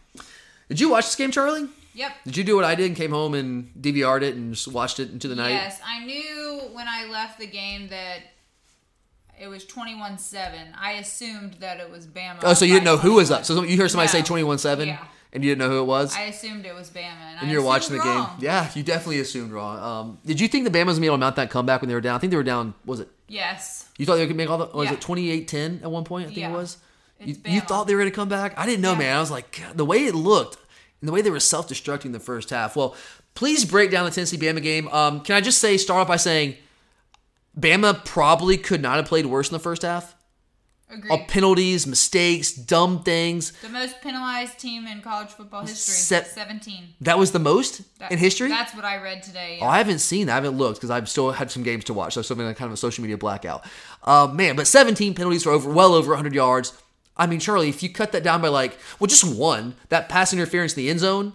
Did 0.70 0.80
you 0.80 0.90
watch 0.90 1.06
this 1.06 1.16
game, 1.16 1.32
Charlie? 1.32 1.70
Yep. 1.94 2.12
Did 2.26 2.38
you 2.38 2.44
do 2.44 2.56
what 2.56 2.66
I 2.66 2.74
did 2.74 2.88
and 2.88 2.96
came 2.96 3.12
home 3.12 3.36
and 3.36 3.72
DVR'd 3.80 4.24
it 4.24 4.36
and 4.36 4.54
just 4.54 4.68
watched 4.68 5.00
it 5.00 5.12
into 5.12 5.28
the 5.28 5.36
night? 5.36 5.52
Yes, 5.52 5.80
I 5.86 6.04
knew 6.04 6.62
when 6.72 6.88
I 6.88 7.06
left 7.06 7.40
the 7.40 7.46
game 7.46 7.90
that 7.90 8.22
it 9.40 9.48
was 9.48 9.66
21 9.66 10.18
7. 10.18 10.60
I 10.80 10.94
assumed 10.94 11.56
that 11.56 11.80
it 11.80 11.90
was 11.92 12.06
Bama. 12.08 12.38
Oh, 12.44 12.54
so 12.54 12.66
you 12.66 12.74
didn't 12.74 12.86
know 12.86 12.98
who 12.98 13.14
was 13.16 13.32
up. 13.32 13.46
So 13.46 13.64
you 13.64 13.78
heard 13.78 13.90
somebody 13.92 14.08
say 14.10 14.20
No. 14.20 14.26
21 14.26 14.58
7 14.60 14.88
Yeah. 14.88 14.98
and 15.34 15.44
you 15.44 15.52
didn't 15.52 15.60
know 15.60 15.70
who 15.70 15.82
it 15.82 15.86
was? 15.86 16.16
I 16.16 16.24
assumed 16.24 16.66
it 16.66 16.74
was 16.76 16.90
Bama. 16.90 17.02
And, 17.32 17.42
and 17.44 17.52
you're 17.52 17.62
watching 17.64 17.96
the 17.96 18.02
assumed 18.02 18.28
game. 18.28 18.38
Yeah, 18.40 18.70
you 18.76 18.84
definitely 18.84 19.20
assumed 19.20 19.52
wrong. 19.52 19.80
Um, 19.80 20.18
did 20.26 20.40
you 20.40 20.48
think 20.48 20.64
the 20.66 20.70
Bama 20.72 20.86
was 20.88 20.96
going 20.96 20.96
to 20.96 21.02
be 21.02 21.06
able 21.08 21.16
to 21.18 21.22
mount 21.22 21.36
that 21.38 21.50
comeback 21.50 21.82
when 21.82 21.90
they 21.90 21.96
were 21.96 22.02
down? 22.02 22.16
I 22.16 22.20
think 22.20 22.32
they 22.32 22.38
were 22.38 22.44
down, 22.44 22.74
was 22.86 23.00
it? 23.00 23.10
Yes. 23.28 23.90
You 23.98 24.06
thought 24.06 24.16
they 24.16 24.28
could 24.28 24.36
make 24.36 24.50
all 24.50 24.58
the, 24.60 24.66
was 24.78 24.88
Yeah. 24.88 24.94
it 24.94 25.02
28 25.02 25.48
10 25.48 25.80
at 25.84 25.92
one 25.92 26.04
point? 26.04 26.24
I 26.24 26.28
think 26.28 26.38
Yeah. 26.38 26.50
it 26.50 26.54
was. 26.54 26.78
You, 27.20 27.36
you 27.46 27.62
thought 27.62 27.88
they 27.88 27.96
were 27.96 28.02
going 28.02 28.12
to 28.12 28.16
come 28.16 28.30
back? 28.30 28.54
I 28.58 28.66
didn't 28.66 28.82
know, 28.82 28.92
Yeah. 28.94 28.98
man. 29.00 29.18
I 29.18 29.20
was 29.20 29.32
like, 29.32 29.60
God, 29.60 29.78
the 29.78 29.86
way 29.86 30.06
it 30.06 30.14
looked 30.16 30.58
and 31.02 31.08
the 31.08 31.12
way 31.14 31.22
they 31.22 31.30
were 31.30 31.40
self 31.40 31.68
destructing 31.70 32.12
the 32.12 32.20
first 32.20 32.50
half. 32.50 32.76
Well, 32.76 32.96
please 33.34 33.66
break 33.66 33.92
down 33.92 34.06
the 34.06 34.12
Tennessee 34.12 34.38
Bama 34.38 34.62
game. 34.62 34.88
Um, 34.90 35.22
can 35.22 35.36
I 35.36 35.42
just 35.42 35.60
say, 35.60 35.78
start 35.78 36.02
off 36.02 36.08
by 36.08 36.18
saying, 36.18 36.56
Bama 37.60 38.04
probably 38.06 38.58
could 38.58 38.82
not 38.82 38.96
have 38.98 39.06
played 39.06 39.26
worse 39.26 39.50
in 39.50 39.54
the 39.54 39.60
first 39.60 39.82
half. 39.84 40.16
Agreed. 40.90 41.10
All 41.12 41.26
penalties, 41.26 41.88
mistakes, 41.88 42.52
dumb 42.52 43.02
things. 43.04 43.52
the 43.64 43.70
most 43.70 44.00
penalized 44.02 44.60
team 44.60 44.86
in 44.86 45.02
college 45.02 45.30
football 45.30 45.62
history. 45.62 45.94
Se- 46.22 46.28
17. 46.34 46.90
That 47.02 47.18
was 47.18 47.32
the 47.32 47.40
most 47.40 47.82
That- 48.00 48.12
in 48.12 48.20
history? 48.20 48.50
That's 48.50 48.76
what 48.76 48.86
I 48.86 48.98
read 49.02 49.24
today. 49.24 49.58
Oh, 49.62 49.66
I 49.68 49.80
haven't 49.80 50.00
seen 50.00 50.28
that. 50.28 50.34
I 50.34 50.36
haven't 50.36 50.58
looked 50.58 50.76
because 50.80 50.92
I've 50.92 51.10
still 51.10 51.32
had 51.32 51.50
some 51.50 51.64
games 51.64 51.84
to 51.86 51.94
watch. 51.96 52.14
So 52.14 52.22
I've 52.22 52.26
still 52.26 52.38
been 52.38 52.46
in 52.48 52.54
kind 52.54 52.68
of 52.68 52.74
a 52.74 52.78
social 52.78 53.02
media 53.02 53.18
blackout. 53.18 53.64
Uh, 54.04 54.30
man, 54.32 54.56
but 54.56 54.68
17 54.68 55.16
penalties 55.16 55.44
for 55.44 55.52
over 55.52 55.72
well 55.72 55.96
over 55.96 56.10
100 56.12 56.34
yards. 56.36 56.74
I 57.18 57.26
mean, 57.28 57.40
Charlie, 57.40 57.70
if 57.70 57.82
you 57.82 57.90
cut 57.90 58.12
that 58.12 58.24
down 58.24 58.42
by 58.42 58.50
like, 58.50 58.78
well, 59.00 59.08
just 59.08 59.24
one, 59.24 59.76
that 59.90 60.10
pass 60.10 60.32
interference 60.34 60.74
in 60.74 60.84
the 60.84 60.90
end 60.92 61.00
zone, 61.00 61.34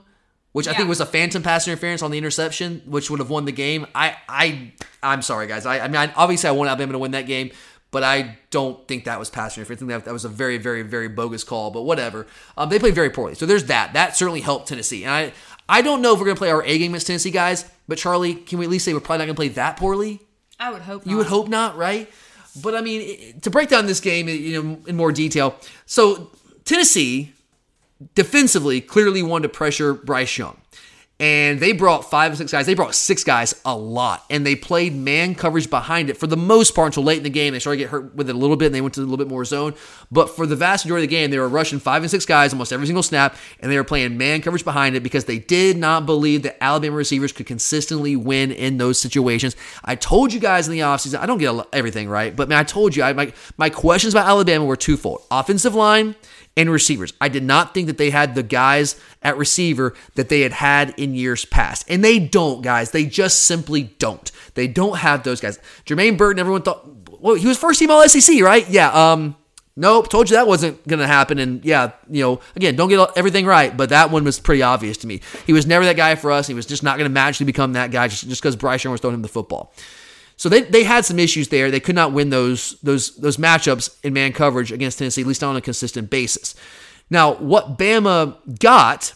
which 0.52 0.66
I 0.66 0.74
think 0.74 0.88
was 0.88 1.00
a 1.00 1.06
phantom 1.06 1.42
pass 1.42 1.68
interference 1.68 2.02
on 2.02 2.10
the 2.10 2.18
interception, 2.18 2.82
which 2.86 3.10
would 3.10 3.20
have 3.20 3.30
won 3.30 3.44
the 3.44 3.52
game. 3.52 3.86
I, 3.94 4.16
I, 4.28 4.72
I'm 5.02 5.22
sorry, 5.22 5.46
guys. 5.46 5.66
I, 5.66 5.80
I 5.80 5.88
mean, 5.88 5.96
I, 5.96 6.12
obviously 6.14 6.48
I 6.48 6.52
want 6.52 6.68
Alabama 6.68 6.92
to 6.92 6.98
win 6.98 7.10
that 7.12 7.26
game, 7.26 7.50
but 7.90 8.02
I 8.02 8.38
don't 8.50 8.86
think 8.88 9.04
that 9.04 9.18
was 9.18 9.30
pass 9.30 9.56
interference. 9.56 9.78
I 9.78 9.80
think 9.80 9.90
that, 9.90 10.04
that 10.06 10.12
was 10.12 10.24
a 10.24 10.28
very, 10.28 10.58
very, 10.58 10.82
very 10.82 11.08
bogus 11.08 11.44
call. 11.44 11.70
But 11.70 11.82
whatever. 11.82 12.26
Um, 12.56 12.68
they 12.70 12.78
played 12.78 12.94
very 12.94 13.10
poorly, 13.10 13.34
so 13.34 13.46
there's 13.46 13.64
that. 13.64 13.92
That 13.92 14.16
certainly 14.16 14.40
helped 14.40 14.68
Tennessee. 14.68 15.04
And 15.04 15.12
I, 15.12 15.32
I 15.68 15.82
don't 15.82 16.02
know 16.02 16.14
if 16.14 16.20
we're 16.20 16.26
gonna 16.26 16.36
play 16.36 16.50
our 16.50 16.62
A 16.62 16.78
game 16.78 16.92
against 16.92 17.06
Tennessee, 17.06 17.30
guys. 17.30 17.64
But 17.86 17.98
Charlie, 17.98 18.34
can 18.34 18.58
we 18.58 18.64
at 18.64 18.70
least 18.70 18.84
say 18.84 18.94
we're 18.94 19.00
probably 19.00 19.18
not 19.18 19.26
gonna 19.26 19.36
play 19.36 19.48
that 19.48 19.76
poorly? 19.76 20.20
I 20.58 20.72
would 20.72 20.82
hope 20.82 21.06
You 21.06 21.18
would 21.18 21.26
hope 21.26 21.48
not, 21.48 21.76
right? 21.76 22.10
But 22.62 22.74
I 22.74 22.80
mean, 22.80 23.40
to 23.40 23.50
break 23.50 23.68
down 23.68 23.86
this 23.86 24.00
game, 24.00 24.28
you 24.28 24.62
know, 24.62 24.78
in 24.86 24.96
more 24.96 25.12
detail. 25.12 25.56
So 25.86 26.30
Tennessee 26.64 27.32
defensively 28.14 28.80
clearly 28.80 29.22
wanted 29.22 29.48
to 29.48 29.54
pressure 29.54 29.94
Bryce 29.94 30.38
Young. 30.38 30.56
And 31.20 31.58
they 31.58 31.72
brought 31.72 32.08
five 32.08 32.32
or 32.32 32.36
six 32.36 32.52
guys. 32.52 32.66
They 32.66 32.74
brought 32.74 32.94
six 32.94 33.24
guys 33.24 33.60
a 33.64 33.76
lot. 33.76 34.24
And 34.30 34.46
they 34.46 34.54
played 34.54 34.94
man 34.94 35.34
coverage 35.34 35.68
behind 35.68 36.10
it 36.10 36.16
for 36.16 36.28
the 36.28 36.36
most 36.36 36.76
part 36.76 36.86
until 36.86 37.02
late 37.02 37.16
in 37.16 37.24
the 37.24 37.30
game. 37.30 37.52
They 37.52 37.58
started 37.58 37.78
to 37.78 37.84
get 37.84 37.90
hurt 37.90 38.14
with 38.14 38.30
it 38.30 38.36
a 38.36 38.38
little 38.38 38.54
bit 38.54 38.66
and 38.66 38.74
they 38.74 38.80
went 38.80 38.94
to 38.94 39.00
a 39.00 39.02
little 39.02 39.16
bit 39.16 39.26
more 39.26 39.44
zone. 39.44 39.74
But 40.12 40.30
for 40.30 40.46
the 40.46 40.54
vast 40.54 40.84
majority 40.84 41.06
of 41.06 41.10
the 41.10 41.16
game, 41.16 41.32
they 41.32 41.38
were 41.40 41.48
rushing 41.48 41.80
five 41.80 42.02
and 42.02 42.10
six 42.10 42.24
guys 42.24 42.52
almost 42.52 42.72
every 42.72 42.86
single 42.86 43.02
snap. 43.02 43.34
And 43.58 43.70
they 43.70 43.76
were 43.76 43.82
playing 43.82 44.16
man 44.16 44.42
coverage 44.42 44.64
behind 44.64 44.94
it 44.94 45.02
because 45.02 45.24
they 45.24 45.40
did 45.40 45.76
not 45.76 46.06
believe 46.06 46.44
that 46.44 46.62
Alabama 46.62 46.94
receivers 46.94 47.32
could 47.32 47.46
consistently 47.46 48.14
win 48.14 48.52
in 48.52 48.78
those 48.78 49.00
situations. 49.00 49.56
I 49.84 49.96
told 49.96 50.32
you 50.32 50.38
guys 50.38 50.68
in 50.68 50.72
the 50.72 50.80
offseason, 50.80 51.18
I 51.18 51.26
don't 51.26 51.38
get 51.38 51.52
everything 51.72 52.08
right, 52.08 52.34
but 52.34 52.48
man, 52.48 52.58
I 52.58 52.62
told 52.62 52.94
you, 52.94 53.02
I, 53.02 53.12
my, 53.12 53.32
my 53.56 53.70
questions 53.70 54.14
about 54.14 54.28
Alabama 54.28 54.64
were 54.64 54.76
twofold 54.76 55.24
offensive 55.32 55.74
line 55.74 56.14
and 56.58 56.70
receivers. 56.70 57.12
I 57.20 57.28
did 57.28 57.44
not 57.44 57.72
think 57.72 57.86
that 57.86 57.98
they 57.98 58.10
had 58.10 58.34
the 58.34 58.42
guys 58.42 59.00
at 59.22 59.38
receiver 59.38 59.94
that 60.16 60.28
they 60.28 60.40
had 60.40 60.52
had 60.52 60.92
in 60.98 61.14
years 61.14 61.44
past. 61.44 61.86
And 61.88 62.04
they 62.04 62.18
don't, 62.18 62.62
guys. 62.62 62.90
They 62.90 63.06
just 63.06 63.44
simply 63.44 63.84
don't. 64.00 64.30
They 64.54 64.66
don't 64.66 64.98
have 64.98 65.22
those 65.22 65.40
guys. 65.40 65.60
Jermaine 65.86 66.18
Burton, 66.18 66.40
everyone 66.40 66.62
thought, 66.62 66.84
well, 67.20 67.36
he 67.36 67.46
was 67.46 67.56
first 67.56 67.78
team 67.78 67.92
All 67.92 68.06
SEC, 68.08 68.40
right? 68.42 68.68
Yeah. 68.68 68.90
Um, 68.90 69.36
nope. 69.76 70.08
Told 70.08 70.28
you 70.28 70.36
that 70.36 70.48
wasn't 70.48 70.86
going 70.88 70.98
to 70.98 71.06
happen. 71.06 71.38
And 71.38 71.64
yeah, 71.64 71.92
you 72.10 72.22
know, 72.24 72.40
again, 72.56 72.74
don't 72.74 72.88
get 72.88 73.08
everything 73.16 73.46
right, 73.46 73.74
but 73.76 73.90
that 73.90 74.10
one 74.10 74.24
was 74.24 74.40
pretty 74.40 74.62
obvious 74.62 74.96
to 74.98 75.06
me. 75.06 75.20
He 75.46 75.52
was 75.52 75.64
never 75.64 75.84
that 75.84 75.96
guy 75.96 76.16
for 76.16 76.32
us. 76.32 76.48
He 76.48 76.54
was 76.54 76.66
just 76.66 76.82
not 76.82 76.98
going 76.98 77.08
to 77.08 77.14
magically 77.14 77.46
become 77.46 77.74
that 77.74 77.92
guy 77.92 78.08
just 78.08 78.28
because 78.28 78.56
Bryce 78.56 78.82
Young 78.82 78.90
was 78.90 79.00
throwing 79.00 79.14
him 79.14 79.22
the 79.22 79.28
football. 79.28 79.72
So 80.38 80.48
they, 80.48 80.62
they 80.62 80.84
had 80.84 81.04
some 81.04 81.18
issues 81.18 81.48
there. 81.48 81.70
They 81.70 81.80
could 81.80 81.96
not 81.96 82.12
win 82.12 82.30
those 82.30 82.78
those 82.80 83.16
those 83.16 83.36
matchups 83.36 83.98
in 84.02 84.12
man 84.12 84.32
coverage 84.32 84.72
against 84.72 84.98
Tennessee, 84.98 85.20
at 85.20 85.26
least 85.26 85.42
on 85.42 85.56
a 85.56 85.60
consistent 85.60 86.08
basis. 86.08 86.54
Now, 87.10 87.34
what 87.34 87.76
Bama 87.76 88.36
got 88.58 89.12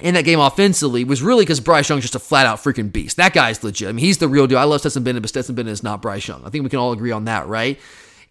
in 0.00 0.14
that 0.14 0.24
game 0.24 0.38
offensively 0.38 1.04
was 1.04 1.22
really 1.22 1.44
because 1.44 1.60
Bryce 1.60 1.88
Young's 1.88 2.02
just 2.02 2.14
a 2.14 2.20
flat 2.20 2.46
out 2.46 2.58
freaking 2.58 2.92
beast. 2.92 3.16
That 3.16 3.32
guy's 3.32 3.62
legit. 3.64 3.88
I 3.88 3.92
mean, 3.92 4.04
he's 4.04 4.18
the 4.18 4.28
real 4.28 4.46
deal. 4.46 4.58
I 4.58 4.64
love 4.64 4.80
Stetson 4.80 5.02
Bennett, 5.02 5.22
but 5.22 5.28
Stetson 5.28 5.54
Bennett 5.54 5.72
is 5.72 5.82
not 5.82 6.00
Bryce 6.00 6.26
Young. 6.26 6.44
I 6.44 6.50
think 6.50 6.64
we 6.64 6.70
can 6.70 6.78
all 6.78 6.92
agree 6.92 7.12
on 7.12 7.24
that, 7.24 7.46
right? 7.46 7.78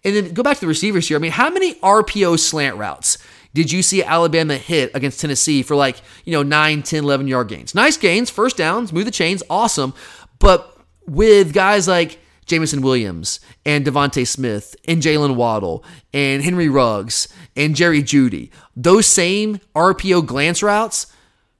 And 0.05 0.15
then 0.15 0.34
go 0.34 0.43
back 0.43 0.55
to 0.57 0.61
the 0.61 0.67
receivers 0.67 1.07
here. 1.07 1.17
I 1.17 1.21
mean, 1.21 1.32
how 1.32 1.49
many 1.49 1.76
RPO 1.76 2.39
slant 2.39 2.78
routes 2.78 3.17
did 3.53 3.71
you 3.71 3.82
see 3.82 4.03
Alabama 4.03 4.57
hit 4.57 4.91
against 4.93 5.21
Tennessee 5.21 5.63
for 5.63 5.76
like, 5.76 5.97
you 6.26 6.34
know, 6.34 6.43
9, 6.43 6.84
10, 6.84 7.03
11 7.03 7.28
yard 7.28 7.47
gains? 7.49 7.76
Nice 7.76 7.97
gains, 7.97 8.30
first 8.30 8.57
downs, 8.57 8.91
move 8.91 9.05
the 9.05 9.11
chains, 9.11 9.43
awesome. 9.49 9.93
But 10.39 10.72
with 11.08 11.54
guys 11.54 11.88
like 11.88 12.20
Jameson 12.45 12.82
Williams 12.82 13.39
and 13.66 13.86
DeVonta 13.86 14.28
Smith 14.28 14.76
and 14.88 15.01
Jaylen 15.01 15.36
Waddle 15.36 15.84
and 16.14 16.43
Henry 16.43 16.70
Ruggs 16.70 17.28
and 17.56 17.76
Jerry 17.76 18.04
Jeudy, 18.04 18.49
those 18.76 19.06
same 19.06 19.60
RPO 19.76 20.26
glance 20.26 20.62
routes 20.62 21.08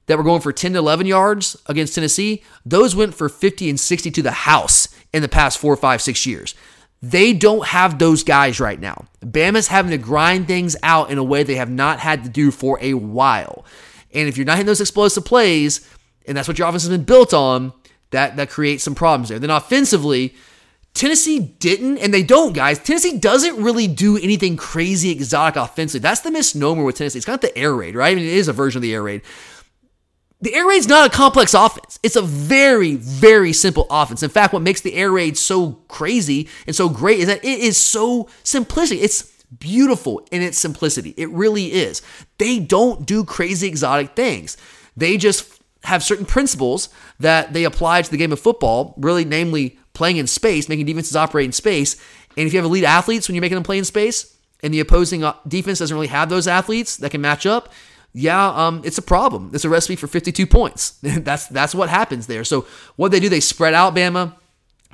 that 0.06 0.18
were 0.18 0.24
going 0.24 0.40
for 0.40 0.52
10 0.52 0.72
to 0.74 0.78
11 0.78 1.06
yards 1.06 1.56
against 1.66 1.94
Tennessee, 1.94 2.42
those 2.64 2.94
went 2.94 3.14
for 3.14 3.28
50 3.28 3.70
and 3.70 3.80
60 3.80 4.10
to 4.10 4.22
the 4.22 4.30
house 4.30 4.88
in 5.12 5.22
the 5.22 5.28
past 5.28 5.58
four, 5.58 5.76
five, 5.76 6.02
six 6.02 6.26
years. 6.26 6.54
They 7.00 7.32
don't 7.32 7.66
have 7.66 7.98
those 7.98 8.22
guys 8.22 8.60
right 8.60 8.80
now. 8.80 9.06
Bama's 9.20 9.68
having 9.68 9.90
to 9.90 9.98
grind 9.98 10.46
things 10.46 10.76
out 10.82 11.10
in 11.10 11.18
a 11.18 11.24
way 11.24 11.42
they 11.42 11.56
have 11.56 11.70
not 11.70 12.00
had 12.00 12.24
to 12.24 12.30
do 12.30 12.50
for 12.50 12.78
a 12.80 12.94
while. 12.94 13.64
And 14.12 14.28
if 14.28 14.36
you're 14.36 14.46
not 14.46 14.56
hitting 14.56 14.66
those 14.66 14.80
explosive 14.80 15.24
plays, 15.24 15.86
and 16.26 16.36
that's 16.36 16.48
what 16.48 16.58
your 16.58 16.68
offense 16.68 16.84
has 16.84 16.90
been 16.90 17.04
built 17.04 17.34
on, 17.34 17.72
that 18.14 18.36
that 18.36 18.50
creates 18.50 18.82
some 18.82 18.94
problems 18.94 19.28
there. 19.28 19.38
Then 19.38 19.50
offensively, 19.50 20.34
Tennessee 20.94 21.40
didn't, 21.40 21.98
and 21.98 22.14
they 22.14 22.22
don't, 22.22 22.52
guys. 22.52 22.78
Tennessee 22.78 23.18
doesn't 23.18 23.62
really 23.62 23.88
do 23.88 24.16
anything 24.16 24.56
crazy 24.56 25.10
exotic 25.10 25.56
offensively. 25.56 26.00
That's 26.00 26.20
the 26.20 26.30
misnomer 26.30 26.84
with 26.84 26.96
Tennessee. 26.96 27.18
It's 27.18 27.28
of 27.28 27.40
the 27.40 27.56
air 27.58 27.74
raid, 27.74 27.96
right? 27.96 28.12
I 28.12 28.14
mean, 28.14 28.24
it 28.24 28.32
is 28.32 28.48
a 28.48 28.52
version 28.52 28.78
of 28.78 28.82
the 28.82 28.94
air 28.94 29.02
raid. 29.02 29.22
The 30.40 30.54
air 30.54 30.66
raid's 30.66 30.88
not 30.88 31.06
a 31.06 31.10
complex 31.10 31.54
offense. 31.54 31.98
It's 32.02 32.16
a 32.16 32.22
very, 32.22 32.94
very 32.96 33.52
simple 33.52 33.86
offense. 33.90 34.22
In 34.22 34.30
fact, 34.30 34.52
what 34.52 34.62
makes 34.62 34.82
the 34.82 34.94
air 34.94 35.10
raid 35.10 35.36
so 35.36 35.72
crazy 35.88 36.48
and 36.66 36.76
so 36.76 36.88
great 36.88 37.20
is 37.20 37.26
that 37.26 37.44
it 37.44 37.58
is 37.58 37.76
so 37.76 38.24
simplistic. 38.44 39.02
It's 39.02 39.32
beautiful 39.58 40.26
in 40.30 40.42
its 40.42 40.58
simplicity. 40.58 41.14
It 41.16 41.30
really 41.30 41.72
is. 41.72 42.02
They 42.38 42.58
don't 42.58 43.06
do 43.06 43.24
crazy 43.24 43.66
exotic 43.66 44.14
things. 44.14 44.56
They 44.96 45.16
just 45.16 45.53
have 45.84 46.02
certain 46.02 46.26
principles 46.26 46.88
that 47.20 47.52
they 47.52 47.64
apply 47.64 48.02
to 48.02 48.10
the 48.10 48.16
game 48.16 48.32
of 48.32 48.40
football, 48.40 48.94
really, 48.96 49.24
namely 49.24 49.78
playing 49.92 50.16
in 50.16 50.26
space, 50.26 50.68
making 50.68 50.86
defenses 50.86 51.14
operate 51.14 51.46
in 51.46 51.52
space. 51.52 51.94
And 52.36 52.46
if 52.46 52.52
you 52.52 52.58
have 52.58 52.64
elite 52.64 52.84
athletes 52.84 53.28
when 53.28 53.34
you're 53.34 53.42
making 53.42 53.56
them 53.56 53.64
play 53.64 53.78
in 53.78 53.84
space, 53.84 54.36
and 54.62 54.72
the 54.72 54.80
opposing 54.80 55.22
uh, 55.22 55.34
defense 55.46 55.78
doesn't 55.78 55.94
really 55.94 56.08
have 56.08 56.30
those 56.30 56.48
athletes 56.48 56.96
that 56.96 57.10
can 57.10 57.20
match 57.20 57.44
up, 57.44 57.70
yeah, 58.14 58.48
um, 58.48 58.80
it's 58.84 58.96
a 58.96 59.02
problem. 59.02 59.50
It's 59.52 59.64
a 59.64 59.68
recipe 59.68 59.96
for 59.96 60.06
52 60.06 60.46
points. 60.46 60.90
that's 61.02 61.48
that's 61.48 61.74
what 61.74 61.88
happens 61.88 62.26
there. 62.26 62.44
So 62.44 62.66
what 62.96 63.10
they 63.10 63.20
do, 63.20 63.28
they 63.28 63.40
spread 63.40 63.74
out 63.74 63.94
Bama. 63.94 64.34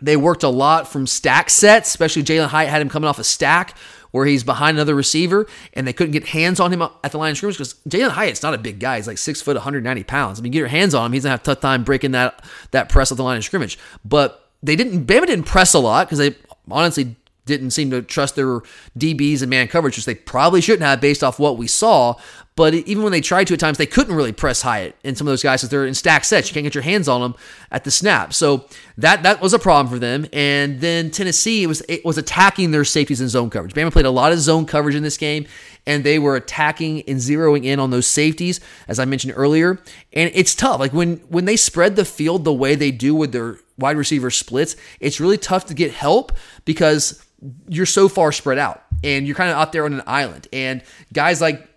They 0.03 0.17
worked 0.17 0.43
a 0.43 0.49
lot 0.49 0.89
from 0.89 1.07
stack 1.07 1.51
sets, 1.51 1.91
especially 1.91 2.23
Jalin 2.23 2.49
Hyatt 2.49 2.71
had 2.71 2.81
him 2.81 2.89
coming 2.89 3.07
off 3.07 3.19
a 3.19 3.25
stack 3.25 3.77
where 4.11 4.27
he's 4.27 4.45
behind 4.45 4.77
another 4.77 4.95
receiver, 4.95 5.47
and 5.75 5.87
they 5.87 5.93
couldn't 5.93 6.13
get 6.13 6.29
hands 6.29 6.61
on 6.61 6.73
him 6.73 6.83
at 6.83 7.13
the 7.13 7.19
line 7.19 7.33
of 7.33 7.37
scrimmage 7.37 7.57
because 7.57 7.75
Jalin 7.89 8.11
Hyatt's 8.11 8.43
not 8.43 8.55
a 8.55 8.59
big 8.59 8.79
guy. 8.79 8.97
He's 8.97 9.07
like 9.07 9.19
six 9.19 9.41
foot, 9.41 9.57
190 9.57 10.05
pounds. 10.05 10.39
I 10.39 10.43
mean, 10.43 10.53
get 10.53 10.59
your 10.59 10.69
hands 10.69 10.95
on 10.95 11.07
him, 11.07 11.13
he's 11.13 11.23
gonna 11.23 11.33
have 11.33 11.41
a 11.41 11.45
tough 11.45 11.61
time 11.61 11.85
breaking 11.85 12.13
that 12.13 12.45
that 12.71 12.89
press 12.89 13.11
at 13.11 13.17
the 13.17 13.25
line 13.25 13.37
of 13.37 13.45
scrimmage. 13.45 13.79
But 14.05 14.49
they 14.63 14.77
didn't. 14.77 15.07
Bama 15.07 15.27
didn't 15.27 15.45
press 15.45 15.75
a 15.75 15.79
lot 15.79 16.07
because 16.07 16.19
they 16.19 16.35
honestly 16.71 17.17
didn't 17.47 17.71
seem 17.71 17.91
to 17.91 18.03
trust 18.03 18.37
their 18.37 18.61
DBs 18.99 19.43
and 19.43 19.51
man 19.51 19.69
coverage, 19.69 19.97
which 19.97 20.07
they 20.07 20.15
probably 20.15 20.61
shouldn't 20.61 20.83
have 20.83 21.01
based 21.01 21.25
off 21.25 21.39
what 21.39 21.57
we 21.57 21.67
saw. 21.67 22.15
But 22.61 22.75
even 22.75 23.03
when 23.03 23.11
they 23.11 23.23
tried 23.23 23.47
to 23.47 23.55
at 23.55 23.59
times, 23.59 23.79
they 23.79 23.87
couldn't 23.87 24.15
really 24.15 24.33
press 24.33 24.61
Hyatt 24.61 24.95
and 25.03 25.17
some 25.17 25.27
of 25.27 25.33
those 25.33 25.43
guys 25.43 25.63
because 25.63 25.71
they're 25.71 25.87
in 25.87 25.95
stack 25.95 26.27
sets. 26.27 26.51
You 26.51 26.53
can't 26.53 26.65
get 26.65 26.75
your 26.75 26.83
hands 26.83 27.09
on 27.09 27.23
them 27.23 27.35
at 27.71 27.85
the 27.85 27.91
snap. 27.91 28.35
So 28.35 28.67
that 28.99 29.23
that 29.23 29.41
was 29.41 29.55
a 29.55 29.59
problem 29.59 29.91
for 29.91 29.99
them. 29.99 30.27
And 30.31 30.79
then 30.79 31.11
Tennessee 31.11 31.67
was 31.67 31.81
it 31.89 32.05
was 32.05 32.19
attacking 32.19 32.73
their 32.73 32.85
safeties 32.85 33.23
in 33.23 33.31
zone 33.31 33.49
coverage. 33.49 33.73
Bama 33.73 33.91
played 33.91 34.05
a 34.05 34.11
lot 34.11 34.31
of 34.33 34.41
zone 34.41 34.67
coverage 34.67 34.95
in 34.95 35.03
this 35.03 35.17
game, 35.17 35.47
and 35.87 36.05
they 36.05 36.19
were 36.19 36.37
attacking 36.37 37.01
and 37.09 37.17
zeroing 37.17 37.65
in 37.65 37.81
on 37.81 37.93
those 37.93 38.07
safeties, 38.07 38.61
as 38.89 38.99
I 38.99 39.07
mentioned 39.07 39.33
earlier. 39.39 39.79
And 40.13 40.31
it's 40.35 40.55
tough. 40.55 40.81
Like 40.81 40.93
when 40.93 41.17
when 41.31 41.47
they 41.47 41.57
spread 41.57 41.97
the 41.97 42.05
field 42.05 42.45
the 42.45 42.53
way 42.53 42.75
they 42.75 42.91
do 42.91 43.15
with 43.15 43.33
their 43.33 43.57
wide 43.79 43.97
receiver 43.97 44.31
splits, 44.31 44.77
it's 45.01 45.19
really 45.19 45.39
tough 45.39 45.65
to 45.69 45.73
get 45.73 45.93
help 45.93 46.33
because 46.67 47.25
you're 47.69 47.87
so 47.87 48.07
far 48.07 48.33
spread 48.33 48.59
out 48.59 48.83
and 49.03 49.27
you're 49.27 49.35
kind 49.35 49.51
of 49.51 49.57
out 49.57 49.73
there 49.73 49.87
on 49.87 49.95
an 49.95 50.03
island. 50.07 50.47
And 50.53 50.83
guys 51.15 51.41
like 51.41 51.70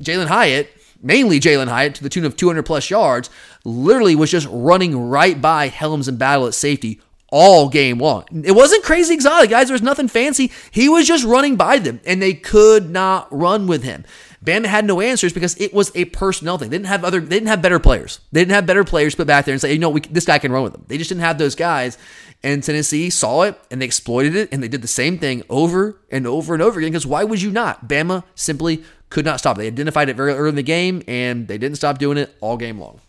Jalin 0.00 0.26
Hyatt, 0.26 0.70
mainly 1.02 1.40
Jalin 1.40 1.68
Hyatt, 1.68 1.94
to 1.96 2.02
the 2.02 2.08
tune 2.08 2.24
of 2.24 2.36
200 2.36 2.62
plus 2.64 2.90
yards, 2.90 3.30
literally 3.64 4.14
was 4.14 4.30
just 4.30 4.48
running 4.50 5.08
right 5.08 5.40
by 5.40 5.68
Hellams 5.68 6.08
and 6.08 6.18
Battle 6.18 6.46
at 6.46 6.54
safety 6.54 7.00
all 7.28 7.68
game 7.68 7.98
long. 7.98 8.24
It 8.44 8.52
wasn't 8.52 8.84
crazy 8.84 9.14
exotic, 9.14 9.50
guys. 9.50 9.68
There 9.68 9.74
was 9.74 9.82
nothing 9.82 10.08
fancy. 10.08 10.52
He 10.70 10.88
was 10.88 11.06
just 11.06 11.24
running 11.24 11.56
by 11.56 11.78
them, 11.78 12.00
and 12.04 12.22
they 12.22 12.34
could 12.34 12.90
not 12.90 13.26
run 13.30 13.66
with 13.66 13.82
him. 13.82 14.04
Bama 14.44 14.66
had 14.66 14.84
no 14.84 15.00
answers 15.00 15.32
because 15.32 15.60
it 15.60 15.74
was 15.74 15.90
a 15.96 16.04
personnel 16.06 16.56
thing. 16.56 16.70
They 16.70 16.76
didn't 16.76 16.86
have 16.86 17.04
other. 17.04 17.20
They 17.20 17.36
didn't 17.36 17.48
have 17.48 17.62
better 17.62 17.80
players. 17.80 18.20
They 18.30 18.40
didn't 18.42 18.52
have 18.52 18.64
better 18.64 18.84
players 18.84 19.14
put 19.14 19.26
back 19.26 19.44
there 19.44 19.52
and 19.52 19.60
say, 19.60 19.72
you 19.72 19.78
know, 19.78 19.90
we, 19.90 20.00
this 20.00 20.24
guy 20.24 20.38
can 20.38 20.52
run 20.52 20.62
with 20.62 20.72
them. 20.72 20.84
They 20.86 20.98
just 20.98 21.08
didn't 21.08 21.22
have 21.22 21.38
those 21.38 21.56
guys. 21.56 21.98
And 22.44 22.62
Tennessee 22.62 23.10
saw 23.10 23.42
it 23.42 23.58
and 23.70 23.80
they 23.80 23.86
exploited 23.86 24.36
it 24.36 24.50
and 24.52 24.62
they 24.62 24.68
did 24.68 24.82
the 24.82 24.88
same 24.88 25.18
thing 25.18 25.42
over 25.50 25.98
and 26.12 26.26
over 26.28 26.54
and 26.54 26.62
over 26.62 26.78
again. 26.78 26.92
Because 26.92 27.06
why 27.06 27.24
would 27.24 27.42
you 27.42 27.50
not? 27.50 27.88
Bama 27.88 28.22
simply 28.36 28.84
could 29.10 29.24
not 29.24 29.38
stop. 29.38 29.56
They 29.56 29.66
identified 29.66 30.08
it 30.08 30.16
very 30.16 30.32
early 30.32 30.50
in 30.50 30.54
the 30.54 30.62
game 30.62 31.02
and 31.06 31.48
they 31.48 31.58
didn't 31.58 31.76
stop 31.76 31.98
doing 31.98 32.18
it 32.18 32.34
all 32.40 32.56
game 32.56 32.78
long. 32.78 33.00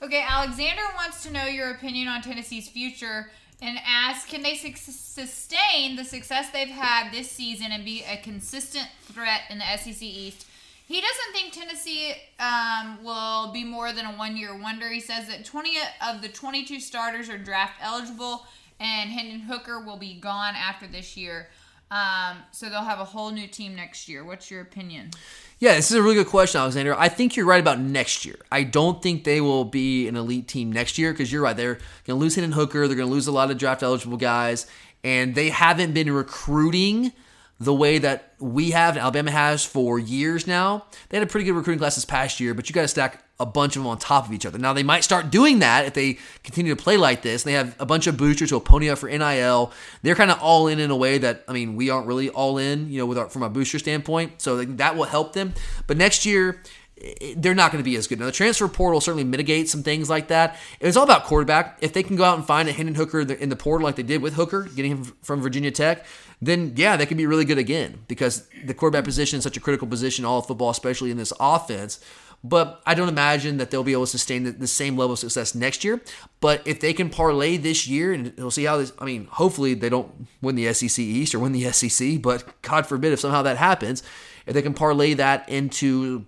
Okay, 0.00 0.24
Alexander 0.26 0.82
wants 0.96 1.22
to 1.24 1.32
know 1.32 1.46
your 1.46 1.70
opinion 1.72 2.06
on 2.08 2.22
Tennessee's 2.22 2.68
future 2.68 3.30
and 3.60 3.78
asks 3.84 4.30
Can 4.30 4.42
they 4.42 4.54
su- 4.54 4.72
sustain 4.74 5.96
the 5.96 6.04
success 6.04 6.50
they've 6.50 6.68
had 6.68 7.10
this 7.10 7.30
season 7.30 7.72
and 7.72 7.84
be 7.84 8.04
a 8.04 8.16
consistent 8.18 8.86
threat 9.02 9.42
in 9.50 9.58
the 9.58 9.64
SEC 9.76 10.00
East? 10.02 10.46
He 10.86 11.02
doesn't 11.02 11.32
think 11.32 11.52
Tennessee 11.52 12.14
um, 12.40 13.04
will 13.04 13.52
be 13.52 13.62
more 13.62 13.92
than 13.92 14.06
a 14.06 14.12
one 14.12 14.36
year 14.36 14.56
wonder. 14.56 14.88
He 14.88 15.00
says 15.00 15.28
that 15.28 15.44
20 15.44 15.72
of 16.06 16.22
the 16.22 16.28
22 16.28 16.80
starters 16.80 17.28
are 17.28 17.36
draft 17.36 17.74
eligible, 17.82 18.46
and 18.80 19.10
Hendon 19.10 19.40
Hooker 19.40 19.80
will 19.80 19.98
be 19.98 20.14
gone 20.14 20.54
after 20.54 20.86
this 20.86 21.16
year. 21.16 21.48
Um, 21.90 22.38
so 22.52 22.68
they'll 22.68 22.82
have 22.82 23.00
a 23.00 23.04
whole 23.04 23.30
new 23.30 23.46
team 23.46 23.74
next 23.74 24.08
year. 24.08 24.24
What's 24.24 24.50
your 24.50 24.60
opinion? 24.60 25.10
Yeah, 25.58 25.74
this 25.74 25.90
is 25.90 25.96
a 25.96 26.02
really 26.02 26.16
good 26.16 26.26
question, 26.26 26.60
Alexander. 26.60 26.94
I 26.94 27.08
think 27.08 27.34
you're 27.34 27.46
right 27.46 27.60
about 27.60 27.80
next 27.80 28.24
year. 28.24 28.36
I 28.52 28.62
don't 28.62 29.02
think 29.02 29.24
they 29.24 29.40
will 29.40 29.64
be 29.64 30.06
an 30.06 30.14
elite 30.16 30.48
team 30.48 30.70
next 30.70 30.98
year 30.98 31.12
because 31.12 31.32
you're 31.32 31.42
right. 31.42 31.56
They're 31.56 31.74
going 32.04 32.16
to 32.18 32.22
lose 32.22 32.34
Hendon 32.34 32.52
Hooker. 32.52 32.86
They're 32.86 32.96
going 32.96 33.08
to 33.08 33.14
lose 33.14 33.26
a 33.26 33.32
lot 33.32 33.50
of 33.50 33.58
draft 33.58 33.82
eligible 33.82 34.18
guys, 34.18 34.66
and 35.02 35.34
they 35.34 35.48
haven't 35.48 35.94
been 35.94 36.12
recruiting 36.12 37.12
the 37.58 37.74
way 37.74 37.98
that 37.98 38.34
we 38.38 38.70
have 38.70 38.96
Alabama 38.96 39.30
has 39.30 39.64
for 39.64 39.98
years 39.98 40.46
now. 40.46 40.84
They 41.08 41.16
had 41.16 41.26
a 41.26 41.30
pretty 41.30 41.44
good 41.44 41.56
recruiting 41.56 41.80
class 41.80 41.96
this 41.96 42.04
past 42.04 42.38
year, 42.38 42.54
but 42.54 42.68
you 42.68 42.74
got 42.74 42.82
to 42.82 42.88
stack 42.88 43.24
a 43.40 43.46
bunch 43.46 43.76
of 43.76 43.82
them 43.82 43.88
on 43.88 43.98
top 43.98 44.26
of 44.26 44.32
each 44.32 44.44
other. 44.44 44.58
Now 44.58 44.72
they 44.72 44.82
might 44.82 45.04
start 45.04 45.30
doing 45.30 45.60
that 45.60 45.86
if 45.86 45.94
they 45.94 46.18
continue 46.42 46.74
to 46.74 46.82
play 46.82 46.96
like 46.96 47.22
this. 47.22 47.44
They 47.44 47.52
have 47.52 47.76
a 47.78 47.86
bunch 47.86 48.06
of 48.06 48.16
boosters 48.16 48.50
who 48.50 48.58
pony 48.58 48.90
up 48.90 48.98
for 48.98 49.08
NIL. 49.08 49.72
They're 50.02 50.16
kind 50.16 50.30
of 50.30 50.40
all 50.40 50.66
in 50.66 50.80
in 50.80 50.90
a 50.90 50.96
way 50.96 51.18
that 51.18 51.44
I 51.46 51.52
mean 51.52 51.76
we 51.76 51.88
aren't 51.88 52.06
really 52.06 52.30
all 52.30 52.58
in, 52.58 52.90
you 52.90 52.98
know, 52.98 53.06
with 53.06 53.18
our, 53.18 53.28
from 53.28 53.42
a 53.42 53.48
booster 53.48 53.78
standpoint. 53.78 54.42
So 54.42 54.64
that 54.64 54.96
will 54.96 55.04
help 55.04 55.34
them. 55.34 55.54
But 55.86 55.96
next 55.96 56.26
year 56.26 56.62
eh, 57.00 57.34
they're 57.36 57.54
not 57.54 57.70
going 57.70 57.82
to 57.82 57.88
be 57.88 57.94
as 57.96 58.08
good. 58.08 58.18
Now, 58.18 58.26
the 58.26 58.32
transfer 58.32 58.66
portal 58.66 59.00
certainly 59.00 59.24
mitigates 59.24 59.70
some 59.70 59.84
things 59.84 60.10
like 60.10 60.28
that. 60.28 60.56
It's 60.80 60.96
all 60.96 61.04
about 61.04 61.24
quarterback. 61.24 61.78
If 61.80 61.92
they 61.92 62.02
can 62.02 62.16
go 62.16 62.24
out 62.24 62.38
and 62.38 62.46
find 62.46 62.68
a 62.68 62.72
Hendon 62.72 62.96
Hooker 62.96 63.20
in 63.20 63.48
the 63.50 63.56
portal 63.56 63.84
like 63.84 63.94
they 63.94 64.02
did 64.02 64.20
with 64.20 64.34
Hooker, 64.34 64.64
getting 64.74 64.90
him 64.90 65.04
from 65.22 65.40
Virginia 65.40 65.70
Tech, 65.70 66.04
then 66.40 66.72
yeah, 66.76 66.96
they 66.96 67.06
can 67.06 67.16
be 67.16 67.26
really 67.26 67.44
good 67.44 67.58
again 67.58 68.00
because 68.06 68.48
the 68.64 68.74
quarterback 68.74 69.04
position 69.04 69.38
is 69.38 69.44
such 69.44 69.56
a 69.56 69.60
critical 69.60 69.88
position 69.88 70.24
all 70.24 70.38
of 70.38 70.46
football, 70.46 70.70
especially 70.70 71.10
in 71.10 71.16
this 71.16 71.32
offense. 71.40 72.00
But 72.44 72.80
I 72.86 72.94
don't 72.94 73.08
imagine 73.08 73.56
that 73.56 73.70
they'll 73.70 73.82
be 73.82 73.92
able 73.92 74.04
to 74.04 74.10
sustain 74.10 74.44
the, 74.44 74.52
the, 74.52 74.68
same 74.68 74.96
level 74.96 75.14
of 75.14 75.18
success 75.18 75.56
next 75.56 75.82
year. 75.82 76.00
But 76.40 76.64
if 76.64 76.78
they 76.78 76.92
can 76.92 77.10
parlay 77.10 77.56
this 77.56 77.88
year, 77.88 78.12
and 78.12 78.32
we'll 78.38 78.52
see 78.52 78.64
how 78.64 78.78
this, 78.78 78.92
I 79.00 79.04
mean, 79.04 79.26
hopefully 79.26 79.74
they 79.74 79.88
don't 79.88 80.28
win 80.40 80.54
the 80.54 80.72
SEC 80.72 81.00
East 81.00 81.34
or 81.34 81.40
win 81.40 81.52
the 81.52 81.72
SEC, 81.72 82.22
but 82.22 82.44
God 82.62 82.86
forbid 82.86 83.12
if 83.12 83.18
somehow 83.18 83.42
that 83.42 83.56
happens, 83.56 84.04
if 84.46 84.54
they 84.54 84.62
can 84.62 84.72
parlay 84.72 85.14
that 85.14 85.48
into 85.48 86.26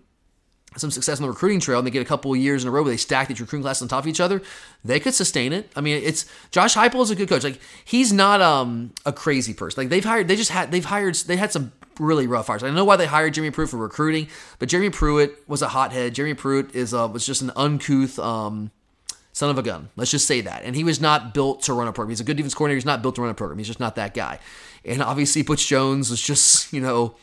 some 0.77 0.91
success 0.91 1.19
on 1.19 1.23
the 1.23 1.29
recruiting 1.29 1.59
trail 1.59 1.79
and 1.79 1.87
they 1.87 1.91
get 1.91 2.03
a 2.03 2.05
couple 2.05 2.33
of 2.33 2.39
years 2.39 2.63
in 2.63 2.69
a 2.69 2.71
row 2.71 2.83
where 2.83 2.93
they 2.93 2.97
stack 2.97 3.29
these 3.29 3.41
recruiting 3.41 3.63
classes 3.63 3.83
on 3.83 3.89
top 3.89 4.05
of 4.05 4.09
each 4.09 4.21
other, 4.21 4.41
they 4.85 5.01
could 5.01 5.15
sustain 5.15 5.53
it. 5.53 5.71
I 5.75 5.81
mean, 5.81 6.01
it's 6.03 6.27
Josh 6.51 6.75
Heupel 6.75 7.03
is 7.03 7.11
a 7.11 7.17
good 7.17 7.29
coach. 7.29 7.43
Like 7.43 7.61
he's 7.85 8.13
not 8.13 8.41
um 8.41 8.93
a 9.05 9.13
crazy 9.13 9.53
person. 9.53 9.83
Like 9.83 9.89
they've 9.89 10.05
hired, 10.05 10.29
they 10.29 10.37
just 10.37 10.51
had 10.51 10.71
they've 10.71 10.85
hired 10.85 11.17
they 11.17 11.37
had 11.37 11.51
some 11.51 11.73
really 12.01 12.27
rough 12.27 12.49
hires. 12.49 12.63
I 12.63 12.71
know 12.71 12.85
why 12.85 12.97
they 12.97 13.07
hired 13.07 13.35
Jeremy 13.35 13.51
Pruitt 13.51 13.71
for 13.71 13.77
recruiting, 13.77 14.29
but 14.59 14.69
Jeremy 14.69 14.91
Pruitt 14.91 15.49
was 15.49 15.63
a 15.63 15.69
hothead. 15.69 16.15
Jeremy 16.15 16.35
Pruitt 16.35 16.75
is 16.75 16.93
uh, 16.95 17.09
was 17.13 17.27
just 17.27 17.43
an 17.43 17.53
uncouth 17.55 18.19
um 18.19 18.71
son 19.33 19.51
of 19.51 19.59
a 19.59 19.63
gun. 19.63 19.89
Let's 19.97 20.11
just 20.11 20.27
say 20.27 20.41
that. 20.41 20.65
And 20.65 20.75
he 20.75 20.85
was 20.85 21.01
not 21.01 21.33
built 21.33 21.63
to 21.63 21.73
run 21.73 21.89
a 21.89 21.93
program. 21.93 22.11
He's 22.11 22.21
a 22.21 22.25
good 22.25 22.37
defense 22.37 22.55
coordinator. 22.55 22.77
He's 22.77 22.85
not 22.85 23.03
built 23.03 23.15
to 23.15 23.23
run 23.23 23.31
a 23.31 23.35
program. 23.35 23.59
He's 23.59 23.69
just 23.69 23.81
not 23.81 23.95
that 23.97 24.15
guy. 24.15 24.39
And 24.85 25.03
obviously, 25.03 25.43
Butch 25.43 25.67
Jones 25.67 26.11
was 26.11 26.21
just 26.21 26.73
you 26.73 26.81
know 26.81 27.15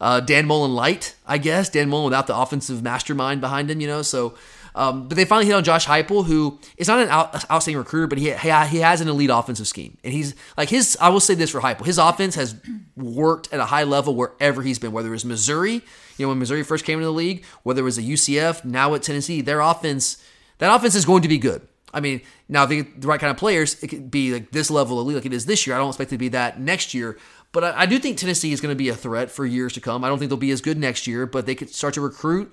uh, 0.00 0.20
Dan 0.20 0.46
Mullen 0.46 0.74
light, 0.74 1.14
I 1.26 1.38
guess. 1.38 1.68
Dan 1.68 1.88
Mullen 1.88 2.06
without 2.06 2.26
the 2.26 2.36
offensive 2.36 2.82
mastermind 2.82 3.40
behind 3.40 3.70
him, 3.70 3.80
you 3.80 3.86
know. 3.86 4.02
So, 4.02 4.34
um, 4.74 5.06
but 5.06 5.16
they 5.16 5.24
finally 5.24 5.46
hit 5.46 5.54
on 5.54 5.62
Josh 5.62 5.86
Heupel, 5.86 6.26
who 6.26 6.58
is 6.76 6.88
not 6.88 6.98
an 6.98 7.08
out, 7.08 7.48
outstanding 7.50 7.78
recruiter, 7.78 8.08
but 8.08 8.18
he 8.18 8.30
he 8.32 8.78
has 8.78 9.00
an 9.00 9.08
elite 9.08 9.30
offensive 9.30 9.68
scheme, 9.68 9.96
and 10.02 10.12
he's 10.12 10.34
like 10.56 10.68
his. 10.68 10.96
I 11.00 11.10
will 11.10 11.20
say 11.20 11.34
this 11.34 11.50
for 11.50 11.60
Heupel, 11.60 11.86
his 11.86 11.98
offense 11.98 12.34
has 12.34 12.56
worked 12.96 13.52
at 13.52 13.60
a 13.60 13.66
high 13.66 13.84
level 13.84 14.14
wherever 14.16 14.62
he's 14.62 14.78
been, 14.78 14.92
whether 14.92 15.08
it 15.08 15.12
was 15.12 15.24
Missouri, 15.24 15.82
you 16.16 16.26
know, 16.26 16.28
when 16.28 16.38
Missouri 16.38 16.64
first 16.64 16.84
came 16.84 16.98
into 16.98 17.06
the 17.06 17.12
league, 17.12 17.44
whether 17.62 17.82
it 17.82 17.84
was 17.84 17.98
a 17.98 18.02
UCF, 18.02 18.64
now 18.64 18.94
at 18.94 19.02
Tennessee, 19.02 19.40
their 19.40 19.60
offense, 19.60 20.22
that 20.58 20.74
offense 20.74 20.94
is 20.94 21.04
going 21.04 21.22
to 21.22 21.28
be 21.28 21.38
good. 21.38 21.66
I 21.92 22.00
mean, 22.00 22.22
now 22.48 22.64
if 22.64 22.68
they 22.68 22.76
get 22.76 23.00
the 23.00 23.06
right 23.06 23.20
kind 23.20 23.30
of 23.30 23.36
players, 23.36 23.80
it 23.82 23.86
could 23.86 24.10
be 24.10 24.32
like 24.32 24.50
this 24.50 24.70
level 24.70 24.98
of 24.98 25.06
elite 25.06 25.16
like 25.16 25.26
it 25.26 25.32
is 25.32 25.46
this 25.46 25.66
year. 25.66 25.76
I 25.76 25.78
don't 25.78 25.88
expect 25.88 26.10
it 26.10 26.16
to 26.16 26.18
be 26.18 26.30
that 26.30 26.60
next 26.60 26.94
year, 26.94 27.16
but 27.52 27.62
I, 27.62 27.82
I 27.82 27.86
do 27.86 28.00
think 28.00 28.18
Tennessee 28.18 28.52
is 28.52 28.60
going 28.60 28.72
to 28.72 28.76
be 28.76 28.88
a 28.88 28.96
threat 28.96 29.30
for 29.30 29.46
years 29.46 29.72
to 29.74 29.80
come. 29.80 30.02
I 30.02 30.08
don't 30.08 30.18
think 30.18 30.30
they'll 30.30 30.36
be 30.36 30.50
as 30.50 30.60
good 30.60 30.78
next 30.78 31.06
year, 31.06 31.26
but 31.26 31.46
they 31.46 31.54
could 31.54 31.70
start 31.70 31.94
to 31.94 32.00
recruit 32.00 32.52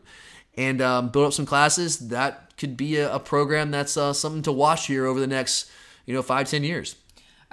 and 0.58 0.82
um, 0.82 1.10
build 1.10 1.28
up 1.28 1.34
some 1.34 1.46
classes. 1.46 2.10
That 2.10 2.58
could 2.58 2.78
be 2.78 2.98
a, 2.98 3.14
a 3.16 3.20
program 3.20 3.72
that's 3.72 3.98
uh, 3.98 4.14
something 4.14 4.44
to 4.44 4.52
watch 4.52 4.88
here 4.88 5.06
over 5.06 5.20
the 5.20 5.28
next, 5.28 5.70
you 6.06 6.14
know, 6.14 6.22
five 6.22 6.50
ten 6.50 6.64
years. 6.64 6.96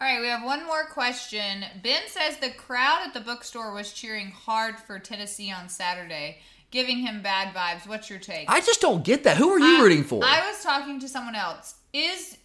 All 0.01 0.07
right, 0.07 0.21
we 0.21 0.29
have 0.29 0.45
one 0.45 0.65
more 0.65 0.85
question. 0.87 1.65
Ben 1.83 2.03
says 2.07 2.37
the 2.37 2.51
crowd 2.51 3.01
at 3.05 3.15
the 3.15 3.21
bookstore 3.21 3.75
was 3.75 3.93
cheering 3.93 4.31
hard 4.31 4.79
for 4.79 5.01
Tennessee 5.01 5.51
on 5.51 5.69
Saturday, 5.69 6.39
giving 6.71 6.99
him 6.99 7.21
bad 7.21 7.53
vibes. 7.53 7.89
What's 7.89 8.09
your 8.09 8.21
take? 8.21 8.49
I 8.49 8.61
just 8.61 8.81
don't 8.81 9.05
get 9.05 9.25
that. 9.25 9.39
Who 9.39 9.51
are 9.51 9.59
you 9.59 9.79
I, 9.79 9.83
rooting 9.83 10.05
for? 10.05 10.25
I 10.25 10.49
was 10.49 10.63
talking 10.63 11.01
to 11.01 11.09
someone 11.09 11.35
else. 11.35 11.75
Is 11.93 12.38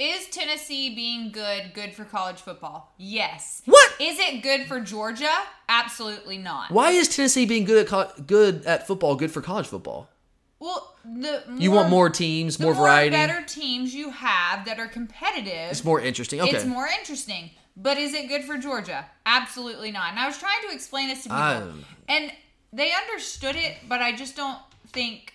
is 0.00 0.26
Tennessee 0.28 0.94
being 0.94 1.30
good 1.30 1.72
good 1.74 1.94
for 1.94 2.04
college 2.04 2.40
football? 2.40 2.92
Yes. 2.96 3.62
What? 3.66 3.92
Is 4.00 4.18
it 4.18 4.42
good 4.42 4.66
for 4.66 4.80
Georgia? 4.80 5.30
Absolutely 5.68 6.38
not. 6.38 6.70
Why 6.70 6.90
is 6.90 7.08
Tennessee 7.08 7.44
being 7.46 7.64
good 7.64 7.82
at 7.84 7.86
co- 7.86 8.22
good 8.26 8.64
at 8.64 8.86
football 8.86 9.14
good 9.14 9.30
for 9.30 9.42
college 9.42 9.66
football? 9.66 10.08
Well, 10.58 10.94
the 11.04 11.42
You 11.58 11.70
want 11.70 11.88
more 11.88 12.10
teams, 12.10 12.56
the 12.56 12.64
more 12.64 12.74
variety? 12.74 13.10
better 13.10 13.42
teams 13.46 13.94
you 13.94 14.10
have 14.10 14.64
that 14.66 14.78
are 14.78 14.88
competitive. 14.88 15.70
It's 15.70 15.84
more 15.84 16.00
interesting. 16.00 16.40
Okay. 16.40 16.50
It's 16.50 16.66
more 16.66 16.86
interesting. 16.86 17.50
But 17.76 17.96
is 17.96 18.12
it 18.12 18.28
good 18.28 18.44
for 18.44 18.58
Georgia? 18.58 19.06
Absolutely 19.24 19.90
not. 19.90 20.10
And 20.10 20.18
I 20.18 20.26
was 20.26 20.36
trying 20.38 20.60
to 20.68 20.74
explain 20.74 21.08
this 21.08 21.22
to 21.22 21.28
people, 21.30 21.72
and 22.08 22.32
they 22.72 22.92
understood 22.92 23.56
it, 23.56 23.76
but 23.88 24.00
I 24.02 24.14
just 24.14 24.36
don't 24.36 24.58
think 24.88 25.34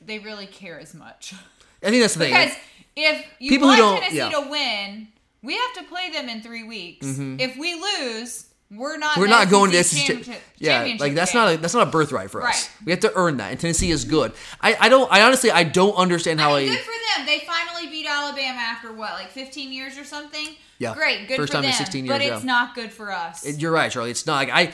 they 0.00 0.18
really 0.18 0.46
care 0.46 0.80
as 0.80 0.94
much. 0.94 1.34
I 1.82 1.90
think 1.90 2.02
that's 2.02 2.14
the 2.14 2.20
thing. 2.20 2.32
Because 2.32 2.56
if 2.96 3.24
you 3.38 3.50
People 3.50 3.68
want 3.68 4.00
Tennessee 4.02 4.16
yeah. 4.18 4.30
to 4.30 4.48
win, 4.50 5.08
we 5.42 5.54
have 5.54 5.72
to 5.74 5.84
play 5.84 6.10
them 6.10 6.28
in 6.28 6.42
three 6.42 6.64
weeks. 6.64 7.06
Mhm. 7.06 7.40
If 7.40 7.56
we 7.56 7.74
lose, 7.74 8.46
we're 8.70 8.98
not. 8.98 9.16
We're 9.16 9.24
in 9.24 9.30
not 9.30 9.48
going 9.50 9.70
to 9.72 9.82
SEC 9.82 10.06
championship- 10.06 10.42
Yeah, 10.58 10.72
championship 10.78 11.00
like 11.00 11.14
that's 11.14 11.32
game. 11.32 11.40
not 11.42 11.54
a 11.54 11.56
that's 11.56 11.74
not 11.74 11.88
a 11.88 11.90
birthright 11.90 12.30
for 12.30 12.40
us. 12.42 12.46
Right. 12.46 12.70
We 12.86 12.92
have 12.92 13.00
to 13.00 13.12
earn 13.16 13.38
that, 13.38 13.50
and 13.50 13.58
Tennessee 13.60 13.90
is 13.90 14.04
good. 14.04 14.32
I, 14.60 14.76
I 14.78 14.88
don't. 14.88 15.10
I 15.12 15.22
honestly 15.22 15.50
I 15.50 15.64
don't 15.64 15.94
understand 15.94 16.40
how 16.40 16.54
I 16.54 16.60
mean, 16.64 16.68
good 16.72 16.80
for 16.80 16.92
them. 17.16 17.26
They 17.26 17.40
finally 17.40 17.90
beat 17.90 18.06
Alabama 18.08 18.58
after 18.60 18.92
what, 18.92 19.12
like 19.14 19.30
15 19.30 19.72
years 19.72 19.98
or 19.98 20.04
something. 20.04 20.46
Yeah. 20.78 20.94
Great, 20.94 21.26
good 21.28 21.36
First 21.36 21.50
for 21.52 21.56
time 21.56 21.64
in 21.64 21.70
them. 21.70 21.78
16 21.78 22.06
but 22.06 22.20
it's 22.22 22.40
yeah. 22.40 22.46
not 22.46 22.74
good 22.74 22.92
for 22.92 23.10
us. 23.12 23.44
It- 23.44 23.60
you're 23.60 23.72
right, 23.72 23.90
Charlie. 23.90 24.10
It's 24.12 24.26
not 24.26 24.36
like 24.36 24.50
I. 24.50 24.72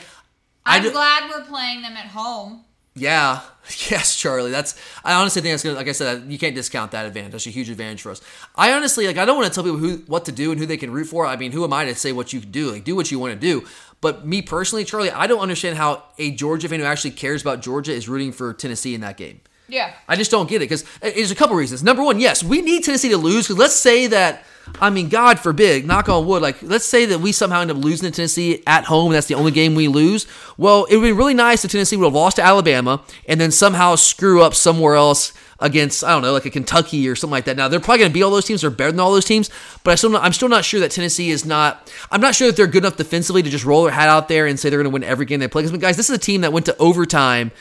I 0.69 0.77
I'm 0.77 0.83
do- 0.83 0.91
glad 0.91 1.29
we're 1.29 1.45
playing 1.45 1.81
them 1.81 1.93
at 1.95 2.07
home. 2.07 2.65
Yeah. 2.97 3.41
Yes, 3.89 4.15
Charlie. 4.15 4.51
That's. 4.51 4.79
I 5.03 5.15
honestly 5.15 5.41
think 5.41 5.51
that's 5.51 5.61
gonna. 5.61 5.75
Like 5.75 5.89
I 5.89 5.91
said, 5.91 6.31
you 6.31 6.39
can't 6.39 6.55
discount 6.55 6.91
that 6.91 7.05
advantage. 7.05 7.33
That's 7.33 7.47
a 7.47 7.49
huge 7.49 7.69
advantage 7.69 8.01
for 8.01 8.11
us. 8.11 8.21
I 8.55 8.71
honestly 8.71 9.05
like. 9.05 9.17
I 9.17 9.25
don't 9.25 9.35
want 9.35 9.49
to 9.49 9.53
tell 9.53 9.61
people 9.65 9.77
who 9.77 9.97
what 10.07 10.23
to 10.23 10.31
do 10.31 10.51
and 10.51 10.59
who 10.59 10.65
they 10.65 10.77
can 10.77 10.89
root 10.89 11.07
for. 11.07 11.25
I 11.25 11.35
mean, 11.35 11.51
who 11.51 11.65
am 11.65 11.73
I 11.73 11.83
to 11.83 11.93
say 11.93 12.13
what 12.13 12.31
you 12.31 12.39
can 12.39 12.51
do? 12.51 12.71
Like, 12.71 12.85
do 12.85 12.95
what 12.95 13.11
you 13.11 13.19
want 13.19 13.33
to 13.33 13.39
do. 13.39 13.67
But 13.99 14.25
me 14.25 14.41
personally, 14.41 14.85
Charlie, 14.85 15.11
I 15.11 15.27
don't 15.27 15.41
understand 15.41 15.75
how 15.77 16.03
a 16.17 16.31
Georgia 16.31 16.69
fan 16.69 16.79
who 16.79 16.85
actually 16.85 17.11
cares 17.11 17.41
about 17.41 17.61
Georgia 17.61 17.91
is 17.91 18.07
rooting 18.07 18.31
for 18.31 18.53
Tennessee 18.53 18.95
in 18.95 19.01
that 19.01 19.17
game. 19.17 19.41
Yeah. 19.67 19.93
I 20.07 20.15
just 20.15 20.31
don't 20.31 20.47
get 20.47 20.57
it 20.57 20.69
because 20.69 20.83
uh, 21.01 21.11
there's 21.13 21.31
a 21.31 21.35
couple 21.35 21.55
reasons. 21.55 21.83
Number 21.83 22.03
one, 22.03 22.19
yes, 22.19 22.43
we 22.43 22.61
need 22.61 22.83
Tennessee 22.83 23.09
to 23.09 23.17
lose 23.17 23.47
because 23.47 23.57
let's 23.57 23.75
say 23.75 24.07
that, 24.07 24.45
I 24.79 24.89
mean, 24.89 25.09
God 25.09 25.39
forbid, 25.39 25.85
knock 25.85 26.07
on 26.09 26.25
wood, 26.25 26.41
like 26.41 26.61
let's 26.61 26.85
say 26.85 27.05
that 27.05 27.19
we 27.19 27.31
somehow 27.31 27.61
end 27.61 27.71
up 27.71 27.77
losing 27.77 28.09
to 28.09 28.15
Tennessee 28.15 28.63
at 28.67 28.85
home. 28.85 29.11
That's 29.11 29.27
the 29.27 29.35
only 29.35 29.51
game 29.51 29.75
we 29.75 29.87
lose. 29.87 30.27
Well, 30.57 30.85
it 30.85 30.97
would 30.97 31.03
be 31.03 31.11
really 31.11 31.33
nice 31.33 31.65
if 31.65 31.71
Tennessee 31.71 31.97
would 31.97 32.05
have 32.05 32.13
lost 32.13 32.35
to 32.35 32.43
Alabama 32.43 33.03
and 33.27 33.41
then 33.41 33.51
somehow 33.51 33.95
screw 33.95 34.41
up 34.41 34.53
somewhere 34.53 34.95
else 34.95 35.33
against 35.59 36.03
I 36.03 36.11
don't 36.11 36.21
know 36.21 36.33
like 36.33 36.45
a 36.45 36.51
Kentucky 36.51 37.09
or 37.09 37.15
something 37.15 37.31
like 37.31 37.45
that. 37.45 37.57
Now 37.57 37.67
they're 37.67 37.79
probably 37.79 37.99
going 37.99 38.11
to 38.11 38.13
be 38.13 38.23
all 38.23 38.31
those 38.31 38.45
teams. 38.45 38.61
They're 38.61 38.69
better 38.69 38.91
than 38.91 38.99
all 38.99 39.11
those 39.11 39.25
teams, 39.25 39.49
but 39.83 39.91
I 39.91 39.95
still 39.95 40.11
not, 40.11 40.23
I'm 40.23 40.33
still 40.33 40.49
not 40.49 40.65
sure 40.65 40.79
that 40.81 40.91
Tennessee 40.91 41.31
is 41.31 41.45
not. 41.45 41.91
I'm 42.11 42.21
not 42.21 42.35
sure 42.35 42.47
that 42.47 42.55
they're 42.55 42.67
good 42.67 42.83
enough 42.83 42.97
defensively 42.97 43.41
to 43.41 43.49
just 43.49 43.65
roll 43.65 43.83
their 43.83 43.91
hat 43.91 44.09
out 44.09 44.27
there 44.27 44.45
and 44.45 44.59
say 44.59 44.69
they're 44.69 44.77
going 44.77 44.91
to 44.91 44.93
win 44.93 45.03
every 45.03 45.25
game 45.25 45.39
they 45.39 45.47
play. 45.47 45.63
Because 45.63 45.77
guys, 45.79 45.97
this 45.97 46.09
is 46.09 46.15
a 46.15 46.19
team 46.19 46.41
that 46.41 46.53
went 46.53 46.65
to 46.67 46.77
overtime 46.77 47.51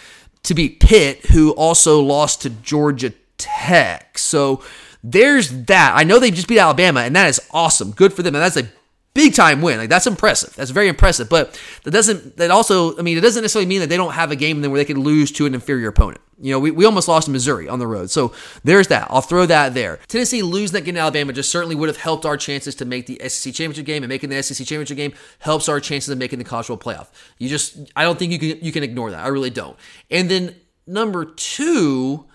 to 0.43 0.55
beat 0.55 0.81
Pitt, 0.81 1.27
who 1.27 1.51
also 1.53 2.01
lost 2.03 2.43
to 2.43 2.51
Georgia 2.51 3.13
Tech. 3.39 4.19
So 4.19 4.63
there's 5.13 5.51
that. 5.67 5.93
I 5.95 6.03
know 6.03 6.19
they 6.19 6.33
just 6.33 6.49
beat 6.49 6.59
Alabama, 6.59 7.01
and 7.01 7.15
that 7.15 7.29
is 7.29 7.41
awesome. 7.53 7.93
Good 7.93 8.13
for 8.13 8.23
them. 8.23 8.35
And 8.35 8.43
that's 8.43 8.57
a 8.57 8.69
big 9.15 9.35
time 9.35 9.63
win. 9.63 9.79
Like 9.79 9.89
that's 9.89 10.07
impressive. 10.07 10.55
That's 10.57 10.71
very 10.71 10.89
impressive. 10.89 11.29
But 11.29 11.59
that 11.85 11.91
doesn't 11.93 12.37
that 12.37 12.51
also 12.51 12.99
I 12.99 13.03
mean 13.03 13.17
it 13.17 13.23
doesn't 13.23 13.43
necessarily 13.43 13.67
mean 13.67 13.81
that 13.81 13.89
they 13.89 13.97
don't 13.97 14.13
have 14.13 14.31
a 14.31 14.37
game 14.37 14.61
then 14.61 14.71
where 14.71 14.79
they 14.79 14.85
could 14.85 14.99
lose 14.99 15.33
to 15.33 15.47
an 15.47 15.55
inferior 15.55 15.89
opponent. 15.89 16.21
You 16.39 16.53
know, 16.53 16.61
we, 16.61 16.71
we 16.71 16.85
almost 16.85 17.09
lost 17.09 17.25
to 17.27 17.31
Missouri 17.31 17.67
on 17.67 17.79
the 17.79 17.87
road. 17.87 18.11
So 18.11 18.35
there's 18.63 18.89
that. 18.89 19.07
I'll 19.09 19.23
throw 19.23 19.47
that 19.47 19.73
there. 19.73 20.01
Tennessee 20.07 20.43
losing 20.43 20.75
that 20.75 20.83
game 20.83 20.97
to 20.97 21.01
Alabama 21.01 21.33
just 21.33 21.51
certainly 21.51 21.75
would 21.75 21.89
have 21.89 21.97
helped 21.97 22.27
our 22.27 22.37
chances 22.37 22.75
to 22.75 22.85
make 22.85 23.07
the 23.07 23.19
SEC 23.27 23.55
championship 23.55 23.87
game 23.87 24.03
and 24.03 24.11
making 24.11 24.29
the 24.29 24.43
SEC 24.43 24.67
championship 24.67 24.99
game 24.99 25.15
helps 25.39 25.67
our 25.69 25.81
chances 25.81 26.11
of 26.11 26.19
making 26.19 26.39
the 26.39 26.45
college 26.45 26.67
football 26.67 26.93
playoff. 26.93 27.09
You 27.39 27.49
just 27.49 27.91
I 27.97 28.03
don't 28.03 28.19
think 28.19 28.33
you 28.33 28.39
can 28.39 28.63
you 28.63 28.73
can 28.73 28.83
ignore 28.83 29.13
that. 29.13 29.25
I 29.25 29.29
really 29.29 29.51
don't. 29.51 29.79
And 30.11 30.31
then 30.31 30.57
number 30.87 31.25
two, 31.25 32.27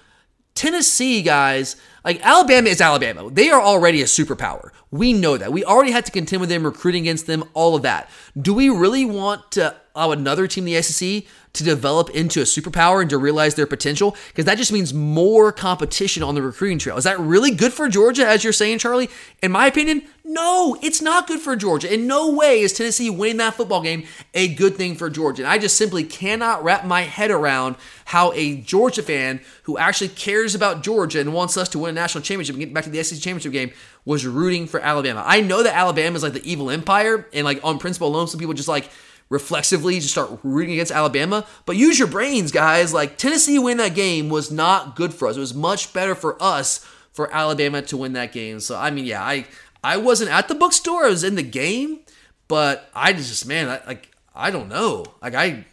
Tennessee 0.62 1.24
guys, 1.24 1.76
like 2.06 2.24
Alabama 2.24 2.70
is 2.70 2.82
Alabama. 2.82 3.32
They 3.32 3.50
are 3.50 3.60
already 3.60 4.04
a 4.04 4.06
superpower. 4.06 4.70
We 4.92 5.12
know 5.12 5.36
that. 5.36 5.52
We 5.52 5.66
already 5.66 5.90
had 5.90 6.06
to 6.06 6.12
contend 6.12 6.40
with 6.40 6.50
them, 6.50 6.64
recruiting 6.64 7.02
against 7.02 7.26
them, 7.26 7.46
all 7.56 7.76
of 7.76 7.82
that. 7.82 8.12
Do 8.40 8.54
we 8.54 8.70
really 8.70 9.04
want 9.04 9.52
to 9.54 9.76
allow 9.96 10.12
another 10.12 10.46
team 10.46 10.68
in 10.68 10.74
the 10.76 10.82
SEC 10.84 11.24
to 11.54 11.64
develop 11.64 12.10
into 12.12 12.40
a 12.40 12.44
superpower 12.44 13.02
and 13.02 13.10
to 13.10 13.18
realize 13.18 13.56
their 13.56 13.68
potential? 13.68 14.16
Because 14.28 14.46
that 14.46 14.58
just 14.58 14.72
means 14.72 14.94
more 14.94 15.52
competition 15.52 16.24
on 16.24 16.36
the 16.36 16.42
recruiting 16.42 16.80
trail. 16.80 16.98
Is 16.98 17.04
that 17.04 17.20
really 17.20 17.52
good 17.52 17.74
for 17.74 17.90
Georgia, 17.90 18.28
as 18.28 18.44
you're 18.44 18.54
saying, 18.54 18.80
Charlie? 18.80 19.10
In 19.42 19.52
my 19.52 19.68
opinion, 19.68 20.04
no, 20.24 20.78
it's 20.82 21.02
not 21.02 21.28
good 21.28 21.40
for 21.40 21.56
Georgia. 21.56 21.94
In 21.94 22.08
no 22.08 22.32
way 22.32 22.62
is 22.62 22.74
Tennessee 22.74 23.10
winning 23.10 23.38
that 23.38 23.56
football 23.56 23.82
game 23.82 24.04
a 24.34 24.54
good 24.54 24.76
thing 24.76 24.96
for 24.96 25.10
Georgia. 25.10 25.44
And 25.44 25.52
I 25.52 25.58
just 25.58 25.78
simply 25.78 26.04
cannot 26.04 26.64
wrap 26.64 26.86
my 26.86 27.02
head 27.02 27.32
around 27.32 27.76
how 28.06 28.32
a 28.34 28.58
Georgia 28.58 29.02
fan 29.02 29.42
who 29.64 29.78
actually 29.78 30.10
cares 30.10 30.54
about 30.54 30.84
Georgia 30.84 31.20
and 31.20 31.34
wants 31.34 31.58
us 31.58 31.70
to 31.70 31.80
win 31.80 31.90
a 31.90 31.94
national 31.94 32.24
championship 32.24 32.56
and 32.56 32.64
get 32.64 32.74
back 32.74 32.84
to 32.84 32.90
the 32.90 33.04
SEC 33.04 33.20
championship 33.20 33.52
game 33.52 33.72
was 34.06 34.26
rooting 34.26 34.68
for 34.68 34.80
Alabama. 34.80 35.24
I 35.26 35.42
know 35.42 35.64
that 35.64 35.76
Alabama 35.76 36.16
is 36.16 36.24
like 36.24 36.34
the 36.34 36.50
evil 36.50 36.70
empire, 36.70 37.28
and 37.34 37.46
like 37.46 37.60
on 37.64 37.80
principle 37.80 38.08
alone, 38.08 38.28
some 38.28 38.40
people 38.40 38.54
just 38.54 38.68
like 38.68 38.90
reflexively 39.32 39.96
just 39.96 40.12
start 40.12 40.30
rooting 40.44 40.74
against 40.74 40.92
Alabama. 40.92 41.48
But 41.66 41.78
use 41.78 41.98
your 41.98 42.10
brains, 42.10 42.52
guys. 42.52 42.94
Like 42.94 43.18
Tennessee 43.18 43.58
win 43.58 43.78
that 43.78 43.96
game 43.96 44.30
was 44.30 44.52
not 44.52 44.96
good 44.96 45.14
for 45.14 45.28
us. 45.28 45.38
It 45.38 45.40
was 45.40 45.56
much 45.56 45.94
better 45.94 46.14
for 46.14 46.38
us 46.44 46.86
for 47.14 47.34
Alabama 47.34 47.82
to 47.84 47.98
win 47.98 48.14
that 48.14 48.34
game. 48.34 48.60
So 48.60 48.78
I 48.78 48.92
mean, 48.92 49.06
yeah, 49.06 49.24
I 49.24 49.48
I 49.84 49.98
wasn't 49.98 50.30
at 50.30 50.50
the 50.50 50.54
bookstore. 50.54 51.06
I 51.06 51.10
was 51.10 51.24
in 51.24 51.36
the 51.36 51.44
game, 51.44 52.02
but 52.48 52.90
I 52.94 53.14
just 53.14 53.48
man, 53.48 53.70
I, 53.70 53.82
like 53.88 54.12
I 54.36 54.52
don't 54.52 54.68
know. 54.68 55.06
Like 55.22 55.34
I 55.34 55.66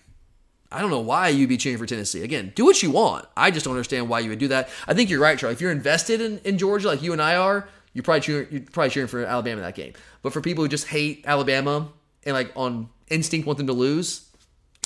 I 0.70 0.80
don't 0.80 0.90
know 0.90 1.00
why 1.00 1.28
you'd 1.28 1.48
be 1.48 1.56
cheering 1.56 1.78
for 1.78 1.86
Tennessee. 1.86 2.22
Again, 2.22 2.52
do 2.54 2.64
what 2.64 2.80
you 2.80 2.92
want. 2.92 3.26
I 3.36 3.50
just 3.50 3.64
don't 3.64 3.74
understand 3.74 4.08
why 4.08 4.20
you 4.20 4.30
would 4.30 4.38
do 4.38 4.48
that. 4.48 4.68
I 4.86 4.94
think 4.94 5.10
you're 5.10 5.20
right, 5.20 5.36
Charlie. 5.36 5.54
If 5.54 5.60
you're 5.60 5.72
invested 5.72 6.20
in, 6.20 6.38
in 6.44 6.58
Georgia 6.58 6.86
like 6.86 7.02
you 7.02 7.12
and 7.12 7.20
I 7.20 7.34
are, 7.36 7.68
you're 7.92 8.04
probably 8.04 8.20
cheering, 8.20 8.48
you're 8.50 8.60
probably 8.60 8.90
cheering 8.90 9.08
for 9.08 9.24
Alabama 9.24 9.62
that 9.62 9.74
game. 9.74 9.94
But 10.22 10.32
for 10.32 10.40
people 10.40 10.62
who 10.62 10.68
just 10.68 10.86
hate 10.86 11.24
Alabama 11.26 11.88
and 12.24 12.34
like 12.34 12.52
on 12.54 12.90
instinct 13.10 13.46
want 13.46 13.58
them 13.58 13.66
to 13.66 13.72
lose, 13.72 14.28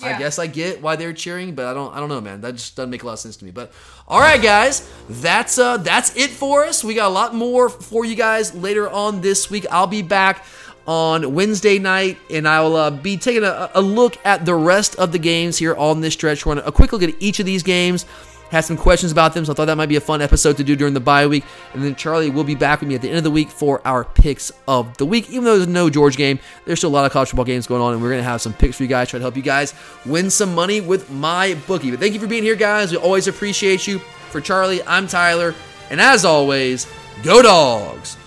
I 0.02 0.18
guess 0.18 0.38
I 0.38 0.46
get 0.46 0.82
why 0.82 0.96
they're 0.96 1.12
cheering, 1.12 1.54
but 1.54 1.66
I 1.66 1.74
don't 1.74 1.94
I 1.94 2.00
don't 2.00 2.08
know, 2.08 2.20
man. 2.20 2.40
That 2.40 2.54
just 2.54 2.76
doesn't 2.76 2.90
make 2.90 3.02
a 3.02 3.06
lot 3.06 3.14
of 3.14 3.18
sense 3.20 3.36
to 3.36 3.44
me. 3.44 3.50
But 3.50 3.72
all 4.08 4.20
right, 4.20 4.40
guys, 4.42 4.90
that's 5.08 5.58
uh 5.58 5.76
that's 5.76 6.16
it 6.16 6.30
for 6.30 6.64
us. 6.64 6.82
We 6.82 6.94
got 6.94 7.08
a 7.08 7.14
lot 7.14 7.34
more 7.34 7.68
for 7.68 8.04
you 8.04 8.14
guys 8.16 8.54
later 8.54 8.88
on 8.88 9.20
this 9.20 9.50
week. 9.50 9.66
I'll 9.70 9.86
be 9.86 10.02
back 10.02 10.44
on 10.86 11.34
Wednesday 11.34 11.78
night, 11.78 12.18
and 12.30 12.48
I 12.48 12.60
will 12.62 12.74
uh, 12.74 12.90
be 12.90 13.16
taking 13.16 13.44
a, 13.44 13.70
a 13.74 13.80
look 13.80 14.18
at 14.24 14.44
the 14.44 14.54
rest 14.54 14.96
of 14.96 15.12
the 15.12 15.18
games 15.18 15.56
here 15.56 15.76
on 15.76 16.00
this 16.00 16.14
stretch. 16.14 16.44
Run 16.44 16.58
a 16.58 16.72
quick 16.72 16.92
look 16.92 17.04
at 17.04 17.14
each 17.20 17.38
of 17.38 17.46
these 17.46 17.62
games. 17.62 18.04
Had 18.52 18.66
some 18.66 18.76
questions 18.76 19.10
about 19.10 19.32
them, 19.32 19.46
so 19.46 19.52
I 19.52 19.54
thought 19.54 19.64
that 19.64 19.78
might 19.78 19.88
be 19.88 19.96
a 19.96 20.00
fun 20.00 20.20
episode 20.20 20.58
to 20.58 20.62
do 20.62 20.76
during 20.76 20.92
the 20.92 21.00
bye 21.00 21.26
week. 21.26 21.42
And 21.72 21.82
then 21.82 21.94
Charlie 21.94 22.28
will 22.28 22.44
be 22.44 22.54
back 22.54 22.80
with 22.80 22.88
me 22.90 22.94
at 22.94 23.00
the 23.00 23.08
end 23.08 23.16
of 23.16 23.24
the 23.24 23.30
week 23.30 23.48
for 23.48 23.80
our 23.86 24.04
picks 24.04 24.52
of 24.68 24.94
the 24.98 25.06
week. 25.06 25.30
Even 25.30 25.44
though 25.44 25.56
there's 25.56 25.68
no 25.68 25.88
George 25.88 26.18
game, 26.18 26.38
there's 26.66 26.78
still 26.78 26.90
a 26.90 26.92
lot 26.92 27.06
of 27.06 27.12
college 27.12 27.30
football 27.30 27.46
games 27.46 27.66
going 27.66 27.80
on, 27.80 27.94
and 27.94 28.02
we're 28.02 28.10
gonna 28.10 28.22
have 28.22 28.42
some 28.42 28.52
picks 28.52 28.76
for 28.76 28.82
you 28.82 28.90
guys, 28.90 29.08
try 29.08 29.18
to 29.18 29.22
help 29.22 29.36
you 29.38 29.42
guys 29.42 29.72
win 30.04 30.28
some 30.28 30.54
money 30.54 30.82
with 30.82 31.10
my 31.10 31.54
bookie. 31.66 31.90
But 31.90 32.00
thank 32.00 32.12
you 32.12 32.20
for 32.20 32.26
being 32.26 32.42
here, 32.42 32.54
guys. 32.54 32.92
We 32.92 32.98
always 32.98 33.26
appreciate 33.26 33.86
you. 33.86 34.00
For 34.30 34.42
Charlie, 34.42 34.82
I'm 34.82 35.06
Tyler, 35.06 35.54
and 35.88 35.98
as 35.98 36.26
always, 36.26 36.86
go 37.22 37.40
dogs. 37.40 38.18